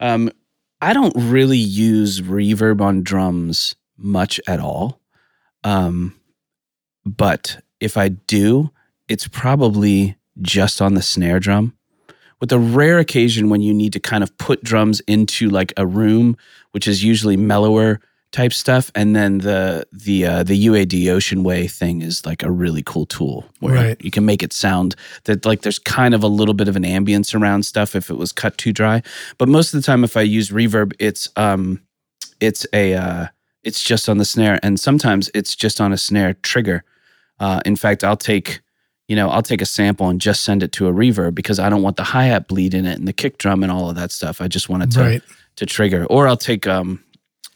Um, 0.00 0.30
I 0.80 0.92
don't 0.92 1.14
really 1.16 1.58
use 1.58 2.20
reverb 2.22 2.80
on 2.80 3.02
drums 3.02 3.74
much 3.98 4.40
at 4.46 4.60
all. 4.60 5.00
Um, 5.64 6.14
but 7.04 7.60
if 7.80 7.96
I 7.96 8.08
do, 8.08 8.70
it's 9.08 9.28
probably 9.28 10.16
just 10.40 10.80
on 10.80 10.94
the 10.94 11.02
snare 11.02 11.40
drum. 11.40 11.74
With 12.40 12.52
a 12.52 12.58
rare 12.58 12.98
occasion 12.98 13.50
when 13.50 13.60
you 13.60 13.74
need 13.74 13.92
to 13.92 14.00
kind 14.00 14.22
of 14.22 14.36
put 14.38 14.64
drums 14.64 15.00
into 15.00 15.50
like 15.50 15.74
a 15.76 15.86
room, 15.86 16.36
which 16.70 16.88
is 16.88 17.04
usually 17.04 17.36
mellower 17.36 18.00
type 18.32 18.52
stuff, 18.52 18.93
and 18.94 19.16
then 19.16 19.39
the 19.39 19.85
the 19.93 20.24
uh, 20.27 20.43
the 20.44 20.66
UAD 20.66 21.09
Ocean 21.11 21.43
Way 21.43 21.66
thing 21.66 22.01
is 22.02 22.24
like 22.24 22.43
a 22.44 22.51
really 22.51 22.82
cool 22.82 23.07
tool 23.07 23.44
where 23.59 23.74
Right. 23.74 23.97
you 24.05 24.11
can 24.11 24.24
make 24.24 24.43
it 24.43 24.52
sound 24.52 24.94
that 25.24 25.44
like 25.44 25.62
there's 25.62 25.78
kind 25.81 26.15
of 26.15 26.23
a 26.23 26.28
little 26.28 26.55
bit 26.55 26.69
of 26.69 26.77
an 26.77 26.85
ambience 26.85 27.35
around 27.39 27.65
stuff 27.65 27.97
if 27.97 28.09
it 28.11 28.15
was 28.16 28.31
cut 28.32 28.57
too 28.57 28.73
dry. 28.73 29.02
But 29.39 29.48
most 29.48 29.74
of 29.74 29.81
the 29.81 29.85
time, 29.86 30.05
if 30.05 30.16
I 30.16 30.20
use 30.23 30.51
reverb, 30.51 30.93
it's 30.98 31.28
um 31.36 31.81
it's 32.40 32.66
a 32.73 32.94
uh, 32.94 33.27
it's 33.65 33.82
just 33.82 34.09
on 34.09 34.19
the 34.19 34.24
snare, 34.24 34.59
and 34.62 34.78
sometimes 34.78 35.28
it's 35.35 35.55
just 35.57 35.81
on 35.81 35.93
a 35.93 35.98
snare 35.98 36.35
trigger. 36.35 36.85
Uh, 37.40 37.61
in 37.66 37.74
fact, 37.77 38.05
I'll 38.05 38.16
take 38.16 38.61
you 39.09 39.16
know 39.16 39.28
I'll 39.28 39.43
take 39.43 39.61
a 39.61 39.66
sample 39.66 40.09
and 40.09 40.20
just 40.20 40.44
send 40.44 40.62
it 40.62 40.70
to 40.73 40.86
a 40.86 40.93
reverb 40.93 41.35
because 41.35 41.59
I 41.59 41.69
don't 41.69 41.82
want 41.82 41.97
the 41.97 42.05
hi 42.05 42.27
hat 42.27 42.47
bleed 42.47 42.74
in 42.74 42.86
it 42.86 42.97
and 42.98 43.09
the 43.09 43.12
kick 43.12 43.39
drum 43.39 43.65
and 43.65 43.73
all 43.73 43.90
of 43.90 43.97
that 43.97 44.12
stuff. 44.12 44.40
I 44.40 44.47
just 44.47 44.69
want 44.69 44.85
it 44.85 44.90
to 44.93 45.01
Right. 45.01 45.23
to 45.57 45.66
trigger. 45.66 46.05
Or 46.07 46.28
I'll 46.28 46.36
take 46.36 46.66
um 46.69 47.02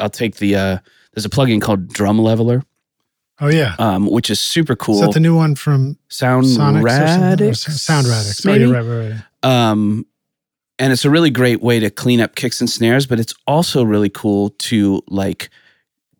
I'll 0.00 0.10
take 0.10 0.36
the 0.36 0.56
uh 0.56 0.78
there's 1.14 1.24
a 1.24 1.30
plugin 1.30 1.60
called 1.62 1.88
Drum 1.88 2.18
Leveler, 2.18 2.62
Oh 3.40 3.48
yeah. 3.48 3.76
um, 3.78 4.06
which 4.06 4.30
is 4.30 4.40
super 4.40 4.74
cool. 4.76 4.96
Is 4.96 5.00
that 5.02 5.12
the 5.14 5.20
new 5.20 5.36
one 5.36 5.54
from 5.54 5.96
Sound 6.08 6.46
Sonics 6.46 6.84
or 6.84 6.88
something? 7.06 7.46
Radix? 7.46 7.60
Sound 7.82 8.06
Radix. 8.06 8.44
Oh, 8.46 8.50
maybe? 8.50 8.64
you're 8.64 8.72
right, 8.72 8.82
right, 8.82 9.12
right. 9.44 9.70
Um, 9.70 10.06
and 10.78 10.92
it's 10.92 11.04
a 11.04 11.10
really 11.10 11.30
great 11.30 11.62
way 11.62 11.78
to 11.78 11.88
clean 11.90 12.20
up 12.20 12.34
kicks 12.34 12.60
and 12.60 12.68
snares, 12.68 13.06
but 13.06 13.20
it's 13.20 13.34
also 13.46 13.84
really 13.84 14.08
cool 14.10 14.50
to 14.58 15.02
like 15.06 15.50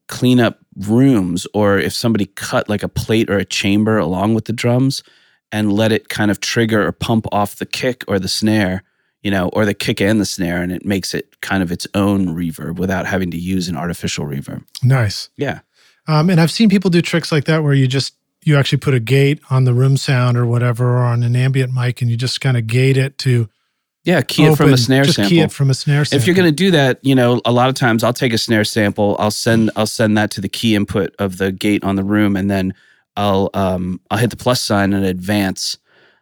clean 0.08 0.38
up 0.38 0.60
rooms 0.76 1.46
or 1.54 1.78
if 1.78 1.92
somebody 1.92 2.26
cut 2.26 2.68
like 2.68 2.82
a 2.82 2.88
plate 2.88 3.28
or 3.30 3.38
a 3.38 3.44
chamber 3.44 3.98
along 3.98 4.34
with 4.34 4.44
the 4.44 4.52
drums 4.52 5.02
and 5.50 5.72
let 5.72 5.90
it 5.92 6.08
kind 6.08 6.30
of 6.30 6.40
trigger 6.40 6.86
or 6.86 6.92
pump 6.92 7.26
off 7.32 7.56
the 7.56 7.66
kick 7.66 8.04
or 8.06 8.18
the 8.18 8.28
snare, 8.28 8.82
you 9.24 9.30
know, 9.32 9.48
or 9.48 9.64
the 9.64 9.74
kick 9.74 10.00
and 10.00 10.20
the 10.20 10.24
snare, 10.26 10.62
and 10.62 10.70
it 10.70 10.84
makes 10.84 11.14
it 11.14 11.40
kind 11.40 11.62
of 11.62 11.72
its 11.72 11.86
own 11.94 12.28
reverb 12.28 12.76
without 12.78 13.06
having 13.06 13.30
to 13.32 13.38
use 13.38 13.66
an 13.68 13.76
artificial 13.76 14.24
reverb. 14.26 14.62
Nice. 14.82 15.30
Yeah. 15.36 15.60
Um, 16.06 16.30
and 16.30 16.40
I've 16.40 16.50
seen 16.52 16.68
people 16.68 16.90
do 16.90 17.00
tricks 17.02 17.32
like 17.32 17.46
that 17.46 17.64
where 17.64 17.74
you 17.74 17.88
just 17.88 18.14
you 18.42 18.56
actually 18.56 18.78
put 18.78 18.92
a 18.92 19.00
gate 19.00 19.40
on 19.48 19.64
the 19.64 19.72
room 19.72 19.96
sound 19.96 20.36
or 20.36 20.44
whatever, 20.46 20.98
or 20.98 21.04
on 21.04 21.22
an 21.22 21.34
ambient 21.34 21.72
mic, 21.72 22.02
and 22.02 22.10
you 22.10 22.16
just 22.16 22.40
kind 22.42 22.56
of 22.58 22.66
gate 22.66 22.98
it 22.98 23.16
to 23.18 23.48
Yeah, 24.04 24.20
key 24.20 24.44
it 24.44 24.56
from 24.58 24.74
a 24.74 24.76
snare 24.76 25.04
just 25.04 25.16
sample. 25.16 25.30
key 25.30 25.40
it 25.40 25.50
from 25.50 25.70
a 25.70 25.74
snare 25.74 26.04
sample. 26.04 26.20
if 26.20 26.26
you're 26.26 26.36
going 26.36 26.50
to 26.50 26.54
do 26.54 26.70
that, 26.72 26.98
you 27.02 27.14
know, 27.14 27.40
a 27.46 27.52
lot 27.52 27.70
of 27.70 27.74
times 27.74 28.04
I'll 28.04 28.12
take 28.12 28.34
a 28.34 28.38
snare 28.38 28.64
sample, 28.64 29.16
I'll 29.18 29.30
send 29.30 29.70
I'll 29.76 29.86
send 29.86 30.18
that 30.18 30.30
to 30.32 30.42
the 30.42 30.48
key 30.50 30.74
input 30.74 31.14
of 31.18 31.38
the 31.38 31.50
gate 31.50 31.82
on 31.82 31.96
the 31.96 32.04
room, 32.04 32.36
and 32.36 32.50
then 32.50 32.74
I'll 33.16 33.48
um 33.54 33.98
I'll 34.10 34.18
hit 34.18 34.28
the 34.28 34.36
plus 34.36 34.60
sign 34.60 34.92
and 34.92 35.06
advance 35.06 35.78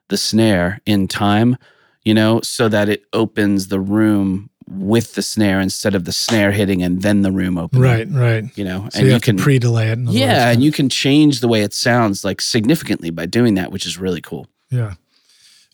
the 0.08 0.16
snare 0.16 0.78
in 0.86 1.08
time, 1.08 1.56
you 2.04 2.14
know, 2.14 2.40
so 2.42 2.68
that 2.68 2.88
it 2.88 3.04
opens 3.12 3.68
the 3.68 3.80
room 3.80 4.50
with 4.68 5.14
the 5.14 5.22
snare 5.22 5.60
instead 5.60 5.94
of 5.94 6.04
the 6.04 6.12
snare 6.12 6.52
hitting 6.52 6.82
and 6.82 7.02
then 7.02 7.22
the 7.22 7.32
room 7.32 7.58
opening. 7.58 7.82
right, 7.82 8.08
right. 8.10 8.44
You 8.56 8.64
know, 8.64 8.88
So 8.90 9.02
you, 9.02 9.10
have 9.10 9.22
to 9.22 9.34
pre-delay 9.34 9.88
it. 9.90 9.92
in 9.98 10.08
other 10.08 10.16
yeah, 10.16 10.50
and 10.50 10.62
you 10.62 10.72
can 10.72 10.88
change 10.88 11.40
the 11.40 11.48
way 11.48 11.62
it 11.62 11.74
sounds 11.74 12.24
like 12.24 12.40
significantly 12.40 13.10
by 13.10 13.26
doing 13.26 13.54
that, 13.54 13.70
which 13.72 13.84
is 13.86 13.98
really 13.98 14.20
cool. 14.20 14.46
Yeah. 14.70 14.94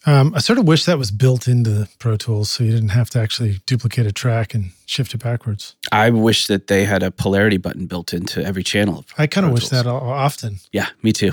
Um, 0.06 0.32
I 0.34 0.38
sort 0.38 0.58
of 0.58 0.66
wish 0.66 0.84
that 0.86 0.96
was 0.96 1.10
built 1.10 1.46
into 1.48 1.86
Pro 1.98 2.16
Tools 2.16 2.50
so 2.50 2.64
you 2.64 2.72
didn't 2.72 2.90
have 2.90 3.10
to 3.10 3.20
actually 3.20 3.60
duplicate 3.66 4.06
a 4.06 4.12
track 4.12 4.54
and 4.54 4.70
shift 4.86 5.12
it 5.12 5.22
backwards. 5.22 5.76
I 5.92 6.10
wish 6.10 6.46
that 6.46 6.66
they 6.68 6.84
had 6.86 7.02
a 7.02 7.10
polarity 7.10 7.58
button 7.58 7.86
built 7.86 8.14
into 8.14 8.42
every 8.44 8.62
channel. 8.62 9.04
I 9.18 9.26
kind 9.26 9.46
of 9.46 9.52
wish 9.52 9.68
Tools. 9.68 9.82
that 9.84 9.86
often. 9.88 10.58
Yeah, 10.72 10.86
me 11.02 11.12
too. 11.12 11.32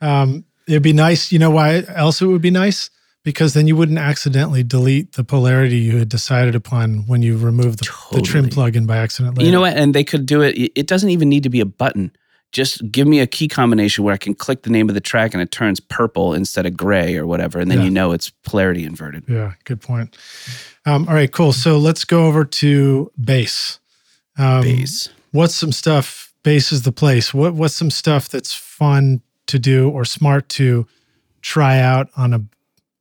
Um, 0.00 0.44
it'd 0.66 0.82
be 0.82 0.92
nice. 0.94 1.32
You 1.32 1.38
know 1.38 1.50
why 1.50 1.84
else 1.88 2.22
it 2.22 2.26
would 2.26 2.40
be 2.42 2.50
nice? 2.50 2.88
Because 3.24 3.54
then 3.54 3.68
you 3.68 3.76
wouldn't 3.76 3.98
accidentally 3.98 4.64
delete 4.64 5.12
the 5.12 5.22
polarity 5.22 5.78
you 5.78 5.98
had 5.98 6.08
decided 6.08 6.54
upon 6.56 7.06
when 7.06 7.22
you 7.22 7.36
removed 7.36 7.78
the, 7.78 7.88
the 8.16 8.20
trim 8.22 8.48
Totally. 8.48 8.72
plugin 8.72 8.86
by 8.86 8.96
accident. 8.96 9.40
You 9.40 9.52
know 9.52 9.60
what? 9.60 9.76
And 9.76 9.94
they 9.94 10.02
could 10.02 10.26
do 10.26 10.42
it. 10.42 10.56
It 10.74 10.86
doesn't 10.88 11.10
even 11.10 11.28
need 11.28 11.44
to 11.44 11.48
be 11.50 11.60
a 11.60 11.64
button. 11.64 12.10
Just 12.50 12.90
give 12.90 13.06
me 13.06 13.20
a 13.20 13.26
key 13.26 13.46
combination 13.48 14.02
where 14.04 14.12
I 14.12 14.16
can 14.18 14.34
click 14.34 14.62
the 14.62 14.70
name 14.70 14.88
of 14.88 14.94
the 14.94 15.00
track 15.00 15.32
and 15.34 15.42
it 15.42 15.52
turns 15.52 15.78
purple 15.80 16.34
instead 16.34 16.66
of 16.66 16.76
gray 16.76 17.16
or 17.16 17.24
whatever. 17.26 17.60
And 17.60 17.70
then 17.70 17.78
Yeah. 17.78 17.84
you 17.84 17.90
know 17.90 18.10
it's 18.12 18.28
polarity 18.28 18.84
inverted. 18.84 19.24
Yeah, 19.28 19.52
good 19.64 19.80
point. 19.80 20.16
Um, 20.84 21.06
all 21.08 21.14
right, 21.14 21.30
cool. 21.32 21.52
So 21.52 21.78
let's 21.78 22.04
go 22.04 22.26
over 22.26 22.44
to 22.44 23.10
bass. 23.22 23.78
Um, 24.36 24.62
Bass. 24.62 25.08
What's 25.30 25.54
some 25.54 25.72
stuff? 25.72 26.32
Bass 26.42 26.72
is 26.72 26.82
the 26.82 26.92
place. 26.92 27.32
What 27.32 27.54
What's 27.54 27.74
some 27.74 27.90
stuff 27.90 28.28
that's 28.28 28.52
fun 28.52 29.22
to 29.46 29.58
do 29.58 29.88
or 29.88 30.04
smart 30.04 30.48
to 30.50 30.86
try 31.40 31.78
out 31.78 32.08
on 32.16 32.34
a 32.34 32.42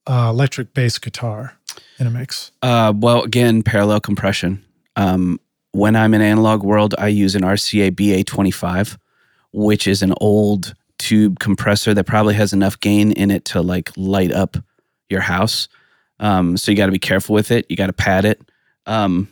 uh, 0.07 0.27
electric 0.29 0.73
bass 0.73 0.97
guitar 0.97 1.57
in 1.99 2.07
a 2.07 2.09
mix? 2.09 2.51
Uh, 2.61 2.93
well, 2.95 3.23
again, 3.23 3.63
parallel 3.63 3.99
compression. 3.99 4.63
Um, 4.95 5.39
when 5.71 5.95
I'm 5.95 6.13
in 6.13 6.21
analog 6.21 6.63
world, 6.63 6.95
I 6.97 7.07
use 7.07 7.35
an 7.35 7.43
RCA 7.43 7.91
BA25, 7.91 8.97
which 9.53 9.87
is 9.87 10.01
an 10.01 10.13
old 10.19 10.73
tube 10.97 11.39
compressor 11.39 11.93
that 11.93 12.03
probably 12.05 12.35
has 12.35 12.53
enough 12.53 12.79
gain 12.79 13.11
in 13.13 13.31
it 13.31 13.45
to 13.45 13.61
like 13.61 13.91
light 13.95 14.31
up 14.31 14.57
your 15.09 15.21
house. 15.21 15.67
Um, 16.19 16.57
so 16.57 16.71
you 16.71 16.77
got 16.77 16.85
to 16.87 16.91
be 16.91 16.99
careful 16.99 17.33
with 17.33 17.51
it. 17.51 17.65
You 17.69 17.75
got 17.75 17.87
to 17.87 17.93
pad 17.93 18.25
it. 18.25 18.41
Um, 18.85 19.27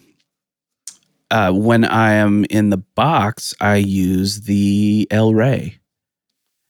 uh, 1.31 1.51
when 1.51 1.85
I 1.85 2.13
am 2.13 2.45
in 2.49 2.69
the 2.69 2.77
box, 2.77 3.53
I 3.61 3.75
use 3.75 4.41
the 4.41 5.07
El 5.11 5.33
Ray. 5.33 5.78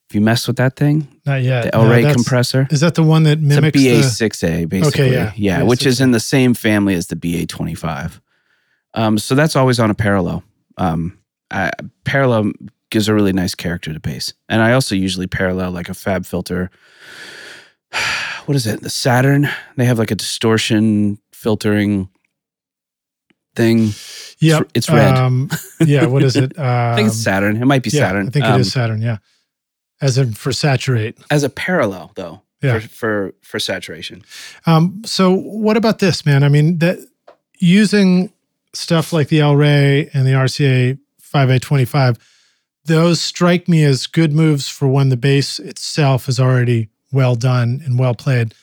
If 0.10 0.16
you 0.16 0.22
mess 0.22 0.48
with 0.48 0.56
that 0.58 0.76
thing, 0.76 1.08
Not 1.26 1.44
yet. 1.44 1.66
the 1.66 1.76
El 1.76 1.84
No, 1.88 2.14
compressor, 2.14 2.68
Is 2.72 2.80
that 2.80 2.96
the 2.96 3.04
one 3.04 3.24
that 3.24 3.38
it's 3.38 3.42
a 3.58 3.62
mimics 3.62 3.80
the? 3.80 4.02
BA6A, 4.02 4.68
basically. 4.68 5.12
yeah. 5.12 5.32
yeah, 5.36 5.62
which 5.62 5.86
is 5.86 6.00
BA6A. 6.00 6.04
in 6.04 6.12
the 6.12 6.20
same 6.20 6.54
family 6.56 6.96
as 6.96 7.08
the 7.08 7.16
BA25. 7.16 8.20
Um, 8.96 9.20
so 9.20 9.36
that's 9.36 9.56
always 9.56 9.80
on 9.80 9.92
a 9.92 9.94
parallel. 9.94 10.44
Um, 10.78 11.20
I, 11.52 11.70
parallel 12.06 12.52
gives 12.90 13.08
a 13.08 13.14
really 13.14 13.34
nice 13.34 13.54
character 13.54 13.94
to 13.94 14.00
bass, 14.00 14.34
and 14.48 14.64
I 14.64 14.74
also 14.74 14.96
usually 14.96 15.28
parallel 15.28 15.70
like 15.72 15.90
a 15.90 15.94
FabFilter. 15.94 16.70
What 18.46 18.56
is 18.56 18.66
it? 18.66 18.82
The 18.82 18.90
Saturn. 18.90 19.48
They 19.78 19.86
have 19.86 20.00
like 20.00 20.10
a 20.10 20.16
distortion 20.16 21.20
filtering 21.32 22.10
thing. 23.56 23.92
Yeah, 24.40 24.62
it's 24.74 24.90
red. 24.90 25.16
Um, 25.16 25.52
yeah, 25.80 26.08
what 26.08 26.24
is 26.24 26.36
it? 26.36 26.58
Um, 26.58 26.66
I 26.66 26.96
think 26.96 27.10
it's 27.10 27.22
Saturn. 27.22 27.62
It 27.62 27.66
might 27.66 27.84
be 27.84 27.92
yeah, 27.92 28.08
Saturn. 28.08 28.28
I 28.28 28.30
think 28.32 28.46
Um, 28.46 28.56
it 28.56 28.62
is 28.62 28.72
Saturn. 28.72 29.02
Yeah, 29.04 29.18
as 30.02 30.18
in 30.18 30.34
for 30.34 30.52
saturate. 30.52 31.18
as 31.30 31.44
a 31.44 31.50
parallel 31.50 32.12
though. 32.16 32.42
Yeah. 32.62 32.80
For, 32.80 32.88
for 32.90 33.34
for 33.42 33.60
saturation. 33.60 34.22
Um, 34.66 35.02
so 35.06 35.34
what 35.34 35.78
about 35.78 36.00
this, 36.00 36.26
man? 36.26 36.44
I 36.44 36.50
mean, 36.50 36.80
that 36.80 37.00
using 37.60 38.34
stuff 38.74 39.14
like 39.14 39.30
the 39.30 39.40
El 39.40 39.56
Ray 39.56 40.10
and 40.14 40.28
the 40.28 40.32
RCA 40.32 41.00
BA25, 41.34 42.18
those 42.86 43.22
strike 43.22 43.68
me 43.68 43.84
as 43.84 44.08
good 44.08 44.34
moves 44.34 44.68
for 44.68 44.88
when 44.88 45.10
the 45.10 45.18
bass 45.18 45.60
itself 45.60 46.28
is 46.28 46.40
already 46.40 46.90
well 47.12 47.36
done 47.36 47.82
and 47.86 47.98
well 47.98 48.16
played. 48.16 48.54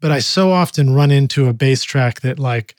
But 0.00 0.10
I 0.10 0.18
so 0.20 0.50
often 0.50 0.94
run 0.94 1.10
into 1.10 1.46
a 1.46 1.52
bass 1.52 1.82
track 1.82 2.20
that 2.22 2.38
like, 2.38 2.74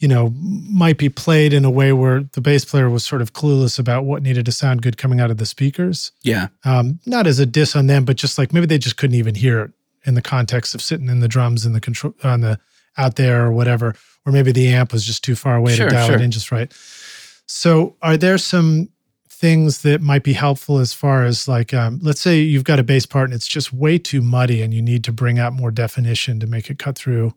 you 0.00 0.08
know, 0.08 0.34
might 0.34 0.96
be 0.98 1.08
played 1.08 1.52
in 1.52 1.64
a 1.64 1.70
way 1.70 1.92
where 1.92 2.22
the 2.32 2.40
bass 2.40 2.64
player 2.64 2.88
was 2.88 3.04
sort 3.04 3.20
of 3.22 3.34
clueless 3.34 3.78
about 3.78 4.04
what 4.04 4.22
needed 4.22 4.46
to 4.46 4.52
sound 4.52 4.80
good 4.82 4.96
coming 4.96 5.20
out 5.20 5.30
of 5.30 5.36
the 5.36 5.46
speakers. 5.46 6.10
Yeah. 6.22 6.48
Um, 6.64 6.98
not 7.06 7.26
as 7.26 7.38
a 7.38 7.46
diss 7.46 7.76
on 7.76 7.86
them, 7.86 8.04
but 8.06 8.16
just 8.16 8.38
like 8.38 8.52
maybe 8.52 8.66
they 8.66 8.78
just 8.78 8.96
couldn't 8.96 9.16
even 9.16 9.34
hear 9.34 9.60
it 9.60 9.70
in 10.04 10.14
the 10.14 10.22
context 10.22 10.74
of 10.74 10.80
sitting 10.80 11.08
in 11.10 11.20
the 11.20 11.28
drums 11.28 11.66
and 11.66 11.74
the 11.74 11.80
control 11.80 12.14
on 12.24 12.40
the 12.40 12.58
out 12.96 13.16
there 13.16 13.44
or 13.44 13.52
whatever, 13.52 13.94
or 14.24 14.32
maybe 14.32 14.52
the 14.52 14.68
amp 14.68 14.92
was 14.92 15.04
just 15.04 15.22
too 15.22 15.36
far 15.36 15.56
away 15.56 15.76
Sure, 15.76 15.88
to 15.88 15.94
dial 15.94 16.06
sure. 16.06 16.16
it 16.16 16.22
in 16.22 16.30
just 16.30 16.50
right. 16.50 16.72
So, 17.46 17.96
are 18.00 18.16
there 18.16 18.38
some 18.38 18.88
things 19.28 19.82
that 19.82 20.00
might 20.00 20.22
be 20.22 20.32
helpful 20.32 20.78
as 20.78 20.92
far 20.92 21.24
as 21.24 21.46
like, 21.48 21.72
um, 21.74 21.98
let's 22.02 22.20
say 22.20 22.38
you've 22.40 22.64
got 22.64 22.78
a 22.78 22.82
bass 22.82 23.06
part 23.06 23.24
and 23.24 23.34
it's 23.34 23.48
just 23.48 23.72
way 23.72 23.98
too 23.98 24.20
muddy 24.22 24.60
and 24.62 24.72
you 24.74 24.82
need 24.82 25.02
to 25.04 25.12
bring 25.12 25.38
out 25.38 25.52
more 25.52 25.70
definition 25.70 26.40
to 26.40 26.46
make 26.46 26.68
it 26.70 26.78
cut 26.78 26.96
through 26.96 27.32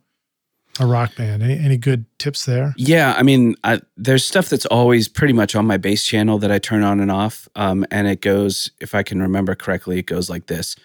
a 0.80 0.86
rock 0.86 1.16
band? 1.16 1.44
Any, 1.44 1.58
any 1.58 1.78
good 1.78 2.06
tips 2.18 2.46
there? 2.46 2.74
Yeah, 2.78 3.14
I 3.18 3.24
mean, 3.24 3.56
I, 3.64 3.82
there's 3.98 4.26
stuff 4.26 4.50
that's 4.50 4.66
always 4.66 5.08
pretty 5.08 5.34
much 5.34 5.56
on 5.56 5.66
my 5.66 5.78
bass 5.78 6.06
channel 6.06 6.40
that 6.40 6.52
I 6.52 6.60
turn 6.60 6.84
on 6.84 7.00
and 7.00 7.12
off, 7.12 7.48
um, 7.56 7.86
and 7.92 8.08
it 8.08 8.22
goes, 8.22 8.72
if 8.80 8.96
I 8.96 9.04
can 9.04 9.22
remember 9.22 9.56
correctly, 9.56 10.00
it 10.00 10.06
goes 10.06 10.30
like 10.30 10.48
this: 10.48 10.76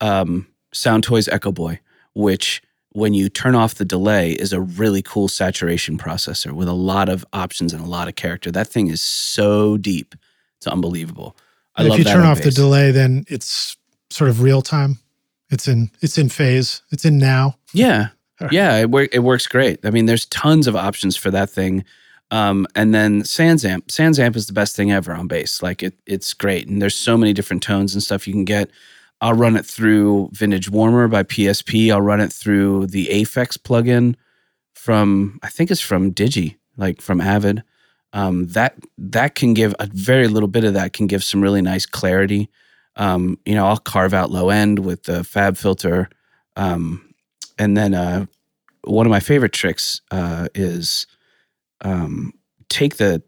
um, 0.00 0.46
Soundtoys 0.74 1.28
EchoBoy, 1.28 1.78
which 2.14 2.62
when 2.90 3.14
you 3.14 3.28
turn 3.28 3.54
off 3.54 3.76
the 3.76 3.84
delay 3.84 4.32
is 4.32 4.52
a 4.52 4.60
really 4.60 5.02
cool 5.02 5.26
saturation 5.26 5.96
processor 5.96 6.52
with 6.52 6.68
a 6.68 6.74
lot 6.74 7.08
of 7.08 7.24
options 7.32 7.72
and 7.72 7.82
a 7.82 7.88
lot 7.88 8.06
of 8.06 8.16
character. 8.16 8.50
That 8.50 8.68
thing 8.68 8.88
is 8.88 9.00
so 9.00 9.78
deep, 9.78 10.14
it's 10.58 10.66
unbelievable. 10.66 11.36
I 11.74 11.86
if 11.86 11.98
you 11.98 12.04
turn 12.04 12.24
off 12.24 12.42
the 12.42 12.50
delay, 12.50 12.90
then 12.90 13.24
it's 13.28 13.76
sort 14.10 14.28
of 14.28 14.42
real 14.42 14.62
time. 14.62 14.98
It's 15.50 15.68
in 15.68 15.90
it's 16.00 16.18
in 16.18 16.28
phase. 16.28 16.82
It's 16.90 17.04
in 17.04 17.18
now. 17.18 17.56
Yeah. 17.72 18.08
Yeah, 18.52 18.78
it, 18.78 18.90
wor- 18.90 19.08
it 19.12 19.20
works 19.22 19.46
great. 19.46 19.80
I 19.84 19.90
mean, 19.90 20.06
there's 20.06 20.26
tons 20.26 20.66
of 20.66 20.76
options 20.76 21.16
for 21.16 21.30
that 21.30 21.50
thing. 21.50 21.84
Um, 22.30 22.66
and 22.74 22.94
then 22.94 23.22
Sansamp. 23.22 23.86
Sansamp 23.88 24.36
is 24.36 24.46
the 24.46 24.54
best 24.54 24.74
thing 24.74 24.90
ever 24.90 25.12
on 25.12 25.26
bass. 25.28 25.62
Like 25.62 25.82
it, 25.82 25.94
it's 26.06 26.32
great. 26.32 26.66
And 26.66 26.80
there's 26.80 26.94
so 26.94 27.16
many 27.16 27.32
different 27.34 27.62
tones 27.62 27.92
and 27.92 28.02
stuff 28.02 28.26
you 28.26 28.32
can 28.32 28.46
get. 28.46 28.70
I'll 29.20 29.34
run 29.34 29.56
it 29.56 29.66
through 29.66 30.30
Vintage 30.32 30.70
Warmer 30.70 31.08
by 31.08 31.22
PSP. 31.22 31.92
I'll 31.92 32.00
run 32.02 32.20
it 32.20 32.32
through 32.32 32.86
the 32.86 33.06
Aphex 33.06 33.56
plugin 33.56 34.16
from 34.74 35.38
I 35.42 35.48
think 35.48 35.70
it's 35.70 35.80
from 35.80 36.12
Digi, 36.12 36.56
like 36.76 37.00
from 37.00 37.20
Avid. 37.20 37.62
Um, 38.14 38.48
that 38.48 38.76
that 38.98 39.36
can 39.36 39.54
give 39.54 39.74
a 39.78 39.86
very 39.92 40.26
little 40.26 40.48
bit 40.48 40.64
of 40.64 40.74
that 40.74 40.92
can 40.92 41.06
give 41.06 41.22
some 41.22 41.40
really 41.40 41.62
nice 41.62 41.86
clarity. 41.86 42.50
Um, 42.96 43.38
you 43.46 43.54
know, 43.54 43.66
I'll 43.66 43.78
carve 43.78 44.12
out 44.12 44.30
low 44.30 44.50
end 44.50 44.80
with 44.80 45.04
the 45.04 45.20
FabFilter. 45.20 46.08
Um, 46.56 47.11
and 47.58 47.76
then 47.76 47.94
uh, 47.94 48.26
one 48.84 49.06
of 49.06 49.10
my 49.10 49.20
favorite 49.20 49.52
tricks 49.52 50.00
uh, 50.10 50.48
is 50.54 51.06
um, 51.82 52.32
take 52.68 52.96
the 52.96 53.22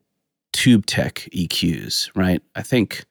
Tube 0.52 0.86
Tech 0.86 1.28
EQs. 1.34 2.10
Right, 2.14 2.42
I 2.54 2.62
think 2.62 3.04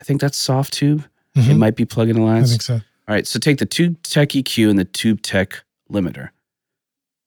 I 0.00 0.04
think 0.04 0.20
that's 0.20 0.38
Softube. 0.44 1.04
It 1.34 1.40
Mhm. 1.42 1.58
might 1.58 1.76
be 1.76 1.84
Plug-in 1.84 2.16
alliance. 2.16 2.48
I 2.48 2.52
think 2.52 2.62
so. 2.62 2.74
All 2.74 3.14
right, 3.14 3.26
so 3.26 3.38
take 3.38 3.58
the 3.58 3.66
Tube 3.66 4.02
Tech 4.02 4.30
EQ 4.30 4.70
and 4.70 4.78
the 4.78 4.84
Tube 4.84 5.22
Tech 5.22 5.62
limiter. 5.92 6.30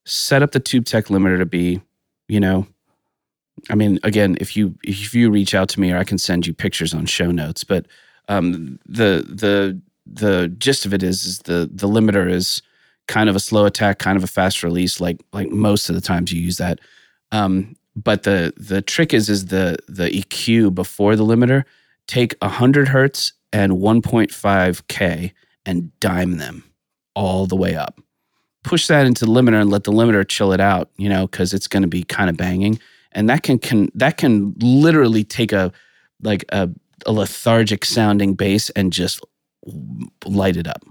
Set 0.06 0.42
up 0.44 0.52
the 0.52 0.60
Tube 0.60 0.86
Tech 0.86 1.06
limiter 1.06 1.38
to 1.38 1.46
be, 1.46 1.82
you 2.28 2.40
know, 2.40 2.68
I 3.70 3.76
mean, 3.76 4.00
again, 4.04 4.36
if 4.42 4.58
you 4.58 4.76
if 4.84 5.14
you 5.14 5.30
reach 5.30 5.54
out 5.54 5.70
to 5.70 5.80
me, 5.80 5.92
or 5.92 5.98
I 5.98 6.04
can 6.04 6.18
send 6.18 6.48
you 6.48 6.54
pictures 6.54 6.94
on 6.94 7.06
show 7.06 7.30
notes. 7.32 7.64
But 7.64 7.86
um, 8.28 8.80
the 8.88 9.24
the 9.30 9.80
the 10.06 10.48
gist 10.58 10.86
of 10.86 10.94
it 10.94 11.04
is 11.04 11.26
is 11.26 11.40
the 11.40 11.70
the 11.72 11.88
limiter 11.88 12.30
is 12.30 12.62
kind 13.08 13.30
of 13.30 13.36
a 13.36 13.40
slow 13.40 13.66
attack, 13.66 14.00
kind 14.00 14.18
of 14.18 14.24
a 14.24 14.28
fast 14.28 14.64
release, 14.64 15.02
like 15.02 15.22
like 15.34 15.50
most 15.50 15.90
of 15.90 15.96
the 15.96 16.02
times 16.02 16.32
you 16.32 16.42
use 16.42 16.58
that. 16.58 16.80
Um, 17.32 17.76
but 17.96 18.24
the 18.24 18.54
the 18.58 18.82
trick 18.82 19.14
is 19.14 19.30
is 19.30 19.48
the 19.48 19.78
the 19.88 20.10
EQ 20.10 20.74
before 20.74 21.16
the 21.16 21.26
limiter. 21.26 21.64
Take 22.08 22.42
hundred 22.44 22.90
hertz 22.90 23.34
and 23.54 23.74
1.5 23.74 24.88
k 24.88 25.34
and 25.66 25.98
dime 26.00 26.38
them 26.38 26.64
all 27.16 27.46
the 27.46 27.56
way 27.56 27.76
up. 27.76 28.00
Push 28.64 28.88
that 28.88 29.06
into 29.06 29.26
the 29.26 29.32
limiter 29.32 29.60
and 29.60 29.70
let 29.70 29.84
the 29.84 29.92
limiter 29.92 30.28
chill 30.28 30.54
it 30.54 30.60
out, 30.62 30.90
you 30.98 31.10
know, 31.10 31.28
because 31.28 31.54
it's 31.54 31.68
going 31.68 31.82
to 31.82 31.90
be 31.90 32.04
kind 32.04 32.30
of 32.30 32.38
banging, 32.38 32.80
and 33.12 33.30
that 33.30 33.44
can 33.44 33.58
can 33.58 33.90
that 33.96 34.18
can 34.18 34.54
literally 34.60 35.24
take 35.24 35.52
a 35.52 35.72
like 36.22 36.46
a, 36.50 36.70
a 37.06 37.12
lethargic 37.12 37.84
sounding 37.84 38.36
bass 38.36 38.70
and 38.72 38.94
just 38.94 39.22
light 40.26 40.58
it 40.58 40.68
up. 40.68 40.84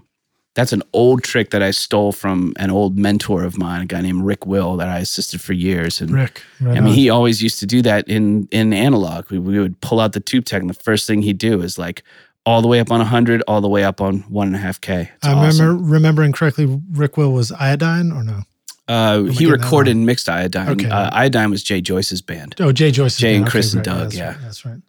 That's 0.53 0.73
an 0.73 0.83
old 0.91 1.23
trick 1.23 1.51
that 1.51 1.63
I 1.63 1.71
stole 1.71 2.11
from 2.11 2.53
an 2.57 2.71
old 2.71 2.97
mentor 2.97 3.43
of 3.43 3.57
mine, 3.57 3.83
a 3.83 3.85
guy 3.85 4.01
named 4.01 4.25
Rick 4.25 4.45
Will, 4.45 4.75
that 4.77 4.89
I 4.89 4.99
assisted 4.99 5.39
for 5.39 5.53
years. 5.53 6.01
And 6.01 6.11
Rick. 6.11 6.43
Right 6.59 6.77
I 6.77 6.81
mean, 6.81 6.89
on. 6.89 6.93
he 6.93 7.09
always 7.09 7.41
used 7.41 7.59
to 7.59 7.65
do 7.65 7.81
that 7.83 8.07
in 8.09 8.47
in 8.51 8.73
analog. 8.73 9.29
We, 9.31 9.39
we 9.39 9.59
would 9.59 9.79
pull 9.81 9.99
out 9.99 10.13
the 10.13 10.19
tube 10.19 10.45
tech, 10.45 10.61
and 10.61 10.69
the 10.69 10.73
first 10.73 11.07
thing 11.07 11.21
he'd 11.21 11.37
do 11.37 11.61
is 11.61 11.77
like 11.77 12.03
all 12.45 12.61
the 12.61 12.67
way 12.67 12.79
up 12.79 12.91
on 12.91 12.99
100, 12.99 13.43
all 13.47 13.61
the 13.61 13.69
way 13.69 13.83
up 13.83 14.01
on 14.01 14.19
one 14.21 14.47
and 14.47 14.55
a 14.55 14.59
half 14.59 14.81
K. 14.81 15.11
It's 15.15 15.27
I 15.27 15.33
awesome. 15.33 15.65
remember 15.65 15.89
remembering 15.89 16.31
correctly. 16.33 16.81
Rick 16.91 17.15
Will 17.15 17.31
was 17.31 17.51
iodine 17.51 18.11
or 18.11 18.23
no? 18.23 18.41
Uh, 18.87 19.23
he 19.23 19.45
recorded 19.45 19.95
and 19.95 20.05
mixed 20.05 20.27
Iodine. 20.27 20.67
Okay. 20.69 20.89
Uh, 20.89 21.09
Iodine 21.13 21.49
was 21.49 21.63
Jay 21.63 21.79
Joyce's 21.81 22.21
band. 22.21 22.55
Oh, 22.59 22.73
Jay 22.73 22.91
Joyce. 22.91 23.15
Jay 23.15 23.35
and 23.37 23.47
Chris 23.47 23.73
and 23.73 23.85
Doug, 23.85 24.09
That's 24.09 24.15
yeah. 24.17 24.27
right, 24.31 24.37
that's 24.41 24.65
right. 24.65 24.81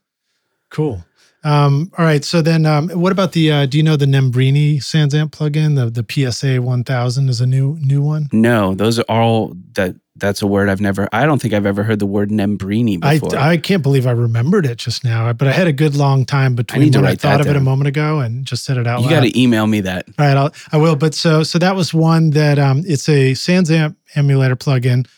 Cool. 0.70 1.04
Um, 1.44 1.90
all 1.98 2.04
right. 2.04 2.24
So 2.24 2.40
then, 2.40 2.66
um, 2.66 2.88
what 2.90 3.12
about 3.12 3.32
the? 3.32 3.50
Uh, 3.50 3.66
do 3.66 3.76
you 3.76 3.82
know 3.82 3.96
the 3.96 4.06
Nembrini 4.06 4.76
Sansamp 4.76 5.30
plugin? 5.30 5.76
The 5.76 5.90
the 5.90 6.32
PSA 6.32 6.62
one 6.62 6.84
thousand 6.84 7.28
is 7.28 7.40
a 7.40 7.46
new 7.46 7.76
new 7.80 8.02
one. 8.02 8.28
No, 8.32 8.74
those 8.74 8.98
are 8.98 9.04
all 9.08 9.54
that. 9.72 9.96
That's 10.14 10.42
a 10.42 10.46
word 10.46 10.68
I've 10.68 10.80
never. 10.80 11.08
I 11.12 11.24
don't 11.24 11.40
think 11.40 11.54
I've 11.54 11.66
ever 11.66 11.82
heard 11.82 11.98
the 11.98 12.06
word 12.06 12.30
Nembrini 12.30 13.00
before. 13.00 13.36
I 13.36 13.56
can't 13.56 13.82
believe 13.82 14.06
I 14.06 14.12
remembered 14.12 14.66
it 14.66 14.76
just 14.76 15.04
now, 15.04 15.32
but 15.32 15.48
I 15.48 15.52
had 15.52 15.66
a 15.66 15.72
good 15.72 15.96
long 15.96 16.26
time 16.26 16.54
between 16.54 16.92
to 16.92 17.00
when 17.00 17.08
I 17.10 17.14
thought 17.16 17.40
of 17.40 17.46
it 17.48 17.56
a 17.56 17.60
moment 17.60 17.88
ago 17.88 18.20
and 18.20 18.44
just 18.44 18.64
said 18.64 18.76
it 18.76 18.86
out 18.86 19.02
you 19.02 19.10
got 19.10 19.20
to 19.20 19.40
email 19.40 19.66
me 19.66 19.80
that. 19.80 20.06
All 20.18 20.26
right, 20.26 20.36
I'll, 20.36 20.52
I 20.70 20.76
will. 20.76 20.96
But 20.96 21.14
so 21.14 21.42
so 21.42 21.58
that 21.58 21.74
was 21.74 21.92
one 21.94 22.30
that 22.30 22.58
um, 22.58 22.82
it's 22.86 23.08
a 23.08 23.32
Sansamp 23.32 23.96
emulator 24.14 24.54
plugin 24.54 25.08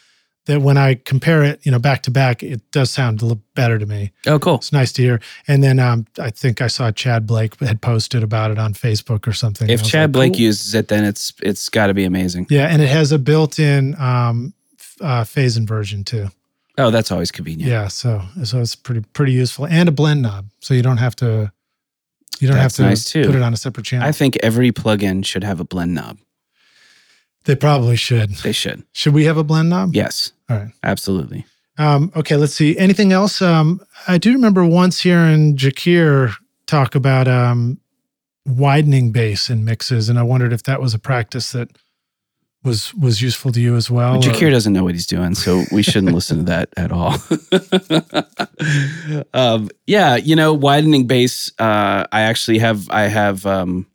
that 0.46 0.60
when 0.60 0.76
I 0.76 0.94
compare 0.94 1.42
it, 1.42 1.64
you 1.64 1.72
know, 1.72 1.78
back 1.78 2.02
to 2.02 2.10
back, 2.10 2.42
it 2.42 2.60
does 2.70 2.90
sound 2.90 3.22
a 3.22 3.24
little 3.24 3.42
better 3.54 3.78
to 3.78 3.86
me. 3.86 4.12
Oh, 4.26 4.38
cool. 4.38 4.56
It's 4.56 4.72
nice 4.72 4.92
to 4.92 5.02
hear. 5.02 5.20
And 5.48 5.62
then 5.62 5.78
um, 5.78 6.06
I 6.18 6.30
think 6.30 6.60
I 6.60 6.66
saw 6.66 6.90
Tchad 6.90 7.26
Blake 7.26 7.58
had 7.60 7.80
posted 7.80 8.22
about 8.22 8.50
it 8.50 8.58
on 8.58 8.74
Facebook 8.74 9.26
or 9.26 9.32
something. 9.32 9.68
If 9.70 9.82
Tchad 9.82 10.02
like, 10.02 10.12
Blake 10.12 10.32
cool. 10.34 10.42
uses 10.42 10.74
it, 10.74 10.88
then 10.88 11.04
it's 11.04 11.32
it's 11.42 11.68
got 11.68 11.86
to 11.86 11.94
be 11.94 12.04
amazing. 12.04 12.46
yeah, 12.50 12.66
and 12.66 12.82
it 12.82 12.88
has 12.88 13.12
a 13.12 13.18
built-in 13.18 13.98
um, 14.00 14.52
uh, 15.00 15.24
phase 15.24 15.56
inversion 15.56 16.04
too. 16.04 16.28
Oh, 16.76 16.90
that's 16.90 17.12
always 17.12 17.30
convenient. 17.30 17.70
Yeah, 17.70 17.88
so 17.88 18.22
so 18.42 18.60
it's 18.60 18.74
pretty 18.74 19.02
pretty 19.12 19.32
useful, 19.32 19.66
and 19.66 19.88
a 19.88 19.92
blend 19.92 20.22
knob, 20.22 20.46
so 20.60 20.74
you 20.74 20.82
don't 20.82 20.96
have 20.96 21.14
to 21.16 21.52
you 22.40 22.48
don't 22.48 22.56
That's 22.56 22.78
have 22.78 22.84
to 22.84 22.90
nice, 22.90 23.12
put 23.12 23.34
it 23.36 23.42
on 23.42 23.52
a 23.52 23.56
separate 23.56 23.86
channel. 23.86 24.06
I 24.06 24.12
think 24.12 24.36
every 24.42 24.72
plugin 24.72 25.24
should 25.24 25.44
have 25.44 25.60
a 25.60 25.64
blend 25.64 25.94
knob. 25.94 26.18
They 27.44 27.54
probably 27.54 27.96
should. 27.96 28.30
They 28.36 28.52
should. 28.52 28.84
Should 28.92 29.14
we 29.14 29.24
have 29.24 29.36
a 29.36 29.44
blend 29.44 29.70
knob? 29.70 29.94
Yes, 29.94 30.32
All 30.48 30.56
right. 30.56 30.68
absolutely. 30.82 31.44
Um, 31.76 32.12
okay, 32.14 32.36
let's 32.36 32.54
see. 32.54 32.78
Anything 32.78 33.12
else? 33.12 33.42
Um, 33.42 33.80
I 34.06 34.16
do 34.18 34.32
remember 34.32 34.64
once 34.64 35.00
hearing 35.00 35.56
Jakir 35.56 36.32
talk 36.66 36.94
about 36.94 37.26
um, 37.28 37.80
widening 38.46 39.10
bass 39.12 39.50
in 39.50 39.64
mixes, 39.64 40.08
and 40.08 40.18
I 40.18 40.22
wondered 40.22 40.52
if 40.52 40.62
that 40.64 40.80
was 40.80 40.94
a 40.94 40.98
practice 40.98 41.52
that 41.52 41.70
was 42.62 42.94
was 42.94 43.20
useful 43.20 43.52
to 43.52 43.60
you 43.60 43.76
as 43.76 43.90
well. 43.90 44.16
or- 44.16 44.20
Jakir 44.20 44.50
doesn't 44.50 44.72
know 44.72 44.84
what 44.84 44.94
he's 44.94 45.06
doing, 45.06 45.34
so 45.34 45.64
we 45.72 45.82
shouldn't 45.82 46.14
listen 46.14 46.38
to 46.38 46.44
that 46.44 46.68
at 46.76 46.92
all. 46.92 47.16
um, 49.34 49.68
yeah, 49.86 50.16
you 50.16 50.36
know, 50.36 50.52
widening 50.54 51.06
bass. 51.06 51.50
Uh, 51.58 52.06
I 52.12 52.22
actually 52.22 52.58
have. 52.58 52.88
I 52.90 53.02
have. 53.02 53.44
Um, 53.46 53.86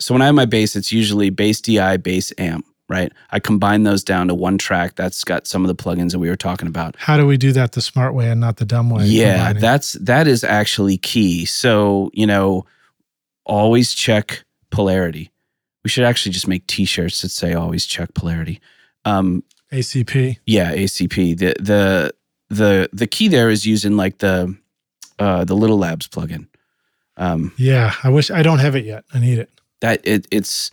so 0.00 0.14
when 0.14 0.22
I 0.22 0.26
have 0.26 0.34
my 0.34 0.46
bass, 0.46 0.76
it's 0.76 0.92
usually 0.92 1.30
bass 1.30 1.60
DI, 1.60 1.96
bass 1.98 2.32
amp. 2.38 2.64
Right. 2.88 3.12
I 3.30 3.38
combine 3.38 3.82
those 3.82 4.02
down 4.02 4.28
to 4.28 4.34
one 4.34 4.56
track. 4.56 4.94
That's 4.94 5.22
got 5.22 5.46
some 5.46 5.62
of 5.62 5.68
the 5.68 5.74
plugins 5.74 6.12
that 6.12 6.18
we 6.20 6.30
were 6.30 6.36
talking 6.36 6.68
about. 6.68 6.96
How 6.96 7.18
do 7.18 7.26
we 7.26 7.36
do 7.36 7.52
that 7.52 7.72
the 7.72 7.82
smart 7.82 8.14
way 8.14 8.30
and 8.30 8.40
not 8.40 8.56
the 8.56 8.64
dumb 8.64 8.88
way? 8.88 9.04
Yeah, 9.04 9.52
that's 9.52 9.92
that 9.94 10.26
is 10.26 10.42
actually 10.42 10.96
key. 10.96 11.44
So, 11.44 12.10
you 12.14 12.26
know, 12.26 12.64
always 13.44 13.92
check 13.92 14.42
polarity. 14.70 15.30
We 15.84 15.90
should 15.90 16.04
actually 16.04 16.32
just 16.32 16.48
make 16.48 16.66
t-shirts 16.66 17.20
that 17.22 17.28
say 17.30 17.52
always 17.54 17.84
check 17.86 18.14
polarity. 18.14 18.60
Um 19.04 19.42
ACP. 19.70 20.38
yeah, 20.46 20.74
ACP. 20.74 21.36
The 21.38 21.54
the 21.60 22.14
the 22.48 22.88
the 22.94 23.06
key 23.06 23.28
there 23.28 23.50
is 23.50 23.66
using 23.66 23.96
like 23.98 24.18
the 24.18 24.56
uh 25.18 25.44
the 25.44 25.54
Little 25.54 25.76
Labs 25.78 26.08
plugin. 26.08 26.46
Um 27.18 27.52
Yeah, 27.58 27.92
I 28.02 28.08
wish 28.08 28.30
I 28.30 28.42
don't 28.42 28.60
have 28.60 28.74
it 28.76 28.86
yet. 28.86 29.04
I 29.12 29.18
need 29.20 29.38
it. 29.38 29.50
that 29.82 30.00
it 30.06 30.26
it's 30.30 30.70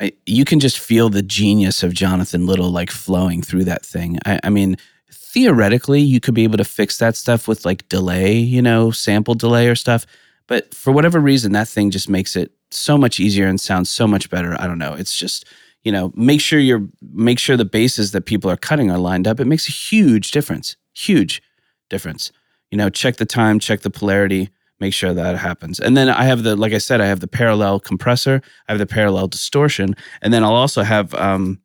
I, 0.00 0.12
you 0.26 0.44
can 0.44 0.60
just 0.60 0.78
feel 0.78 1.08
the 1.08 1.22
genius 1.22 1.82
of 1.82 1.92
Jonathan 1.92 2.46
Little 2.46 2.70
like 2.70 2.90
flowing 2.90 3.42
through 3.42 3.64
that 3.64 3.84
thing. 3.84 4.18
I, 4.24 4.40
I 4.44 4.50
mean, 4.50 4.76
theoretically, 5.10 6.00
you 6.00 6.20
could 6.20 6.34
be 6.34 6.44
able 6.44 6.58
to 6.58 6.64
fix 6.64 6.98
that 6.98 7.16
stuff 7.16 7.46
with 7.46 7.64
like 7.64 7.88
delay, 7.88 8.36
you 8.36 8.62
know, 8.62 8.90
sample 8.90 9.34
delay 9.34 9.68
or 9.68 9.74
stuff. 9.74 10.06
But 10.46 10.74
for 10.74 10.92
whatever 10.92 11.20
reason, 11.20 11.52
that 11.52 11.68
thing 11.68 11.90
just 11.90 12.08
makes 12.08 12.36
it 12.36 12.52
so 12.70 12.98
much 12.98 13.20
easier 13.20 13.46
and 13.46 13.60
sounds 13.60 13.90
so 13.90 14.06
much 14.06 14.30
better. 14.30 14.56
I 14.60 14.66
don't 14.66 14.78
know. 14.78 14.94
It's 14.94 15.16
just 15.16 15.46
you 15.84 15.90
know, 15.90 16.12
make 16.14 16.40
sure 16.40 16.60
you're 16.60 16.86
make 17.12 17.38
sure 17.38 17.56
the 17.56 17.64
bases 17.64 18.12
that 18.12 18.22
people 18.22 18.50
are 18.50 18.56
cutting 18.56 18.90
are 18.90 18.98
lined 18.98 19.26
up. 19.26 19.40
It 19.40 19.46
makes 19.46 19.68
a 19.68 19.72
huge 19.72 20.30
difference. 20.30 20.76
Huge 20.94 21.42
difference. 21.90 22.30
You 22.70 22.78
know, 22.78 22.88
check 22.88 23.16
the 23.16 23.26
time, 23.26 23.58
check 23.58 23.80
the 23.80 23.90
polarity 23.90 24.50
make 24.82 24.92
sure 24.92 25.14
that 25.14 25.38
happens. 25.38 25.80
And 25.80 25.96
then 25.96 26.08
I 26.10 26.24
have 26.24 26.42
the, 26.42 26.54
like 26.56 26.74
I 26.74 26.78
said, 26.78 27.00
I 27.00 27.06
have 27.06 27.20
the 27.20 27.28
parallel 27.28 27.80
compressor, 27.80 28.42
I 28.68 28.72
have 28.72 28.78
the 28.78 28.86
parallel 28.86 29.28
distortion, 29.28 29.96
and 30.20 30.32
then 30.34 30.42
I'll 30.44 30.54
also 30.54 30.82
have, 30.82 31.14
um, 31.14 31.60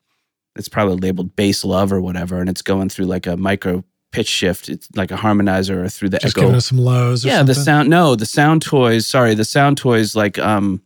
it's 0.55 0.69
probably 0.69 0.95
labeled 0.95 1.35
bass 1.35 1.65
love 1.65 1.91
or 1.91 1.99
whatever, 1.99 2.39
and 2.39 2.49
it's 2.49 2.61
going 2.61 2.89
through 2.89 3.05
like 3.05 3.27
a 3.27 3.35
micro 3.35 3.83
pitch 4.11 4.27
shift. 4.29 4.69
It's 4.69 4.87
like 4.95 5.11
a 5.11 5.15
harmonizer 5.17 5.83
or 5.83 5.89
through 5.89 6.09
the 6.09 6.19
Just 6.19 6.35
echo. 6.37 6.41
giving 6.45 6.55
us 6.55 6.67
some 6.67 6.77
lows. 6.79 7.25
Or 7.25 7.27
yeah, 7.27 7.37
something. 7.39 7.55
the 7.55 7.61
sound. 7.61 7.89
No, 7.89 8.15
the 8.15 8.25
sound 8.25 8.61
toys. 8.61 9.05
Sorry, 9.05 9.35
the 9.35 9.45
sound 9.45 9.77
toys. 9.77 10.15
Like 10.15 10.39
um, 10.39 10.81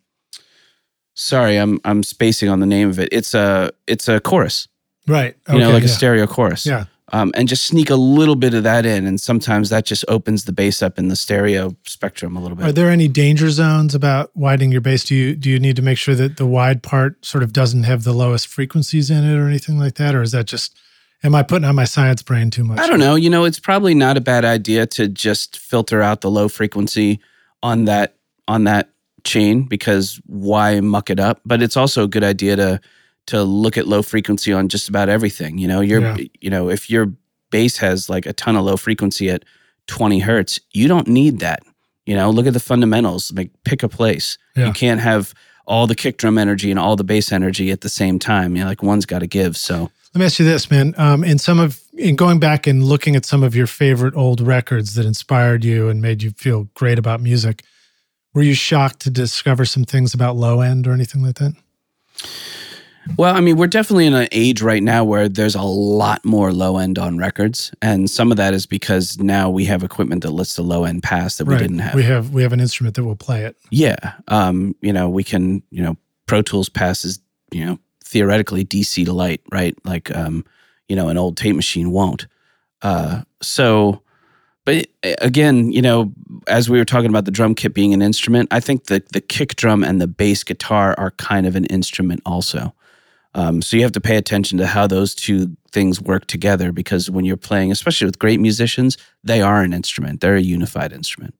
sorry, 1.13 1.57
I'm 1.57 1.79
I'm 1.85 2.03
spacing 2.03 2.49
on 2.49 2.59
the 2.59 2.65
name 2.65 2.89
of 2.89 2.99
it. 2.99 3.09
It's 3.11 3.33
a 3.33 3.71
it's 3.87 4.07
a 4.09 4.19
chorus. 4.19 4.67
Right. 5.07 5.35
You 5.49 5.59
know, 5.59 5.65
Okay, 5.65 5.73
like 5.73 5.83
a 5.83 5.87
stereo 5.87 6.27
chorus. 6.27 6.65
Yeah. 6.65 6.85
Um, 7.13 7.33
and 7.35 7.49
just 7.49 7.65
sneak 7.65 7.89
a 7.89 7.95
little 7.95 8.37
bit 8.37 8.53
of 8.53 8.63
that 8.63 8.85
in, 8.85 9.05
and 9.05 9.19
sometimes 9.19 9.69
that 9.69 9.85
just 9.85 10.05
opens 10.07 10.45
the 10.45 10.53
bass 10.53 10.81
up 10.81 10.97
in 10.97 11.09
the 11.09 11.17
stereo 11.17 11.75
spectrum 11.85 12.37
a 12.37 12.41
little 12.41 12.55
bit. 12.55 12.65
Are 12.65 12.71
there 12.71 12.89
any 12.89 13.09
danger 13.09 13.49
zones 13.49 13.93
about 13.93 14.31
widening 14.33 14.71
your 14.71 14.79
bass? 14.79 15.03
Do 15.03 15.15
you 15.15 15.35
do 15.35 15.49
you 15.49 15.59
need 15.59 15.75
to 15.75 15.81
make 15.81 15.97
sure 15.97 16.15
that 16.15 16.37
the 16.37 16.45
wide 16.45 16.81
part 16.83 17.25
sort 17.25 17.43
of 17.43 17.51
doesn't 17.51 17.83
have 17.83 18.05
the 18.05 18.13
lowest 18.13 18.47
frequencies 18.47 19.11
in 19.11 19.25
it 19.25 19.37
or 19.37 19.47
anything 19.47 19.77
like 19.77 19.95
that, 19.95 20.15
or 20.15 20.21
is 20.21 20.31
that 20.31 20.45
just 20.45 20.79
am 21.23 21.35
I 21.35 21.43
putting 21.43 21.65
on 21.65 21.75
my 21.75 21.83
science 21.83 22.21
brain 22.21 22.49
too 22.49 22.63
much? 22.63 22.79
I 22.79 22.87
don't 22.87 22.99
know. 22.99 23.15
You 23.15 23.29
know, 23.29 23.43
it's 23.43 23.59
probably 23.59 23.93
not 23.93 24.15
a 24.15 24.21
bad 24.21 24.45
idea 24.45 24.85
to 24.87 25.07
just 25.07 25.57
filter 25.57 26.01
out 26.01 26.21
the 26.21 26.31
low 26.31 26.47
frequency 26.47 27.19
on 27.61 27.85
that 27.85 28.15
on 28.47 28.63
that 28.65 28.89
chain 29.23 29.63
because 29.63 30.19
why 30.25 30.79
muck 30.79 31.09
it 31.09 31.19
up? 31.19 31.41
But 31.45 31.61
it's 31.61 31.77
also 31.77 32.03
a 32.03 32.07
good 32.07 32.23
idea 32.23 32.55
to 32.55 32.81
to 33.31 33.43
look 33.43 33.77
at 33.77 33.87
low 33.87 34.01
frequency 34.01 34.53
on 34.53 34.69
just 34.69 34.87
about 34.87 35.09
everything. 35.09 35.57
You 35.57 35.67
know, 35.67 35.81
your 35.81 36.01
Yeah. 36.01 36.17
you 36.39 36.49
know, 36.49 36.69
if 36.69 36.89
your 36.89 37.11
bass 37.49 37.77
has 37.77 38.09
like 38.09 38.25
a 38.25 38.33
ton 38.33 38.55
of 38.55 38.63
low 38.63 38.77
frequency 38.77 39.29
at 39.29 39.43
20 39.87 40.19
hertz, 40.19 40.59
you 40.71 40.87
don't 40.87 41.07
need 41.07 41.39
that. 41.39 41.63
You 42.05 42.15
know, 42.15 42.29
look 42.29 42.47
at 42.47 42.53
the 42.53 42.59
fundamentals. 42.59 43.31
Like 43.35 43.51
pick 43.65 43.83
a 43.83 43.89
place. 43.89 44.37
Yeah. 44.55 44.67
You 44.67 44.73
can't 44.73 45.01
have 45.01 45.33
all 45.65 45.87
the 45.87 45.95
kick 45.95 46.17
drum 46.17 46.37
energy 46.37 46.71
and 46.71 46.79
all 46.79 46.95
the 46.95 47.03
bass 47.03 47.31
energy 47.31 47.71
at 47.71 47.81
the 47.81 47.89
same 47.89 48.19
time. 48.19 48.55
You 48.55 48.63
know, 48.63 48.69
like 48.69 48.83
one's 48.83 49.05
got 49.05 49.19
to 49.19 49.27
give. 49.27 49.55
So 49.57 49.89
Let 50.13 50.19
me 50.19 50.25
ask 50.25 50.39
you 50.39 50.45
this, 50.45 50.69
man. 50.71 50.93
Um, 50.97 51.23
in 51.23 51.37
some 51.37 51.59
of 51.59 51.79
in 51.97 52.15
going 52.15 52.39
back 52.39 52.67
and 52.67 52.83
looking 52.83 53.15
at 53.15 53.25
some 53.25 53.43
of 53.43 53.55
your 53.55 53.67
favorite 53.67 54.15
old 54.15 54.41
records 54.41 54.95
that 54.95 55.05
inspired 55.05 55.63
you 55.63 55.87
and 55.89 56.01
made 56.01 56.23
you 56.23 56.31
feel 56.31 56.67
great 56.73 56.97
about 56.99 57.21
music, 57.21 57.63
were 58.33 58.41
you 58.41 58.53
shocked 58.55 58.99
to 59.01 59.09
discover 59.09 59.65
some 59.65 59.83
things 59.85 60.13
about 60.13 60.35
low 60.35 60.61
end 60.61 60.87
or 60.87 60.91
anything 60.93 61.21
like 61.23 61.35
that? 61.35 61.53
Well, 63.17 63.35
I 63.35 63.41
mean, 63.41 63.57
we're 63.57 63.67
definitely 63.67 64.07
in 64.07 64.13
an 64.13 64.27
age 64.31 64.61
right 64.61 64.81
now 64.81 65.03
where 65.03 65.29
there's 65.29 65.55
a 65.55 65.61
lot 65.61 66.23
more 66.25 66.51
low 66.51 66.77
end 66.77 66.97
on 66.97 67.17
records, 67.17 67.71
and 67.81 68.09
some 68.09 68.31
of 68.31 68.37
that 68.37 68.53
is 68.53 68.65
because 68.65 69.19
now 69.19 69.49
we 69.49 69.65
have 69.65 69.83
equipment 69.83 70.23
that 70.23 70.31
lets 70.31 70.55
the 70.55 70.61
low 70.63 70.85
end 70.85 71.03
pass 71.03 71.37
that 71.37 71.45
we 71.45 71.57
didn't 71.57 71.79
have. 71.79 71.95
We 71.95 72.03
have 72.03 72.31
we 72.31 72.43
have 72.43 72.53
an 72.53 72.59
instrument 72.59 72.95
that 72.95 73.03
will 73.03 73.15
play 73.15 73.43
it. 73.43 73.55
yeah, 73.69 74.13
um, 74.27 74.75
you 74.81 74.93
know, 74.93 75.09
we 75.09 75.23
can, 75.23 75.61
you 75.69 75.83
know, 75.83 75.97
Pro 76.25 76.41
Tools 76.41 76.69
passes, 76.69 77.19
you 77.51 77.65
know, 77.65 77.79
theoretically 78.03 78.65
DC 78.65 79.05
to 79.05 79.13
light, 79.13 79.41
right? 79.51 79.75
Like, 79.85 80.15
um, 80.15 80.45
you 80.87 80.95
know, 80.95 81.09
an 81.09 81.17
old 81.17 81.37
tape 81.37 81.55
machine 81.55 81.91
won't. 81.91 82.27
Uh, 82.81 83.21
so, 83.41 84.01
but 84.65 84.87
uh, 85.03 85.13
again, 85.21 85.71
you 85.71 85.81
know, 85.81 86.11
as 86.47 86.69
we 86.69 86.77
were 86.77 86.85
talking 86.85 87.09
about 87.09 87.25
the 87.25 87.31
drum 87.31 87.55
kit 87.55 87.73
being 87.73 87.93
an 87.93 88.01
instrument, 88.01 88.49
I 88.51 88.59
think 88.59 88.85
the 88.85 89.03
the 89.13 89.21
kick 89.21 89.55
drum 89.55 89.83
and 89.83 90.01
the 90.01 90.07
bass 90.07 90.43
guitar 90.43 90.95
are 90.97 91.11
kind 91.11 91.45
of 91.45 91.55
an 91.55 91.65
instrument 91.65 92.21
also. 92.25 92.73
Um, 93.33 93.61
so 93.61 93.77
you 93.77 93.83
have 93.83 93.93
to 93.93 94.01
pay 94.01 94.17
attention 94.17 94.57
to 94.57 94.67
how 94.67 94.87
those 94.87 95.15
two 95.15 95.55
things 95.71 96.01
work 96.01 96.27
together 96.27 96.71
because 96.71 97.09
when 97.09 97.23
you're 97.23 97.37
playing, 97.37 97.71
especially 97.71 98.05
with 98.05 98.19
great 98.19 98.39
musicians, 98.39 98.97
they 99.23 99.41
are 99.41 99.61
an 99.61 99.73
instrument. 99.73 100.19
They're 100.19 100.35
a 100.35 100.41
unified 100.41 100.91
instrument, 100.91 101.33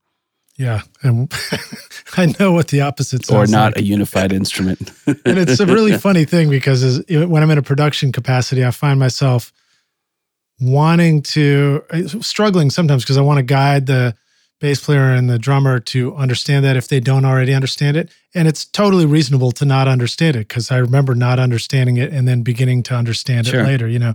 Yeah, 0.57 0.81
and 1.03 1.31
I 2.17 2.33
know 2.39 2.53
what 2.53 2.69
the 2.69 2.81
opposite 2.81 3.29
or 3.29 3.45
not 3.45 3.75
like. 3.75 3.77
a 3.77 3.83
unified 3.83 4.31
instrument. 4.31 4.91
and 5.05 5.37
it's 5.37 5.59
a 5.59 5.65
really 5.65 5.97
funny 6.07 6.23
thing 6.23 6.49
because 6.49 6.81
as, 6.81 7.03
when 7.09 7.43
I'm 7.43 7.51
in 7.51 7.57
a 7.57 7.61
production 7.63 8.13
capacity, 8.13 8.63
I 8.63 8.71
find 8.71 8.97
myself 8.97 9.51
wanting 10.61 11.23
to 11.23 11.83
struggling 12.21 12.69
sometimes 12.69 13.03
because 13.03 13.17
I 13.17 13.21
want 13.21 13.37
to 13.39 13.43
guide 13.43 13.87
the 13.87 14.15
bass 14.61 14.79
player 14.85 15.11
and 15.11 15.27
the 15.27 15.39
drummer 15.39 15.79
to 15.79 16.15
understand 16.15 16.63
that 16.63 16.77
if 16.77 16.87
they 16.87 16.99
don't 16.99 17.25
already 17.25 17.53
understand 17.53 17.97
it. 17.97 18.11
And 18.35 18.47
it's 18.47 18.63
totally 18.63 19.07
reasonable 19.07 19.51
to 19.53 19.65
not 19.65 19.87
understand 19.87 20.35
it 20.35 20.47
because 20.47 20.71
I 20.71 20.77
remember 20.77 21.15
not 21.15 21.39
understanding 21.39 21.97
it 21.97 22.13
and 22.13 22.27
then 22.27 22.43
beginning 22.43 22.83
to 22.83 22.95
understand 22.95 23.47
Sure. 23.47 23.61
it 23.61 23.65
later, 23.65 23.87
you 23.87 23.97
know. 23.99 24.13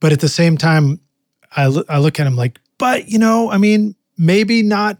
But 0.00 0.12
at 0.12 0.20
the 0.20 0.28
same 0.28 0.58
time, 0.58 1.00
I, 1.56 1.64
I 1.88 1.98
look 1.98 2.18
at 2.18 2.26
him 2.26 2.34
like, 2.36 2.58
but, 2.78 3.08
you 3.08 3.18
know, 3.18 3.50
I 3.50 3.58
mean, 3.58 3.94
maybe 4.18 4.62
not 4.62 4.98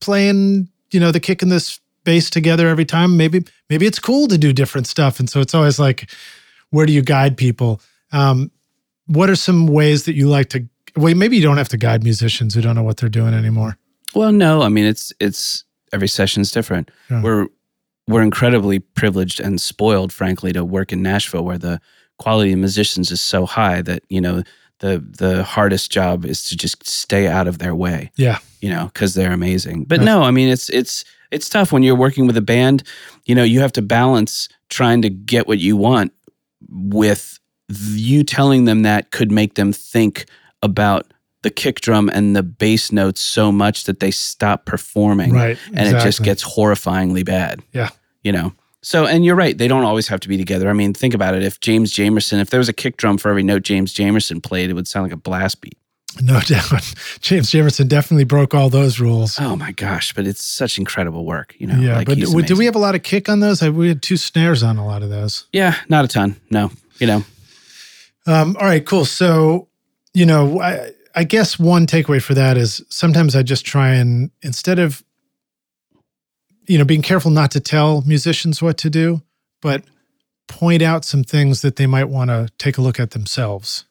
playing, 0.00 0.68
you 0.90 1.00
know, 1.00 1.12
the 1.12 1.20
kick 1.20 1.42
and 1.42 1.52
this 1.52 1.78
bass 2.04 2.30
together 2.30 2.66
every 2.68 2.86
time. 2.86 3.16
Maybe, 3.16 3.44
maybe 3.68 3.86
it's 3.86 3.98
cool 3.98 4.26
to 4.28 4.38
do 4.38 4.54
different 4.54 4.86
stuff. 4.86 5.20
And 5.20 5.28
so 5.28 5.40
it's 5.40 5.54
always 5.54 5.78
like, 5.78 6.10
where 6.70 6.86
do 6.86 6.92
you 6.94 7.02
guide 7.02 7.36
people? 7.36 7.82
Um, 8.12 8.50
what 9.06 9.28
are 9.28 9.36
some 9.36 9.66
ways 9.66 10.04
that 10.04 10.14
you 10.14 10.28
like 10.28 10.48
to, 10.50 10.66
well, 10.96 11.14
maybe 11.14 11.36
you 11.36 11.42
don't 11.42 11.58
have 11.58 11.68
to 11.70 11.76
guide 11.76 12.02
musicians 12.02 12.54
who 12.54 12.62
don't 12.62 12.74
know 12.74 12.82
what 12.82 12.96
they're 12.96 13.08
doing 13.10 13.34
anymore. 13.34 13.76
Well, 14.18 14.32
no, 14.32 14.62
I 14.62 14.68
mean 14.68 14.84
it's 14.84 15.12
it's 15.20 15.62
every 15.92 16.08
session's 16.08 16.50
different. 16.50 16.90
Yeah. 17.08 17.22
We're 17.22 17.46
we're 18.08 18.22
incredibly 18.22 18.80
privileged 18.80 19.38
and 19.38 19.60
spoiled, 19.60 20.12
frankly, 20.12 20.52
to 20.54 20.64
work 20.64 20.92
in 20.92 21.02
Nashville, 21.02 21.44
where 21.44 21.56
the 21.56 21.80
quality 22.18 22.52
of 22.52 22.58
musicians 22.58 23.12
is 23.12 23.20
so 23.20 23.46
high 23.46 23.80
that 23.82 24.02
you 24.08 24.20
know 24.20 24.42
the 24.80 24.98
the 24.98 25.44
hardest 25.44 25.92
job 25.92 26.24
is 26.24 26.44
to 26.46 26.56
just 26.56 26.84
stay 26.84 27.28
out 27.28 27.46
of 27.46 27.58
their 27.58 27.76
way. 27.76 28.10
Yeah. 28.16 28.38
You 28.60 28.70
know, 28.70 28.90
because 28.92 29.14
they're 29.14 29.32
amazing. 29.32 29.84
But 29.84 30.00
That's- 30.00 30.06
no, 30.06 30.24
I 30.24 30.32
mean 30.32 30.48
it's 30.48 30.68
it's 30.70 31.04
it's 31.30 31.48
tough 31.48 31.70
when 31.70 31.84
you're 31.84 31.94
working 31.94 32.26
with 32.26 32.36
a 32.36 32.42
band. 32.42 32.82
You 33.24 33.36
know, 33.36 33.44
you 33.44 33.60
have 33.60 33.72
to 33.74 33.82
balance 33.82 34.48
trying 34.68 35.00
to 35.02 35.10
get 35.10 35.46
what 35.46 35.60
you 35.60 35.76
want 35.76 36.12
with 36.68 37.38
you 37.68 38.24
telling 38.24 38.64
them 38.64 38.82
that 38.82 39.12
could 39.12 39.30
make 39.30 39.54
them 39.54 39.72
think 39.72 40.26
about 40.60 41.12
the 41.48 41.54
kick 41.54 41.80
drum 41.80 42.10
and 42.12 42.36
the 42.36 42.42
bass 42.42 42.92
notes 42.92 43.20
so 43.20 43.50
much 43.50 43.84
that 43.84 44.00
they 44.00 44.10
stop 44.10 44.66
performing 44.66 45.32
Right. 45.32 45.58
and 45.74 45.88
it 45.88 46.00
just 46.02 46.22
gets 46.22 46.44
horrifyingly 46.44 47.24
bad. 47.24 47.62
Yeah. 47.72 47.88
You 48.22 48.32
know. 48.32 48.52
So 48.82 49.06
and 49.06 49.24
you're 49.24 49.34
right, 49.36 49.56
they 49.58 49.66
don't 49.68 49.84
always 49.84 50.08
have 50.08 50.20
to 50.20 50.28
be 50.28 50.36
together. 50.36 50.68
I 50.68 50.72
mean, 50.72 50.94
think 50.94 51.14
about 51.14 51.34
it. 51.34 51.42
If 51.42 51.58
James 51.60 51.92
Jamerson, 51.92 52.40
if 52.40 52.50
there 52.50 52.58
was 52.60 52.68
a 52.68 52.72
kick 52.72 52.96
drum 52.96 53.18
for 53.18 53.28
every 53.30 53.42
note 53.42 53.62
James 53.62 53.92
Jamerson 53.94 54.42
played, 54.42 54.70
it 54.70 54.74
would 54.74 54.86
sound 54.86 55.04
like 55.04 55.12
a 55.12 55.16
blast 55.16 55.60
beat. 55.60 55.76
no 56.22 56.38
doubt. 56.46 56.94
James 57.20 57.50
Jamerson 57.50 57.88
definitely 57.88 58.24
broke 58.24 58.54
all 58.54 58.70
those 58.70 59.00
rules. 59.00 59.36
Oh 59.40 59.56
my 59.56 59.72
gosh, 59.72 60.12
but 60.14 60.26
it's 60.26 60.44
such 60.44 60.78
incredible 60.78 61.24
work, 61.26 61.54
you 61.58 61.66
know. 61.66 61.76
yeah. 61.78 61.96
like 61.96 62.06
but 62.06 62.18
do, 62.18 62.42
did 62.42 62.56
we 62.58 62.66
have 62.66 62.76
a 62.76 62.78
lot 62.78 62.94
of 62.94 63.02
kick 63.02 63.28
on 63.28 63.40
those? 63.40 63.62
We 63.62 63.88
had 63.88 64.00
two 64.02 64.16
snares 64.16 64.62
on 64.62 64.76
a 64.78 64.86
lot 64.86 65.02
of 65.02 65.10
those. 65.10 65.46
Yeah, 65.52 65.74
not 65.88 66.04
a 66.04 66.08
ton. 66.08 66.36
No. 66.50 66.70
You 66.98 67.06
know. 67.08 67.24
Um, 68.26 68.56
all 68.60 68.66
right, 68.66 68.84
cool. 68.84 69.04
So, 69.06 69.68
you 70.14 70.26
know, 70.26 70.60
I, 70.60 70.90
I 71.18 71.24
guess 71.24 71.58
one 71.58 71.88
takeaway 71.88 72.22
for 72.22 72.34
that 72.34 72.56
is 72.56 72.80
sometimes 72.90 73.34
I 73.34 73.42
just 73.42 73.66
try 73.66 73.94
and 73.94 74.30
instead 74.42 74.78
of, 74.78 75.02
you 76.68 76.78
know, 76.78 76.84
being 76.84 77.02
careful 77.02 77.32
not 77.32 77.50
to 77.50 77.60
tell 77.60 78.02
musicians 78.06 78.62
what 78.62 78.78
to 78.78 78.88
do, 78.88 79.22
but 79.60 79.82
point 80.46 80.80
out 80.80 81.04
some 81.04 81.24
things 81.24 81.60
that 81.62 81.74
they 81.74 81.88
might 81.88 82.04
want 82.04 82.30
to 82.30 82.48
take 82.58 82.78
a 82.78 82.82
look 82.82 83.00
at 83.00 83.10
themselves. 83.10 83.84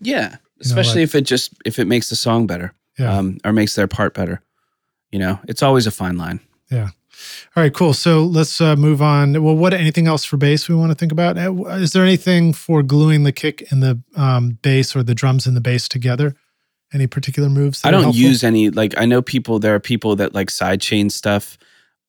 Yeah. 0.00 0.36
Especially 0.58 1.02
if 1.02 1.14
it 1.14 1.26
just 1.26 1.52
if 1.66 1.78
it 1.78 1.84
makes 1.84 2.08
the 2.08 2.16
song 2.16 2.46
better. 2.46 2.72
Yeah. 2.98 3.14
Um, 3.14 3.36
or 3.44 3.52
makes 3.52 3.74
their 3.74 3.86
part 3.86 4.14
better. 4.14 4.40
You 5.12 5.18
know, 5.18 5.38
it's 5.48 5.62
always 5.62 5.86
a 5.86 5.90
fine 5.90 6.16
line. 6.16 6.40
Yeah. 6.70 6.88
All 7.54 7.62
right, 7.62 7.74
cool. 7.74 7.92
So 7.92 8.24
let's 8.24 8.58
uh, 8.58 8.74
move 8.76 9.02
on. 9.02 9.42
Well, 9.42 9.54
what 9.54 9.74
anything 9.74 10.06
else 10.06 10.24
for 10.24 10.38
bass 10.38 10.66
we 10.66 10.74
want 10.74 10.92
to 10.92 10.94
think 10.94 11.12
about? 11.12 11.36
Uh, 11.36 11.52
Is 11.74 11.92
there 11.92 12.04
anything 12.04 12.54
for 12.54 12.82
gluing 12.82 13.24
the 13.24 13.32
kick 13.32 13.70
and 13.70 13.82
the 13.82 14.00
um, 14.16 14.58
bass 14.62 14.96
or 14.96 15.02
the 15.02 15.14
drums 15.14 15.46
and 15.46 15.54
the 15.54 15.60
bass 15.60 15.86
together? 15.86 16.34
Any 16.92 17.06
particular 17.06 17.48
moves? 17.48 17.82
that 17.82 17.88
I 17.88 17.90
don't 17.92 18.14
use 18.14 18.42
any 18.42 18.70
like 18.70 18.94
I 18.98 19.04
know 19.06 19.22
people 19.22 19.58
there 19.58 19.74
are 19.74 19.80
people 19.80 20.16
that 20.16 20.34
like 20.34 20.48
sidechain 20.48 21.10
stuff. 21.10 21.56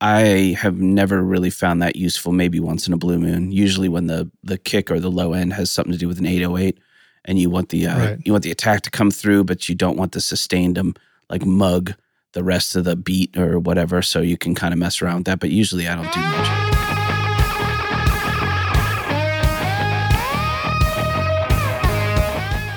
I 0.03 0.58
have 0.60 0.80
never 0.80 1.22
really 1.22 1.52
found 1.52 1.82
that 1.84 1.95
useful. 1.95 2.32
Maybe 2.32 2.60
once 2.60 2.88
in 2.88 2.94
a 2.94 2.98
blue 2.98 3.20
moon. 3.20 3.52
Usually 3.52 3.88
when 3.90 4.08
the 4.08 4.30
the 4.44 4.58
kick 4.58 4.90
or 4.90 4.99
the 4.99 5.12
low 5.12 5.34
end 5.34 5.53
has 5.53 5.70
something 5.70 5.91
to 5.91 5.98
do 5.99 6.08
with 6.08 6.18
an 6.18 6.26
808 6.26 6.80
and 7.26 7.38
you 7.38 7.52
want 7.52 7.70
the 7.70 7.86
uh, 7.86 7.98
Right. 7.99 8.18
you 8.26 8.32
want 8.32 8.44
the 8.44 8.49
attack 8.52 8.82
to 8.82 8.90
come 8.90 9.12
through 9.12 9.44
but 9.44 9.70
you 9.70 9.76
don't 9.76 9.98
want 9.98 10.14
the 10.14 10.22
sustained 10.22 10.80
um 10.80 10.95
like 11.30 11.45
mug 11.45 11.94
the 12.34 12.44
rest 12.44 12.76
of 12.76 12.84
the 12.86 12.95
beat 12.95 13.38
or 13.38 13.60
whatever 13.60 14.02
so 14.02 14.22
you 14.22 14.38
can 14.38 14.56
kind 14.56 14.74
of 14.74 14.80
mess 14.80 15.02
around 15.03 15.18
with 15.18 15.26
that 15.26 15.40
but 15.40 15.52
usually 15.52 15.88
I 15.88 15.95
don't 15.95 16.12
do 16.12 16.20
much. 16.20 16.70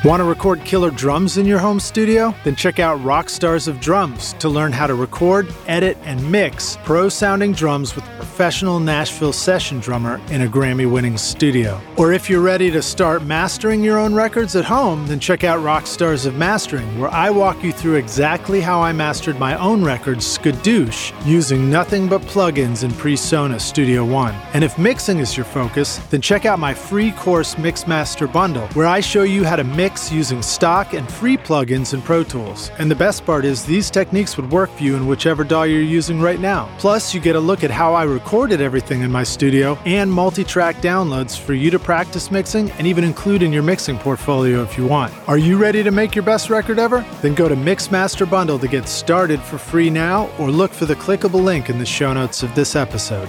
Want 0.04 0.20
to 0.20 0.24
record 0.24 0.62
killer 0.66 0.90
drums 0.90 1.38
in 1.38 1.46
your 1.46 1.58
home 1.58 1.80
studio? 1.80 2.34
Then 2.44 2.56
check 2.56 2.78
out 2.78 3.00
Rockstars 3.00 3.68
of 3.68 3.80
Drums 3.80 4.34
to 4.34 4.50
learn 4.50 4.70
how 4.70 4.86
to 4.86 4.94
record, 4.94 5.50
edit, 5.66 5.96
and 6.02 6.30
mix 6.30 6.76
pro 6.84 7.08
sounding 7.08 7.52
drums 7.52 7.96
with 7.96 8.04
a 8.04 8.16
professional 8.16 8.80
Nashville 8.80 9.32
session 9.32 9.80
drummer 9.80 10.20
in 10.28 10.42
a 10.42 10.46
Grammy 10.46 10.90
winning 10.90 11.16
studio. 11.16 11.80
Or 11.96 12.12
if 12.12 12.28
you're 12.28 12.42
ready 12.42 12.70
to 12.72 12.82
start 12.82 13.24
mastering 13.24 13.82
your 13.82 13.98
own 13.98 14.14
records 14.14 14.56
at 14.56 14.66
home, 14.66 15.06
then 15.06 15.20
check 15.20 15.42
out 15.42 15.60
Rockstars 15.60 16.26
of 16.26 16.36
Mastering, 16.36 17.00
where 17.00 17.08
I 17.08 17.30
walk 17.30 17.64
you 17.64 17.72
through 17.72 17.94
exactly 17.94 18.60
how 18.60 18.82
I 18.82 18.92
mastered 18.92 19.38
my 19.38 19.56
own 19.56 19.82
records, 19.82 20.36
Skadoosh, 20.36 21.14
using 21.24 21.70
nothing 21.70 22.10
but 22.10 22.20
plugins 22.20 22.84
in 22.84 22.90
PreSonus 22.90 23.62
Studio 23.62 24.04
One. 24.04 24.34
And 24.52 24.62
if 24.64 24.78
mixing 24.78 25.20
is 25.20 25.34
your 25.34 25.46
focus, 25.46 25.96
then 26.10 26.20
check 26.20 26.44
out 26.44 26.58
my 26.58 26.74
free 26.74 27.12
course 27.12 27.54
Mixmaster 27.54 28.30
Bundle, 28.30 28.66
where 28.74 28.86
I 28.86 29.00
show 29.00 29.22
you 29.22 29.44
how 29.44 29.56
to 29.56 29.64
mix 29.64 29.93
mix 29.94 30.10
using 30.10 30.42
stock 30.42 30.92
and 30.92 31.08
free 31.08 31.36
plugins 31.36 31.94
in 31.94 32.02
Pro 32.02 32.24
Tools. 32.24 32.70
And 32.78 32.90
the 32.90 32.96
best 32.96 33.24
part 33.24 33.44
is 33.44 33.64
these 33.64 33.90
techniques 33.90 34.36
would 34.36 34.50
work 34.50 34.68
for 34.70 34.82
you 34.82 34.96
in 34.96 35.06
whichever 35.06 35.44
DAW 35.44 35.62
you're 35.62 35.82
using 35.82 36.20
right 36.20 36.40
now. 36.40 36.68
Plus, 36.78 37.14
you 37.14 37.20
get 37.20 37.36
a 37.36 37.40
look 37.40 37.62
at 37.62 37.70
how 37.70 37.94
I 37.94 38.02
recorded 38.02 38.60
everything 38.60 39.02
in 39.02 39.12
my 39.12 39.22
studio 39.22 39.78
and 39.84 40.10
multi-track 40.10 40.76
downloads 40.76 41.38
for 41.38 41.54
you 41.54 41.70
to 41.70 41.78
practice 41.78 42.32
mixing 42.32 42.72
and 42.72 42.88
even 42.88 43.04
include 43.04 43.40
in 43.40 43.52
your 43.52 43.62
mixing 43.62 43.96
portfolio 43.96 44.62
if 44.62 44.76
you 44.76 44.84
want. 44.84 45.14
Are 45.28 45.38
you 45.38 45.56
ready 45.56 45.84
to 45.84 45.92
make 45.92 46.16
your 46.16 46.24
best 46.24 46.50
record 46.50 46.80
ever? 46.80 47.04
Then 47.22 47.34
go 47.34 47.48
to 47.48 47.54
Mixmaster 47.54 48.28
Bundle 48.28 48.58
to 48.58 48.66
get 48.66 48.88
started 48.88 49.40
for 49.40 49.58
free 49.58 49.90
now 49.90 50.28
or 50.40 50.50
look 50.50 50.72
for 50.72 50.86
the 50.86 50.96
clickable 50.96 51.44
link 51.44 51.70
in 51.70 51.78
the 51.78 51.86
show 51.86 52.12
notes 52.12 52.42
of 52.42 52.52
this 52.56 52.74
episode. 52.74 53.28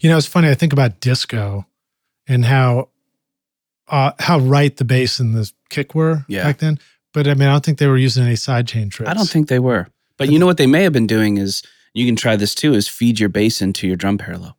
You 0.00 0.08
know, 0.10 0.16
it's 0.16 0.26
funny. 0.26 0.48
I 0.48 0.54
think 0.54 0.72
about 0.72 0.98
disco 0.98 1.66
and 2.26 2.44
how 2.44 2.89
uh, 3.90 4.12
how 4.18 4.38
right 4.38 4.76
the 4.76 4.84
bass 4.84 5.20
and 5.20 5.34
the 5.34 5.50
kick 5.68 5.94
were 5.94 6.24
Yeah. 6.28 6.44
back 6.44 6.58
then. 6.58 6.78
But 7.12 7.26
I 7.26 7.34
mean, 7.34 7.48
I 7.48 7.52
don't 7.52 7.64
think 7.64 7.78
they 7.78 7.88
were 7.88 7.98
using 7.98 8.24
any 8.24 8.34
sidechain 8.34 8.90
tricks. 8.90 9.10
I 9.10 9.14
don't 9.14 9.28
think 9.28 9.48
they 9.48 9.58
were. 9.58 9.88
But 10.16 10.30
you 10.30 10.38
know 10.38 10.46
what 10.46 10.58
they 10.58 10.66
may 10.66 10.82
have 10.82 10.92
been 10.92 11.06
doing 11.06 11.38
is 11.38 11.62
you 11.94 12.06
can 12.06 12.14
try 12.14 12.36
this 12.36 12.54
too 12.54 12.72
is 12.74 12.86
feed 12.86 13.18
your 13.18 13.28
bass 13.28 13.60
into 13.60 13.86
your 13.86 13.96
drum 13.96 14.18
parallel. 14.18 14.56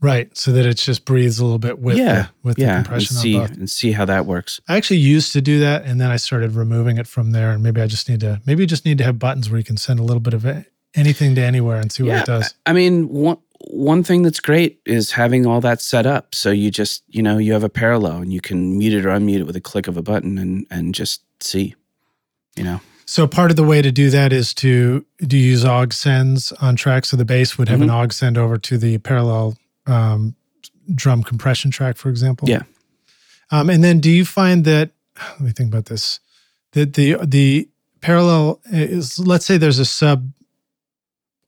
right, 0.00 0.36
so 0.36 0.52
that 0.52 0.66
it 0.66 0.78
just 0.78 1.04
breathes 1.04 1.38
a 1.38 1.44
little 1.44 1.58
bit 1.58 1.78
with 1.78 1.96
yeah. 1.96 2.22
the, 2.22 2.28
with 2.42 2.58
yeah. 2.58 2.66
the 2.66 2.72
and 2.72 2.84
compression 2.86 3.16
see 3.16 3.36
on 3.36 3.46
both. 3.48 3.56
and 3.56 3.70
see 3.70 3.92
how 3.92 4.04
that 4.04 4.26
works. 4.26 4.60
I 4.68 4.76
actually 4.76 4.98
used 4.98 5.32
to 5.34 5.40
do 5.40 5.60
that, 5.60 5.84
and 5.84 6.00
then 6.00 6.10
I 6.10 6.16
started 6.16 6.52
removing 6.52 6.98
it 6.98 7.06
from 7.06 7.32
there. 7.32 7.50
And 7.52 7.62
maybe 7.62 7.80
I 7.80 7.86
just 7.86 8.08
need 8.08 8.20
to 8.20 8.40
maybe 8.46 8.62
you 8.62 8.66
just 8.66 8.84
need 8.84 8.98
to 8.98 9.04
have 9.04 9.18
buttons 9.18 9.50
where 9.50 9.58
you 9.58 9.64
can 9.64 9.76
send 9.76 10.00
a 10.00 10.02
little 10.02 10.20
bit 10.20 10.34
of 10.34 10.46
anything 10.94 11.34
to 11.34 11.42
anywhere 11.42 11.80
and 11.80 11.92
see 11.92 12.02
what 12.02 12.10
yeah. 12.10 12.20
it 12.22 12.26
does. 12.26 12.54
I 12.66 12.72
mean, 12.72 13.08
one 13.08 13.38
one 13.72 14.02
thing 14.02 14.22
that's 14.22 14.40
great 14.40 14.80
is 14.84 15.12
having 15.12 15.46
all 15.46 15.60
that 15.62 15.80
set 15.80 16.06
up. 16.06 16.34
So 16.34 16.50
you 16.50 16.70
just, 16.70 17.02
you 17.08 17.22
know, 17.22 17.38
you 17.38 17.52
have 17.52 17.64
a 17.64 17.68
parallel 17.68 18.18
and 18.18 18.32
you 18.32 18.40
can 18.40 18.76
mute 18.78 18.92
it 18.92 19.06
or 19.06 19.08
unmute 19.08 19.40
it 19.40 19.44
with 19.46 19.56
a 19.56 19.60
click 19.60 19.88
of 19.88 19.96
a 19.96 20.02
button 20.02 20.38
and 20.38 20.66
and 20.70 20.94
just 20.94 21.22
see. 21.40 21.74
You 22.56 22.64
know. 22.64 22.80
So 23.06 23.26
part 23.26 23.50
of 23.50 23.56
the 23.56 23.64
way 23.64 23.82
to 23.82 23.90
do 23.90 24.10
that 24.10 24.32
is 24.32 24.54
to 24.54 25.04
do 25.26 25.36
you 25.36 25.50
use 25.50 25.64
aux 25.64 25.88
sends 25.90 26.52
on 26.52 26.76
tracks. 26.76 27.08
So 27.08 27.16
the 27.16 27.24
bass 27.24 27.58
would 27.58 27.68
have 27.68 27.80
Mm-hmm. 27.80 27.90
an 27.90 28.06
aux 28.06 28.10
send 28.10 28.38
over 28.38 28.58
to 28.58 28.78
the 28.78 28.98
parallel 28.98 29.56
um, 29.86 30.34
drum 30.94 31.22
compression 31.22 31.70
track, 31.70 31.96
for 31.96 32.08
example. 32.10 32.48
Yeah. 32.48 32.62
Um, 33.50 33.68
and 33.70 33.82
then 33.82 34.00
do 34.00 34.10
you 34.10 34.24
find 34.24 34.64
that? 34.64 34.90
Let 35.32 35.40
me 35.40 35.50
think 35.52 35.72
about 35.72 35.86
this. 35.86 36.20
That 36.72 36.94
the 36.94 37.16
the 37.22 37.68
parallel 38.00 38.60
is 38.66 39.18
let's 39.18 39.44
say 39.46 39.56
there's 39.58 39.78
a 39.78 39.84
sub 39.84 40.30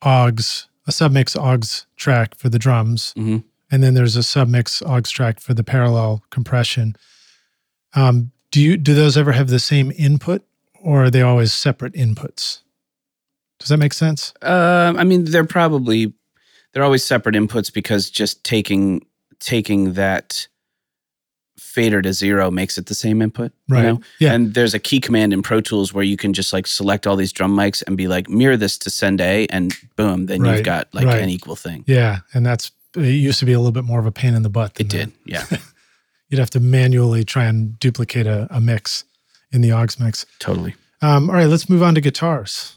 aux 0.03 0.67
a 0.87 0.91
submix 0.91 1.37
aux 1.37 1.87
track 1.97 2.35
for 2.37 2.49
the 2.49 2.59
drums, 2.59 3.13
Mhm. 3.17 3.45
and 3.71 3.83
then 3.83 3.95
there's 3.95 4.17
a 4.17 4.21
submix 4.23 4.83
aux 4.87 5.01
track 5.01 5.41
for 5.41 5.55
the 5.55 5.65
parallel 5.65 6.23
compression. 6.31 6.95
Um, 7.95 8.33
do 8.51 8.61
you 8.61 8.77
do 8.77 8.95
those 8.95 9.17
ever 9.17 9.33
have 9.33 9.49
the 9.49 9.59
same 9.59 9.93
input, 9.97 10.43
or 10.81 11.05
are 11.05 11.11
they 11.11 11.23
always 11.23 11.53
separate 11.53 11.95
inputs? 11.95 12.61
Does 13.59 13.69
that 13.69 13.79
make 13.79 13.93
sense? 13.95 14.33
Uh, 14.43 14.93
I 14.97 15.05
mean, 15.05 15.25
they're 15.25 15.45
probably 15.45 16.13
they're 16.73 16.85
always 16.85 17.05
separate 17.05 17.37
inputs 17.37 17.73
because 17.73 18.11
just 18.11 18.43
taking 18.45 19.07
taking 19.41 19.95
that 19.95 20.49
fader 21.59 22.03
to 22.03 22.13
zero 22.13 22.51
makes 22.51 22.77
it 22.79 22.87
the 22.87 22.95
same 22.95 23.23
input. 23.23 23.53
Right. 23.69 23.83
You 23.83 23.87
know? 23.93 24.01
Yeah. 24.19 24.33
And 24.33 24.55
there's 24.55 24.75
a 24.75 24.79
key 24.79 25.01
command 25.01 25.33
in 25.33 25.43
Pro 25.43 25.61
Tools 25.61 25.93
where 25.93 26.05
you 26.05 26.17
can 26.17 26.33
just 26.33 26.53
like 26.53 26.67
select 26.67 27.07
all 27.07 27.17
these 27.17 27.33
drum 27.33 27.57
mics 27.57 27.83
and 27.87 27.97
be 27.97 28.09
like 28.09 28.29
mirror 28.29 28.57
this 28.57 28.77
to 28.79 28.91
send 28.91 29.21
A, 29.21 29.47
and 29.49 29.73
boom, 29.97 30.27
then 30.27 30.43
Right, 30.43 30.57
you've 30.57 30.65
got 30.65 30.89
like 30.95 31.07
right. 31.07 31.23
an 31.23 31.29
equal 31.29 31.57
thing. 31.57 31.85
Yeah, 31.87 32.21
and 32.33 32.45
that's 32.45 32.73
it 32.97 33.07
used 33.07 33.39
to 33.41 33.45
be 33.47 33.53
a 33.53 33.59
little 33.59 33.73
bit 33.73 33.85
more 33.85 33.99
of 34.01 34.07
a 34.07 34.13
pain 34.13 34.35
in 34.35 34.43
the 34.43 34.49
butt. 34.51 34.75
Than 34.75 34.87
It 34.87 34.91
that. 34.91 34.97
did, 35.07 35.13
yeah, 35.27 35.45
You'd 36.29 36.39
have 36.39 36.51
to 36.51 36.61
manually 36.61 37.25
try 37.25 37.45
and 37.45 37.79
duplicate 37.79 38.27
a, 38.27 38.47
a 38.51 38.61
mix 38.61 39.05
in 39.53 39.61
the 39.61 39.73
aux 39.73 39.87
mix. 40.01 40.27
totally. 40.39 40.75
Um, 41.03 41.29
all 41.29 41.37
right, 41.37 41.47
let's 41.49 41.69
move 41.69 41.83
on 41.83 41.95
to 41.97 42.01
guitars. 42.01 42.77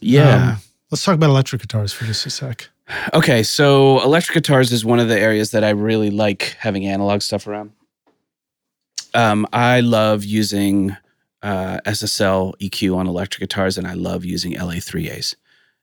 Yeah. 0.00 0.50
Um, 0.52 0.56
let's 0.90 1.04
talk 1.04 1.14
about 1.14 1.30
electric 1.30 1.62
guitars 1.62 1.92
for 1.92 2.04
just 2.04 2.26
a 2.26 2.30
sec. 2.30 2.68
Okay, 3.14 3.42
so 3.42 4.00
electric 4.02 4.34
guitars 4.34 4.70
is 4.72 4.84
one 4.84 5.00
of 5.00 5.08
the 5.08 5.18
areas 5.18 5.50
that 5.52 5.64
I 5.64 5.70
really 5.70 6.10
like 6.10 6.56
having 6.60 6.86
analog 6.86 7.22
stuff 7.22 7.46
around. 7.46 7.72
Um, 9.14 9.46
I 9.52 9.80
love 9.80 10.24
using 10.24 10.96
uh, 11.42 11.78
SSL 11.86 12.54
EQ 12.60 12.96
on 12.96 13.06
electric 13.06 13.40
guitars, 13.40 13.78
and 13.78 13.86
I 13.86 13.94
love 13.94 14.24
using 14.24 14.54
LA3As. 14.54 15.34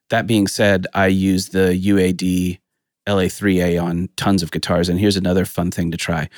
That 0.10 0.28
being 0.28 0.48
said, 0.48 0.86
I 0.94 1.08
use 1.08 1.50
the 1.50 1.80
UAD 1.82 2.60
LA3A 3.08 3.82
on 3.82 4.10
tons 4.16 4.44
of 4.44 4.52
guitars, 4.52 4.90
and 4.90 5.00
here's 5.00 5.18
another 5.18 5.46
fun 5.46 5.72
thing 5.72 5.92
to 5.92 5.98
try. 5.98 6.30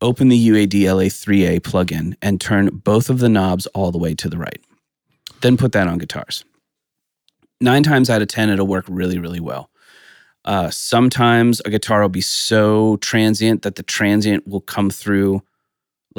Open 0.00 0.28
the 0.28 0.48
UAD 0.48 0.82
LA3A 0.82 1.60
plugin 1.60 2.14
and 2.22 2.40
turn 2.40 2.68
both 2.68 3.10
of 3.10 3.18
the 3.18 3.28
knobs 3.28 3.66
all 3.68 3.90
the 3.90 3.98
way 3.98 4.14
to 4.14 4.28
the 4.28 4.38
right. 4.38 4.60
Then 5.40 5.56
put 5.56 5.72
that 5.72 5.88
on 5.88 5.98
guitars. 5.98 6.44
Nine 7.60 7.82
times 7.82 8.08
out 8.08 8.22
of 8.22 8.28
10, 8.28 8.50
it'll 8.50 8.66
work 8.66 8.84
really, 8.88 9.18
really 9.18 9.40
well. 9.40 9.70
Uh, 10.44 10.70
sometimes 10.70 11.60
a 11.64 11.70
guitar 11.70 12.00
will 12.00 12.08
be 12.08 12.20
so 12.20 12.96
transient 12.98 13.62
that 13.62 13.74
the 13.74 13.82
transient 13.82 14.46
will 14.46 14.60
come 14.60 14.88
through 14.88 15.42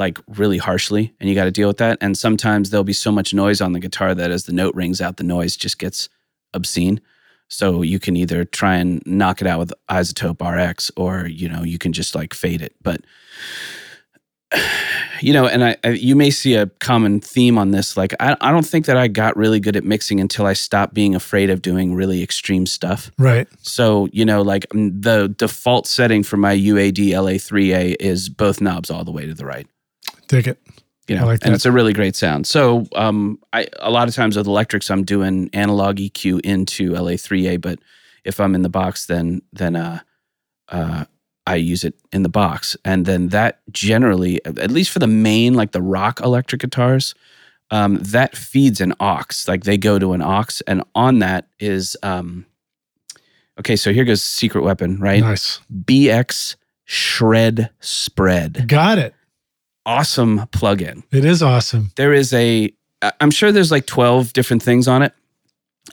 like 0.00 0.18
really 0.26 0.56
harshly, 0.56 1.12
and 1.20 1.28
you 1.28 1.34
got 1.36 1.44
to 1.44 1.50
deal 1.50 1.68
with 1.68 1.76
that. 1.76 1.98
And 2.00 2.16
sometimes 2.16 2.70
there'll 2.70 2.82
be 2.82 2.94
so 2.94 3.12
much 3.12 3.34
noise 3.34 3.60
on 3.60 3.72
the 3.72 3.78
guitar 3.78 4.14
that 4.14 4.30
as 4.30 4.44
the 4.44 4.52
note 4.52 4.74
rings 4.74 5.00
out, 5.00 5.18
the 5.18 5.24
noise 5.24 5.56
just 5.56 5.78
gets 5.78 6.08
obscene. 6.54 7.00
So 7.48 7.82
you 7.82 8.00
can 8.00 8.16
either 8.16 8.44
try 8.44 8.76
and 8.76 9.02
knock 9.04 9.42
it 9.42 9.46
out 9.46 9.58
with 9.58 9.74
iZotope 9.90 10.40
RX, 10.40 10.90
or 10.96 11.26
you 11.26 11.48
know 11.48 11.62
you 11.62 11.78
can 11.78 11.92
just 11.92 12.14
like 12.14 12.32
fade 12.32 12.62
it. 12.62 12.74
But 12.82 13.02
you 15.20 15.34
know, 15.34 15.46
and 15.46 15.62
I, 15.62 15.76
I 15.84 15.88
you 15.90 16.16
may 16.16 16.30
see 16.30 16.54
a 16.54 16.66
common 16.66 17.20
theme 17.20 17.58
on 17.58 17.72
this. 17.72 17.98
Like 17.98 18.14
I, 18.20 18.36
I 18.40 18.50
don't 18.52 18.66
think 18.66 18.86
that 18.86 18.96
I 18.96 19.06
got 19.06 19.36
really 19.36 19.60
good 19.60 19.76
at 19.76 19.84
mixing 19.84 20.18
until 20.18 20.46
I 20.46 20.54
stopped 20.54 20.94
being 20.94 21.14
afraid 21.14 21.50
of 21.50 21.60
doing 21.60 21.94
really 21.94 22.22
extreme 22.22 22.64
stuff. 22.64 23.10
Right. 23.18 23.48
So, 23.58 24.08
you 24.12 24.24
know, 24.24 24.40
like 24.40 24.66
mm, 24.70 24.90
the 25.02 25.28
default 25.36 25.86
setting 25.86 26.22
for 26.22 26.38
my 26.38 26.56
UAD 26.56 27.08
LA3A 27.08 27.96
is 28.00 28.30
both 28.30 28.62
knobs 28.62 28.90
all 28.90 29.04
the 29.04 29.12
way 29.12 29.26
to 29.26 29.34
the 29.34 29.44
right. 29.44 29.66
Dig 30.30 30.46
it. 30.46 30.58
You 31.08 31.16
know, 31.16 31.22
I 31.22 31.26
like 31.26 31.44
and 31.44 31.52
it's 31.52 31.66
a 31.66 31.72
really 31.72 31.92
great 31.92 32.14
sound. 32.14 32.46
So, 32.46 32.86
um, 32.94 33.40
I 33.52 33.66
a 33.80 33.90
lot 33.90 34.06
of 34.06 34.14
times 34.14 34.36
with 34.36 34.46
electrics, 34.46 34.88
I'm 34.88 35.02
doing 35.02 35.50
analog 35.52 35.96
EQ 35.96 36.40
into 36.42 36.92
LA3A, 36.92 37.60
but 37.60 37.80
if 38.24 38.38
I'm 38.38 38.54
in 38.54 38.62
the 38.62 38.68
box, 38.68 39.06
then 39.06 39.42
then 39.52 39.74
uh, 39.74 39.98
uh, 40.68 41.06
I 41.48 41.56
use 41.56 41.82
it 41.82 41.94
in 42.12 42.22
the 42.22 42.28
box, 42.28 42.76
and 42.84 43.06
then 43.06 43.30
that 43.30 43.58
generally, 43.72 44.40
at 44.44 44.70
least 44.70 44.92
for 44.92 45.00
the 45.00 45.08
main, 45.08 45.54
like 45.54 45.72
the 45.72 45.82
rock 45.82 46.20
electric 46.20 46.60
guitars, 46.60 47.16
um, 47.72 47.96
that 47.96 48.36
feeds 48.36 48.80
an 48.80 48.94
aux. 49.00 49.24
Like 49.48 49.64
they 49.64 49.78
go 49.78 49.98
to 49.98 50.12
an 50.12 50.22
aux, 50.22 50.62
and 50.68 50.84
on 50.94 51.18
that 51.18 51.48
is 51.58 51.96
um, 52.04 52.46
okay. 53.58 53.74
So 53.74 53.92
here 53.92 54.04
goes 54.04 54.22
secret 54.22 54.62
weapon, 54.62 55.00
right? 55.00 55.22
Nice. 55.22 55.58
BX 55.72 56.54
Shred 56.84 57.70
Spread, 57.80 58.68
Got 58.68 58.98
it. 58.98 59.12
Awesome 59.86 60.40
plugin. 60.52 61.02
It 61.10 61.24
is 61.24 61.42
awesome. 61.42 61.90
There 61.96 62.12
is 62.12 62.32
a, 62.32 62.72
I'm 63.20 63.30
sure 63.30 63.52
there's 63.52 63.70
like 63.70 63.86
12 63.86 64.32
different 64.32 64.62
things 64.62 64.86
on 64.88 65.02
it. 65.02 65.12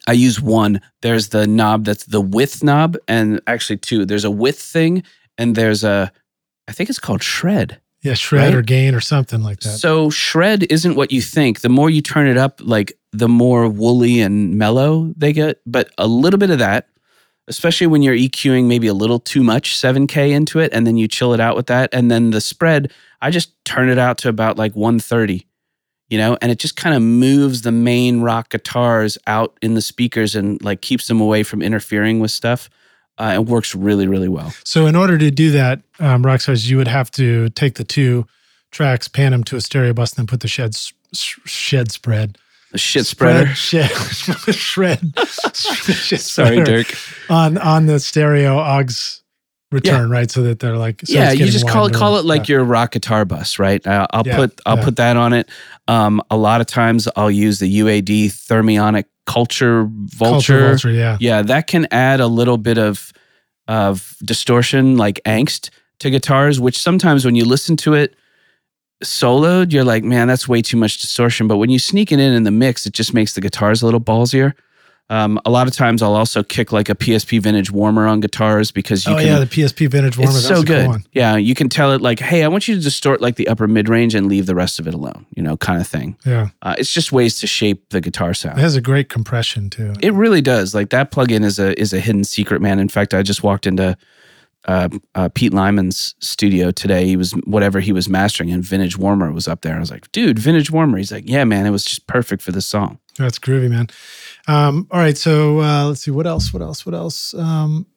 I 0.08 0.12
use 0.14 0.42
one. 0.42 0.82
There's 1.02 1.30
the 1.30 1.48
knob 1.48 1.86
that's 1.86 2.06
the 2.06 2.22
width 2.22 2.64
knob 2.64 2.98
and 3.08 3.42
actually 3.48 3.78
two. 3.78 4.06
There's 4.06 4.26
a 4.26 4.32
width 4.32 4.60
thing 4.62 5.04
and 5.38 5.56
there's 5.56 5.84
a 5.84 6.12
i 6.68 6.74
think 6.74 6.90
it's 6.90 7.00
called 7.00 7.24
shred. 7.24 7.80
Yeah, 8.02 8.14
shred 8.14 8.50
Right? 8.54 8.56
or 8.56 8.62
gain 8.62 8.94
or 8.94 9.00
something 9.00 9.42
like 9.42 9.62
that. 9.62 9.70
so 9.70 10.10
shred 10.10 10.64
isn't 10.70 10.96
what 10.96 11.12
you 11.12 11.22
think. 11.22 11.62
The 11.62 11.70
more 11.70 11.90
you 11.90 12.02
turn 12.02 12.28
it 12.28 12.38
up 12.38 12.60
like 12.64 12.94
the 13.14 13.30
more 13.30 13.68
woolly 13.70 14.20
and 14.20 14.58
mellow 14.58 15.14
they 15.18 15.32
get 15.34 15.62
but 15.66 15.90
a 15.98 16.06
little 16.08 16.38
bit 16.38 16.50
of 16.50 16.60
that 16.60 16.88
especially 17.48 17.88
when 17.88 18.02
you're 18.02 18.16
EQing 18.16 18.66
maybe 18.66 18.88
a 18.88 18.94
little 18.94 19.20
too 19.20 19.44
much 19.44 19.76
7K 19.78 20.32
into 20.32 20.60
it, 20.60 20.72
and 20.74 20.86
then 20.86 20.98
you 20.98 21.08
chill 21.08 21.34
it 21.34 21.40
out 21.40 21.56
with 21.56 21.68
that. 21.68 21.90
And 21.94 22.10
then 22.12 22.32
the 22.32 22.42
spread, 22.42 22.92
I 23.22 23.32
just 23.32 23.54
turn 23.66 23.90
it 23.90 23.98
out 23.98 24.18
to 24.20 24.30
about 24.30 24.58
like 24.58 24.76
130, 24.76 25.46
you 26.10 26.18
know, 26.18 26.38
and 26.42 26.52
it 26.52 26.60
just 26.60 26.76
kind 26.76 26.96
of 26.96 27.02
moves 27.02 27.62
the 27.62 27.72
main 27.72 28.22
rock 28.22 28.50
guitars 28.50 29.18
out 29.28 29.58
in 29.62 29.74
the 29.76 29.82
speakers 29.82 30.36
and 30.36 30.62
like 30.64 30.82
keeps 30.82 31.08
them 31.08 31.20
away 31.22 31.44
from 31.44 31.62
interfering 31.62 32.20
with 32.20 32.32
stuff. 32.32 32.70
Uh, 33.20 33.34
it 33.36 33.46
works 33.46 33.74
really, 33.74 34.08
really 34.08 34.28
well. 34.30 34.54
So 34.64 34.86
in 34.86 34.96
order 34.96 35.18
to 35.18 35.32
do 35.32 35.50
that, 35.52 35.82
um, 36.00 36.24
Rockstars, 36.24 36.68
you 36.70 36.78
would 36.78 36.88
have 36.88 37.10
to 37.12 37.50
take 37.50 37.74
the 37.76 37.84
two 37.84 38.28
tracks, 38.70 39.08
pan 39.08 39.32
them 39.32 39.44
to 39.46 39.56
a 39.56 39.62
stereo 39.62 39.94
bus, 39.94 40.12
and 40.12 40.18
then 40.20 40.28
put 40.28 40.42
the 40.42 40.48
shed 40.48 40.76
s- 40.76 40.94
s- 41.14 41.20
shed 41.46 41.92
spread. 41.92 42.38
The 42.72 42.78
shit 42.78 43.06
spreader. 43.06 43.48
Shed, 43.56 43.90
shred. 44.54 45.00
shred 45.54 46.20
Sorry, 46.22 46.64
Dirk. 46.64 46.94
On 47.30 47.58
on 47.58 47.86
the 47.86 48.00
stereo 48.00 48.58
aux 48.60 48.86
return, 49.72 50.10
right? 50.10 50.30
So 50.30 50.44
that 50.44 50.60
they're 50.60 50.78
like 50.78 51.02
so 51.06 51.14
yeah, 51.14 51.32
you 51.32 51.46
just 51.48 51.68
call 51.68 51.86
it 51.88 51.94
call 51.94 52.18
it 52.18 52.26
like 52.26 52.48
Yeah. 52.50 52.56
your 52.56 52.64
rock 52.66 52.92
guitar 52.92 53.26
bus, 53.26 53.58
right? 53.60 53.86
Uh, 53.86 54.08
I'll 54.12 54.26
Yeah, 54.26 54.36
put 54.36 54.62
I'll 54.66 54.78
yeah. 54.78 54.84
put 54.84 54.96
that 54.98 55.18
on 55.18 55.34
it. 55.34 55.50
Um, 55.88 56.22
a 56.30 56.38
lot 56.38 56.60
of 56.62 56.68
times 56.68 57.08
I'll 57.16 57.32
use 57.32 57.60
the 57.60 57.80
UAD 57.80 58.28
thermionic 58.28 59.06
culture 59.26 59.88
vulture. 59.90 60.60
Culture 60.60 60.68
vulture, 60.70 60.92
yeah. 60.92 61.18
Yeah, 61.20 61.42
that 61.44 61.68
can 61.68 61.88
add 61.92 62.20
a 62.20 62.28
little 62.28 62.58
bit 62.58 62.78
of 62.78 63.12
of 63.68 64.16
distortion, 64.24 64.96
like 64.98 65.20
angst, 65.26 65.70
to 66.00 66.10
guitars, 66.10 66.60
which 66.60 66.78
sometimes 66.78 67.26
when 67.26 67.36
you 67.36 67.44
listen 67.46 67.76
to 67.78 67.94
it 67.94 68.16
soloed, 69.04 69.72
you're 69.72 69.84
like, 69.84 70.04
man, 70.04 70.28
that's 70.28 70.48
way 70.48 70.62
too 70.62 70.78
much 70.78 71.00
distortion. 71.00 71.48
But 71.48 71.58
when 71.58 71.70
you 71.70 71.80
sneak 71.80 72.12
it 72.12 72.20
in 72.20 72.34
in 72.34 72.44
the 72.44 72.52
mix, 72.52 72.86
it 72.86 72.94
just 72.94 73.14
makes 73.14 73.34
the 73.34 73.42
guitars 73.42 73.82
a 73.82 73.86
little 73.86 74.02
ballsier. 74.02 74.54
Um, 75.10 75.40
a 75.46 75.50
lot 75.50 75.68
of 75.70 75.74
times 75.74 76.02
I'll 76.02 76.16
also 76.16 76.44
kick 76.44 76.74
like 76.74 76.90
a 76.90 76.96
PSP 76.96 77.42
vintage 77.42 77.72
warmer 77.72 78.08
on 78.08 78.20
guitars 78.20 78.72
because 78.72 79.06
you 79.06 79.14
oh 79.14 79.16
can. 79.16 79.26
yeah, 79.26 79.40
the 79.40 79.46
PSP 79.46 79.90
vintage 79.90 80.18
warmer. 80.18 80.34
it's 80.36 80.46
so 80.46 80.60
a 80.60 80.66
good. 80.66 80.82
Cool 80.84 80.90
one. 80.90 81.04
Yeah, 81.14 81.38
you 81.38 81.56
can 81.56 81.70
tell 81.70 81.94
it 81.94 82.02
like, 82.02 82.20
hey, 82.20 82.44
I 82.44 82.50
want 82.50 82.68
you 82.68 82.76
to 82.76 82.82
distort 82.82 83.22
like 83.22 83.38
the 83.38 83.48
upper 83.48 83.70
mid 83.70 83.88
range 83.88 84.16
and 84.16 84.28
leave 84.28 84.48
the 84.48 84.56
rest 84.56 84.80
of 84.80 84.88
it 84.88 84.94
alone, 84.94 85.26
you 85.34 85.42
know, 85.42 85.56
kind 85.56 85.80
of 85.80 85.88
thing. 85.88 86.18
Yeah, 86.26 86.50
Uh, 86.62 86.76
it's 86.78 86.92
just 86.92 87.14
ways 87.14 87.40
to 87.40 87.48
shape 87.48 87.88
the 87.92 88.02
guitar 88.02 88.34
sound. 88.34 88.60
it 88.60 88.62
has 88.62 88.76
a 88.76 88.82
great 88.82 89.08
compression 89.08 89.70
too. 89.70 89.94
It 90.02 90.12
really 90.14 90.42
does. 90.42 90.76
Like 90.76 90.90
that 90.90 91.10
plugin 91.12 91.46
is 91.46 91.58
a 91.58 91.80
is 91.80 91.94
a 91.94 92.02
hidden 92.02 92.26
secret, 92.26 92.62
man. 92.62 92.78
In 92.78 92.90
fact, 92.90 93.14
I 93.14 93.22
just 93.24 93.44
walked 93.44 93.66
into 93.66 93.96
uh, 94.68 94.90
uh, 95.16 95.30
Pete 95.34 95.54
Lyman's 95.54 96.16
studio 96.20 96.72
today. 96.72 97.06
He 97.06 97.16
was 97.16 97.32
whatever 97.46 97.80
he 97.80 97.92
was 97.92 98.10
mastering, 98.10 98.52
and 98.52 98.64
Vintage 98.64 98.98
Warmer 98.98 99.32
was 99.32 99.48
up 99.48 99.62
there. 99.62 99.76
I 99.76 99.80
was 99.80 99.92
like, 99.92 100.12
dude, 100.12 100.40
Vintage 100.40 100.72
Warmer. 100.72 100.98
He's 100.98 101.12
like, 101.12 101.28
yeah, 101.28 101.44
man, 101.44 101.66
it 101.66 101.72
was 101.72 101.86
just 101.86 102.08
perfect 102.08 102.42
for 102.42 102.52
this 102.52 102.66
song. 102.66 103.00
That's 103.18 103.40
groovy, 103.40 103.70
man. 103.70 103.88
Um, 104.48 104.88
all 104.92 105.00
right, 105.00 105.18
so 105.18 105.62
uh, 105.62 105.86
let's 105.88 106.02
see 106.02 106.12
what 106.12 106.28
else. 106.28 106.54
What 106.54 106.62
else? 106.62 106.86
What 106.86 106.96
else? 106.96 107.34
Um, 107.34 107.88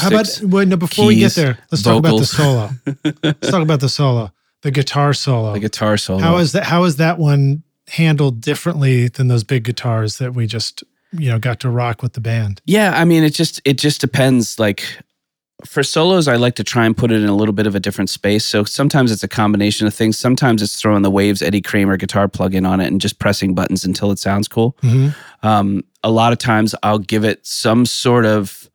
how 0.00 0.08
about 0.08 0.40
wait, 0.42 0.68
no, 0.68 0.76
before 0.76 1.06
we 1.06 1.16
get 1.16 1.34
there, 1.34 1.58
let's 1.70 1.82
talk 1.82 1.98
about 1.98 2.18
the 2.18 2.26
solo. 2.26 2.70
let's 3.22 3.50
talk 3.50 3.62
about 3.62 3.80
the 3.80 3.88
solo, 3.88 4.32
the 4.62 4.70
guitar 4.70 5.12
solo. 5.12 5.52
the 5.52 5.60
guitar 5.60 5.96
solo. 5.96 6.20
How 6.20 6.38
is 6.38 6.52
that? 6.52 6.64
How 6.64 6.84
is 6.84 6.96
that 6.96 7.18
one 7.18 7.62
handled 7.88 8.40
differently 8.40 9.08
than 9.08 9.28
those 9.28 9.44
big 9.44 9.64
guitars 9.64 10.18
that 10.18 10.34
we 10.34 10.46
just 10.46 10.82
you 11.12 11.30
know 11.30 11.38
got 11.38 11.60
to 11.60 11.70
rock 11.70 12.02
with 12.02 12.14
the 12.14 12.20
band? 12.20 12.60
Yeah, 12.64 12.92
I 12.96 13.04
mean, 13.04 13.22
it 13.22 13.34
just 13.34 13.60
it 13.64 13.78
just 13.78 14.00
depends. 14.00 14.58
Like 14.58 14.84
for 15.64 15.82
solos, 15.82 16.28
I 16.28 16.36
like 16.36 16.54
to 16.56 16.64
try 16.64 16.86
and 16.86 16.96
put 16.96 17.10
it 17.12 17.22
in 17.22 17.28
a 17.28 17.34
little 17.34 17.52
bit 17.52 17.66
of 17.66 17.74
a 17.74 17.80
different 17.80 18.10
space. 18.10 18.44
So 18.44 18.64
sometimes 18.64 19.10
it's 19.12 19.22
a 19.22 19.28
combination 19.28 19.86
of 19.86 19.94
things. 19.94 20.18
Sometimes 20.18 20.62
it's 20.62 20.80
throwing 20.80 21.02
the 21.02 21.10
Waves 21.10 21.42
Eddie 21.42 21.60
Kramer 21.60 21.96
guitar 21.96 22.28
plug-in 22.28 22.64
on 22.66 22.80
it 22.80 22.86
and 22.88 23.00
just 23.00 23.18
pressing 23.18 23.54
buttons 23.54 23.84
until 23.84 24.10
it 24.10 24.18
sounds 24.18 24.48
cool. 24.48 24.76
Mhm. 24.82 25.14
Um, 25.42 25.84
a 26.02 26.10
lot 26.10 26.32
of 26.32 26.38
times 26.38 26.74
I'll 26.82 26.98
give 26.98 27.24
it 27.24 27.46
some 27.46 27.86
sort 27.86 28.24
of. 28.26 28.68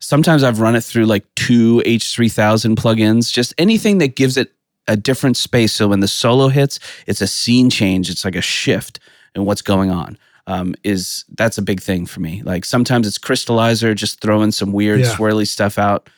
Sometimes 0.00 0.42
I've 0.44 0.60
run 0.60 0.76
it 0.76 0.84
through 0.84 1.06
like 1.06 1.24
two 1.36 1.82
H3000 1.86 2.76
plugins, 2.76 3.32
just 3.32 3.54
anything 3.58 3.98
that 3.98 4.14
gives 4.16 4.36
it 4.36 4.52
a 4.88 4.96
different 4.96 5.36
space. 5.36 5.72
So 5.72 5.88
when 5.88 6.00
the 6.00 6.08
solo 6.08 6.48
hits, 6.48 6.78
it's 7.06 7.20
a 7.20 7.26
scene 7.26 7.70
change. 7.70 8.08
It's 8.10 8.24
like 8.24 8.36
a 8.36 8.40
shift 8.42 9.00
in 9.34 9.44
what's 9.44 9.62
going 9.62 9.90
on. 9.90 10.16
Um, 10.48 10.76
is 10.84 11.24
that's 11.36 11.58
a 11.58 11.62
big 11.62 11.80
thing 11.80 12.06
for 12.06 12.20
me. 12.20 12.40
Like 12.44 12.64
sometimes 12.64 13.06
it's 13.08 13.18
crystallizer, 13.18 13.96
just 13.96 14.20
throwing 14.20 14.52
some 14.52 14.72
weird 14.72 15.00
Yeah. 15.00 15.12
swirly 15.12 15.46
stuff 15.46 15.76
out. 15.76 16.08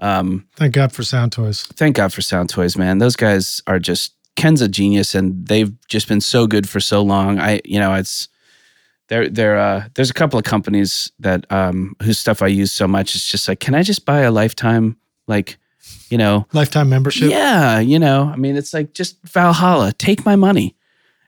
Um, 0.00 0.46
Thank 0.56 0.74
God 0.74 0.92
for 0.92 1.02
Sound 1.02 1.32
Toys. 1.32 1.62
thank 1.74 1.96
God 1.96 2.12
for 2.12 2.22
Sound 2.22 2.48
Toys, 2.50 2.76
man. 2.76 2.98
Those 2.98 3.16
guys 3.16 3.60
are 3.66 3.78
just 3.78 4.14
Ken's 4.36 4.62
a 4.62 4.68
genius, 4.68 5.14
and 5.14 5.46
they've 5.46 5.72
just 5.88 6.06
been 6.08 6.20
so 6.20 6.46
good 6.46 6.68
for 6.68 6.78
so 6.80 7.02
long. 7.02 7.40
I, 7.40 7.60
you 7.64 7.80
know, 7.80 7.94
it's 7.94 8.28
there. 9.08 9.28
There, 9.28 9.58
uh, 9.58 9.88
there's 9.94 10.10
a 10.10 10.14
couple 10.14 10.38
of 10.38 10.44
companies 10.44 11.10
that 11.18 11.44
um, 11.50 11.96
whose 12.02 12.18
stuff 12.18 12.42
I 12.42 12.46
use 12.46 12.70
so 12.70 12.86
much. 12.86 13.14
It's 13.16 13.26
just 13.28 13.48
like, 13.48 13.58
can 13.58 13.74
I 13.74 13.82
just 13.82 14.04
buy 14.06 14.20
a 14.20 14.30
lifetime, 14.30 14.96
like, 15.26 15.58
you 16.10 16.18
know, 16.18 16.46
Lifetime 16.52 16.88
membership. 16.88 17.30
yeah, 17.30 17.80
you 17.80 17.98
know. 17.98 18.30
I 18.32 18.36
mean, 18.36 18.56
it's 18.56 18.72
like 18.72 18.94
just 18.94 19.16
Valhalla. 19.24 19.92
Take 19.94 20.24
my 20.24 20.36
money. 20.36 20.76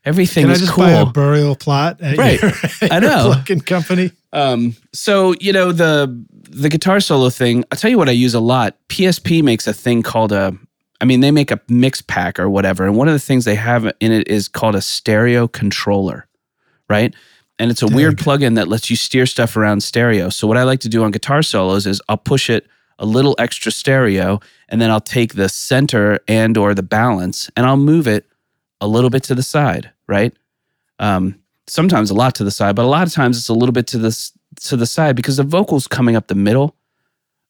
Everything 0.05 0.45
Can 0.45 0.51
I 0.51 0.55
is 0.55 0.61
just 0.61 0.73
cool. 0.73 0.85
buy 0.85 0.93
a 0.93 1.07
burial 1.07 1.55
plot 1.57 2.01
at 2.01 2.17
Right. 2.17 2.41
your, 2.41 2.53
at 2.83 2.83
I 2.93 2.99
know. 3.01 3.33
fucking 3.35 3.61
company? 3.63 4.13
Um, 4.33 4.77
so 4.93 5.35
you 5.41 5.53
know 5.53 5.73
the 5.73 6.25
the 6.33 6.69
guitar 6.69 7.01
solo 7.01 7.31
thing. 7.31 7.65
I'll 7.71 7.79
tell 7.79 7.91
you 7.91 7.99
what 7.99 8.09
I 8.09 8.13
use 8.13 8.35
a 8.35 8.41
lot. 8.41 8.77
PSP 8.89 9.43
makes 9.43 9.67
a 9.67 9.73
thing 9.73 10.03
called 10.03 10.33
a. 10.33 10.57
I 11.01 11.07
mean, 11.07 11.21
they 11.21 11.31
make 11.31 11.51
a 11.51 11.59
mix 11.69 12.03
pack 12.03 12.39
or 12.39 12.51
whatever, 12.51 12.85
and 12.85 12.97
one 12.97 13.09
of 13.09 13.15
the 13.15 13.21
things 13.21 13.45
they 13.45 13.55
have 13.55 13.91
in 14.01 14.13
it 14.13 14.29
is 14.29 14.49
called 14.49 14.75
a 14.75 14.83
stereo 14.83 15.49
controller, 15.49 16.27
right? 16.89 17.15
And 17.59 17.71
it's 17.71 17.83
a 17.83 17.87
weird 17.87 18.17
Dig. 18.17 18.27
plugin 18.27 18.55
that 18.57 18.69
lets 18.69 18.91
you 18.91 18.97
steer 18.97 19.27
stuff 19.27 19.57
around 19.57 19.83
stereo. 19.83 20.29
So 20.31 20.47
what 20.47 20.57
I 20.57 20.63
like 20.63 20.81
to 20.81 20.89
do 20.89 21.03
on 21.03 21.11
guitar 21.11 21.43
solos 21.43 21.87
is 21.87 22.01
I'll 22.09 22.17
push 22.17 22.49
it 22.49 22.67
a 22.99 23.07
little 23.07 23.35
extra 23.39 23.73
stereo, 23.73 24.41
and 24.69 24.81
then 24.81 24.91
I'll 24.91 25.01
take 25.01 25.35
the 25.35 25.49
center 25.49 26.21
and 26.29 26.57
or 26.59 26.75
the 26.75 26.83
balance, 26.83 27.51
and 27.57 27.67
I'll 27.67 27.79
move 27.79 28.07
it 28.07 28.27
a 28.81 28.87
little 28.87 29.11
bit 29.11 29.23
to 29.25 29.35
the 29.35 29.43
side, 29.43 29.91
right? 30.07 30.35
Um, 30.99 31.41
sometimes 31.71 32.11
a 32.11 32.15
lot 32.15 32.35
to 32.37 32.45
the 32.45 32.51
side, 32.51 32.75
but 32.77 32.85
a 32.85 32.89
lot 32.89 33.07
of 33.07 33.13
times 33.13 33.39
it's 33.39 33.49
a 33.49 33.55
little 33.55 33.73
bit 33.73 33.87
to 33.89 33.99
the 33.99 34.31
to 34.63 34.77
the 34.77 34.87
side 34.87 35.17
because 35.17 35.37
the 35.37 35.43
vocals 35.45 35.87
coming 35.87 36.17
up 36.17 36.27
the 36.29 36.35
middle. 36.35 36.77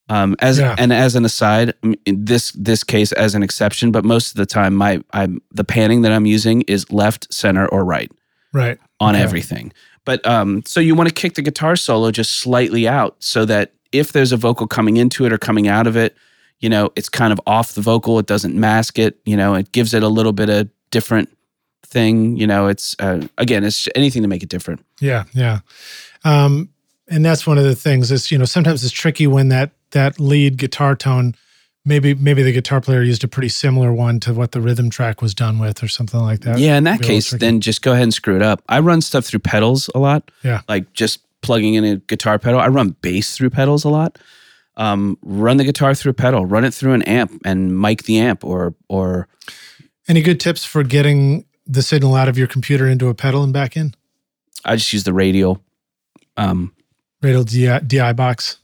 Um, 0.09 0.34
as 0.40 0.59
Yeah. 0.59 0.74
and 0.76 0.92
as 0.92 1.14
an 1.14 1.24
aside, 1.24 1.72
in 2.05 2.24
this 2.24 2.51
this 2.52 2.82
case 2.82 3.12
as 3.12 3.34
an 3.36 3.42
exception, 3.44 3.92
but 3.92 4.05
most 4.05 4.30
of 4.32 4.34
the 4.36 4.47
time, 4.47 4.74
my 4.74 5.02
I'm 5.12 5.40
the 5.52 5.62
panning 5.64 6.02
that 6.02 6.10
I'm 6.12 6.26
using 6.26 6.62
is 6.62 6.90
left, 6.90 7.32
center, 7.32 7.66
or 7.68 7.84
right 7.84 8.10
Right. 8.52 8.78
on 8.98 9.14
Okay. 9.14 9.22
everything. 9.22 9.72
But 10.05 10.26
um, 10.26 10.62
so 10.66 10.80
you 10.80 10.94
want 10.97 11.09
to 11.09 11.14
kick 11.14 11.34
the 11.34 11.42
guitar 11.42 11.76
solo 11.76 12.10
just 12.10 12.40
slightly 12.40 12.88
out 12.88 13.16
so 13.20 13.44
that 13.44 13.72
if 13.92 14.10
there's 14.12 14.32
a 14.32 14.36
vocal 14.36 14.66
coming 14.66 14.97
into 14.97 15.26
it 15.26 15.32
or 15.32 15.38
coming 15.38 15.68
out 15.68 15.86
of 15.86 15.97
it, 15.97 16.16
you 16.59 16.68
know, 16.68 16.90
it's 16.97 17.09
kind 17.09 17.32
of 17.32 17.40
off 17.47 17.74
the 17.74 17.80
vocal. 17.80 18.18
It 18.18 18.26
doesn't 18.26 18.55
mask 18.56 18.98
it. 18.98 19.18
You 19.24 19.36
know, 19.36 19.55
it 19.55 19.70
gives 19.70 19.94
it 19.94 20.02
a 20.02 20.09
little 20.09 20.32
bit 20.32 20.48
of 20.48 20.68
different 20.90 21.28
thing. 21.90 22.36
You 22.36 22.46
know, 22.46 22.68
it's 22.68 22.96
uh, 22.98 23.26
again, 23.38 23.64
it's 23.64 23.88
anything 23.94 24.22
to 24.22 24.28
make 24.28 24.42
it 24.42 24.48
different. 24.48 24.84
Yeah, 25.00 25.24
yeah. 25.32 25.60
Um, 26.24 26.70
and 27.08 27.24
that's 27.24 27.46
one 27.46 27.58
of 27.58 27.64
the 27.64 27.74
things 27.74 28.12
is, 28.12 28.30
you 28.30 28.38
know, 28.38 28.44
sometimes 28.44 28.84
it's 28.84 28.92
tricky 28.92 29.26
when 29.26 29.48
that 29.48 29.72
that 29.90 30.20
lead 30.20 30.56
guitar 30.56 30.94
tone, 30.94 31.34
maybe 31.84 32.14
maybe 32.14 32.42
the 32.42 32.52
guitar 32.52 32.80
player 32.80 33.02
used 33.02 33.24
a 33.24 33.28
pretty 33.28 33.48
similar 33.48 33.92
one 33.92 34.20
to 34.20 34.32
what 34.32 34.52
the 34.52 34.60
rhythm 34.60 34.90
track 34.90 35.20
was 35.20 35.34
done 35.34 35.58
with 35.58 35.82
or 35.82 35.88
something 35.88 36.20
like 36.20 36.40
that. 36.40 36.58
yeah, 36.58 36.76
in 36.76 36.84
that 36.84 37.00
be 37.00 37.06
a 37.06 37.08
little 37.08 37.16
case, 37.16 37.30
then 37.40 37.60
just 37.60 37.82
go 37.82 37.92
ahead 37.92 38.04
and 38.04 38.14
screw 38.14 38.36
it 38.36 38.42
up. 38.42 38.62
I 38.68 38.80
run 38.80 39.00
stuff 39.00 39.24
through 39.24 39.40
pedals 39.40 39.90
a 39.94 39.98
lot. 39.98 40.30
Yeah. 40.44 40.60
Like 40.68 40.92
just 40.92 41.20
plugging 41.42 41.74
in 41.74 41.84
a 41.84 41.96
guitar 41.96 42.38
pedal. 42.38 42.60
I 42.60 42.68
run 42.68 42.96
bass 43.00 43.36
through 43.36 43.50
pedals 43.50 43.84
a 43.84 43.88
lot. 43.88 44.18
Um, 44.76 45.18
run 45.22 45.56
the 45.56 45.64
guitar 45.64 45.94
through 45.94 46.10
a 46.10 46.14
pedal, 46.14 46.46
run 46.46 46.64
it 46.64 46.72
through 46.72 46.92
an 46.92 47.02
amp 47.02 47.42
and 47.44 47.78
mic 47.78 48.04
the 48.04 48.18
amp 48.18 48.44
or 48.44 48.74
or 48.88 49.26
Any 50.08 50.22
good 50.22 50.38
tips 50.38 50.64
for 50.64 50.82
getting 50.82 51.44
the 51.66 51.82
signal 51.82 52.14
out 52.14 52.28
of 52.28 52.36
your 52.38 52.46
computer 52.46 52.88
into 52.88 53.08
a 53.08 53.14
pedal 53.14 53.42
and 53.42 53.52
back 53.52 53.76
in? 53.76 53.94
I 54.64 54.76
just 54.76 54.92
use 54.92 55.04
the 55.04 55.12
radial. 55.14 55.60
Um, 56.36 56.74
Radial 57.22 57.44
DI, 57.44 57.80
DI 57.80 58.12
box. 58.14 58.58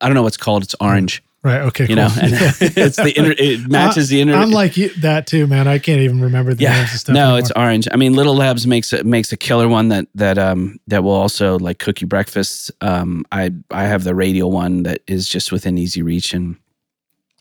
I 0.00 0.06
don't 0.08 0.14
know 0.14 0.22
what's 0.22 0.36
called. 0.36 0.62
It's 0.62 0.74
orange, 0.80 1.22
Right. 1.42 1.60
Okay. 1.62 1.84
you 1.84 1.88
cool. 1.88 1.96
know, 1.96 2.08
it's 2.16 2.96
the 2.96 3.12
inner. 3.16 3.34
It 3.36 3.68
matches 3.68 4.08
the 4.08 4.20
inner. 4.20 4.34
I'm 4.34 4.50
like 4.50 4.76
you- 4.76 4.94
that 5.00 5.26
too, 5.26 5.46
man. 5.46 5.66
I 5.68 5.78
can't 5.78 6.00
even 6.00 6.20
remember 6.20 6.52
the 6.54 6.62
yeah, 6.64 6.76
names 6.76 6.92
of 6.94 7.00
stuff. 7.00 7.14
no, 7.14 7.22
anymore. 7.24 7.38
it's 7.38 7.50
orange. 7.56 7.88
I 7.92 7.96
mean, 7.96 8.14
Little 8.14 8.34
Labs 8.34 8.66
makes 8.66 8.92
a, 8.92 9.04
makes 9.04 9.32
a 9.32 9.36
killer 9.36 9.68
one 9.68 9.88
that 9.88 10.06
that 10.14 10.36
um 10.38 10.78
that 10.86 11.02
will 11.04 11.12
also 11.12 11.58
like 11.58 11.78
cook 11.78 12.00
you 12.00 12.06
breakfast. 12.06 12.70
Um, 12.80 13.24
I 13.32 13.52
I 13.70 13.84
have 13.84 14.04
the 14.04 14.14
radial 14.14 14.50
one 14.50 14.82
that 14.84 15.00
is 15.06 15.28
just 15.28 15.52
within 15.52 15.76
easy 15.78 16.02
reach, 16.02 16.32
and 16.34 16.56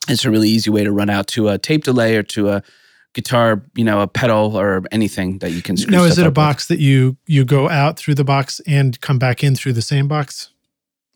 it's 0.09 0.23
a 0.25 0.31
really 0.31 0.49
easy 0.49 0.69
way 0.69 0.83
to 0.83 0.91
run 0.91 1.09
out 1.09 1.27
to 1.27 1.49
a 1.49 1.57
tape 1.57 1.83
delay 1.85 2.15
or 2.17 2.23
to 2.23 2.49
a 2.49 2.63
guitar, 3.13 3.63
you 3.75 3.83
know, 3.83 4.01
a 4.01 4.07
pedal 4.07 4.57
or 4.57 4.83
anything 4.91 5.37
that 5.39 5.51
you 5.51 5.61
can. 5.61 5.77
Screw 5.77 5.91
Now, 5.91 6.03
is 6.03 6.17
it 6.17 6.23
a 6.23 6.25
up 6.25 6.29
with. 6.29 6.35
box 6.35 6.67
that 6.67 6.79
you 6.79 7.17
you 7.27 7.45
go 7.45 7.69
out 7.69 7.97
through 7.97 8.15
the 8.15 8.23
box 8.23 8.59
and 8.67 8.99
come 9.01 9.19
back 9.19 9.43
in 9.43 9.55
through 9.55 9.73
the 9.73 9.81
same 9.81 10.07
box? 10.07 10.49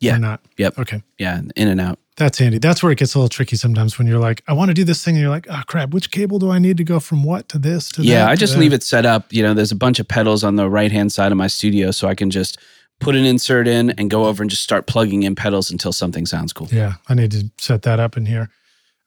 Yeah. 0.00 0.16
Or 0.16 0.18
not? 0.18 0.40
Yep. 0.58 0.78
Okay. 0.78 1.02
Yeah, 1.18 1.40
in 1.56 1.68
and 1.68 1.80
out. 1.80 1.98
That's 2.16 2.38
handy. 2.38 2.58
That's 2.58 2.82
where 2.82 2.90
it 2.90 2.98
gets 2.98 3.14
a 3.14 3.18
little 3.18 3.28
tricky 3.28 3.56
sometimes 3.56 3.98
when 3.98 4.06
you're 4.06 4.18
like, 4.18 4.42
I 4.48 4.52
want 4.52 4.70
to 4.70 4.74
do 4.74 4.84
this 4.84 5.04
thing, 5.04 5.14
and 5.14 5.22
you're 5.22 5.30
like, 5.30 5.46
oh 5.50 5.62
crap, 5.66 5.90
which 5.90 6.10
cable 6.10 6.38
do 6.38 6.50
I 6.50 6.58
need 6.58 6.76
to 6.78 6.84
go 6.84 6.98
from 6.98 7.22
what 7.22 7.48
to 7.50 7.58
this 7.58 7.90
to 7.90 8.02
Yeah, 8.02 8.24
that 8.24 8.30
I 8.30 8.34
just 8.36 8.56
leave 8.56 8.72
it 8.72 8.82
set 8.82 9.06
up. 9.06 9.32
You 9.32 9.42
know, 9.42 9.54
there's 9.54 9.72
a 9.72 9.76
bunch 9.76 10.00
of 10.00 10.08
pedals 10.08 10.42
on 10.42 10.56
the 10.56 10.68
right 10.68 10.90
hand 10.90 11.12
side 11.12 11.30
of 11.32 11.38
my 11.38 11.46
studio, 11.46 11.90
so 11.92 12.08
I 12.08 12.14
can 12.14 12.30
just 12.30 12.58
put 13.00 13.14
an 13.14 13.24
insert 13.24 13.68
in 13.68 13.90
and 13.90 14.10
go 14.10 14.24
over 14.24 14.42
and 14.42 14.50
just 14.50 14.64
start 14.64 14.88
plugging 14.88 15.22
in 15.22 15.36
pedals 15.36 15.70
until 15.70 15.92
something 15.92 16.26
sounds 16.26 16.52
cool. 16.52 16.66
Yeah, 16.72 16.94
I 17.08 17.14
need 17.14 17.30
to 17.32 17.50
set 17.58 17.82
that 17.82 18.00
up 18.00 18.16
in 18.16 18.26
here. 18.26 18.50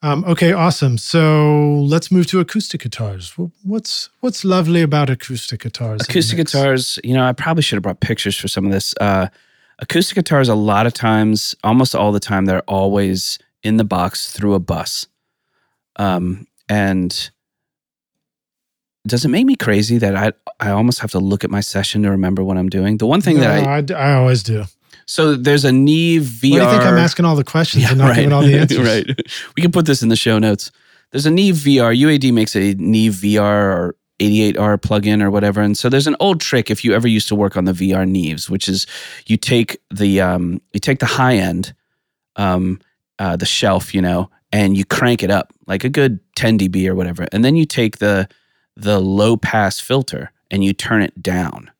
Um, 0.04 0.24
okay, 0.24 0.52
awesome. 0.52 0.98
So 0.98 1.80
let's 1.86 2.10
move 2.10 2.26
to 2.28 2.40
acoustic 2.40 2.82
guitars. 2.82 3.34
What's 3.62 4.10
what's 4.20 4.44
lovely 4.44 4.82
about 4.82 5.08
acoustic 5.08 5.62
guitars? 5.62 6.02
Acoustic 6.02 6.38
guitars, 6.38 6.98
you 7.04 7.14
know, 7.14 7.24
I 7.24 7.32
probably 7.32 7.62
should 7.62 7.76
have 7.76 7.84
brought 7.84 8.00
pictures 8.00 8.36
for 8.36 8.48
some 8.48 8.66
of 8.66 8.72
this. 8.72 8.94
Uh, 9.00 9.28
acoustic 9.78 10.16
guitars, 10.16 10.48
a 10.48 10.56
lot 10.56 10.86
of 10.86 10.92
times, 10.92 11.54
almost 11.62 11.94
all 11.94 12.10
the 12.10 12.20
time, 12.20 12.46
they're 12.46 12.62
always 12.62 13.38
in 13.62 13.76
the 13.76 13.84
box 13.84 14.32
through 14.32 14.54
a 14.54 14.60
bus. 14.60 15.06
Um, 15.96 16.48
and 16.68 17.30
does 19.06 19.24
it 19.24 19.28
make 19.28 19.46
me 19.46 19.54
crazy 19.54 19.98
that 19.98 20.16
I 20.16 20.32
I 20.58 20.70
almost 20.70 20.98
have 20.98 21.12
to 21.12 21.20
look 21.20 21.44
at 21.44 21.50
my 21.50 21.60
session 21.60 22.02
to 22.02 22.10
remember 22.10 22.42
what 22.42 22.56
I'm 22.56 22.68
doing? 22.68 22.96
The 22.96 23.06
one 23.06 23.20
thing 23.20 23.38
that 23.38 23.50
I 23.50 23.80
No, 23.80 23.96
I, 23.96 24.10
I 24.10 24.14
always 24.14 24.42
do. 24.42 24.64
So 25.06 25.34
there's 25.34 25.64
a 25.64 25.72
Neve 25.72 26.22
VR. 26.22 26.50
Why 26.52 26.58
do 26.58 26.64
you 26.64 26.70
think 26.70 26.82
I'm 26.84 26.98
asking 26.98 27.24
all 27.24 27.36
the 27.36 27.44
questions 27.44 27.84
and 27.88 27.98
not 27.98 28.14
giving 28.14 28.32
all 28.32 28.42
the 28.42 28.58
answers? 28.58 28.78
right. 28.78 29.06
We 29.56 29.62
can 29.62 29.72
put 29.72 29.86
this 29.86 30.02
in 30.02 30.08
the 30.08 30.16
show 30.16 30.38
notes. 30.38 30.70
There's 31.10 31.26
a 31.26 31.30
Neve 31.30 31.56
VR. 31.56 31.96
UAD 31.96 32.32
makes 32.32 32.56
a 32.56 32.74
Neve 32.74 33.12
VR 33.12 33.76
or 33.76 33.96
88R 34.22 34.78
plugin 34.78 35.22
or 35.22 35.30
whatever. 35.30 35.60
And 35.60 35.76
so 35.76 35.88
there's 35.88 36.06
an 36.06 36.16
old 36.20 36.40
trick 36.40 36.70
if 36.70 36.84
you 36.84 36.94
ever 36.94 37.08
used 37.08 37.28
to 37.28 37.34
work 37.34 37.56
on 37.56 37.64
the 37.64 37.72
VR 37.72 38.08
Neves, 38.08 38.48
which 38.48 38.68
is 38.68 38.86
you 39.26 39.36
take 39.36 39.78
the 39.90 40.20
um, 40.20 40.60
you 40.72 40.80
take 40.80 41.00
the 41.00 41.06
high 41.06 41.36
end, 41.36 41.74
um, 42.36 42.80
uh, 43.18 43.36
the 43.36 43.46
shelf, 43.46 43.94
you 43.94 44.00
know, 44.00 44.30
and 44.52 44.76
you 44.76 44.84
crank 44.84 45.22
it 45.22 45.30
up 45.30 45.52
like 45.66 45.84
a 45.84 45.88
good 45.88 46.20
10 46.36 46.58
dB 46.58 46.86
or 46.86 46.94
whatever, 46.94 47.26
and 47.32 47.44
then 47.44 47.56
you 47.56 47.64
take 47.64 47.98
the 47.98 48.28
the 48.76 49.00
low 49.00 49.36
pass 49.36 49.80
filter 49.80 50.32
and 50.50 50.64
you 50.64 50.72
turn 50.72 51.02
it 51.02 51.20
down, 51.20 51.70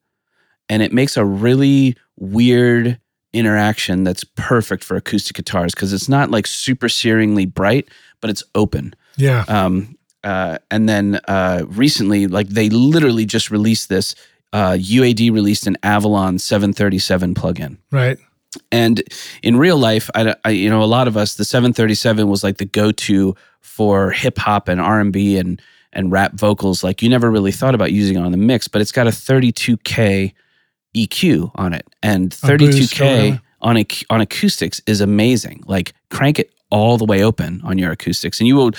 and 0.68 0.82
it 0.82 0.92
makes 0.92 1.16
a 1.16 1.24
really 1.24 1.96
weird 2.16 2.98
interaction 3.32 4.04
that's 4.04 4.24
perfect 4.24 4.84
for 4.84 4.96
acoustic 4.96 5.36
guitars 5.36 5.74
because 5.74 5.92
it's 5.92 6.08
not 6.08 6.30
like 6.30 6.46
super 6.46 6.88
searingly 6.88 7.52
bright, 7.52 7.88
but 8.20 8.30
it's 8.30 8.42
open. 8.54 8.94
Yeah. 9.16 9.44
Um, 9.48 9.96
uh, 10.24 10.58
and 10.70 10.88
then 10.88 11.20
uh, 11.28 11.64
recently, 11.68 12.26
like 12.26 12.48
they 12.48 12.68
literally 12.68 13.24
just 13.24 13.50
released 13.50 13.88
this. 13.88 14.14
Uh, 14.52 14.72
UAD 14.72 15.32
released 15.32 15.66
an 15.66 15.76
Avalon 15.82 16.38
737 16.38 17.34
plugin. 17.34 17.78
Right. 17.90 18.18
And 18.70 19.02
in 19.42 19.56
real 19.56 19.78
life, 19.78 20.10
I, 20.14 20.34
I, 20.44 20.50
you 20.50 20.68
know, 20.68 20.82
a 20.82 20.84
lot 20.84 21.08
of 21.08 21.16
us, 21.16 21.36
the 21.36 21.44
737 21.44 22.28
was 22.28 22.44
like 22.44 22.58
the 22.58 22.66
go-to 22.66 23.34
for 23.60 24.10
hip 24.10 24.38
hop 24.38 24.68
and 24.68 24.80
R 24.80 25.00
and 25.00 25.12
B 25.12 25.38
and 25.38 25.60
and 25.94 26.10
rap 26.10 26.34
vocals. 26.34 26.82
Like 26.82 27.02
you 27.02 27.08
never 27.08 27.30
really 27.30 27.52
thought 27.52 27.74
about 27.74 27.92
using 27.92 28.16
it 28.16 28.20
on 28.20 28.32
the 28.32 28.38
mix, 28.38 28.68
but 28.68 28.80
it's 28.80 28.92
got 28.92 29.06
a 29.06 29.10
32k 29.10 30.32
EQ 30.96 31.50
on 31.54 31.72
it, 31.72 31.86
and 32.02 32.30
32k 32.30 33.40
on 33.60 33.76
a, 33.76 33.86
on 34.10 34.20
acoustics 34.20 34.80
is 34.86 35.00
amazing. 35.00 35.62
Like 35.66 35.94
crank 36.10 36.38
it 36.38 36.52
all 36.70 36.98
the 36.98 37.04
way 37.04 37.22
open 37.22 37.60
on 37.64 37.78
your 37.78 37.92
acoustics, 37.92 38.40
and 38.40 38.46
you 38.46 38.56
will 38.56 38.72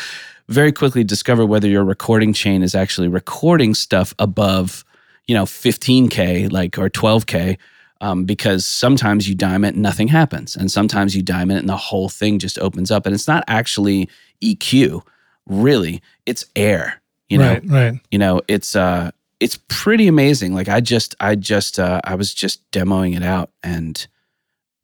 very 0.49 0.71
quickly 0.71 1.03
discover 1.03 1.45
whether 1.45 1.67
your 1.67 1.83
recording 1.83 2.33
chain 2.33 2.63
is 2.63 2.75
actually 2.75 3.07
recording 3.07 3.73
stuff 3.73 4.13
above, 4.19 4.83
you 5.27 5.35
know, 5.35 5.45
15k, 5.45 6.51
like 6.51 6.77
or 6.77 6.89
12k. 6.89 7.57
Um, 8.01 8.25
because 8.25 8.65
sometimes 8.65 9.29
you 9.29 9.35
dime 9.35 9.63
it 9.63 9.75
and 9.75 9.81
nothing 9.81 10.09
happens, 10.09 10.57
and 10.57 10.69
sometimes 10.69 11.15
you 11.15 11.23
dime 11.23 11.49
it 11.49 11.59
and 11.59 11.69
the 11.69 11.77
whole 11.77 12.09
thing 12.09 12.37
just 12.37 12.59
opens 12.59 12.91
up, 12.91 13.05
and 13.05 13.15
it's 13.15 13.29
not 13.29 13.45
actually 13.47 14.09
EQ, 14.43 15.03
really. 15.45 16.01
It's 16.25 16.45
air, 16.53 17.01
you 17.33 17.39
know 17.39 17.53
right. 17.53 17.69
Right. 17.69 17.93
you 18.11 18.19
know 18.19 18.41
it's 18.47 18.75
uh 18.75 19.11
it's 19.43 19.59
pretty 19.67 20.07
amazing 20.07 20.53
like 20.53 20.69
i 20.69 20.79
just 20.79 21.15
i 21.19 21.35
just 21.35 21.79
uh 21.79 21.99
i 22.03 22.15
was 22.15 22.33
just 22.33 22.59
demoing 22.71 23.15
it 23.15 23.23
out 23.23 23.49
and 23.61 24.07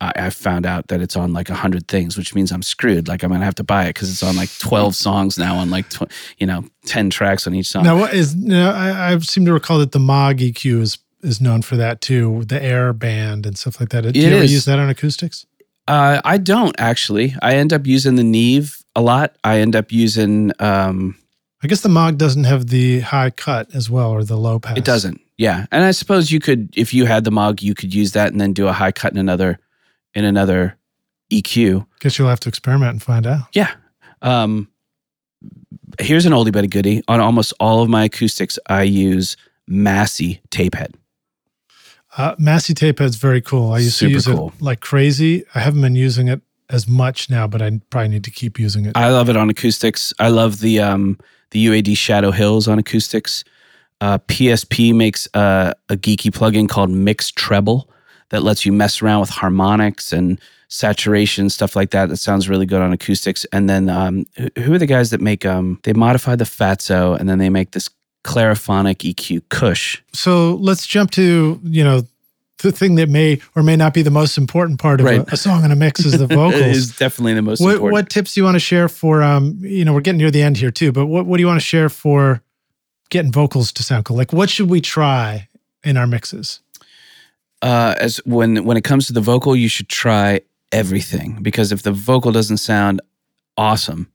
i, 0.02 0.12
I 0.16 0.30
found 0.30 0.66
out 0.66 0.88
that 0.90 1.02
it's 1.02 1.16
on 1.16 1.34
like 1.34 1.50
a 1.50 1.56
hundred 1.56 1.88
things 1.88 2.18
which 2.18 2.36
means 2.36 2.52
i'm 2.52 2.62
screwed 2.62 3.08
like 3.08 3.24
i'm 3.24 3.32
gonna 3.32 3.46
have 3.46 3.56
to 3.56 3.64
buy 3.64 3.86
it 3.86 3.90
because 3.96 4.10
it's 4.12 4.24
on 4.24 4.36
like 4.36 4.50
12 4.60 4.96
songs 4.96 5.38
now 5.38 5.56
on 5.58 5.70
like 5.70 5.90
tw- 5.90 6.12
you 6.38 6.46
know 6.48 6.64
10 6.86 7.10
tracks 7.10 7.48
on 7.48 7.54
each 7.56 7.68
song 7.70 7.84
Now, 7.84 7.98
what 7.98 8.14
is? 8.14 8.36
Now, 8.36 8.72
I, 8.72 9.14
I 9.14 9.18
seem 9.20 9.46
to 9.46 9.54
recall 9.54 9.80
that 9.80 9.92
the 9.92 10.00
Moog 10.00 10.40
EQ 10.40 10.82
is 10.82 10.98
is 11.22 11.42
known 11.42 11.62
for 11.62 11.76
that 11.76 12.00
too, 12.02 12.44
the 12.46 12.62
air 12.64 12.94
band 12.94 13.46
and 13.46 13.58
stuff 13.58 13.80
like 13.82 13.90
that. 13.90 14.02
Do 14.14 14.18
you 14.20 14.28
It 14.28 14.34
ever 14.34 14.44
use 14.46 14.64
that 14.66 14.80
on 14.80 14.90
acoustics? 14.90 15.46
uh 15.88 16.22
i 16.24 16.38
don't 16.38 16.76
actually 16.80 17.34
i 17.42 17.56
end 17.56 17.74
up 17.74 17.88
using 17.88 18.16
the 18.16 18.24
neve 18.24 18.78
a 18.96 19.02
lot 19.02 19.36
i 19.44 19.58
end 19.60 19.76
up 19.76 19.92
using 19.92 20.52
um 20.60 21.16
I 21.64 21.68
guess 21.68 21.82
the 21.82 21.90
Moog 21.90 22.18
doesn't 22.18 22.46
have 22.46 22.68
the 22.68 23.02
high 23.02 23.30
cut 23.32 23.74
as 23.76 23.90
well, 23.90 24.12
or 24.12 24.24
the 24.24 24.38
low 24.38 24.60
pass. 24.60 24.78
it 24.78 24.86
doesn't 24.86 25.20
yeah 25.38 25.66
and 25.72 25.86
i 25.86 25.92
suppose 25.92 26.32
you 26.32 26.40
could 26.42 26.68
if 26.78 26.94
you 26.94 27.06
had 27.06 27.24
the 27.24 27.32
Moog 27.32 27.62
you 27.62 27.74
could 27.74 27.94
use 27.94 28.12
that 28.12 28.32
and 28.32 28.42
then 28.42 28.52
do 28.52 28.68
a 28.68 28.74
high 28.74 28.92
cut 28.92 29.14
in 29.14 29.18
another 29.18 29.58
in 30.14 30.26
another 30.26 30.78
eq 31.32 31.86
Guess 32.02 32.18
you'll 32.20 32.28
have 32.30 32.40
to 32.42 32.50
experiment 32.50 32.92
and 32.92 33.02
find 33.04 33.26
out. 33.28 33.48
Yeah. 33.54 33.72
Um, 34.22 34.68
here's 36.00 36.26
an 36.26 36.34
oldie 36.34 36.52
but 36.52 36.64
a 36.64 36.68
goodie. 36.68 37.04
On 37.08 37.20
almost 37.20 37.54
all 37.60 37.82
of 37.82 37.90
my 37.90 38.06
acoustics, 38.06 38.58
I 38.68 38.84
use 38.84 39.38
Massey 39.68 40.42
tape 40.50 40.76
head. 40.76 40.96
Uh, 42.18 42.36
Massey 42.40 42.74
tape 42.74 43.00
head's 43.00 43.16
very 43.18 43.42
cool. 43.42 43.72
I 43.72 43.80
used 43.80 43.96
Super 43.96 44.10
to 44.10 44.14
use 44.14 44.26
cool. 44.28 44.54
it 44.58 44.62
like 44.62 44.80
crazy. 44.80 45.46
I 45.54 45.60
haven't 45.60 45.82
been 45.82 45.96
using 45.96 46.28
it 46.28 46.42
as 46.70 46.88
much 46.88 47.30
now, 47.30 47.48
but 47.48 47.62
I 47.62 47.80
probably 47.90 48.10
need 48.10 48.24
to 48.24 48.32
keep 48.32 48.60
using 48.60 48.86
it. 48.86 48.96
I 48.96 49.10
love 49.10 49.30
it 49.30 49.38
on 49.38 49.50
acoustics. 49.50 50.14
I 50.20 50.30
love 50.30 50.60
the 50.60 50.80
um, 50.80 51.18
the 51.52 51.66
UAD 51.68 51.98
Shadow 51.98 52.32
Hills 52.32 52.68
on 52.68 52.80
acoustics. 52.80 53.44
Uh, 54.02 54.18
PSP 54.28 54.94
makes 54.94 55.28
uh, 55.34 55.74
a 55.90 55.96
geeky 55.98 56.32
plugin 56.32 56.70
called 56.70 56.90
Mix 56.90 57.32
Treble 57.32 57.90
that 58.30 58.44
lets 58.44 58.66
you 58.66 58.72
mess 58.72 59.02
around 59.02 59.20
with 59.22 59.30
harmonics 59.30 60.14
and 60.14 60.40
saturation 60.70 61.50
stuff 61.50 61.76
like 61.76 61.92
that. 61.92 62.10
That 62.10 62.18
sounds 62.18 62.48
really 62.48 62.66
good 62.66 62.82
on 62.82 62.94
acoustics. 62.94 63.46
And 63.52 63.68
then 63.70 63.90
um, 63.90 64.26
who- 64.58 64.74
are 64.74 64.78
the 64.78 64.86
guys 64.86 65.10
that 65.10 65.20
make 65.20 65.46
um, 65.46 65.80
they 65.84 65.94
modify 65.94 66.36
the 66.36 66.46
Fatso 66.46 67.20
and 67.20 67.28
then 67.28 67.40
they 67.40 67.50
make 67.50 67.72
this 67.72 67.90
clariphonic 68.24 68.98
EQ 69.14 69.42
Kush. 69.50 70.02
so 70.14 70.56
let's 70.56 70.86
jump 70.86 71.10
to 71.12 71.60
you 71.64 71.84
know 71.84 72.02
the 72.62 72.72
thing 72.72 72.96
that 72.96 73.10
may 73.10 73.40
or 73.56 73.64
may 73.64 73.76
not 73.76 73.94
be 73.94 74.02
the 74.02 74.12
most 74.12 74.38
important 74.38 74.80
part 74.80 75.00
of 75.00 75.06
Right. 75.06 75.28
a, 75.28 75.34
a 75.34 75.38
song 75.38 75.64
in 75.64 75.72
a 75.72 75.76
mix 75.76 76.06
is 76.06 76.18
the 76.18 76.28
vocals. 76.28 76.62
It 76.62 76.68
is 76.68 76.98
definitely 76.98 77.34
the 77.34 77.42
most 77.42 77.62
what, 77.62 77.74
important. 77.74 77.94
what 77.94 78.10
tips 78.10 78.34
do 78.34 78.42
you 78.42 78.46
want 78.46 78.56
to 78.56 78.60
share 78.60 78.88
for 78.90 79.24
um 79.24 79.58
you 79.62 79.84
know 79.86 79.94
we're 79.94 80.02
getting 80.02 80.20
near 80.20 80.32
the 80.32 80.42
end 80.42 80.58
here 80.58 80.72
too 80.72 80.92
but 80.92 81.06
what, 81.08 81.26
what 81.26 81.38
do 81.38 81.42
you 81.42 81.48
want 81.48 81.60
to 81.60 81.66
share 81.66 81.90
for 81.90 82.42
getting 83.10 83.32
vocals 83.32 83.72
to 83.74 83.84
sound 83.84 84.06
cool 84.06 84.18
like 84.18 84.32
what 84.34 84.50
should 84.50 84.70
we 84.70 84.82
try 84.82 85.48
in 85.84 85.98
our 85.98 86.06
mixes 86.08 86.60
uh, 87.62 87.96
as 88.00 88.18
when 88.26 88.64
when 88.64 88.78
it 88.78 88.84
comes 88.84 89.08
to 89.08 89.14
the 89.14 89.22
vocal, 89.22 89.56
you 89.56 89.68
should 89.68 89.90
try 89.90 90.40
everything 90.72 91.38
because 91.42 91.72
if 91.72 91.84
the 91.84 91.92
vocal 91.92 92.32
doesn't 92.32 92.58
sound 92.58 93.02
awesome 93.58 94.10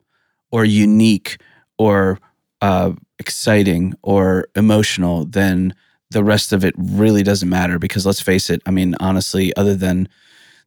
or 0.50 0.64
unique 0.64 1.38
or 1.76 2.18
uh, 2.62 2.92
exciting 3.18 3.94
or 4.02 4.48
emotional, 4.56 5.26
then 5.26 5.74
the 6.14 6.24
rest 6.24 6.52
of 6.54 6.64
it 6.64 6.74
really 6.78 7.22
doesn't 7.22 7.48
matter. 7.48 7.78
Because 7.78 8.06
let's 8.06 8.22
face 8.22 8.48
it, 8.48 8.62
I 8.64 8.70
mean, 8.70 8.94
honestly, 9.00 9.54
other 9.56 9.74
than 9.74 10.08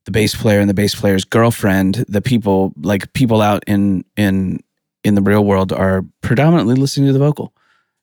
the 0.06 0.12
bass 0.12 0.36
player 0.36 0.60
and 0.60 0.70
the 0.70 0.76
bass 0.76 0.94
player's 0.94 1.26
girlfriend, 1.26 2.06
the 2.08 2.22
people 2.22 2.74
like 2.80 3.12
people 3.14 3.42
out 3.42 3.64
in 3.66 4.06
in 4.16 4.60
in 5.04 5.16
the 5.16 5.22
real 5.22 5.44
world 5.44 5.74
are 5.74 6.06
predominantly 6.22 6.76
listening 6.76 7.08
to 7.08 7.14
the 7.14 7.20
vocal. 7.20 7.54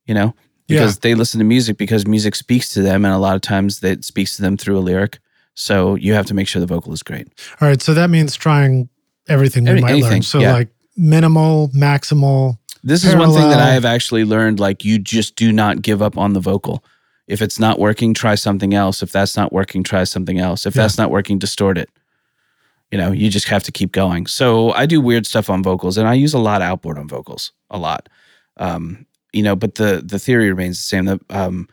You 0.06 0.14
know, 0.14 0.34
because 0.66 0.98
they 0.98 1.14
listen 1.14 1.38
to 1.38 1.44
music 1.44 1.76
because 1.76 2.06
music 2.06 2.34
speaks 2.34 2.68
to 2.70 2.82
them 2.82 3.04
and 3.04 3.14
a 3.14 3.18
lot 3.18 3.34
of 3.34 3.42
times 3.42 3.80
that 3.80 4.04
speaks 4.04 4.36
to 4.36 4.42
them 4.42 4.56
through 4.56 4.78
a 4.78 4.80
lyric 4.80 5.18
so 5.54 5.94
you 5.94 6.14
have 6.14 6.26
to 6.26 6.34
make 6.34 6.48
sure 6.48 6.60
the 6.60 6.66
vocal 6.66 6.92
is 6.92 7.02
great 7.02 7.28
all 7.60 7.68
right 7.68 7.82
so 7.82 7.94
that 7.94 8.10
means 8.10 8.34
trying 8.34 8.88
everything 9.28 9.64
we 9.64 9.70
Every- 9.70 9.82
might 9.82 10.02
learn 10.02 10.22
so 10.22 10.40
yeah. 10.40 10.52
like 10.52 10.68
minimal 10.96 11.68
maximal 11.68 12.58
this 12.82 13.04
is 13.04 13.14
one 13.16 13.32
thing 13.32 13.48
that 13.48 13.60
i 13.60 13.72
have 13.72 13.84
actually 13.84 14.24
learned 14.24 14.60
like 14.60 14.84
you 14.84 14.98
just 14.98 15.36
do 15.36 15.52
not 15.52 15.82
give 15.82 16.00
up 16.02 16.16
on 16.16 16.32
the 16.32 16.40
vocal 16.40 16.84
if 17.26 17.40
it's 17.40 17.58
not 17.58 17.78
working 17.78 18.12
try 18.14 18.34
something 18.34 18.74
else. 18.74 19.02
If 19.02 19.10
that's 19.12 19.36
not 19.36 19.52
working 19.52 19.82
try 19.82 20.04
something 20.04 20.38
else. 20.38 20.66
If 20.66 20.74
Yeah. 20.76 20.82
that's 20.82 20.98
not 20.98 21.10
working 21.10 21.38
distort 21.38 21.78
it. 21.78 21.88
You 22.90 22.98
know 22.98 23.12
you 23.12 23.30
just 23.30 23.48
have 23.48 23.62
to 23.64 23.72
keep 23.72 23.92
going. 23.92 24.26
So 24.26 24.70
i 24.72 24.86
do 24.86 25.00
weird 25.00 25.26
stuff 25.26 25.50
on 25.50 25.62
vocals 25.62 25.96
and 25.98 26.06
i 26.06 26.14
use 26.14 26.34
a 26.34 26.38
lot 26.38 26.62
of 26.62 26.68
outboard 26.68 26.98
on 26.98 27.08
vocals 27.08 27.52
a 27.70 27.78
lot. 27.78 28.08
Um, 28.58 29.06
you 29.32 29.42
know 29.42 29.56
but 29.56 29.74
the 29.76 30.00
the 30.04 30.18
theory 30.18 30.48
remains 30.48 30.78
the 30.78 30.84
same 30.84 31.06
that 31.06 31.20
um, 31.30 31.68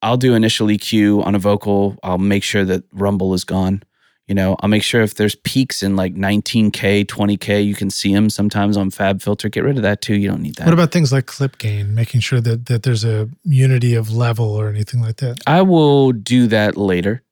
i'll 0.00 0.16
do 0.16 0.34
initial 0.34 0.68
eq 0.68 1.22
on 1.26 1.34
a 1.34 1.38
vocal. 1.38 1.96
I'll 2.02 2.16
make 2.18 2.42
sure 2.42 2.64
that 2.64 2.84
rumble 2.92 3.34
is 3.34 3.44
gone 3.44 3.82
you 4.32 4.34
know 4.34 4.56
i'll 4.60 4.68
make 4.68 4.82
sure 4.82 5.02
if 5.02 5.14
there's 5.14 5.34
peaks 5.34 5.82
in 5.82 5.94
like 5.94 6.14
19k 6.14 7.04
20k 7.04 7.62
you 7.64 7.74
can 7.74 7.90
see 7.90 8.14
them 8.14 8.30
sometimes 8.30 8.76
on 8.76 8.90
FabFilter. 8.90 9.50
Get 9.50 9.64
rid 9.64 9.76
of 9.76 9.82
that 9.82 10.00
too. 10.00 10.14
You 10.14 10.28
don't 10.28 10.42
need 10.42 10.56
that. 10.56 10.66
What 10.66 10.74
about 10.74 10.92
things 10.92 11.12
like 11.12 11.26
clip 11.26 11.58
gain 11.58 11.94
making 11.94 12.20
sure 12.20 12.40
that 12.40 12.66
that 12.66 12.82
there's 12.82 13.04
a 13.04 13.28
unity 13.44 13.94
of 13.94 14.12
level 14.12 14.46
or 14.46 14.68
anything 14.68 15.00
like 15.00 15.16
that? 15.16 15.40
I 15.46 15.62
will 15.62 16.12
do 16.12 16.46
that 16.48 16.76
later, 16.76 17.22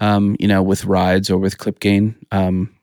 um, 0.00 0.36
you 0.38 0.48
know, 0.48 0.62
with 0.62 0.84
rides 0.84 1.30
or 1.30 1.38
with 1.38 1.58
clip 1.58 1.80
gain. 1.80 2.16
Um, 2.30 2.74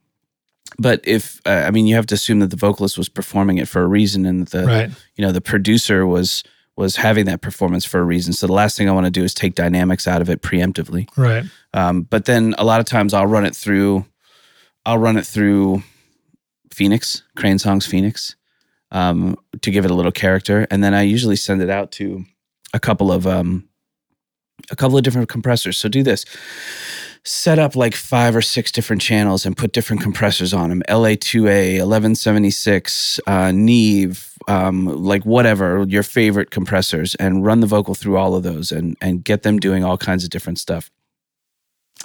but 0.78 1.02
if 1.04 1.42
uh, 1.46 1.64
I 1.68 1.72
mean, 1.72 1.88
you 1.88 1.96
have 1.96 2.08
to 2.08 2.16
assume 2.16 2.40
that 2.40 2.52
the 2.52 2.58
vocalist 2.58 2.98
was 2.98 3.10
performing 3.10 3.58
it 3.58 3.68
for 3.68 3.82
a 3.82 3.88
reason, 3.88 4.26
and 4.26 4.48
the 4.48 4.66
right. 4.66 4.92
you 5.16 5.26
know 5.26 5.32
the 5.32 5.42
producer 5.42 6.06
was 6.06 6.44
was 6.80 6.96
having 6.96 7.26
that 7.26 7.42
performance 7.42 7.84
for 7.84 8.00
a 8.00 8.04
reason. 8.04 8.32
So 8.32 8.48
the 8.48 8.54
last 8.54 8.78
thing 8.78 8.88
I 8.88 8.94
want 8.94 9.06
to 9.06 9.12
do 9.12 9.22
is 9.22 9.34
take 9.34 9.54
dynamics 9.54 10.08
out 10.08 10.22
of 10.22 10.30
it 10.30 10.42
preemptively. 10.42 11.10
right 11.18 11.44
Um, 11.74 12.04
but 12.04 12.24
then 12.24 12.56
a 12.58 12.64
lot 12.64 12.80
of 12.80 12.86
times 12.86 13.14
I'll 13.14 13.28
run 13.28 13.46
it 13.46 13.54
through, 13.54 14.06
I'll 14.86 14.98
run 14.98 15.18
it 15.18 15.26
through 15.26 15.84
Phoenix, 16.72 17.24
Crane 17.36 17.60
Song's 17.60 17.86
Phoenix, 17.86 18.38
um, 18.92 19.36
to 19.62 19.72
give 19.72 19.84
it 19.84 19.92
a 19.92 19.94
little 19.94 20.14
character, 20.14 20.68
and 20.72 20.82
then 20.82 20.94
I 20.94 21.02
usually 21.02 21.36
send 21.36 21.62
it 21.62 21.70
out 21.70 21.92
to 21.94 22.24
a 22.74 22.80
couple 22.80 23.12
of 23.12 23.28
um, 23.28 23.68
a 24.72 24.76
couple 24.78 24.98
of 24.98 25.04
different 25.04 25.28
compressors. 25.28 25.76
So 25.76 25.90
do 25.90 26.02
this. 26.02 26.24
Set 27.26 27.60
up 27.60 27.76
like 27.76 27.96
five 27.96 28.36
or 28.36 28.42
six 28.42 28.72
different 28.72 29.02
channels 29.02 29.46
and 29.46 29.56
put 29.56 29.74
different 29.74 30.02
compressors 30.02 30.54
on 30.54 30.70
them. 30.70 30.82
LA2A, 30.90 31.74
1176, 31.80 33.20
uh, 33.28 33.52
Neve, 33.52 34.34
um, 34.48 34.86
like 34.86 35.26
whatever 35.26 35.86
your 35.88 36.04
favorite 36.04 36.50
compressors, 36.50 37.16
and 37.16 37.46
run 37.46 37.60
the 37.60 37.68
vocal 37.68 37.94
through 37.94 38.18
all 38.18 38.36
of 38.36 38.44
those 38.44 38.72
and 38.72 38.96
and 39.02 39.24
get 39.24 39.44
them 39.44 39.60
doing 39.60 39.84
all 39.84 39.98
kinds 39.98 40.24
of 40.24 40.30
different 40.30 40.60
stuff. 40.60 40.90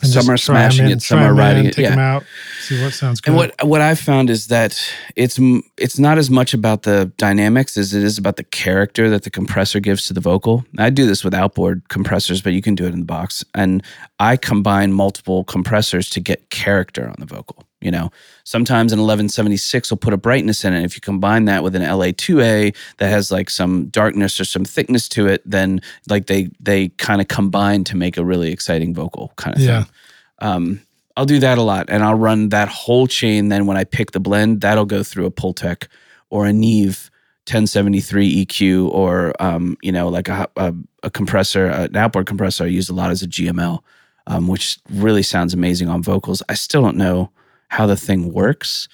And 0.02 0.10
some 0.10 0.28
are 0.28 0.36
smashing 0.36 0.86
in, 0.86 0.92
it, 0.92 1.02
some 1.02 1.20
are 1.20 1.32
riding 1.32 1.64
in, 1.64 1.70
it. 1.70 1.74
take 1.74 1.84
Yeah. 1.84 1.90
them 1.90 1.98
out 2.00 2.24
see 2.64 2.82
what 2.82 2.92
sounds 2.92 3.20
good 3.20 3.30
And 3.30 3.36
what 3.36 3.54
what 3.66 3.80
I've 3.80 4.00
found 4.00 4.30
is 4.30 4.48
that 4.48 4.80
it's 5.16 5.38
it's 5.76 5.98
not 5.98 6.18
as 6.18 6.30
much 6.30 6.54
about 6.54 6.82
the 6.82 7.12
dynamics 7.16 7.76
as 7.76 7.94
it 7.94 8.02
is 8.02 8.18
about 8.18 8.36
the 8.36 8.44
character 8.44 9.08
that 9.10 9.22
the 9.22 9.30
compressor 9.30 9.80
gives 9.80 10.06
to 10.08 10.12
the 10.14 10.20
vocal. 10.20 10.64
I 10.78 10.90
do 10.90 11.06
this 11.06 11.24
with 11.24 11.34
outboard 11.34 11.88
compressors, 11.88 12.42
but 12.42 12.52
you 12.52 12.62
can 12.62 12.74
do 12.74 12.86
it 12.86 12.92
in 12.92 13.00
the 13.00 13.06
box. 13.06 13.44
And 13.54 13.82
I 14.18 14.36
combine 14.36 14.92
multiple 14.92 15.44
compressors 15.44 16.10
to 16.10 16.20
get 16.20 16.50
character 16.50 17.06
on 17.06 17.14
the 17.18 17.26
vocal. 17.26 17.64
You 17.84 17.90
know, 17.90 18.10
sometimes 18.44 18.92
an 18.92 18.98
1176 18.98 19.90
will 19.90 19.98
put 19.98 20.14
a 20.14 20.16
brightness 20.16 20.64
in 20.64 20.72
it. 20.72 20.84
If 20.84 20.96
you 20.96 21.02
combine 21.02 21.44
that 21.44 21.62
with 21.62 21.76
an 21.76 21.82
LA2A 21.82 22.74
that 22.96 23.10
has 23.10 23.30
like 23.30 23.50
some 23.50 23.86
darkness 23.88 24.40
or 24.40 24.44
some 24.46 24.64
thickness 24.64 25.06
to 25.10 25.26
it, 25.28 25.42
then 25.44 25.82
like 26.08 26.26
they 26.26 26.48
they 26.58 26.88
kind 26.96 27.20
of 27.20 27.28
combine 27.28 27.84
to 27.84 27.96
make 27.96 28.16
a 28.16 28.24
really 28.24 28.50
exciting 28.50 28.94
vocal 28.94 29.32
kind 29.36 29.54
of 29.56 29.62
Yeah. 29.62 29.82
thing. 29.84 29.92
Um, 30.40 30.80
I'll 31.16 31.26
do 31.26 31.38
that 31.40 31.58
a 31.58 31.62
lot, 31.62 31.86
and 31.90 32.02
I'll 32.02 32.16
run 32.16 32.48
that 32.48 32.68
whole 32.68 33.06
chain. 33.06 33.48
Then 33.50 33.66
when 33.66 33.76
I 33.76 33.84
pick 33.84 34.10
the 34.12 34.18
blend, 34.20 34.62
that'll 34.62 34.84
go 34.86 35.02
through 35.04 35.26
a 35.26 35.30
Pultec 35.30 35.86
or 36.30 36.46
a 36.46 36.52
Neve 36.52 37.08
1073 37.46 38.46
EQ, 38.46 38.88
or 38.88 39.32
um, 39.40 39.76
you 39.82 39.92
know, 39.92 40.08
like 40.08 40.28
a, 40.28 40.48
a, 40.56 40.74
a 41.02 41.10
compressor, 41.10 41.66
an 41.66 41.94
outboard 41.94 42.26
compressor. 42.26 42.64
I 42.64 42.68
use 42.68 42.88
a 42.88 42.94
lot 42.94 43.10
as 43.10 43.22
a 43.22 43.28
GML, 43.28 43.80
um, 44.26 44.48
which 44.48 44.78
really 44.90 45.22
sounds 45.22 45.54
amazing 45.54 45.88
on 45.88 46.02
vocals. 46.02 46.42
I 46.48 46.54
still 46.54 46.82
don't 46.82 46.96
know 46.96 47.30
how 47.74 47.86
the 47.86 47.96
thing 47.96 48.32
works. 48.32 48.88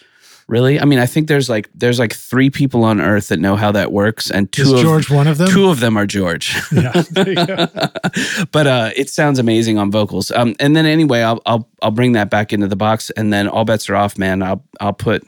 Really, 0.48 0.80
I 0.80 0.84
mean, 0.84 0.98
I 0.98 1.06
think 1.06 1.28
there's 1.28 1.48
like 1.48 1.70
there's 1.76 2.00
like 2.00 2.12
three 2.12 2.50
people 2.50 2.82
on 2.82 3.00
Earth 3.00 3.28
that 3.28 3.38
know 3.38 3.54
how 3.54 3.70
that 3.70 3.92
works, 3.92 4.32
and 4.32 4.50
two 4.50 4.62
Is 4.62 4.72
of 4.72 4.80
George 4.80 5.08
one 5.08 5.28
of 5.28 5.38
them? 5.38 5.48
two 5.48 5.68
of 5.68 5.78
them 5.78 5.96
are 5.96 6.06
George. 6.06 6.56
Yeah. 6.72 7.04
There 7.10 7.28
you 7.28 7.46
go. 7.46 7.66
but 8.52 8.66
uh, 8.66 8.90
it 8.96 9.08
sounds 9.08 9.38
amazing 9.38 9.78
on 9.78 9.92
vocals. 9.92 10.32
Um, 10.32 10.56
and 10.58 10.74
then 10.74 10.86
anyway, 10.86 11.20
I'll 11.20 11.40
I'll 11.46 11.68
I'll 11.82 11.92
bring 11.92 12.12
that 12.12 12.30
back 12.30 12.52
into 12.52 12.66
the 12.66 12.74
box, 12.74 13.10
and 13.10 13.32
then 13.32 13.46
all 13.46 13.64
bets 13.64 13.88
are 13.88 13.94
off, 13.94 14.18
man. 14.18 14.42
I'll 14.42 14.64
I'll 14.80 14.92
put 14.92 15.22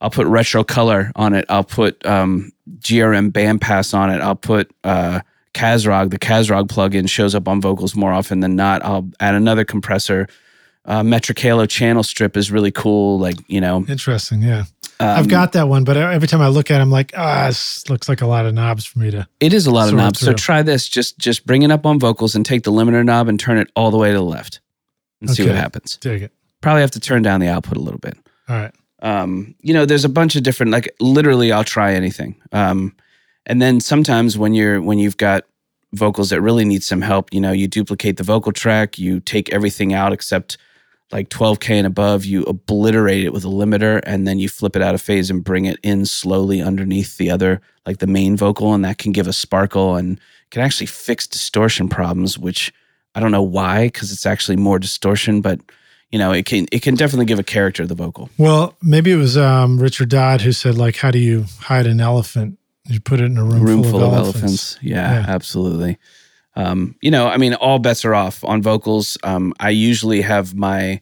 I'll 0.00 0.08
put 0.10 0.26
retro 0.28 0.64
color 0.64 1.12
on 1.14 1.34
it. 1.34 1.44
I'll 1.50 1.64
put 1.64 2.06
um, 2.06 2.50
GRM 2.78 3.32
bandpass 3.32 3.92
on 3.92 4.08
it. 4.08 4.22
I'll 4.22 4.34
put 4.36 4.70
uh, 4.82 5.20
Kazrog. 5.52 6.10
The 6.10 6.18
Kazrog 6.18 6.68
plugin 6.68 7.06
shows 7.06 7.34
up 7.34 7.48
on 7.48 7.60
vocals 7.60 7.94
more 7.94 8.12
often 8.12 8.40
than 8.40 8.56
not. 8.56 8.82
I'll 8.82 9.10
add 9.20 9.34
another 9.34 9.66
compressor. 9.66 10.26
Uh, 10.88 11.02
Metric 11.02 11.38
Halo 11.38 11.66
channel 11.66 12.02
strip 12.02 12.34
is 12.34 12.50
really 12.50 12.72
cool. 12.72 13.18
Like 13.18 13.36
you 13.46 13.60
know, 13.60 13.84
Interesting. 13.88 14.40
Yeah. 14.42 14.64
um, 15.00 15.08
I've 15.08 15.28
got 15.28 15.52
that 15.52 15.68
one, 15.68 15.84
but 15.84 15.98
every 15.98 16.26
time 16.26 16.40
I 16.40 16.48
look 16.48 16.70
at 16.70 16.80
it, 16.80 16.82
I'm 16.82 16.90
like, 16.90 17.12
ah, 17.14 17.46
this 17.46 17.88
looks 17.90 18.08
like 18.08 18.22
a 18.22 18.26
lot 18.26 18.46
of 18.46 18.54
knobs 18.54 18.86
for 18.86 18.98
me 18.98 19.10
to. 19.10 19.28
It 19.38 19.52
is 19.52 19.66
a 19.66 19.70
lot 19.70 19.88
of 19.88 19.94
knobs. 19.94 20.18
So 20.18 20.32
try 20.32 20.62
this. 20.62 20.88
Just 20.88 21.18
just 21.18 21.46
bring 21.46 21.62
it 21.62 21.70
up 21.70 21.84
on 21.84 22.00
vocals 22.00 22.34
and 22.34 22.44
take 22.44 22.64
the 22.64 22.72
limiter 22.72 23.04
knob 23.04 23.28
and 23.28 23.38
turn 23.38 23.58
it 23.58 23.70
all 23.76 23.90
the 23.90 23.98
way 23.98 24.08
to 24.10 24.18
the 24.18 24.22
left 24.22 24.60
and 25.20 25.30
see 25.30 25.46
what 25.46 25.56
happens. 25.56 25.98
Dig 25.98 26.22
it. 26.22 26.32
Probably 26.62 26.80
have 26.80 26.90
to 26.92 27.00
turn 27.00 27.22
down 27.22 27.40
the 27.40 27.48
output 27.48 27.76
a 27.76 27.80
little 27.80 28.00
bit. 28.00 28.16
All 28.48 28.56
right. 28.56 28.74
Um, 29.00 29.54
you 29.60 29.74
know, 29.74 29.84
there's 29.84 30.04
a 30.04 30.08
bunch 30.08 30.36
of 30.36 30.42
different 30.42 30.72
like 30.72 30.92
literally 31.00 31.52
I'll 31.52 31.64
try 31.64 31.92
anything. 31.92 32.40
Um, 32.52 32.96
and 33.46 33.60
then 33.60 33.80
sometimes 33.80 34.38
when 34.38 34.54
you're 34.54 34.80
when 34.80 34.98
you've 34.98 35.18
got 35.18 35.44
vocals 35.92 36.30
that 36.30 36.40
really 36.40 36.64
need 36.64 36.82
some 36.82 37.02
help, 37.02 37.32
you 37.32 37.40
know, 37.40 37.52
you 37.52 37.68
duplicate 37.68 38.16
the 38.16 38.24
vocal 38.24 38.52
track, 38.52 38.98
you 38.98 39.20
take 39.20 39.52
everything 39.52 39.92
out 39.92 40.12
except 40.12 40.58
like 41.10 41.30
12k 41.30 41.70
and 41.70 41.86
above, 41.86 42.24
you 42.24 42.42
obliterate 42.44 43.24
it 43.24 43.32
with 43.32 43.44
a 43.44 43.48
limiter 43.48 44.00
and 44.04 44.26
then 44.26 44.38
you 44.38 44.48
flip 44.48 44.76
it 44.76 44.82
out 44.82 44.94
of 44.94 45.00
phase 45.00 45.30
and 45.30 45.42
bring 45.42 45.64
it 45.64 45.78
in 45.82 46.04
slowly 46.04 46.60
underneath 46.60 47.16
the 47.16 47.30
other 47.30 47.60
like 47.86 47.98
the 47.98 48.06
main 48.06 48.36
vocal 48.36 48.74
and 48.74 48.84
that 48.84 48.98
can 48.98 49.12
give 49.12 49.26
a 49.26 49.32
sparkle 49.32 49.96
and 49.96 50.20
can 50.50 50.60
actually 50.62 50.86
fix 50.86 51.26
distortion 51.26 51.88
problems 51.88 52.38
which 52.38 52.72
I 53.14 53.20
don't 53.20 53.30
know 53.32 53.42
why 53.42 53.86
because 53.86 54.12
it's 54.12 54.26
actually 54.26 54.56
more 54.56 54.78
distortion 54.78 55.40
but 55.40 55.60
you 56.10 56.18
know 56.18 56.32
it 56.32 56.44
can 56.44 56.66
it 56.72 56.82
can 56.82 56.94
definitely 56.94 57.24
give 57.26 57.38
a 57.38 57.42
character 57.44 57.82
to 57.84 57.86
the 57.86 57.94
vocal. 57.94 58.28
Well, 58.38 58.76
maybe 58.82 59.10
it 59.10 59.16
was 59.16 59.36
um, 59.38 59.80
Richard 59.80 60.10
Dodd 60.10 60.42
who 60.42 60.52
said, 60.52 60.76
like, 60.76 60.96
how 60.96 61.10
do 61.10 61.18
you 61.18 61.44
hide 61.60 61.86
an 61.86 62.00
elephant? 62.00 62.58
You 62.86 63.00
put 63.00 63.20
it 63.20 63.24
in 63.24 63.36
a 63.36 63.44
room, 63.44 63.62
room 63.62 63.82
full, 63.84 64.02
of, 64.02 64.14
elephants. 64.14 64.78
Yeah, 64.80 65.20
Yeah. 65.20 65.24
absolutely. 65.28 65.98
Um, 66.58 66.96
you 67.00 67.10
know, 67.10 67.28
I 67.28 67.36
mean, 67.36 67.54
all 67.54 67.78
bets 67.78 68.04
are 68.04 68.14
off 68.14 68.42
on 68.44 68.62
vocals. 68.62 69.16
Um, 69.22 69.54
I 69.60 69.70
usually 69.70 70.22
have 70.22 70.54
my, 70.56 71.00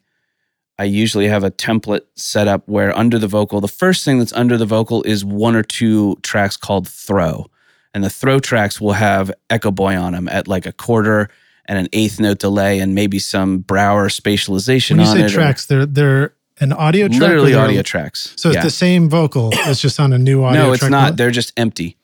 I 0.78 0.84
usually 0.84 1.28
have 1.28 1.44
a 1.44 1.50
template 1.50 2.02
set 2.14 2.46
up 2.46 2.62
where 2.68 2.96
under 2.96 3.18
the 3.18 3.26
vocal, 3.26 3.60
the 3.62 3.66
first 3.68 4.04
thing 4.04 4.18
that's 4.18 4.34
under 4.34 4.58
the 4.58 4.66
vocal 4.66 5.02
is 5.04 5.24
one 5.24 5.56
or 5.56 5.62
two 5.62 6.16
tracks 6.22 6.58
called 6.58 6.86
throw, 6.86 7.46
and 7.94 8.04
the 8.04 8.10
throw 8.10 8.38
tracks 8.38 8.80
will 8.82 8.92
have 8.92 9.32
EchoBoy 9.48 9.98
on 9.98 10.12
them 10.12 10.28
at 10.28 10.46
like 10.46 10.66
a 10.66 10.72
quarter 10.72 11.30
and 11.64 11.78
an 11.78 11.88
eighth 11.94 12.20
note 12.20 12.38
delay, 12.38 12.78
and 12.78 12.94
maybe 12.94 13.18
some 13.18 13.58
Brauer 13.60 14.08
spatialization 14.08 14.90
When 14.98 15.00
you 15.00 15.06
on 15.06 15.16
say 15.16 15.22
it. 15.22 15.30
or- 15.30 15.34
tracks, 15.34 15.66
they're 15.66 15.86
they're 15.86 16.34
an 16.60 16.72
audio 16.74 17.08
track. 17.08 17.20
literally 17.20 17.54
audio 17.54 17.82
tracks. 17.82 18.34
So 18.36 18.50
it's 18.50 18.56
Yeah. 18.56 18.62
the 18.62 18.70
same 18.70 19.08
vocal. 19.08 19.50
It's 19.52 19.80
just 19.80 19.98
on 19.98 20.12
a 20.12 20.18
new 20.18 20.44
audio. 20.44 20.64
No, 20.66 20.72
it's 20.74 20.84
not. 20.88 21.16
They're 21.16 21.30
just 21.30 21.52
empty. 21.56 21.96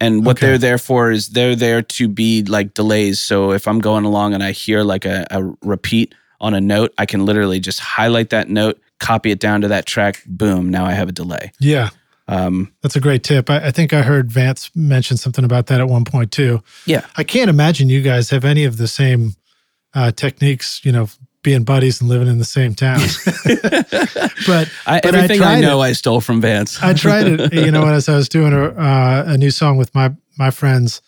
And 0.00 0.26
what 0.26 0.36
Okay. 0.36 0.46
they're 0.48 0.58
there 0.58 0.78
for 0.78 1.10
is 1.12 1.28
they're 1.30 1.56
there 1.56 1.80
to 1.82 2.08
be 2.08 2.42
like 2.42 2.74
delays. 2.74 3.20
So 3.20 3.52
if 3.52 3.66
I'm 3.68 3.78
going 3.78 4.04
along 4.04 4.34
and 4.34 4.42
I 4.42 4.50
hear 4.52 4.82
like 4.82 5.04
a, 5.04 5.24
a 5.30 5.42
repeat 5.62 6.14
on 6.40 6.52
a 6.54 6.60
note, 6.60 6.92
I 6.98 7.06
can 7.06 7.24
literally 7.24 7.60
just 7.60 7.80
highlight 7.80 8.30
that 8.30 8.48
note, 8.48 8.80
copy 9.00 9.30
it 9.30 9.38
down 9.40 9.60
to 9.62 9.68
that 9.68 9.86
track. 9.86 10.22
Boom! 10.26 10.68
Now 10.68 10.84
I 10.84 10.92
have 10.92 11.08
a 11.08 11.12
delay. 11.12 11.52
Yeah, 11.60 11.90
Um, 12.28 12.72
that's 12.82 12.96
a 12.96 13.00
great 13.00 13.22
tip. 13.22 13.48
I, 13.48 13.66
I 13.68 13.70
think 13.70 13.92
I 13.92 14.02
heard 14.02 14.30
Vance 14.32 14.70
mention 14.74 15.16
something 15.16 15.44
about 15.44 15.66
that 15.66 15.80
at 15.80 15.88
one 15.88 16.04
point 16.04 16.32
too. 16.32 16.62
yeah, 16.86 17.06
I 17.16 17.22
can't 17.24 17.48
imagine 17.48 17.88
you 17.88 18.02
guys 18.02 18.30
have 18.30 18.44
any 18.44 18.64
of 18.64 18.76
the 18.76 18.88
same 18.88 19.34
uh, 19.94 20.10
techniques. 20.10 20.80
You 20.84 20.92
know, 20.92 21.08
being 21.44 21.62
buddies 21.62 22.00
and 22.00 22.10
living 22.10 22.26
in 22.26 22.38
the 22.38 22.44
same 22.44 22.74
town. 22.74 22.98
but 24.46 24.68
I, 24.86 25.00
But 25.00 25.14
I 25.14 25.18
everything 25.18 25.40
I, 25.40 25.44
tried 25.44 25.60
know 25.60 25.80
I 25.80 25.92
stole 25.92 26.20
from 26.20 26.40
Vance. 26.40 26.82
I 26.82 26.92
tried 26.94 27.26
it, 27.28 27.52
you 27.66 27.70
know, 27.70 27.86
as 27.86 28.08
I 28.08 28.16
was 28.16 28.28
doing 28.28 28.52
a, 28.52 28.64
uh, 28.70 29.24
a 29.28 29.38
new 29.38 29.50
song 29.52 29.76
with 29.76 29.94
my 29.94 30.10
my 30.36 30.50
friends, 30.50 31.00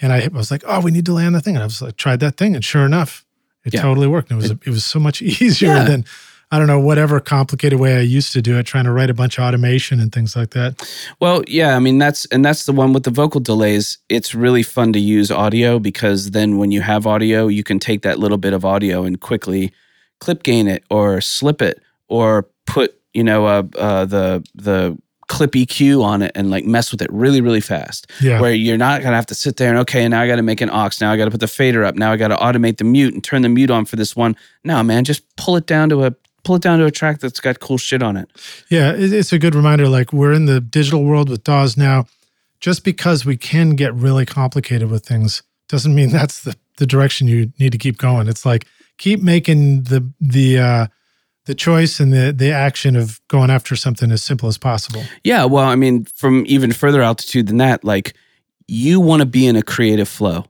and 0.00 0.12
I 0.12 0.28
was 0.28 0.50
like, 0.52 0.62
"Oh, 0.66 0.80
we 0.80 0.92
need 0.92 1.06
to 1.06 1.12
land 1.12 1.34
the 1.34 1.40
thing," 1.40 1.56
and 1.56 1.62
I 1.62 1.66
was 1.66 1.82
like, 1.82 1.96
"Tried 1.96 2.20
that 2.20 2.36
thing," 2.36 2.54
and 2.54 2.64
sure 2.64 2.86
enough, 2.86 3.24
it 3.64 3.74
Yeah. 3.74 3.82
totally 3.82 4.06
worked. 4.06 4.30
And 4.30 4.38
it 4.40 4.42
was 4.42 4.50
it 4.66 4.70
was 4.70 4.84
so 4.84 5.00
much 5.00 5.20
easier 5.22 5.74
Yeah. 5.74 5.84
than 5.84 6.04
I 6.50 6.58
don't 6.58 6.66
know 6.66 6.80
whatever 6.80 7.20
complicated 7.20 7.78
way 7.78 7.96
I 7.96 8.00
used 8.00 8.32
to 8.32 8.40
do 8.40 8.58
it, 8.58 8.64
trying 8.64 8.84
to 8.84 8.92
write 8.92 9.10
a 9.10 9.14
bunch 9.14 9.38
of 9.38 9.44
automation 9.44 10.00
and 10.00 10.10
things 10.10 10.34
like 10.34 10.50
that. 10.50 10.88
Well, 11.20 11.42
yeah, 11.46 11.76
I 11.76 11.78
mean 11.78 11.98
that's 11.98 12.24
and 12.26 12.44
that's 12.44 12.64
the 12.64 12.72
one 12.72 12.92
with 12.92 13.04
the 13.04 13.10
vocal 13.10 13.40
delays. 13.40 13.98
It's 14.08 14.34
really 14.34 14.62
fun 14.62 14.92
to 14.94 14.98
use 14.98 15.30
audio 15.30 15.78
because 15.78 16.30
then 16.30 16.56
when 16.56 16.70
you 16.70 16.80
have 16.80 17.06
audio, 17.06 17.48
you 17.48 17.62
can 17.62 17.78
take 17.78 18.02
that 18.02 18.18
little 18.18 18.38
bit 18.38 18.54
of 18.54 18.64
audio 18.64 19.04
and 19.04 19.20
quickly 19.20 19.72
clip 20.20 20.42
gain 20.42 20.66
it 20.68 20.84
or 20.90 21.20
slip 21.20 21.62
it 21.62 21.80
or 22.08 22.48
put 22.66 22.98
you 23.12 23.22
know 23.22 23.46
uh, 23.46 23.62
uh, 23.78 24.04
the 24.06 24.42
the 24.54 24.96
clip 25.28 25.52
EQ 25.52 26.02
on 26.02 26.22
it 26.22 26.32
and 26.34 26.50
like 26.50 26.64
mess 26.64 26.90
with 26.90 27.02
it 27.02 27.12
really 27.12 27.42
really 27.42 27.60
fast. 27.60 28.10
Yeah, 28.22 28.40
Where 28.40 28.54
you're 28.54 28.78
not 28.78 29.02
gonna 29.02 29.16
have 29.16 29.26
to 29.26 29.34
sit 29.34 29.58
there 29.58 29.68
and 29.68 29.78
okay, 29.80 30.08
now 30.08 30.22
I 30.22 30.26
got 30.26 30.36
to 30.36 30.42
make 30.42 30.62
an 30.62 30.70
aux. 30.70 30.90
Now 30.98 31.12
I 31.12 31.18
got 31.18 31.26
to 31.26 31.30
put 31.30 31.40
the 31.40 31.46
fader 31.46 31.84
up. 31.84 31.94
Now 31.94 32.10
I 32.10 32.16
got 32.16 32.28
to 32.28 32.36
automate 32.36 32.78
the 32.78 32.84
mute 32.84 33.12
and 33.12 33.22
turn 33.22 33.42
the 33.42 33.50
mute 33.50 33.70
on 33.70 33.84
for 33.84 33.96
this 33.96 34.16
one. 34.16 34.34
No, 34.64 34.82
man, 34.82 35.04
just 35.04 35.24
pull 35.36 35.56
it 35.56 35.66
down 35.66 35.90
to 35.90 36.04
a 36.04 36.14
pull 36.44 36.56
it 36.56 36.62
down 36.62 36.78
to 36.78 36.86
a 36.86 36.90
track 36.90 37.20
that's 37.20 37.40
got 37.40 37.60
cool 37.60 37.78
shit 37.78 38.02
on 38.02 38.16
it. 38.16 38.30
yeah, 38.70 38.92
it's 38.96 39.32
a 39.32 39.38
good 39.38 39.54
reminder. 39.54 39.88
Like 39.88 40.12
we're 40.12 40.32
in 40.32 40.46
the 40.46 40.60
digital 40.60 41.04
world 41.04 41.28
with 41.28 41.44
DAWs 41.44 41.76
now. 41.76 42.06
Just 42.60 42.84
because 42.84 43.24
we 43.24 43.36
can 43.36 43.76
get 43.76 43.94
really 43.94 44.26
complicated 44.26 44.90
with 44.90 45.06
things 45.06 45.42
doesn't 45.68 45.94
mean 45.94 46.10
that's 46.12 46.42
the 46.42 46.56
the 46.78 46.86
direction 46.86 47.28
you 47.28 47.52
need 47.58 47.72
to 47.72 47.78
keep 47.78 47.98
going. 47.98 48.28
It's 48.28 48.46
like 48.46 48.66
keep 48.96 49.22
making 49.22 49.84
the 49.84 50.10
the 50.20 50.58
uh, 50.58 50.86
the 51.44 51.54
choice 51.54 52.00
and 52.00 52.12
the 52.12 52.32
the 52.32 52.52
action 52.52 52.96
of 52.96 53.20
going 53.28 53.50
after 53.50 53.76
something 53.76 54.10
as 54.10 54.22
simple 54.22 54.48
as 54.48 54.58
possible. 54.58 55.02
Yeah, 55.24 55.44
well, 55.44 55.64
I 55.64 55.76
mean, 55.76 56.04
from 56.04 56.44
even 56.46 56.72
further 56.72 57.02
altitude 57.02 57.46
than 57.46 57.58
that, 57.58 57.84
like 57.84 58.14
you 58.66 59.00
want 59.00 59.20
to 59.20 59.26
be 59.26 59.46
in 59.46 59.56
a 59.56 59.62
creative 59.62 60.08
flow. 60.08 60.44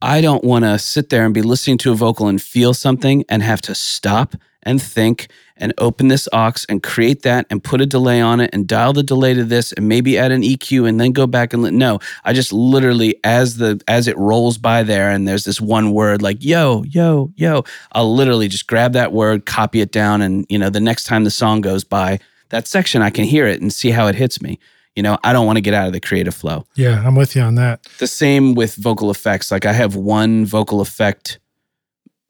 I 0.00 0.20
don't 0.20 0.44
want 0.44 0.64
to 0.64 0.78
sit 0.78 1.08
there 1.08 1.24
and 1.24 1.34
be 1.34 1.42
listening 1.42 1.78
to 1.78 1.92
a 1.92 1.94
vocal 1.94 2.28
and 2.28 2.40
feel 2.40 2.72
something 2.72 3.24
and 3.28 3.42
have 3.42 3.60
to 3.62 3.74
stop 3.74 4.36
and 4.68 4.82
think 4.82 5.28
and 5.56 5.72
open 5.78 6.08
this 6.08 6.28
aux 6.32 6.52
and 6.68 6.82
create 6.82 7.22
that 7.22 7.46
and 7.48 7.64
put 7.64 7.80
a 7.80 7.86
delay 7.86 8.20
on 8.20 8.38
it 8.38 8.50
and 8.52 8.68
dial 8.68 8.92
the 8.92 9.02
delay 9.02 9.32
to 9.32 9.42
this 9.42 9.72
and 9.72 9.88
maybe 9.88 10.18
add 10.18 10.30
an 10.30 10.42
EQ 10.42 10.86
and 10.86 11.00
then 11.00 11.10
go 11.10 11.26
back 11.26 11.54
and 11.54 11.62
let 11.62 11.72
no, 11.72 11.98
I 12.24 12.34
just 12.34 12.52
literally 12.52 13.18
as 13.24 13.56
the 13.56 13.80
as 13.88 14.06
it 14.06 14.16
rolls 14.18 14.58
by 14.58 14.82
there 14.82 15.10
and 15.10 15.26
there's 15.26 15.44
this 15.44 15.58
one 15.58 15.92
word 15.92 16.20
like 16.20 16.44
yo 16.44 16.84
yo 16.84 17.32
yo, 17.34 17.64
I'll 17.92 18.14
literally 18.14 18.46
just 18.46 18.66
grab 18.66 18.92
that 18.92 19.12
word, 19.12 19.46
copy 19.46 19.80
it 19.80 19.90
down, 19.90 20.20
and 20.20 20.44
you 20.50 20.58
know 20.58 20.68
the 20.68 20.80
next 20.80 21.04
time 21.04 21.24
the 21.24 21.30
song 21.30 21.62
goes 21.62 21.82
by 21.82 22.20
that 22.50 22.66
section, 22.68 23.00
I 23.00 23.10
can 23.10 23.24
hear 23.24 23.46
it 23.46 23.62
and 23.62 23.72
see 23.72 23.90
how 23.90 24.06
it 24.06 24.14
hits 24.14 24.40
me. 24.42 24.58
You 24.94 25.02
know, 25.02 25.16
I 25.24 25.32
don't 25.32 25.46
want 25.46 25.56
to 25.56 25.60
get 25.62 25.74
out 25.74 25.86
of 25.86 25.92
the 25.92 26.00
creative 26.00 26.34
flow. 26.34 26.66
Yeah, 26.74 27.02
I'm 27.06 27.14
with 27.14 27.34
you 27.34 27.42
on 27.42 27.54
that. 27.54 27.84
The 27.98 28.06
same 28.06 28.54
with 28.54 28.74
vocal 28.74 29.10
effects. 29.10 29.50
Like 29.50 29.64
I 29.64 29.72
have 29.72 29.96
one 29.96 30.44
vocal 30.44 30.80
effect 30.80 31.38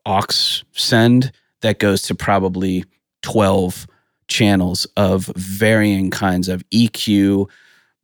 aux 0.07 0.63
send 0.73 1.33
that 1.63 1.79
goes 1.79 2.03
to 2.03 2.15
probably 2.15 2.85
12 3.23 3.87
channels 4.29 4.87
of 4.97 5.27
varying 5.37 6.11
kinds 6.11 6.49
of 6.49 6.63
EQ, 6.71 7.49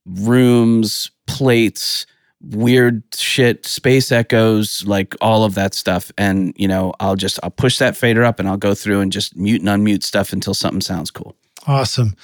rooms, 0.07 1.11
plates, 1.27 2.07
weird 2.41 3.03
shit, 3.15 3.65
space 3.67 4.13
echoes, 4.13 4.85
like 4.87 5.15
all 5.21 5.45
of 5.45 5.55
that 5.55 5.75
stuff. 5.75 6.11
And, 6.19 6.55
you 6.57 6.69
know, 6.69 6.93
I'll 7.01 7.17
just, 7.17 7.39
I'll 7.43 7.51
push 7.51 7.79
that 7.79 7.97
fader 7.97 8.25
up 8.25 8.39
and 8.39 8.49
I'll 8.49 8.57
go 8.57 8.75
through 8.75 9.01
and 9.01 9.13
just 9.13 9.37
mute 9.37 9.63
and 9.63 9.69
unmute 9.69 10.03
stuff 10.03 10.33
until 10.33 10.55
something 10.55 10.81
sounds 10.81 11.11
cool. 11.11 11.37
Awesome. 11.67 12.15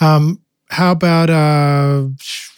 Um, 0.00 0.40
how 0.70 0.92
about 0.92 1.30
uh, 1.30 2.08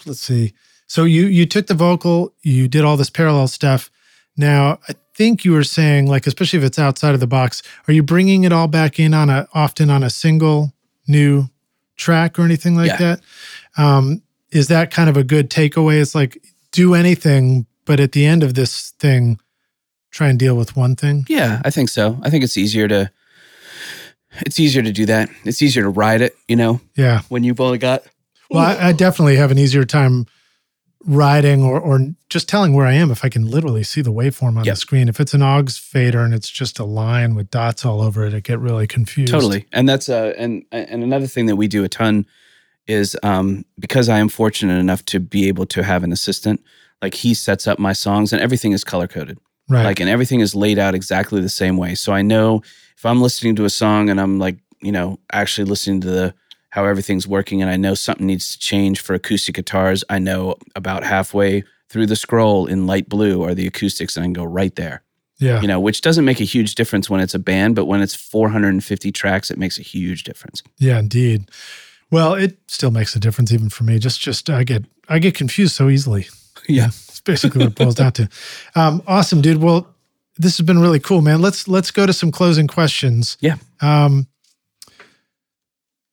let's 0.07 0.21
see. 0.21 0.55
So 0.87 1.05
you 1.05 1.27
you 1.27 1.47
took 1.47 1.67
the 1.67 1.75
vocal, 1.75 2.33
you 2.43 2.69
did 2.69 2.85
all 2.85 2.97
this 2.97 3.11
parallel 3.11 3.49
stuff. 3.49 3.91
Now 4.37 4.79
I 4.89 4.95
think 5.17 5.45
you 5.45 5.53
were 5.53 5.65
saying 5.65 6.07
like, 6.07 6.27
especially 6.27 6.59
if 6.59 6.65
it's 6.65 6.79
outside 6.79 7.15
of 7.15 7.21
the 7.21 7.27
box, 7.27 7.63
are 7.89 7.93
you 7.93 8.03
bringing 8.03 8.45
it 8.45 8.53
all 8.53 8.69
back 8.69 8.99
in 9.01 9.15
on 9.15 9.31
a 9.31 9.49
often 9.55 9.91
on 9.91 10.03
a 10.03 10.11
single 10.11 10.73
new 11.09 11.49
track 11.97 12.39
or 12.39 12.43
anything 12.43 12.77
like 12.77 12.89
Yeah. 12.91 12.97
that. 12.99 13.21
Um, 13.79 14.23
is 14.51 14.69
that 14.69 14.91
kind 14.91 15.09
of 15.09 15.17
a 15.17 15.25
good 15.25 15.49
takeaway? 15.51 16.01
It's 16.01 16.15
like 16.15 16.43
do 16.73 16.95
anything, 16.95 17.67
but 17.87 18.01
at 18.01 18.13
the 18.13 18.27
end 18.27 18.43
of 18.43 18.55
this 18.55 18.91
thing, 18.99 19.39
try 20.11 20.29
and 20.29 20.39
deal 20.39 20.57
with 20.57 20.77
one 20.77 20.95
thing. 20.97 21.25
Yeah, 21.29 21.61
I 21.65 21.71
think 21.71 21.89
so. 21.89 22.19
I 22.23 22.29
think 22.31 22.45
it's 22.45 22.57
easier 22.57 22.87
to 22.89 23.11
it's 24.41 24.61
easier 24.61 24.83
to 24.83 24.93
do 24.93 25.07
that. 25.07 25.31
It's 25.45 25.63
easier 25.63 25.83
to 25.85 25.89
ride 25.89 26.21
it, 26.21 26.37
you 26.49 26.57
know, 26.57 26.81
Yeah. 26.97 27.23
when 27.31 27.43
you've 27.45 27.61
only 27.61 27.79
got 27.79 28.03
Well, 28.51 28.63
I, 28.63 28.89
I 28.89 28.93
definitely 28.93 29.37
have 29.37 29.51
an 29.51 29.59
easier 29.59 29.85
time 29.85 30.27
riding 31.07 31.63
or, 31.63 31.81
or 31.81 32.01
just 32.29 32.49
telling 32.49 32.73
where 32.75 32.87
I 32.87 32.93
am 32.95 33.11
if 33.11 33.25
I 33.25 33.29
can 33.29 33.47
literally 33.47 33.83
see 33.85 34.01
the 34.03 34.13
waveform 34.13 34.59
on 34.59 34.65
Yep. 34.65 34.75
the 34.75 34.77
screen. 34.81 35.09
If 35.09 35.21
it's 35.21 35.35
an 35.35 35.41
AUX 35.43 35.79
fader 35.79 36.21
and 36.21 36.35
it's 36.35 36.51
just 36.51 36.79
a 36.79 36.85
line 36.85 37.35
with 37.35 37.51
dots 37.51 37.85
all 37.85 38.01
over 38.03 38.27
it, 38.27 38.35
I 38.35 38.41
get 38.41 38.59
really 38.59 38.87
confused. 38.87 39.33
Totally. 39.33 39.67
And 39.73 39.89
that's 39.89 40.09
uh 40.09 40.33
and 40.37 40.65
and 40.73 41.03
another 41.03 41.27
thing 41.27 41.47
that 41.47 41.57
we 41.57 41.69
do 41.69 41.85
a 41.85 41.89
ton 41.89 42.27
is 42.87 43.17
um 43.23 43.65
because 43.79 44.09
I 44.09 44.19
am 44.19 44.29
fortunate 44.29 44.79
enough 44.79 45.05
to 45.07 45.21
be 45.21 45.49
able 45.49 45.67
to 45.67 45.83
have 45.83 46.03
an 46.05 46.13
assistant, 46.13 46.61
like 47.03 47.15
he 47.15 47.35
sets 47.35 47.67
up 47.67 47.79
my 47.79 47.93
songs 47.93 48.33
and 48.33 48.43
everything 48.43 48.73
is 48.73 48.83
color 48.85 49.07
coded. 49.07 49.39
Right. 49.69 49.85
Like 49.85 50.01
and 50.01 50.09
everything 50.11 50.41
is 50.41 50.55
laid 50.55 50.79
out 50.79 50.95
exactly 50.95 51.41
the 51.41 51.49
same 51.49 51.77
way. 51.77 51.95
So 51.95 52.13
I 52.13 52.23
know 52.23 52.63
if 52.97 53.05
I'm 53.07 53.21
listening 53.23 53.57
to 53.57 53.65
a 53.65 53.71
song 53.71 54.11
and 54.11 54.21
I'm 54.21 54.39
like, 54.39 54.59
you 54.83 54.93
know, 54.93 55.19
actually 55.33 55.65
listening 55.69 56.01
to 56.03 56.09
the 56.11 56.35
how 56.77 56.85
everything's 56.85 57.27
working 57.27 57.63
and 57.63 57.71
I 57.71 57.77
know 57.77 57.95
something 57.95 58.27
needs 58.27 58.53
to 58.53 58.59
change 58.59 59.01
for 59.01 59.15
acoustic 59.15 59.55
guitars, 59.55 60.05
I 60.11 60.19
know 60.19 60.57
about 60.77 61.05
halfway 61.05 61.65
through 61.89 62.05
the 62.07 62.17
scroll 62.17 62.67
in 62.67 62.87
light 62.87 63.09
blue 63.09 63.43
are 63.43 63.55
the 63.55 63.67
acoustics 63.67 64.15
and 64.17 64.23
I 64.23 64.27
can 64.27 64.35
go 64.35 64.45
right 64.45 64.75
there. 64.77 65.03
yeah. 65.39 65.63
You 65.63 65.69
know, 65.69 65.81
which 65.81 66.03
doesn't 66.03 66.27
make 66.27 66.39
a 66.39 66.45
huge 66.45 66.75
difference 66.75 67.09
when 67.09 67.21
it's 67.21 67.35
a 67.35 67.39
band, 67.39 67.77
but 67.77 67.87
when 67.87 68.03
it's 68.03 68.15
450 68.15 69.11
tracks, 69.13 69.51
it 69.51 69.57
makes 69.59 69.79
a 69.79 69.83
huge 69.83 70.25
difference. 70.25 70.63
Yeah, 70.77 70.99
indeed. 70.99 71.51
Well, 72.11 72.35
it 72.35 72.59
still 72.69 72.91
makes 72.91 73.17
a 73.17 73.21
difference 73.21 73.53
even 73.53 73.71
for 73.71 73.85
me. 73.85 73.99
Just 73.99 74.21
just 74.21 74.51
I 74.51 74.63
get 74.63 74.85
I 75.09 75.19
get 75.19 75.35
confused 75.35 75.75
so 75.75 75.89
easily. 75.89 76.29
Yeah. 76.69 76.87
It's 77.09 77.21
basically 77.21 77.61
what 77.61 77.69
it 77.73 77.75
boils 77.77 77.95
down 77.95 78.13
to. 78.13 78.29
Um, 78.75 79.03
awesome, 79.07 79.41
dude. 79.41 79.63
Well, 79.63 79.87
this 80.37 80.59
has 80.59 80.67
been 80.67 80.79
really 80.79 81.01
cool, 81.01 81.23
man. 81.23 81.41
Let's 81.41 81.67
let's 81.69 81.91
go 81.91 82.05
to 82.07 82.13
some 82.13 82.31
closing 82.31 82.67
questions. 82.67 83.39
Yeah. 83.41 83.57
Um, 83.81 84.27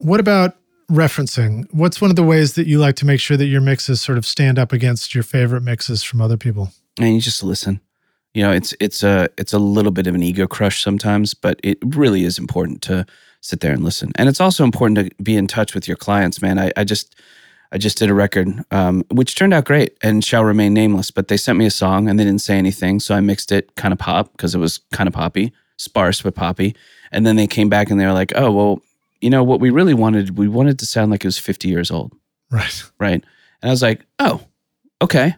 what 0.04 0.20
about 0.20 0.56
referencing? 0.92 1.66
What's 1.72 2.00
one 2.00 2.10
of 2.10 2.16
the 2.16 2.24
ways 2.24 2.54
that 2.54 2.68
you 2.68 2.78
like 2.80 2.96
to 2.98 3.06
make 3.06 3.20
sure 3.20 3.38
that 3.38 3.46
your 3.46 3.62
mixes 3.62 4.02
sort 4.02 4.18
of 4.18 4.26
stand 4.26 4.60
up 4.60 4.72
against 4.72 5.16
your 5.16 5.24
favorite 5.24 5.62
mixes 5.62 6.04
from 6.04 6.22
other 6.22 6.38
people? 6.38 6.72
and 7.00 7.16
you 7.16 7.22
just 7.22 7.44
listen. 7.44 7.82
You 8.34 8.44
know, 8.44 8.52
it's 8.52 8.74
it's 8.80 9.04
a 9.04 9.30
it's 9.38 9.54
a 9.54 9.60
little 9.60 9.92
bit 9.92 10.08
of 10.08 10.16
an 10.16 10.24
ego 10.24 10.48
crush 10.48 10.84
sometimes, 10.84 11.34
but 11.34 11.60
it 11.64 11.78
really 11.84 12.24
is 12.24 12.40
important 12.40 12.82
to 12.84 13.06
sit 13.42 13.60
there 13.60 13.74
and 13.74 13.84
listen. 13.84 14.12
And 14.16 14.28
it's 14.28 14.42
also 14.42 14.64
important 14.64 14.98
to 14.98 15.24
be 15.24 15.36
in 15.36 15.48
touch 15.48 15.76
with 15.76 15.88
your 15.88 15.98
clients, 15.98 16.42
man. 16.42 16.58
I, 16.58 16.72
I 16.76 16.84
just 16.84 17.16
I 17.72 17.78
just 17.78 17.98
did 17.98 18.10
a 18.10 18.14
record, 18.14 18.48
um, 18.72 19.04
which 19.12 19.36
turned 19.36 19.54
out 19.54 19.66
great 19.66 19.98
and 20.02 20.24
shall 20.24 20.44
remain 20.44 20.74
nameless. 20.74 21.12
But 21.12 21.28
they 21.28 21.38
sent 21.38 21.60
me 21.60 21.66
a 21.66 21.72
song 21.72 22.10
and 22.10 22.20
they 22.20 22.24
didn't 22.24 22.42
say 22.42 22.58
anything, 22.58 23.00
so 23.00 23.14
I 23.14 23.20
mixed 23.20 23.52
it 23.52 23.76
kind 23.76 23.92
of 23.92 24.00
pop 24.00 24.32
because 24.32 24.56
it 24.56 24.60
was 24.60 24.80
kind 24.92 25.08
of 25.08 25.14
poppy, 25.14 25.54
sparse 25.78 26.22
but 26.22 26.36
poppy. 26.36 26.76
And 27.12 27.28
then 27.28 27.36
they 27.36 27.48
came 27.48 27.70
back 27.70 27.92
and 27.92 28.00
they 28.00 28.06
were 28.06 28.14
like, 28.14 28.32
"Oh, 28.36 28.52
well, 28.52 28.82
you 29.24 29.30
know 29.30 29.44
what 29.44 29.60
we 29.60 29.70
really 29.70 29.94
wanted? 29.94 30.38
We 30.38 30.48
wanted 30.48 30.78
to 30.80 30.86
sound 30.86 31.10
like 31.12 31.24
it 31.24 31.28
was 31.28 31.40
50 31.40 31.68
years 31.70 31.90
old." 31.92 32.14
Right. 32.52 32.84
right? 33.00 33.24
And 33.62 33.70
I 33.70 33.72
was 33.72 33.82
like, 33.82 34.06
oh, 34.20 34.42
okay, 35.02 35.36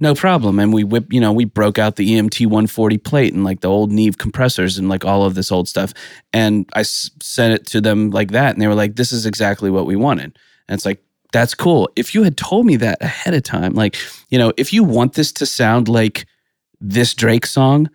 no 0.00 0.14
problem. 0.14 0.58
And 0.58 0.72
we 0.72 0.82
whip, 0.84 1.12
you 1.12 1.20
know, 1.20 1.32
we 1.32 1.44
broke 1.44 1.78
out 1.78 1.96
the 1.96 2.08
EMT 2.14 2.46
140 2.46 2.98
plate 2.98 3.32
and 3.34 3.44
like 3.44 3.60
the 3.60 3.68
old 3.68 3.92
Neve 3.92 4.18
compressors 4.18 4.78
and 4.78 4.88
like 4.88 5.04
all 5.04 5.24
of 5.24 5.34
this 5.36 5.52
old 5.52 5.68
stuff. 5.68 5.92
And 6.32 6.68
I 6.74 6.80
s- 6.80 7.10
sent 7.22 7.52
it 7.54 7.66
to 7.66 7.80
them 7.80 8.10
like 8.10 8.32
that, 8.32 8.54
and 8.54 8.60
they 8.62 8.66
were 8.66 8.74
like, 8.74 8.96
this 8.96 9.12
is 9.12 9.26
exactly 9.26 9.70
what 9.70 9.86
we 9.86 9.94
wanted. 9.94 10.36
And 10.68 10.74
it's 10.76 10.84
like, 10.86 11.02
that's 11.32 11.54
cool. 11.54 11.88
If 11.94 12.14
you 12.14 12.22
had 12.24 12.36
told 12.36 12.64
me 12.66 12.76
that 12.76 13.02
ahead 13.02 13.34
of 13.34 13.42
time, 13.44 13.74
like, 13.74 13.96
you 14.30 14.38
know, 14.38 14.52
if 14.56 14.72
you 14.72 14.82
want 14.82 15.12
this 15.12 15.30
to 15.32 15.46
sound 15.46 15.86
like 15.88 16.26
this 16.80 17.14
Drake 17.14 17.44
song, 17.46 17.88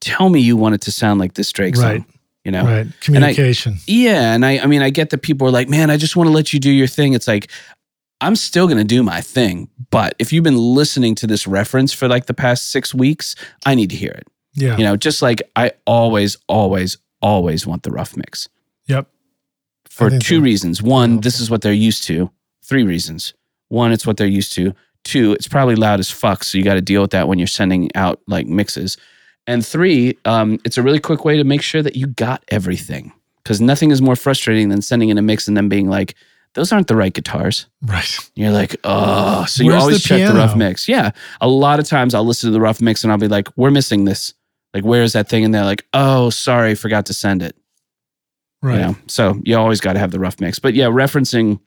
tell 0.00 0.28
me 0.28 0.40
you 0.40 0.56
want 0.56 0.74
it 0.74 0.80
to 0.82 0.90
sound 0.92 1.20
like 1.20 1.34
this 1.34 1.52
Drake 1.52 1.76
Right. 1.76 2.02
song. 2.02 2.06
You 2.44 2.52
know, 2.52 2.64
Right. 2.64 2.86
Communication. 3.00 3.76
yeah, 3.86 4.32
and 4.34 4.44
I 4.46 4.58
I 4.60 4.66
mean 4.66 4.80
I 4.82 4.90
get 4.90 5.10
that 5.10 5.18
people 5.22 5.46
are 5.46 5.50
like, 5.50 5.68
"Man, 5.68 5.90
I 5.90 5.96
just 5.98 6.16
want 6.16 6.26
to 6.28 6.32
let 6.32 6.52
you 6.52 6.58
do 6.60 6.70
your 6.70 6.86
thing." 6.86 7.12
It's 7.12 7.28
like 7.28 7.50
I'm 8.22 8.36
still 8.36 8.66
going 8.66 8.78
to 8.78 8.84
do 8.84 9.02
my 9.02 9.20
thing, 9.22 9.68
but 9.90 10.14
if 10.18 10.32
you've 10.32 10.44
been 10.44 10.56
listening 10.58 11.14
to 11.16 11.26
this 11.26 11.46
reference 11.46 11.92
for 11.92 12.06
like 12.08 12.26
the 12.26 12.34
past 12.34 12.70
6 12.70 12.94
weeks, 12.94 13.34
I 13.64 13.74
need 13.74 13.88
to 13.90 13.96
hear 13.96 14.10
it. 14.10 14.26
yeah. 14.54 14.76
You 14.76 14.84
know, 14.84 14.96
just 14.96 15.22
like 15.22 15.42
I 15.56 15.72
always 15.86 16.36
always 16.46 16.96
always 17.22 17.66
want 17.66 17.82
the 17.82 17.90
rough 17.90 18.16
mix 18.16 18.48
Yep. 18.88 19.06
for 19.88 20.10
two 20.10 20.36
so. 20.36 20.40
reasons. 20.42 20.82
One, 20.82 21.20
this 21.20 21.40
is 21.40 21.50
what 21.50 21.62
they're 21.62 21.72
used 21.72 22.04
to. 22.04 22.30
Three 22.64 22.84
reasons. 22.84 23.34
One, 23.68 23.92
it's 23.92 24.06
what 24.06 24.16
they're 24.16 24.26
used 24.26 24.52
to. 24.54 24.74
Two, 25.04 25.32
it's 25.32 25.48
probably 25.48 25.74
loud 25.76 25.98
as 26.00 26.10
fuck, 26.10 26.44
so 26.44 26.58
you 26.58 26.64
got 26.64 26.74
to 26.74 26.80
deal 26.82 27.00
with 27.02 27.10
that 27.12 27.26
when 27.28 27.38
you're 27.38 27.46
sending 27.46 27.90
out 27.94 28.20
like 28.26 28.46
mixes. 28.46 28.96
And 29.46 29.64
three, 29.64 30.16
um, 30.24 30.58
it's 30.64 30.78
a 30.78 30.82
really 30.82 31.00
quick 31.00 31.24
way 31.24 31.36
to 31.36 31.44
make 31.44 31.62
sure 31.62 31.82
that 31.82 31.96
you 31.96 32.06
got 32.06 32.44
everything. 32.48 33.12
Because 33.42 33.60
nothing 33.60 33.90
is 33.90 34.02
more 34.02 34.16
frustrating 34.16 34.68
than 34.68 34.82
sending 34.82 35.08
in 35.08 35.18
a 35.18 35.22
mix 35.22 35.48
and 35.48 35.56
then 35.56 35.68
being 35.68 35.88
like, 35.88 36.14
those 36.54 36.72
aren't 36.72 36.88
the 36.88 36.96
right 36.96 37.12
guitars. 37.12 37.66
Right. 37.82 38.18
You're 38.34 38.50
like, 38.50 38.76
oh, 38.84 39.44
so 39.46 39.62
you 39.62 39.72
always 39.72 40.02
the 40.02 40.08
check 40.08 40.28
the 40.28 40.36
rough 40.36 40.56
mix. 40.56 40.88
Yeah. 40.88 41.12
A 41.40 41.48
lot 41.48 41.78
of 41.78 41.86
times 41.86 42.14
I'll 42.14 42.24
listen 42.24 42.48
to 42.48 42.52
the 42.52 42.60
rough 42.60 42.80
mix 42.80 43.02
and 43.02 43.12
I'll 43.12 43.18
be 43.18 43.28
like, 43.28 43.48
we're 43.56 43.70
missing 43.70 44.04
this. 44.04 44.34
Like, 44.74 44.84
where's 44.84 45.12
that 45.14 45.28
thing? 45.28 45.44
And 45.44 45.54
they're 45.54 45.64
like, 45.64 45.86
oh, 45.94 46.30
sorry, 46.30 46.74
forgot 46.74 47.06
to 47.06 47.14
send 47.14 47.42
it. 47.42 47.56
Right. 48.62 48.74
You 48.74 48.80
know, 48.80 48.96
so 49.06 49.40
you 49.44 49.56
always 49.56 49.80
got 49.80 49.94
to 49.94 49.98
have 49.98 50.10
the 50.10 50.20
rough 50.20 50.40
mix. 50.40 50.58
But 50.58 50.74
yeah, 50.74 50.86
referencing 50.86 51.60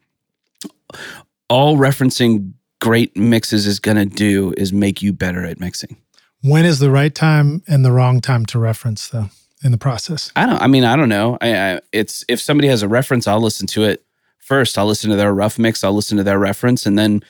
all 1.50 1.78
referencing 1.78 2.54
great 2.82 3.16
mixes 3.16 3.66
is 3.66 3.80
going 3.80 3.98
to 3.98 4.06
do 4.06 4.54
is 4.58 4.74
make 4.74 5.02
you 5.02 5.14
better 5.14 5.46
at 5.46 5.60
mixing. 5.60 5.98
When 6.44 6.66
is 6.66 6.80
the 6.80 6.92
right 6.92 7.14
time 7.16 7.64
and 7.68 7.86
the 7.86 7.92
wrong 7.92 8.20
time 8.20 8.46
to 8.48 8.60
reference 8.60 9.08
though 9.08 9.30
in 9.64 9.72
the 9.72 9.78
process? 9.78 10.30
I 10.36 10.46
don't. 10.46 10.62
I 10.62 10.68
mean, 10.68 10.84
I 10.84 10.98
don't 10.98 11.10
know. 11.10 11.38
I, 11.40 11.56
I 11.56 11.80
it's 11.94 12.26
if 12.28 12.42
somebody 12.42 12.68
has 12.68 12.84
a 12.84 12.88
reference, 12.88 13.28
I'll 13.28 13.42
listen 13.42 13.66
to 13.68 13.84
it 13.84 14.04
first. 14.40 14.78
I'll 14.78 14.86
listen 14.86 15.10
to 15.10 15.16
their 15.16 15.34
rough 15.34 15.58
mix. 15.58 15.86
I'll 15.86 15.94
listen 15.94 16.18
to 16.18 16.24
their 16.24 16.38
reference, 16.38 16.86
and 16.86 17.00
then 17.00 17.24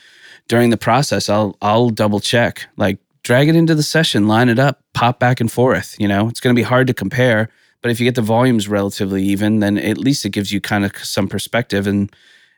during 0.48 0.70
the 0.70 0.76
process, 0.76 1.28
I'll 1.28 1.56
I'll 1.62 1.90
double 1.90 2.18
check. 2.18 2.66
Like 2.76 2.98
drag 3.22 3.48
it 3.48 3.54
into 3.54 3.76
the 3.76 3.84
session, 3.84 4.26
line 4.26 4.48
it 4.48 4.58
up, 4.58 4.82
pop 4.94 5.20
back 5.20 5.40
and 5.40 5.50
forth. 5.50 5.94
You 5.98 6.08
know, 6.08 6.28
it's 6.28 6.40
going 6.40 6.54
to 6.54 6.58
be 6.58 6.64
hard 6.64 6.88
to 6.88 6.94
compare, 6.94 7.48
but 7.82 7.92
if 7.92 8.00
you 8.00 8.04
get 8.04 8.16
the 8.16 8.22
volumes 8.22 8.68
relatively 8.68 9.22
even, 9.22 9.60
then 9.60 9.78
at 9.78 9.96
least 9.96 10.26
it 10.26 10.30
gives 10.30 10.52
you 10.52 10.60
kind 10.60 10.84
of 10.84 10.96
some 10.98 11.28
perspective. 11.28 11.86
And 11.86 12.14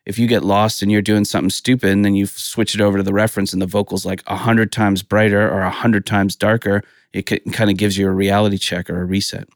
if 0.06 0.18
you 0.18 0.26
get 0.26 0.44
lost 0.44 0.82
and 0.82 0.90
you're 0.90 1.02
doing 1.02 1.24
something 1.24 1.50
stupid, 1.50 1.90
and 1.90 2.04
then 2.04 2.14
you 2.14 2.26
switch 2.26 2.74
it 2.74 2.80
over 2.80 2.96
to 2.96 3.02
the 3.02 3.12
reference, 3.12 3.52
and 3.52 3.60
the 3.60 3.66
vocals 3.66 4.06
like 4.06 4.22
a 4.26 4.36
hundred 4.36 4.72
times 4.72 5.02
brighter 5.02 5.50
or 5.50 5.60
a 5.60 5.70
hundred 5.70 6.06
times 6.06 6.36
darker, 6.36 6.82
it 7.12 7.24
kind 7.52 7.70
of 7.70 7.76
gives 7.76 7.98
you 7.98 8.06
a 8.06 8.12
reality 8.12 8.58
check 8.58 8.88
or 8.88 9.00
a 9.00 9.04
reset. 9.04 9.48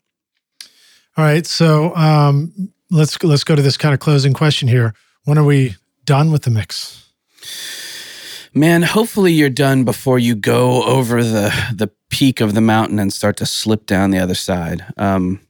All 1.16 1.24
right. 1.24 1.46
So 1.46 1.94
um, 1.96 2.72
let's 2.90 3.22
let's 3.22 3.44
go 3.44 3.56
to 3.56 3.62
this 3.62 3.76
kind 3.76 3.94
of 3.94 4.00
closing 4.00 4.32
question 4.32 4.68
here. 4.68 4.94
When 5.24 5.38
are 5.38 5.44
we 5.44 5.76
done 6.04 6.32
with 6.32 6.42
the 6.42 6.50
mix? 6.50 7.10
Man, 8.52 8.82
hopefully 8.82 9.32
you're 9.32 9.48
done 9.48 9.84
before 9.84 10.18
you 10.18 10.34
go 10.34 10.82
over 10.82 11.22
the 11.22 11.50
the 11.72 11.90
peak 12.08 12.40
of 12.40 12.54
the 12.54 12.60
mountain 12.60 12.98
and 12.98 13.12
start 13.12 13.36
to 13.36 13.46
slip 13.46 13.86
down 13.86 14.10
the 14.10 14.18
other 14.18 14.34
side. 14.34 14.84
Um, 14.96 15.40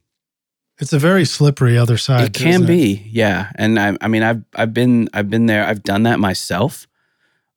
It's 0.81 0.93
a 0.93 0.99
very 0.99 1.25
slippery 1.25 1.77
other 1.77 1.97
side. 1.97 2.25
it 2.25 2.33
can 2.33 2.65
be, 2.65 3.07
yeah. 3.11 3.51
And 3.55 3.79
I, 3.79 3.95
I 4.01 4.07
mean, 4.07 4.23
I've 4.23 4.43
I've 4.55 4.73
been 4.73 5.09
I've 5.13 5.29
been 5.29 5.45
there. 5.45 5.63
I've 5.65 5.83
done 5.83 6.03
that 6.03 6.19
myself. 6.19 6.87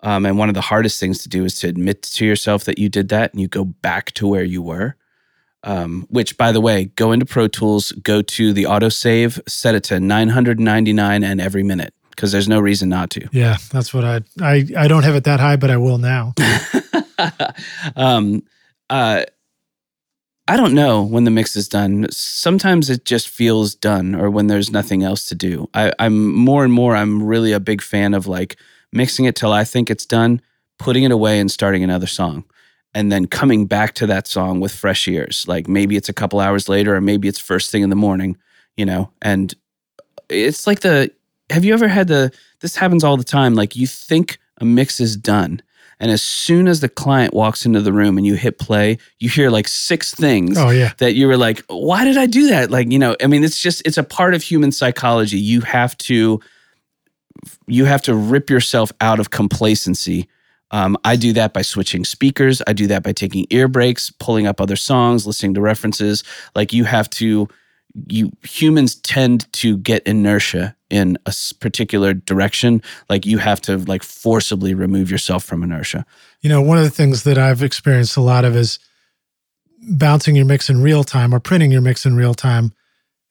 Um, 0.00 0.26
and 0.26 0.36
one 0.38 0.50
of 0.50 0.54
the 0.54 0.60
hardest 0.60 1.00
things 1.00 1.22
to 1.22 1.30
do 1.30 1.46
is 1.46 1.58
to 1.60 1.68
admit 1.68 2.02
to 2.02 2.26
yourself 2.26 2.64
that 2.64 2.78
you 2.78 2.90
did 2.90 3.08
that 3.08 3.32
and 3.32 3.40
you 3.40 3.48
go 3.48 3.64
back 3.64 4.12
to 4.12 4.26
where 4.28 4.44
you 4.44 4.60
were. 4.60 4.96
Um, 5.62 6.06
which, 6.10 6.36
by 6.36 6.52
the 6.52 6.60
way, 6.60 6.84
go 6.84 7.10
into 7.12 7.24
Pro 7.24 7.48
Tools, 7.48 7.92
go 7.92 8.20
to 8.20 8.52
the 8.52 8.64
autosave, 8.64 9.40
set 9.48 9.74
it 9.74 9.84
to 9.84 9.98
999 9.98 11.24
and 11.24 11.40
every 11.40 11.62
minute 11.62 11.94
because 12.10 12.32
there's 12.32 12.48
no 12.48 12.60
reason 12.60 12.90
not 12.90 13.08
to. 13.10 13.26
Yeah, 13.32 13.56
that's 13.72 13.94
what 13.94 14.04
I 14.04 14.20
I 14.42 14.66
I 14.76 14.88
don't 14.88 15.04
have 15.04 15.14
it 15.14 15.24
that 15.24 15.40
high, 15.40 15.56
but 15.56 15.70
I 15.70 15.78
will 15.78 15.96
now. 15.96 16.34
um, 17.96 18.42
uh, 18.90 19.24
I 20.46 20.56
don't 20.56 20.74
know 20.74 21.02
when 21.02 21.24
the 21.24 21.30
mix 21.30 21.56
is 21.56 21.68
done. 21.68 22.06
Sometimes 22.10 22.90
it 22.90 23.06
just 23.06 23.28
feels 23.28 23.74
done, 23.74 24.14
or 24.14 24.28
when 24.30 24.46
there's 24.46 24.70
nothing 24.70 25.02
else 25.02 25.24
to 25.26 25.34
do. 25.34 25.70
I, 25.72 25.92
I'm 25.98 26.34
more 26.34 26.64
and 26.64 26.72
more. 26.72 26.94
I'm 26.94 27.22
really 27.22 27.52
a 27.52 27.60
big 27.60 27.80
fan 27.80 28.12
of 28.12 28.26
like 28.26 28.56
mixing 28.92 29.24
it 29.24 29.36
till 29.36 29.52
I 29.52 29.64
think 29.64 29.90
it's 29.90 30.04
done, 30.04 30.42
putting 30.78 31.02
it 31.02 31.10
away, 31.10 31.40
and 31.40 31.50
starting 31.50 31.82
another 31.82 32.06
song, 32.06 32.44
and 32.94 33.10
then 33.10 33.26
coming 33.26 33.66
back 33.66 33.94
to 33.94 34.06
that 34.06 34.26
song 34.26 34.60
with 34.60 34.74
fresh 34.74 35.08
ears. 35.08 35.46
Like 35.48 35.66
maybe 35.66 35.96
it's 35.96 36.10
a 36.10 36.14
couple 36.14 36.40
hours 36.40 36.68
later, 36.68 36.94
or 36.94 37.00
maybe 37.00 37.26
it's 37.26 37.38
first 37.38 37.70
thing 37.70 37.82
in 37.82 37.90
the 37.90 37.96
morning. 37.96 38.36
You 38.76 38.84
know, 38.84 39.10
and 39.22 39.54
it's 40.28 40.66
like 40.66 40.80
the. 40.80 41.10
Have 41.50 41.64
you 41.64 41.72
ever 41.72 41.88
had 41.88 42.08
the? 42.08 42.32
This 42.60 42.76
happens 42.76 43.02
all 43.02 43.16
the 43.16 43.24
time. 43.24 43.54
Like 43.54 43.76
you 43.76 43.86
think 43.86 44.38
a 44.58 44.66
mix 44.66 45.00
is 45.00 45.16
done, 45.16 45.62
And 46.00 46.10
as 46.10 46.22
soon 46.22 46.68
as 46.68 46.80
the 46.80 46.88
client 46.88 47.34
walks 47.34 47.64
into 47.64 47.80
the 47.80 47.92
room 47.92 48.18
and 48.18 48.26
you 48.26 48.34
hit 48.34 48.58
play, 48.58 48.98
you 49.18 49.28
hear 49.28 49.50
like 49.50 49.68
six 49.68 50.14
things 50.14 50.58
Oh 50.58 50.70
yeah. 50.70 50.92
that 50.98 51.14
you 51.14 51.26
were 51.26 51.36
like, 51.36 51.62
why 51.68 52.04
did 52.04 52.16
I 52.16 52.26
do 52.26 52.48
that? 52.48 52.70
Like, 52.70 52.90
you 52.90 52.98
know, 52.98 53.16
I 53.22 53.26
mean, 53.26 53.44
it's 53.44 53.60
just, 53.60 53.86
it's 53.86 53.98
a 53.98 54.02
part 54.02 54.34
of 54.34 54.42
human 54.42 54.72
psychology. 54.72 55.38
You 55.38 55.60
have 55.62 55.96
to, 55.98 56.40
you 57.66 57.84
have 57.84 58.02
to 58.02 58.14
rip 58.14 58.50
yourself 58.50 58.92
out 59.00 59.20
of 59.20 59.30
complacency. 59.30 60.28
Um, 60.70 60.96
I 61.04 61.16
do 61.16 61.32
that 61.34 61.52
by 61.52 61.62
switching 61.62 62.04
speakers. 62.04 62.60
I 62.66 62.72
do 62.72 62.86
that 62.88 63.02
by 63.02 63.12
taking 63.12 63.46
ear 63.50 63.68
breaks, 63.68 64.10
pulling 64.10 64.46
up 64.46 64.60
other 64.60 64.76
songs, 64.76 65.26
listening 65.26 65.54
to 65.54 65.60
references. 65.60 66.24
Like 66.54 66.72
you 66.72 66.84
have 66.84 67.08
to, 67.10 67.48
you 68.08 68.32
humans 68.42 68.96
tend 68.96 69.52
to 69.54 69.76
get 69.78 70.02
inertia 70.04 70.74
in 70.94 71.18
a 71.26 71.34
particular 71.60 72.14
direction. 72.14 72.80
Like 73.10 73.26
you 73.26 73.38
have 73.38 73.60
to 73.62 73.78
like 73.78 74.02
forcibly 74.02 74.74
remove 74.74 75.10
yourself 75.10 75.44
from 75.44 75.62
inertia. 75.62 76.06
You 76.40 76.48
know, 76.48 76.62
one 76.62 76.78
of 76.78 76.84
the 76.84 76.90
things 76.90 77.24
that 77.24 77.36
I've 77.38 77.62
experienced 77.62 78.16
a 78.16 78.20
lot 78.20 78.44
of 78.44 78.54
is 78.56 78.78
bouncing 79.82 80.36
your 80.36 80.46
mix 80.46 80.70
in 80.70 80.80
real 80.82 81.04
time 81.04 81.34
or 81.34 81.40
printing 81.40 81.70
your 81.72 81.82
mix 81.82 82.06
in 82.06 82.16
real 82.16 82.34
time. 82.34 82.72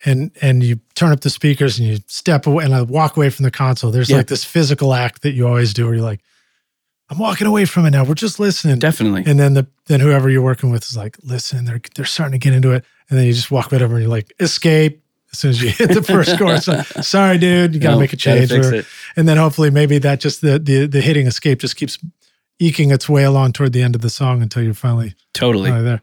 And 0.05 0.31
and 0.41 0.61
you 0.63 0.81
turn 0.95 1.13
up 1.13 1.21
the 1.21 1.29
speakers 1.29 1.79
and 1.79 1.87
you 1.87 1.97
step 2.07 2.45
away 2.45 2.65
and 2.65 2.75
I 2.75 2.81
walk 2.81 3.15
away 3.15 3.29
from 3.29 3.43
the 3.43 3.51
console. 3.51 3.89
There's 3.89 4.09
Yeah. 4.09 4.17
like 4.17 4.27
this 4.27 4.43
physical 4.43 4.93
act 4.93 5.21
that 5.21 5.31
you 5.31 5.47
always 5.47 5.73
do 5.73 5.85
where 5.85 5.93
you're 5.95 6.03
like, 6.03 6.19
I'm 7.09 7.17
walking 7.17 7.47
away 7.47 7.63
from 7.65 7.85
it 7.85 7.91
now. 7.91 8.03
We're 8.03 8.13
just 8.15 8.39
listening. 8.39 8.79
Definitely. 8.79 9.23
And 9.25 9.39
then 9.39 9.53
the 9.53 9.67
then 9.87 10.01
whoever 10.01 10.29
you're 10.29 10.41
working 10.41 10.71
with 10.71 10.83
is 10.83 10.97
like, 10.97 11.17
listen, 11.23 11.63
they're 11.65 11.79
they're 11.95 12.03
starting 12.05 12.33
to 12.33 12.43
get 12.43 12.53
into 12.53 12.71
it. 12.71 12.83
And 13.09 13.17
then 13.17 13.25
you 13.27 13.33
just 13.33 13.49
walk 13.51 13.71
right 13.71 13.81
over 13.81 13.93
and 13.95 14.01
you're 14.03 14.09
like, 14.11 14.33
escape 14.41 15.02
as 15.33 15.39
soon 15.39 15.49
as 15.51 15.61
you 15.61 15.69
hit 15.69 15.89
the 15.93 16.01
first 16.03 16.37
chorus. 16.37 16.65
Sorry, 17.07 17.37
dude, 17.37 17.73
you 17.73 17.79
gotta 17.81 17.95
No, 17.95 17.99
make 17.99 18.13
a 18.13 18.17
change. 18.17 18.51
Or- 18.51 18.83
and 19.17 19.27
then 19.27 19.37
hopefully 19.37 19.69
maybe 19.69 19.97
that 19.99 20.19
just 20.19 20.41
the 20.41 20.57
the 20.59 20.85
the 20.85 21.01
hitting 21.01 21.27
escape 21.27 21.59
just 21.59 21.75
keeps 21.75 21.97
eking 22.59 22.91
its 22.91 23.09
way 23.09 23.23
along 23.23 23.51
toward 23.53 23.73
the 23.73 23.81
end 23.81 23.95
of 23.95 24.01
the 24.01 24.09
song 24.09 24.41
until 24.41 24.63
you're 24.63 24.73
finally, 24.73 25.15
Totally. 25.33 25.69
finally 25.71 25.85
there. 25.85 26.01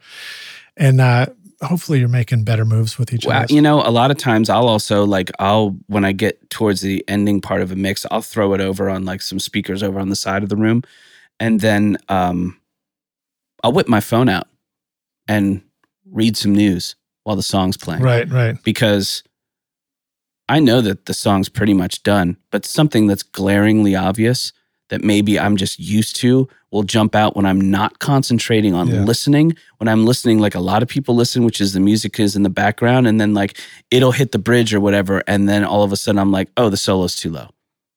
And 0.77 1.01
uh 1.01 1.27
hopefully 1.63 1.99
you're 2.01 2.09
making 2.09 2.43
better 2.43 2.65
moves 2.65 2.99
with 2.99 3.13
each 3.13 3.25
Well, 3.27 3.43
other. 3.43 3.53
you 3.55 3.61
know, 3.61 3.83
a 3.83 3.91
lot 3.91 4.11
of 4.11 4.17
times 4.17 4.49
I'll 4.51 4.67
also 4.69 5.05
like 5.05 5.31
I'll 5.39 5.77
when 5.87 6.05
I 6.05 6.13
get 6.13 6.51
towards 6.51 6.81
the 6.81 7.05
ending 7.07 7.41
part 7.41 7.61
of 7.63 7.71
a 7.71 7.77
mix, 7.77 8.05
I'll 8.11 8.23
throw 8.23 8.53
it 8.55 8.61
over 8.61 8.91
on 8.91 9.05
like 9.05 9.23
some 9.23 9.39
speakers 9.39 9.83
over 9.83 10.01
on 10.01 10.09
the 10.09 10.17
side 10.17 10.43
of 10.43 10.49
the 10.49 10.57
room, 10.57 10.83
and 11.39 11.61
then 11.61 11.99
um, 12.09 12.59
I'll 13.63 13.73
whip 13.73 13.89
my 13.89 14.01
phone 14.01 14.29
out 14.29 14.49
and 15.29 15.63
read 16.11 16.37
some 16.37 16.55
news 16.55 16.97
while 17.25 17.37
the 17.37 17.43
song's 17.43 17.77
playing, 17.77 18.03
Right, 18.03 18.29
right. 18.31 18.57
because 18.65 19.23
I 20.49 20.59
know 20.59 20.81
that 20.81 21.07
the 21.07 21.15
song's 21.15 21.49
pretty 21.49 21.75
much 21.75 22.03
done, 22.03 22.37
but 22.51 22.65
something 22.67 23.07
that's 23.07 23.23
glaringly 23.23 23.95
obvious 23.95 24.53
that 24.89 25.05
maybe 25.05 25.39
I'm 25.39 25.57
just 25.57 25.79
used 25.79 26.17
to 26.17 26.49
will 26.73 26.83
jump 26.83 27.15
out 27.15 27.37
when 27.37 27.47
I'm 27.47 27.61
not 27.71 28.01
concentrating 28.01 28.75
on 28.75 28.89
Yeah. 28.89 29.05
listening. 29.05 29.55
When 29.79 29.87
I'm 29.87 30.05
listening, 30.05 30.41
like 30.41 30.57
a 30.57 30.61
lot 30.61 30.83
of 30.83 30.89
people 30.89 31.15
listen, 31.15 31.45
which 31.45 31.61
is 31.61 31.73
the 31.73 31.79
music 31.81 32.19
is 32.19 32.35
in 32.35 32.43
the 32.43 32.51
background, 32.51 33.07
and 33.07 33.21
then 33.21 33.33
like 33.33 33.57
it'll 33.93 34.11
hit 34.13 34.33
the 34.33 34.39
bridge 34.41 34.75
or 34.75 34.81
whatever, 34.81 35.23
and 35.29 35.49
then 35.49 35.65
all 35.65 35.85
of 35.85 35.93
a 35.93 35.97
sudden 35.97 36.19
I'm 36.19 36.33
like, 36.33 36.49
oh, 36.57 36.69
the 36.69 36.77
solo's 36.77 37.15
too 37.15 37.31
low, 37.31 37.49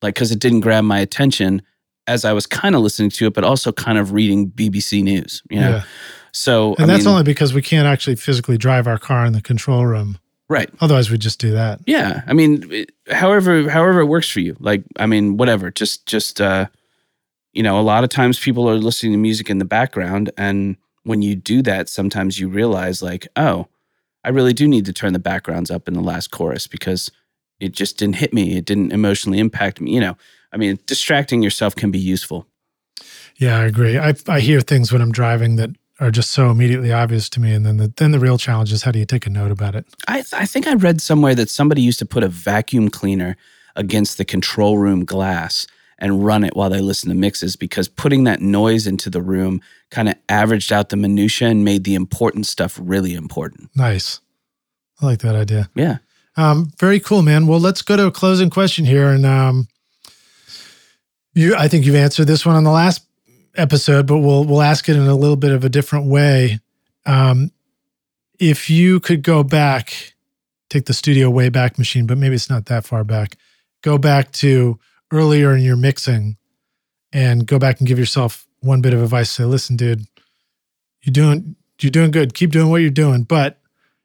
like 0.04 0.14
because 0.14 0.32
it 0.32 0.38
didn't 0.40 0.60
grab 0.62 0.84
my 0.84 1.00
attention 1.00 1.64
as 2.06 2.26
I 2.26 2.34
was 2.34 2.46
kind 2.46 2.76
of 2.76 2.82
listening 2.82 3.10
to 3.12 3.26
it, 3.28 3.34
but 3.34 3.44
also 3.44 3.72
kind 3.72 3.98
of 3.98 4.12
reading 4.12 4.52
BBC 4.52 5.02
News, 5.04 5.42
you 5.50 5.60
know. 5.60 5.70
Yeah. 5.70 5.84
So 6.34 6.74
And 6.76 6.86
I 6.86 6.96
that's 6.96 7.06
mean, 7.06 7.12
only 7.14 7.24
because 7.24 7.54
we 7.54 7.62
can't 7.62 7.88
actually 7.88 8.16
physically 8.16 8.58
drive 8.58 8.88
our 8.88 8.98
car 8.98 9.26
in 9.26 9.34
the 9.34 9.42
control 9.42 9.86
room. 9.86 10.18
right. 10.50 10.70
Otherwise 10.82 11.10
we'd 11.10 11.22
just 11.22 11.40
do 11.40 11.52
that. 11.52 11.80
Yeah, 11.86 12.22
I 12.28 12.34
mean, 12.34 12.66
it- 12.72 12.92
however, 13.12 13.70
however 13.70 14.00
it 14.02 14.06
works 14.08 14.30
for 14.30 14.40
you. 14.40 14.56
Like, 14.60 14.84
I 14.98 15.06
mean, 15.06 15.38
whatever. 15.38 15.72
Just, 15.72 16.06
just, 16.08 16.42
uh, 16.42 16.68
you 17.54 17.62
know, 17.64 17.80
a 17.80 17.82
lot 17.82 18.04
of 18.04 18.10
times 18.10 18.40
people 18.40 18.68
are 18.70 18.76
listening 18.78 19.12
to 19.14 19.18
music 19.18 19.50
in 19.50 19.60
the 19.60 19.66
background, 19.66 20.32
and 20.38 20.76
when 21.04 21.22
you 21.22 21.36
do 21.36 21.62
that, 21.62 21.88
sometimes 21.90 22.40
you 22.40 22.48
realize, 22.50 23.02
like, 23.04 23.28
oh, 23.36 23.68
I 24.24 24.30
really 24.30 24.54
do 24.54 24.68
need 24.68 24.86
to 24.86 24.94
turn 24.94 25.14
the 25.14 25.20
backgrounds 25.20 25.70
up 25.70 25.88
in 25.88 25.94
the 25.94 26.02
last 26.02 26.32
chorus 26.32 26.66
because 26.66 27.12
it 27.60 27.74
just 27.74 27.98
didn't 28.00 28.16
hit 28.16 28.34
me. 28.34 28.58
It 28.58 28.66
didn't 28.66 28.92
emotionally 28.92 29.38
impact 29.40 29.82
me. 29.82 29.94
You 29.94 30.00
know, 30.02 30.18
I 30.52 30.58
mean, 30.58 30.80
distracting 30.88 31.44
yourself 31.44 31.76
can 31.76 31.92
be 31.92 32.00
useful. 32.00 32.48
Yeah, 33.38 33.60
I 33.60 33.66
agree. 33.66 33.98
I 34.00 34.14
I 34.28 34.40
hear 34.40 34.62
things 34.62 34.92
when 34.92 35.02
I'm 35.02 35.12
driving 35.12 35.56
that 35.58 35.72
are 36.00 36.12
just 36.12 36.32
so 36.32 36.50
immediately 36.50 36.92
obvious 36.92 37.30
to 37.30 37.40
me. 37.40 37.54
And 37.54 37.66
then 37.66 37.78
the 37.78 37.94
then 37.98 38.12
the 38.12 38.20
real 38.20 38.38
challenge 38.38 38.72
is 38.72 38.84
how 38.84 38.92
do 38.92 39.00
you 39.00 39.06
take 39.06 39.26
a 39.26 39.30
note 39.30 39.52
about 39.52 39.76
it? 39.76 39.86
I, 40.08 40.24
I 40.34 40.46
think 40.46 40.68
I 40.68 40.74
read 40.74 41.02
somewhere 41.02 41.36
that 41.36 41.50
somebody 41.50 41.82
used 41.82 42.00
to 42.00 42.06
put 42.06 42.24
a 42.24 42.28
vacuum 42.28 42.90
cleaner 42.90 43.38
against 43.76 44.18
the 44.18 44.26
control 44.26 44.78
room 44.78 45.06
glass 45.06 45.68
and 46.00 46.26
run 46.26 46.44
it 46.44 46.56
while 46.56 46.70
they 46.70 46.82
listen 46.82 47.10
to 47.10 47.16
mixes 47.16 47.56
because 47.56 47.88
putting 47.88 48.24
that 48.26 48.42
noise 48.42 48.88
into 48.88 49.10
the 49.10 49.22
room 49.22 49.62
kind 49.90 50.10
of 50.10 50.16
averaged 50.28 50.72
out 50.74 50.90
the 50.90 50.98
minutia 50.98 51.48
and 51.48 51.64
made 51.64 51.84
the 51.84 51.96
important 51.96 52.46
stuff 52.46 52.80
really 52.82 53.14
important. 53.14 53.70
Nice. 53.76 54.20
I 55.02 55.06
like 55.06 55.20
that 55.20 55.36
idea. 55.36 55.70
Yeah. 55.76 55.98
Um, 56.36 56.72
very 56.80 57.00
cool, 57.00 57.22
man. 57.22 57.48
Well, 57.48 57.60
let's 57.60 57.82
go 57.82 57.96
to 57.96 58.08
a 58.08 58.12
closing 58.12 58.50
question 58.50 58.86
here. 58.86 59.10
And 59.10 59.26
um, 59.26 59.68
you, 61.34 61.56
I 61.56 61.68
think 61.68 61.86
you've 61.86 61.96
answered 61.96 62.26
this 62.26 62.46
one 62.46 62.56
on 62.56 62.64
the 62.64 62.72
last 62.72 63.06
episode, 63.56 64.08
but 64.08 64.20
we'll 64.20 64.44
we'll 64.44 64.62
ask 64.62 64.88
it 64.90 64.96
in 64.96 65.08
a 65.08 65.16
little 65.16 65.36
bit 65.36 65.52
of 65.52 65.64
a 65.64 65.70
different 65.70 66.08
way. 66.08 66.60
Um, 67.06 67.52
if 68.40 68.70
you 68.70 69.00
could 69.00 69.24
go 69.24 69.44
back, 69.44 70.14
take 70.70 70.86
the 70.86 70.94
studio 70.94 71.30
way 71.30 71.50
back 71.50 71.78
machine, 71.78 72.08
but 72.08 72.18
maybe 72.18 72.36
it's 72.36 72.50
not 72.50 72.66
that 72.66 72.86
far 72.86 73.04
back. 73.04 73.38
Go 73.82 73.98
back 73.98 74.32
to 74.34 74.80
earlier 75.12 75.56
in 75.56 75.62
your 75.62 75.76
mixing, 75.76 76.38
and 77.12 77.46
go 77.46 77.60
back 77.60 77.80
and 77.80 77.88
give 77.88 78.00
yourself 78.00 78.48
one 78.62 78.82
bit 78.82 78.94
of 78.94 79.02
advice. 79.02 79.32
Say, 79.32 79.44
listen, 79.46 79.76
dude, 79.76 80.06
you're 81.02 81.14
doing 81.14 81.56
you're 81.80 81.92
doing 81.92 82.12
good. 82.12 82.34
Keep 82.34 82.52
doing 82.52 82.70
what 82.70 82.82
you're 82.82 82.90
doing, 82.90 83.24
but 83.24 83.60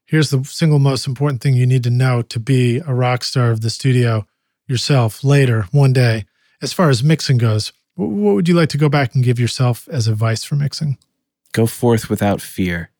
here's 0.04 0.30
the 0.30 0.42
single 0.44 0.78
most 0.78 1.06
important 1.06 1.40
thing 1.40 1.54
you 1.54 1.66
need 1.66 1.84
to 1.84 1.90
know 1.90 2.22
to 2.22 2.40
be 2.40 2.78
a 2.78 2.94
rock 2.94 3.22
star 3.22 3.50
of 3.50 3.60
the 3.60 3.70
studio 3.70 4.26
yourself 4.66 5.22
later 5.22 5.66
one 5.70 5.92
day 5.92 6.24
as 6.60 6.72
far 6.72 6.90
as 6.90 7.02
mixing 7.02 7.38
goes 7.38 7.72
what 8.06 8.34
would 8.34 8.48
you 8.48 8.54
like 8.54 8.68
to 8.70 8.78
go 8.78 8.88
back 8.88 9.14
and 9.14 9.24
give 9.24 9.38
yourself 9.40 9.88
as 9.88 10.08
advice 10.08 10.44
for 10.44 10.54
mixing 10.56 10.96
Go 11.52 11.66
forth 11.66 12.08
without 12.10 12.40
fear. 12.40 12.90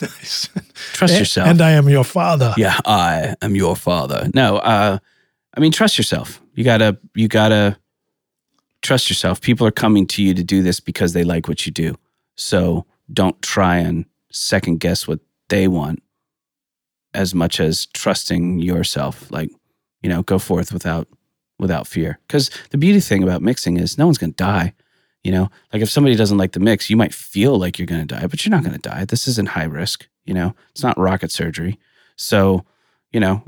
nice 0.00 0.48
Trust 0.92 1.18
yourself. 1.18 1.48
and 1.48 1.60
i 1.60 1.70
am 1.72 1.88
your 1.88 2.04
father 2.04 2.54
yeah, 2.56 2.78
I 2.84 3.34
am 3.42 3.54
your 3.54 3.76
father. 3.76 4.28
No, 4.34 4.56
uh, 4.58 4.98
I 5.54 5.60
mean, 5.60 5.72
trust 5.72 5.98
yourself. 5.98 6.40
You 6.54 6.64
gotta, 6.64 6.98
you 7.14 7.28
gotta 7.28 7.76
trust 8.80 9.10
yourself. 9.10 9.40
People 9.40 9.66
are 9.66 9.70
coming 9.72 10.06
to 10.08 10.22
you 10.22 10.32
to 10.34 10.42
do 10.42 10.62
this 10.62 10.80
because 10.80 11.12
they 11.12 11.24
like 11.24 11.46
what 11.48 11.66
you 11.66 11.72
do. 11.72 11.94
So 12.36 12.86
don't 13.12 13.40
try 13.42 13.76
and 13.76 14.06
second 14.30 14.80
guess 14.80 15.06
what 15.06 15.20
they 15.50 15.68
want 15.68 16.02
as 17.14 17.34
much 17.34 17.60
as 17.60 17.86
trusting 17.86 18.60
yourself. 18.60 19.30
Like, 19.30 19.50
you 20.02 20.08
know, 20.08 20.22
go 20.22 20.38
forth 20.38 20.72
without, 20.72 21.06
without 21.62 21.86
fear. 21.86 22.18
Because 22.26 22.50
the 22.70 22.78
beauty 22.78 23.00
thing 23.00 23.22
about 23.22 23.40
mixing 23.40 23.78
is 23.78 23.96
no 23.96 24.04
one's 24.06 24.18
gonna 24.18 24.32
die. 24.32 24.74
You 25.24 25.30
know, 25.30 25.50
like 25.72 25.82
if 25.82 25.90
somebody 25.90 26.16
doesn't 26.16 26.38
like 26.38 26.52
the 26.52 26.60
mix, 26.60 26.90
you 26.90 26.96
might 26.96 27.14
feel 27.14 27.58
like 27.58 27.78
you're 27.78 27.86
going 27.86 28.06
to 28.06 28.14
die, 28.14 28.26
but 28.26 28.44
you're 28.44 28.50
not 28.50 28.64
going 28.64 28.74
to 28.74 28.90
die. 28.90 29.04
This 29.04 29.28
isn't 29.28 29.50
high 29.50 29.64
risk. 29.64 30.08
You 30.24 30.34
know, 30.34 30.54
it's 30.72 30.82
not 30.82 30.98
rocket 30.98 31.30
surgery. 31.30 31.78
So, 32.16 32.64
you 33.12 33.20
know, 33.20 33.44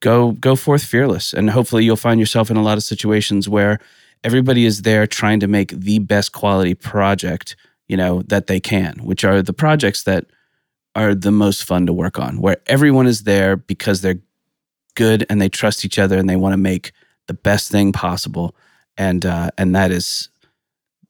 go 0.00 0.32
go 0.32 0.54
forth 0.54 0.84
fearless, 0.84 1.32
and 1.32 1.50
hopefully 1.50 1.84
you'll 1.84 1.96
find 1.96 2.20
yourself 2.20 2.50
in 2.50 2.56
a 2.56 2.62
lot 2.62 2.78
of 2.78 2.84
situations 2.84 3.48
where 3.48 3.80
everybody 4.22 4.64
is 4.64 4.82
there 4.82 5.06
trying 5.06 5.40
to 5.40 5.48
make 5.48 5.72
the 5.72 5.98
best 5.98 6.32
quality 6.32 6.74
project, 6.74 7.56
you 7.88 7.96
know, 7.96 8.22
that 8.22 8.46
they 8.46 8.60
can, 8.60 8.94
which 9.02 9.24
are 9.24 9.42
the 9.42 9.52
projects 9.52 10.04
that 10.04 10.26
are 10.94 11.14
the 11.14 11.32
most 11.32 11.64
fun 11.64 11.86
to 11.86 11.92
work 11.92 12.18
on, 12.18 12.40
where 12.40 12.56
everyone 12.66 13.06
is 13.06 13.24
there 13.24 13.56
because 13.56 14.00
they're 14.00 14.20
good 14.94 15.26
and 15.28 15.40
they 15.40 15.48
trust 15.48 15.84
each 15.84 15.98
other 15.98 16.18
and 16.18 16.28
they 16.28 16.36
want 16.36 16.52
to 16.52 16.56
make 16.56 16.92
the 17.26 17.34
best 17.34 17.70
thing 17.70 17.92
possible, 17.92 18.54
and 18.96 19.24
uh, 19.24 19.50
and 19.58 19.74
that 19.74 19.90
is 19.90 20.28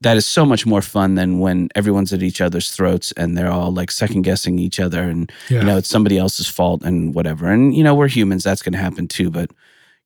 that 0.00 0.16
is 0.16 0.26
so 0.26 0.44
much 0.44 0.66
more 0.66 0.82
fun 0.82 1.14
than 1.14 1.38
when 1.38 1.68
everyone's 1.74 2.12
at 2.12 2.22
each 2.22 2.40
other's 2.40 2.70
throats 2.70 3.12
and 3.12 3.36
they're 3.36 3.50
all 3.50 3.72
like 3.72 3.90
second 3.90 4.22
guessing 4.22 4.58
each 4.58 4.78
other 4.78 5.02
and 5.02 5.32
yeah. 5.48 5.60
you 5.60 5.66
know 5.66 5.76
it's 5.78 5.88
somebody 5.88 6.18
else's 6.18 6.48
fault 6.48 6.82
and 6.82 7.14
whatever. 7.14 7.50
And 7.50 7.74
you 7.74 7.82
know 7.82 7.94
we're 7.94 8.08
humans 8.08 8.44
that's 8.44 8.62
going 8.62 8.74
to 8.74 8.78
happen 8.78 9.08
too 9.08 9.30
but 9.30 9.50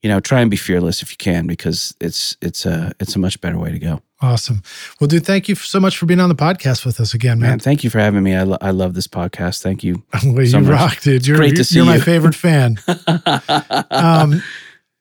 you 0.03 0.09
know 0.09 0.21
try 0.21 0.41
and 0.41 0.51
be 0.51 0.57
fearless 0.57 1.03
if 1.03 1.11
you 1.11 1.17
can 1.17 1.47
because 1.47 1.95
it's 2.01 2.37
it's 2.41 2.65
a 2.65 2.93
it's 3.01 3.17
a 3.17 3.19
much 3.19 3.41
better 3.41 3.59
way 3.59 3.73
to 3.73 3.79
go. 3.79 4.01
Awesome. 4.23 4.63
Well 5.01 5.09
dude 5.09 5.27
thank 5.27 5.49
you 5.49 5.55
so 5.57 5.81
much 5.81 5.99
for 5.99 6.07
being 6.07 6.21
on 6.21 6.29
the 6.29 6.35
podcast 6.37 6.87
with 6.87 7.01
us 7.01 7.13
again 7.13 7.41
man. 7.41 7.51
Man, 7.51 7.59
thank 7.59 7.83
you 7.83 7.91
for 7.91 7.99
having 7.99 8.23
me. 8.23 8.37
I, 8.37 8.45
lo- 8.45 8.59
I 8.61 8.71
love 8.71 8.95
this 8.95 9.09
podcast. 9.09 9.61
Thank 9.61 9.83
you 9.83 10.05
well, 10.25 10.41
you 10.41 10.47
so 10.47 10.61
much. 10.61 10.71
rock 10.71 11.01
dude. 11.01 11.27
You're, 11.27 11.37
great 11.37 11.57
to 11.57 11.65
see 11.65 11.77
you're 11.77 11.85
my 11.85 11.97
you. 11.97 12.03
favorite 12.03 12.35
fan. 12.35 12.79
Um 13.91 14.43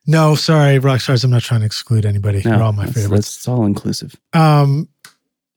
no 0.10 0.36
sorry 0.36 0.80
rock 0.80 1.00
stars 1.02 1.24
i'm 1.24 1.32
not 1.32 1.42
trying 1.42 1.62
to 1.62 1.66
exclude 1.66 2.06
anybody 2.06 2.42
No, 2.44 2.52
you're 2.56 2.64
all 2.64 2.74
my 2.74 2.84
it's- 2.84 2.96
favorites 3.04 3.38
it's 3.38 3.48
all 3.48 3.66
inclusive 3.66 4.16
um, 4.34 4.88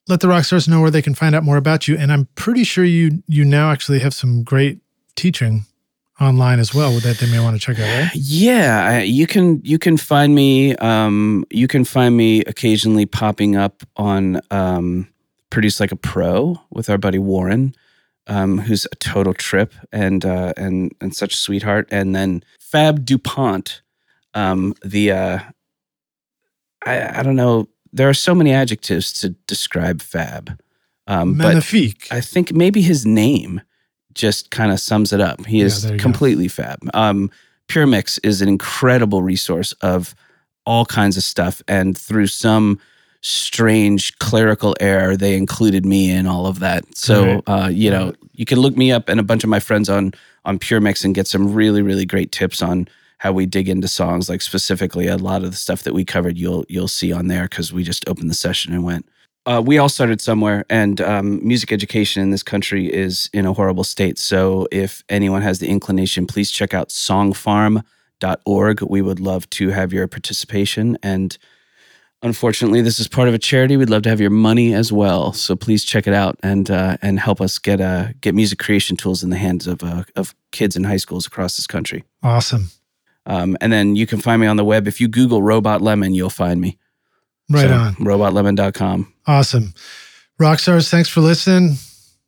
let 0.09 0.21
the 0.21 0.29
rock 0.29 0.45
stars 0.45 0.67
know 0.69 0.81
where 0.81 0.91
they 0.91 1.03
can 1.03 1.15
find 1.15 1.33
out 1.35 1.45
more 1.45 1.57
about 1.57 1.87
you. 1.87 1.97
And 1.97 2.13
I'm 2.13 2.27
pretty 2.35 2.65
sure 2.65 2.85
you 2.85 3.23
you 3.29 3.45
now 3.45 3.71
actually 3.71 4.01
have 4.01 4.13
some 4.13 4.43
great 4.43 4.81
teaching 5.15 5.65
online 6.21 6.59
as 6.59 6.75
well 6.75 6.91
that 7.01 7.19
they 7.19 7.31
may 7.31 7.39
want 7.39 7.55
to 7.55 7.61
check 7.65 7.79
out. 7.79 7.87
Right? 8.03 8.11
Yeah, 8.15 8.89
I, 8.91 9.03
you 9.03 9.27
can 9.29 9.61
you 9.63 9.79
can 9.79 9.97
find 9.97 10.35
me 10.35 10.75
um, 10.77 11.45
you 11.51 11.69
can 11.69 11.85
find 11.85 12.17
me 12.17 12.41
occasionally 12.47 13.07
popping 13.07 13.55
up 13.55 13.85
on 13.97 14.41
um, 14.51 15.07
produced 15.51 15.79
like 15.79 15.93
a 15.93 15.97
pro 15.97 16.61
with 16.71 16.91
our 16.91 16.99
buddy 16.99 17.19
Warren, 17.21 17.73
um, 18.27 18.59
who's 18.59 18.87
a 18.91 18.97
total 18.97 19.35
trip 19.35 19.73
and 19.93 20.25
uh, 20.25 20.53
and 20.57 20.93
and 21.01 21.15
such 21.15 21.35
a 21.35 21.37
sweetheart. 21.37 21.87
And 21.93 22.13
then 22.17 22.43
Fab 22.59 23.05
Dupont, 23.05 23.82
um, 24.35 24.75
the 24.85 25.13
uh, 25.13 25.39
I 26.85 27.21
I 27.21 27.23
don't 27.23 27.37
know. 27.37 27.69
There 27.93 28.09
are 28.09 28.15
so 28.15 28.35
many 28.35 28.53
adjectives 28.53 29.13
to 29.15 29.31
describe 29.47 30.01
Fab. 30.01 30.59
Um, 31.07 31.35
but 31.35 31.57
I 32.11 32.21
think 32.21 32.53
maybe 32.53 32.81
his 32.81 33.05
name 33.05 33.61
just 34.15 34.51
kind 34.51 34.71
of 34.73 34.79
sums 34.81 35.13
it 35.13 35.21
up. 35.21 35.45
He 35.47 35.59
Yeah, 35.61 35.67
is 35.67 35.85
you 35.85 35.91
go. 35.93 35.97
completely 35.99 36.49
fab. 36.49 36.79
Um, 36.95 37.31
Pure 37.69 37.87
Mix 37.89 38.19
is 38.19 38.41
an 38.41 38.49
incredible 38.49 39.23
resource 39.23 39.73
of 39.83 40.15
all 40.65 40.85
kinds 40.87 41.17
of 41.17 41.23
stuff, 41.25 41.61
and 41.67 41.99
through 41.99 42.29
some 42.29 42.79
strange 43.21 44.17
clerical 44.19 44.75
error, 44.81 45.17
they 45.17 45.37
included 45.37 45.85
me 45.87 46.11
in 46.11 46.27
all 46.27 46.47
of 46.47 46.59
that. 46.61 46.85
So, 46.97 47.43
uh, 47.47 47.69
you 47.73 47.91
know, 47.91 48.13
you 48.33 48.45
can 48.45 48.59
look 48.61 48.77
me 48.77 48.93
up 48.93 49.09
and 49.09 49.19
a 49.21 49.23
bunch 49.23 49.45
of 49.45 49.51
my 49.51 49.61
friends 49.61 49.89
on 49.89 50.13
on 50.45 50.59
Pure 50.59 50.81
Mix 50.81 51.05
and 51.05 51.15
get 51.15 51.27
some 51.29 51.53
really, 51.53 51.83
really 51.83 52.05
great 52.05 52.33
tips 52.33 52.63
on 52.63 52.89
how 53.23 53.33
we 53.33 53.47
dig 53.47 53.69
into 53.69 53.87
songs. 53.87 54.29
Like 54.29 54.43
specifically, 54.43 55.07
a 55.07 55.17
lot 55.17 55.45
of 55.45 55.53
the 55.53 55.57
stuff 55.57 55.85
that 55.85 55.95
we 55.95 56.05
covered, 56.05 56.37
you'll 56.37 56.65
you'll 56.69 56.89
see 56.89 57.13
on 57.13 57.29
there 57.29 57.45
because 57.45 57.73
we 57.73 57.85
just 57.85 58.09
opened 58.09 58.29
the 58.29 58.35
session 58.35 58.73
and 58.73 58.83
went 58.85 59.07
uh, 59.45 59.63
we 59.65 59.77
all 59.79 59.89
started 59.89 60.21
somewhere, 60.21 60.65
and 60.71 61.01
um, 61.01 61.45
music 61.47 61.73
education 61.73 62.23
in 62.23 62.31
this 62.31 62.45
country 62.45 62.93
is 62.93 63.29
in 63.33 63.45
a 63.45 63.53
horrible 63.53 63.83
state. 63.83 64.17
So, 64.19 64.69
if 64.71 65.03
anyone 65.09 65.43
has 65.43 65.59
the 65.59 65.69
inclination, 65.69 66.29
please 66.29 66.53
check 66.53 66.75
out 66.75 66.91
songfarm.org. 66.91 68.83
We 68.83 69.03
would 69.03 69.19
love 69.19 69.51
to 69.51 69.71
have 69.71 69.93
your 69.93 70.07
participation. 70.07 70.97
And 71.03 71.37
unfortunately, 72.23 72.83
this 72.83 73.01
is 73.01 73.09
part 73.09 73.27
of 73.27 73.35
a 73.35 73.39
charity. 73.39 73.77
We'd 73.77 73.91
love 73.91 74.03
to 74.03 74.11
have 74.11 74.21
your 74.21 74.31
money 74.31 74.75
as 74.75 74.93
well. 74.93 75.33
So, 75.33 75.57
please 75.57 75.85
check 75.85 76.07
it 76.07 76.15
out 76.15 76.39
and 76.45 76.71
uh, 76.71 76.99
and 77.03 77.19
help 77.19 77.41
us 77.41 77.59
get 77.59 77.81
uh, 77.81 78.11
get 78.21 78.37
music 78.37 78.61
creation 78.61 78.97
tools 78.97 79.25
in 79.25 79.31
the 79.31 79.39
hands 79.39 79.67
of 79.67 79.83
uh, 79.83 80.05
of 80.15 80.37
kids 80.53 80.77
in 80.77 80.85
high 80.85 80.99
schools 80.99 81.27
across 81.27 81.57
this 81.57 81.67
country. 81.67 82.05
awesome. 82.23 82.71
Um, 83.27 83.57
and 83.61 83.73
then 83.73 83.95
you 83.97 84.07
can 84.07 84.21
find 84.21 84.41
me 84.41 84.47
on 84.47 84.57
the 84.57 84.65
web. 84.65 84.89
If 84.89 85.01
you 85.01 85.09
Google 85.09 85.43
Robot 85.43 85.81
Lemon, 85.83 86.15
you'll 86.15 86.31
find 86.31 86.61
me. 86.61 86.79
Right 87.51 87.69
So, 87.69 87.73
on. 87.75 87.95
Robotlemon.com. 87.97 89.13
Awesome. 89.27 89.75
Rockstars, 90.41 90.89
thanks 90.91 91.09
for 91.09 91.21
listening. 91.21 91.77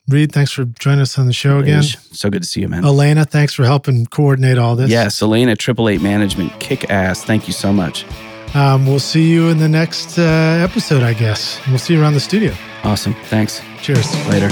Reid, 0.08 0.32
thanks 0.32 0.52
for 0.52 0.66
joining 0.66 1.00
us 1.00 1.18
on 1.18 1.26
the 1.26 1.32
show 1.32 1.58
again. 1.60 1.82
So 1.82 2.28
good 2.28 2.42
to 2.42 2.48
see 2.48 2.60
you, 2.60 2.68
man. 2.68 2.84
Elena, 2.84 3.24
thanks 3.24 3.54
for 3.54 3.64
helping 3.64 4.04
coordinate 4.06 4.58
all 4.58 4.76
this. 4.76 4.90
Yes, 4.90 5.22
Elena, 5.22 5.56
Triple 5.56 5.88
Eight 5.88 6.02
Management, 6.02 6.60
kick 6.60 6.90
ass. 6.90 7.24
Thank 7.24 7.46
you 7.46 7.54
so 7.54 7.72
much. 7.72 8.04
Um, 8.54 8.86
we'll 8.86 9.00
see 9.00 9.30
you 9.32 9.48
in 9.48 9.58
the 9.58 9.68
next 9.68 10.18
uh, 10.18 10.22
episode, 10.22 11.02
I 11.02 11.14
guess. 11.14 11.58
We'll 11.68 11.78
see 11.78 11.94
you 11.94 12.02
around 12.02 12.12
the 12.14 12.20
studio. 12.20 12.54
Awesome. 12.84 13.14
Thanks. 13.24 13.62
Cheers. 13.80 14.14
Later. 14.28 14.50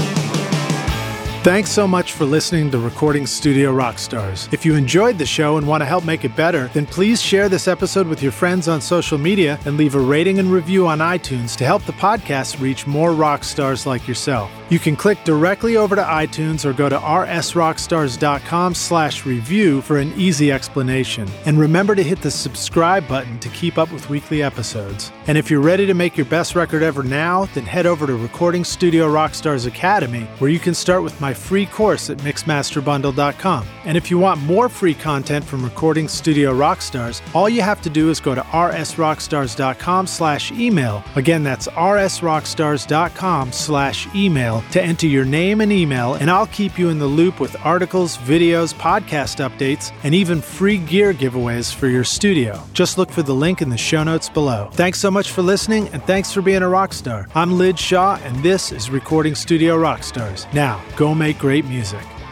Thanks 1.43 1.71
so 1.71 1.85
much 1.85 2.13
for 2.13 2.23
listening 2.23 2.71
to 2.71 2.79
Recording 2.79 3.27
Studio 3.27 3.73
Rockstars. 3.73 4.51
If 4.53 4.65
you 4.65 4.75
enjoyed 4.75 5.17
the 5.17 5.25
show 5.25 5.57
and 5.57 5.67
want 5.67 5.81
to 5.81 5.85
help 5.85 6.05
make 6.05 6.23
it 6.23 6.37
better, 6.37 6.69
then 6.69 6.85
please 6.85 7.21
share 7.21 7.49
this 7.49 7.67
episode 7.67 8.07
with 8.07 8.23
your 8.23 8.31
friends 8.31 8.69
on 8.69 8.79
social 8.79 9.17
media 9.17 9.59
and 9.65 9.75
leave 9.75 9.95
a 9.95 9.99
rating 9.99 10.39
and 10.39 10.49
review 10.49 10.87
on 10.87 10.99
iTunes 10.99 11.57
to 11.57 11.65
help 11.65 11.83
the 11.83 11.91
podcast 11.91 12.61
reach 12.61 12.87
more 12.87 13.11
rock 13.11 13.43
stars 13.43 13.85
like 13.85 14.07
yourself. 14.07 14.49
You 14.69 14.79
can 14.79 14.95
click 14.95 15.21
directly 15.25 15.75
over 15.75 15.97
to 15.97 16.01
iTunes 16.01 16.63
or 16.63 16.71
go 16.71 16.87
to 16.87 16.97
rsrockstars.com 16.97 18.73
slash 18.73 19.25
review 19.25 19.81
for 19.81 19.97
an 19.97 20.13
easy 20.13 20.49
explanation. 20.49 21.29
And 21.45 21.59
remember 21.59 21.93
to 21.93 22.03
hit 22.03 22.21
the 22.21 22.31
subscribe 22.31 23.05
button 23.07 23.37
to 23.39 23.49
keep 23.49 23.77
up 23.77 23.91
with 23.91 24.09
weekly 24.09 24.41
episodes. 24.41 25.11
And 25.27 25.37
if 25.37 25.51
you're 25.51 25.61
ready 25.61 25.85
to 25.87 25.93
make 25.93 26.15
your 26.15 26.25
best 26.25 26.55
record 26.55 26.83
ever 26.83 27.03
now, 27.03 27.45
then 27.53 27.65
head 27.65 27.85
over 27.85 28.07
to 28.07 28.15
Recording 28.15 28.63
Studio 28.63 29.07
Rockstars 29.09 29.67
Academy, 29.67 30.23
where 30.39 30.49
you 30.49 30.59
can 30.59 30.73
start 30.73 31.03
with 31.03 31.19
my 31.19 31.32
free 31.33 31.65
course 31.65 32.09
at 32.09 32.17
mixmasterbundle.com. 32.19 33.67
And 33.85 33.97
if 33.97 34.09
you 34.09 34.17
want 34.17 34.41
more 34.41 34.69
free 34.69 34.93
content 34.93 35.43
from 35.43 35.63
Recording 35.63 36.07
Studio 36.07 36.53
Rockstars, 36.53 37.21
all 37.35 37.49
you 37.49 37.61
have 37.61 37.81
to 37.81 37.89
do 37.89 38.09
is 38.09 38.19
go 38.19 38.33
to 38.33 38.41
rsrockstars.com 38.41 40.07
slash 40.07 40.51
email. 40.51 41.03
Again, 41.15 41.43
that's 41.43 41.67
rsrockstars.com 41.67 43.51
slash 43.51 44.07
email 44.15 44.63
to 44.71 44.81
enter 44.81 45.07
your 45.07 45.25
name 45.25 45.61
and 45.61 45.71
email, 45.71 46.15
and 46.15 46.29
I'll 46.29 46.47
keep 46.47 46.77
you 46.77 46.89
in 46.89 46.99
the 46.99 47.05
loop 47.05 47.39
with 47.39 47.55
articles, 47.65 48.17
videos, 48.17 48.73
podcast 48.73 49.47
updates, 49.47 49.91
and 50.03 50.15
even 50.15 50.41
free 50.41 50.77
gear 50.77 51.13
giveaways 51.13 51.73
for 51.73 51.87
your 51.87 52.03
studio. 52.03 52.61
Just 52.73 52.97
look 52.97 53.11
for 53.11 53.23
the 53.23 53.33
link 53.35 53.61
in 53.61 53.69
the 53.69 53.77
show 53.77 54.03
notes 54.03 54.29
below. 54.29 54.69
Thanks 54.73 54.99
so 54.99 55.11
much 55.11 55.31
for 55.31 55.41
listening, 55.41 55.89
and 55.89 56.03
thanks 56.03 56.31
for 56.31 56.41
being 56.41 56.61
a 56.61 56.69
rock 56.69 56.93
star. 56.93 57.27
I'm 57.35 57.57
Lij 57.57 57.77
Shaw, 57.77 58.19
and 58.23 58.41
this 58.43 58.71
is 58.71 58.89
Recording 58.89 59.35
Studio 59.35 59.77
Rockstars. 59.77 60.51
Now, 60.53 60.83
go 60.95 61.13
make 61.23 61.37
great 61.39 61.63
music. 61.63 62.22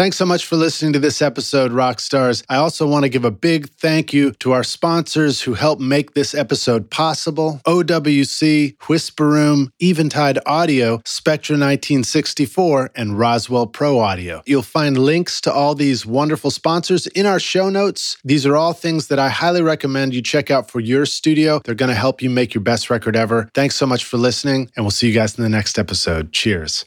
Thanks 0.00 0.16
so 0.16 0.24
much 0.24 0.46
for 0.46 0.56
listening 0.56 0.94
to 0.94 0.98
this 0.98 1.20
episode, 1.20 1.72
Rockstars. 1.72 2.42
I 2.48 2.56
also 2.56 2.86
want 2.86 3.02
to 3.02 3.10
give 3.10 3.26
a 3.26 3.30
big 3.30 3.68
thank 3.68 4.14
you 4.14 4.32
to 4.38 4.52
our 4.52 4.64
sponsors 4.64 5.42
who 5.42 5.52
helped 5.52 5.82
make 5.82 6.14
this 6.14 6.34
episode 6.34 6.88
possible 6.88 7.60
OWC, 7.66 8.78
WhisperRoom, 8.78 9.68
Eventide 9.78 10.38
Audio, 10.46 11.00
Spectra1964, 11.00 12.88
and 12.96 13.18
Roswell 13.18 13.66
Pro 13.66 13.98
Audio. 13.98 14.40
You'll 14.46 14.62
find 14.62 14.96
links 14.96 15.38
to 15.42 15.52
all 15.52 15.74
these 15.74 16.06
wonderful 16.06 16.50
sponsors 16.50 17.06
in 17.08 17.26
our 17.26 17.38
show 17.38 17.68
notes. 17.68 18.16
These 18.24 18.46
are 18.46 18.56
all 18.56 18.72
things 18.72 19.08
that 19.08 19.18
I 19.18 19.28
highly 19.28 19.60
recommend 19.60 20.14
you 20.14 20.22
check 20.22 20.50
out 20.50 20.70
for 20.70 20.80
your 20.80 21.04
studio. 21.04 21.60
They're 21.62 21.74
going 21.74 21.90
to 21.90 21.94
help 21.94 22.22
you 22.22 22.30
make 22.30 22.54
your 22.54 22.64
best 22.64 22.88
record 22.88 23.16
ever. 23.16 23.50
Thanks 23.52 23.76
so 23.76 23.84
much 23.84 24.06
for 24.06 24.16
listening, 24.16 24.70
and 24.74 24.86
we'll 24.86 24.92
see 24.92 25.08
you 25.08 25.14
guys 25.14 25.36
in 25.36 25.42
the 25.42 25.50
next 25.50 25.78
episode. 25.78 26.32
Cheers. 26.32 26.86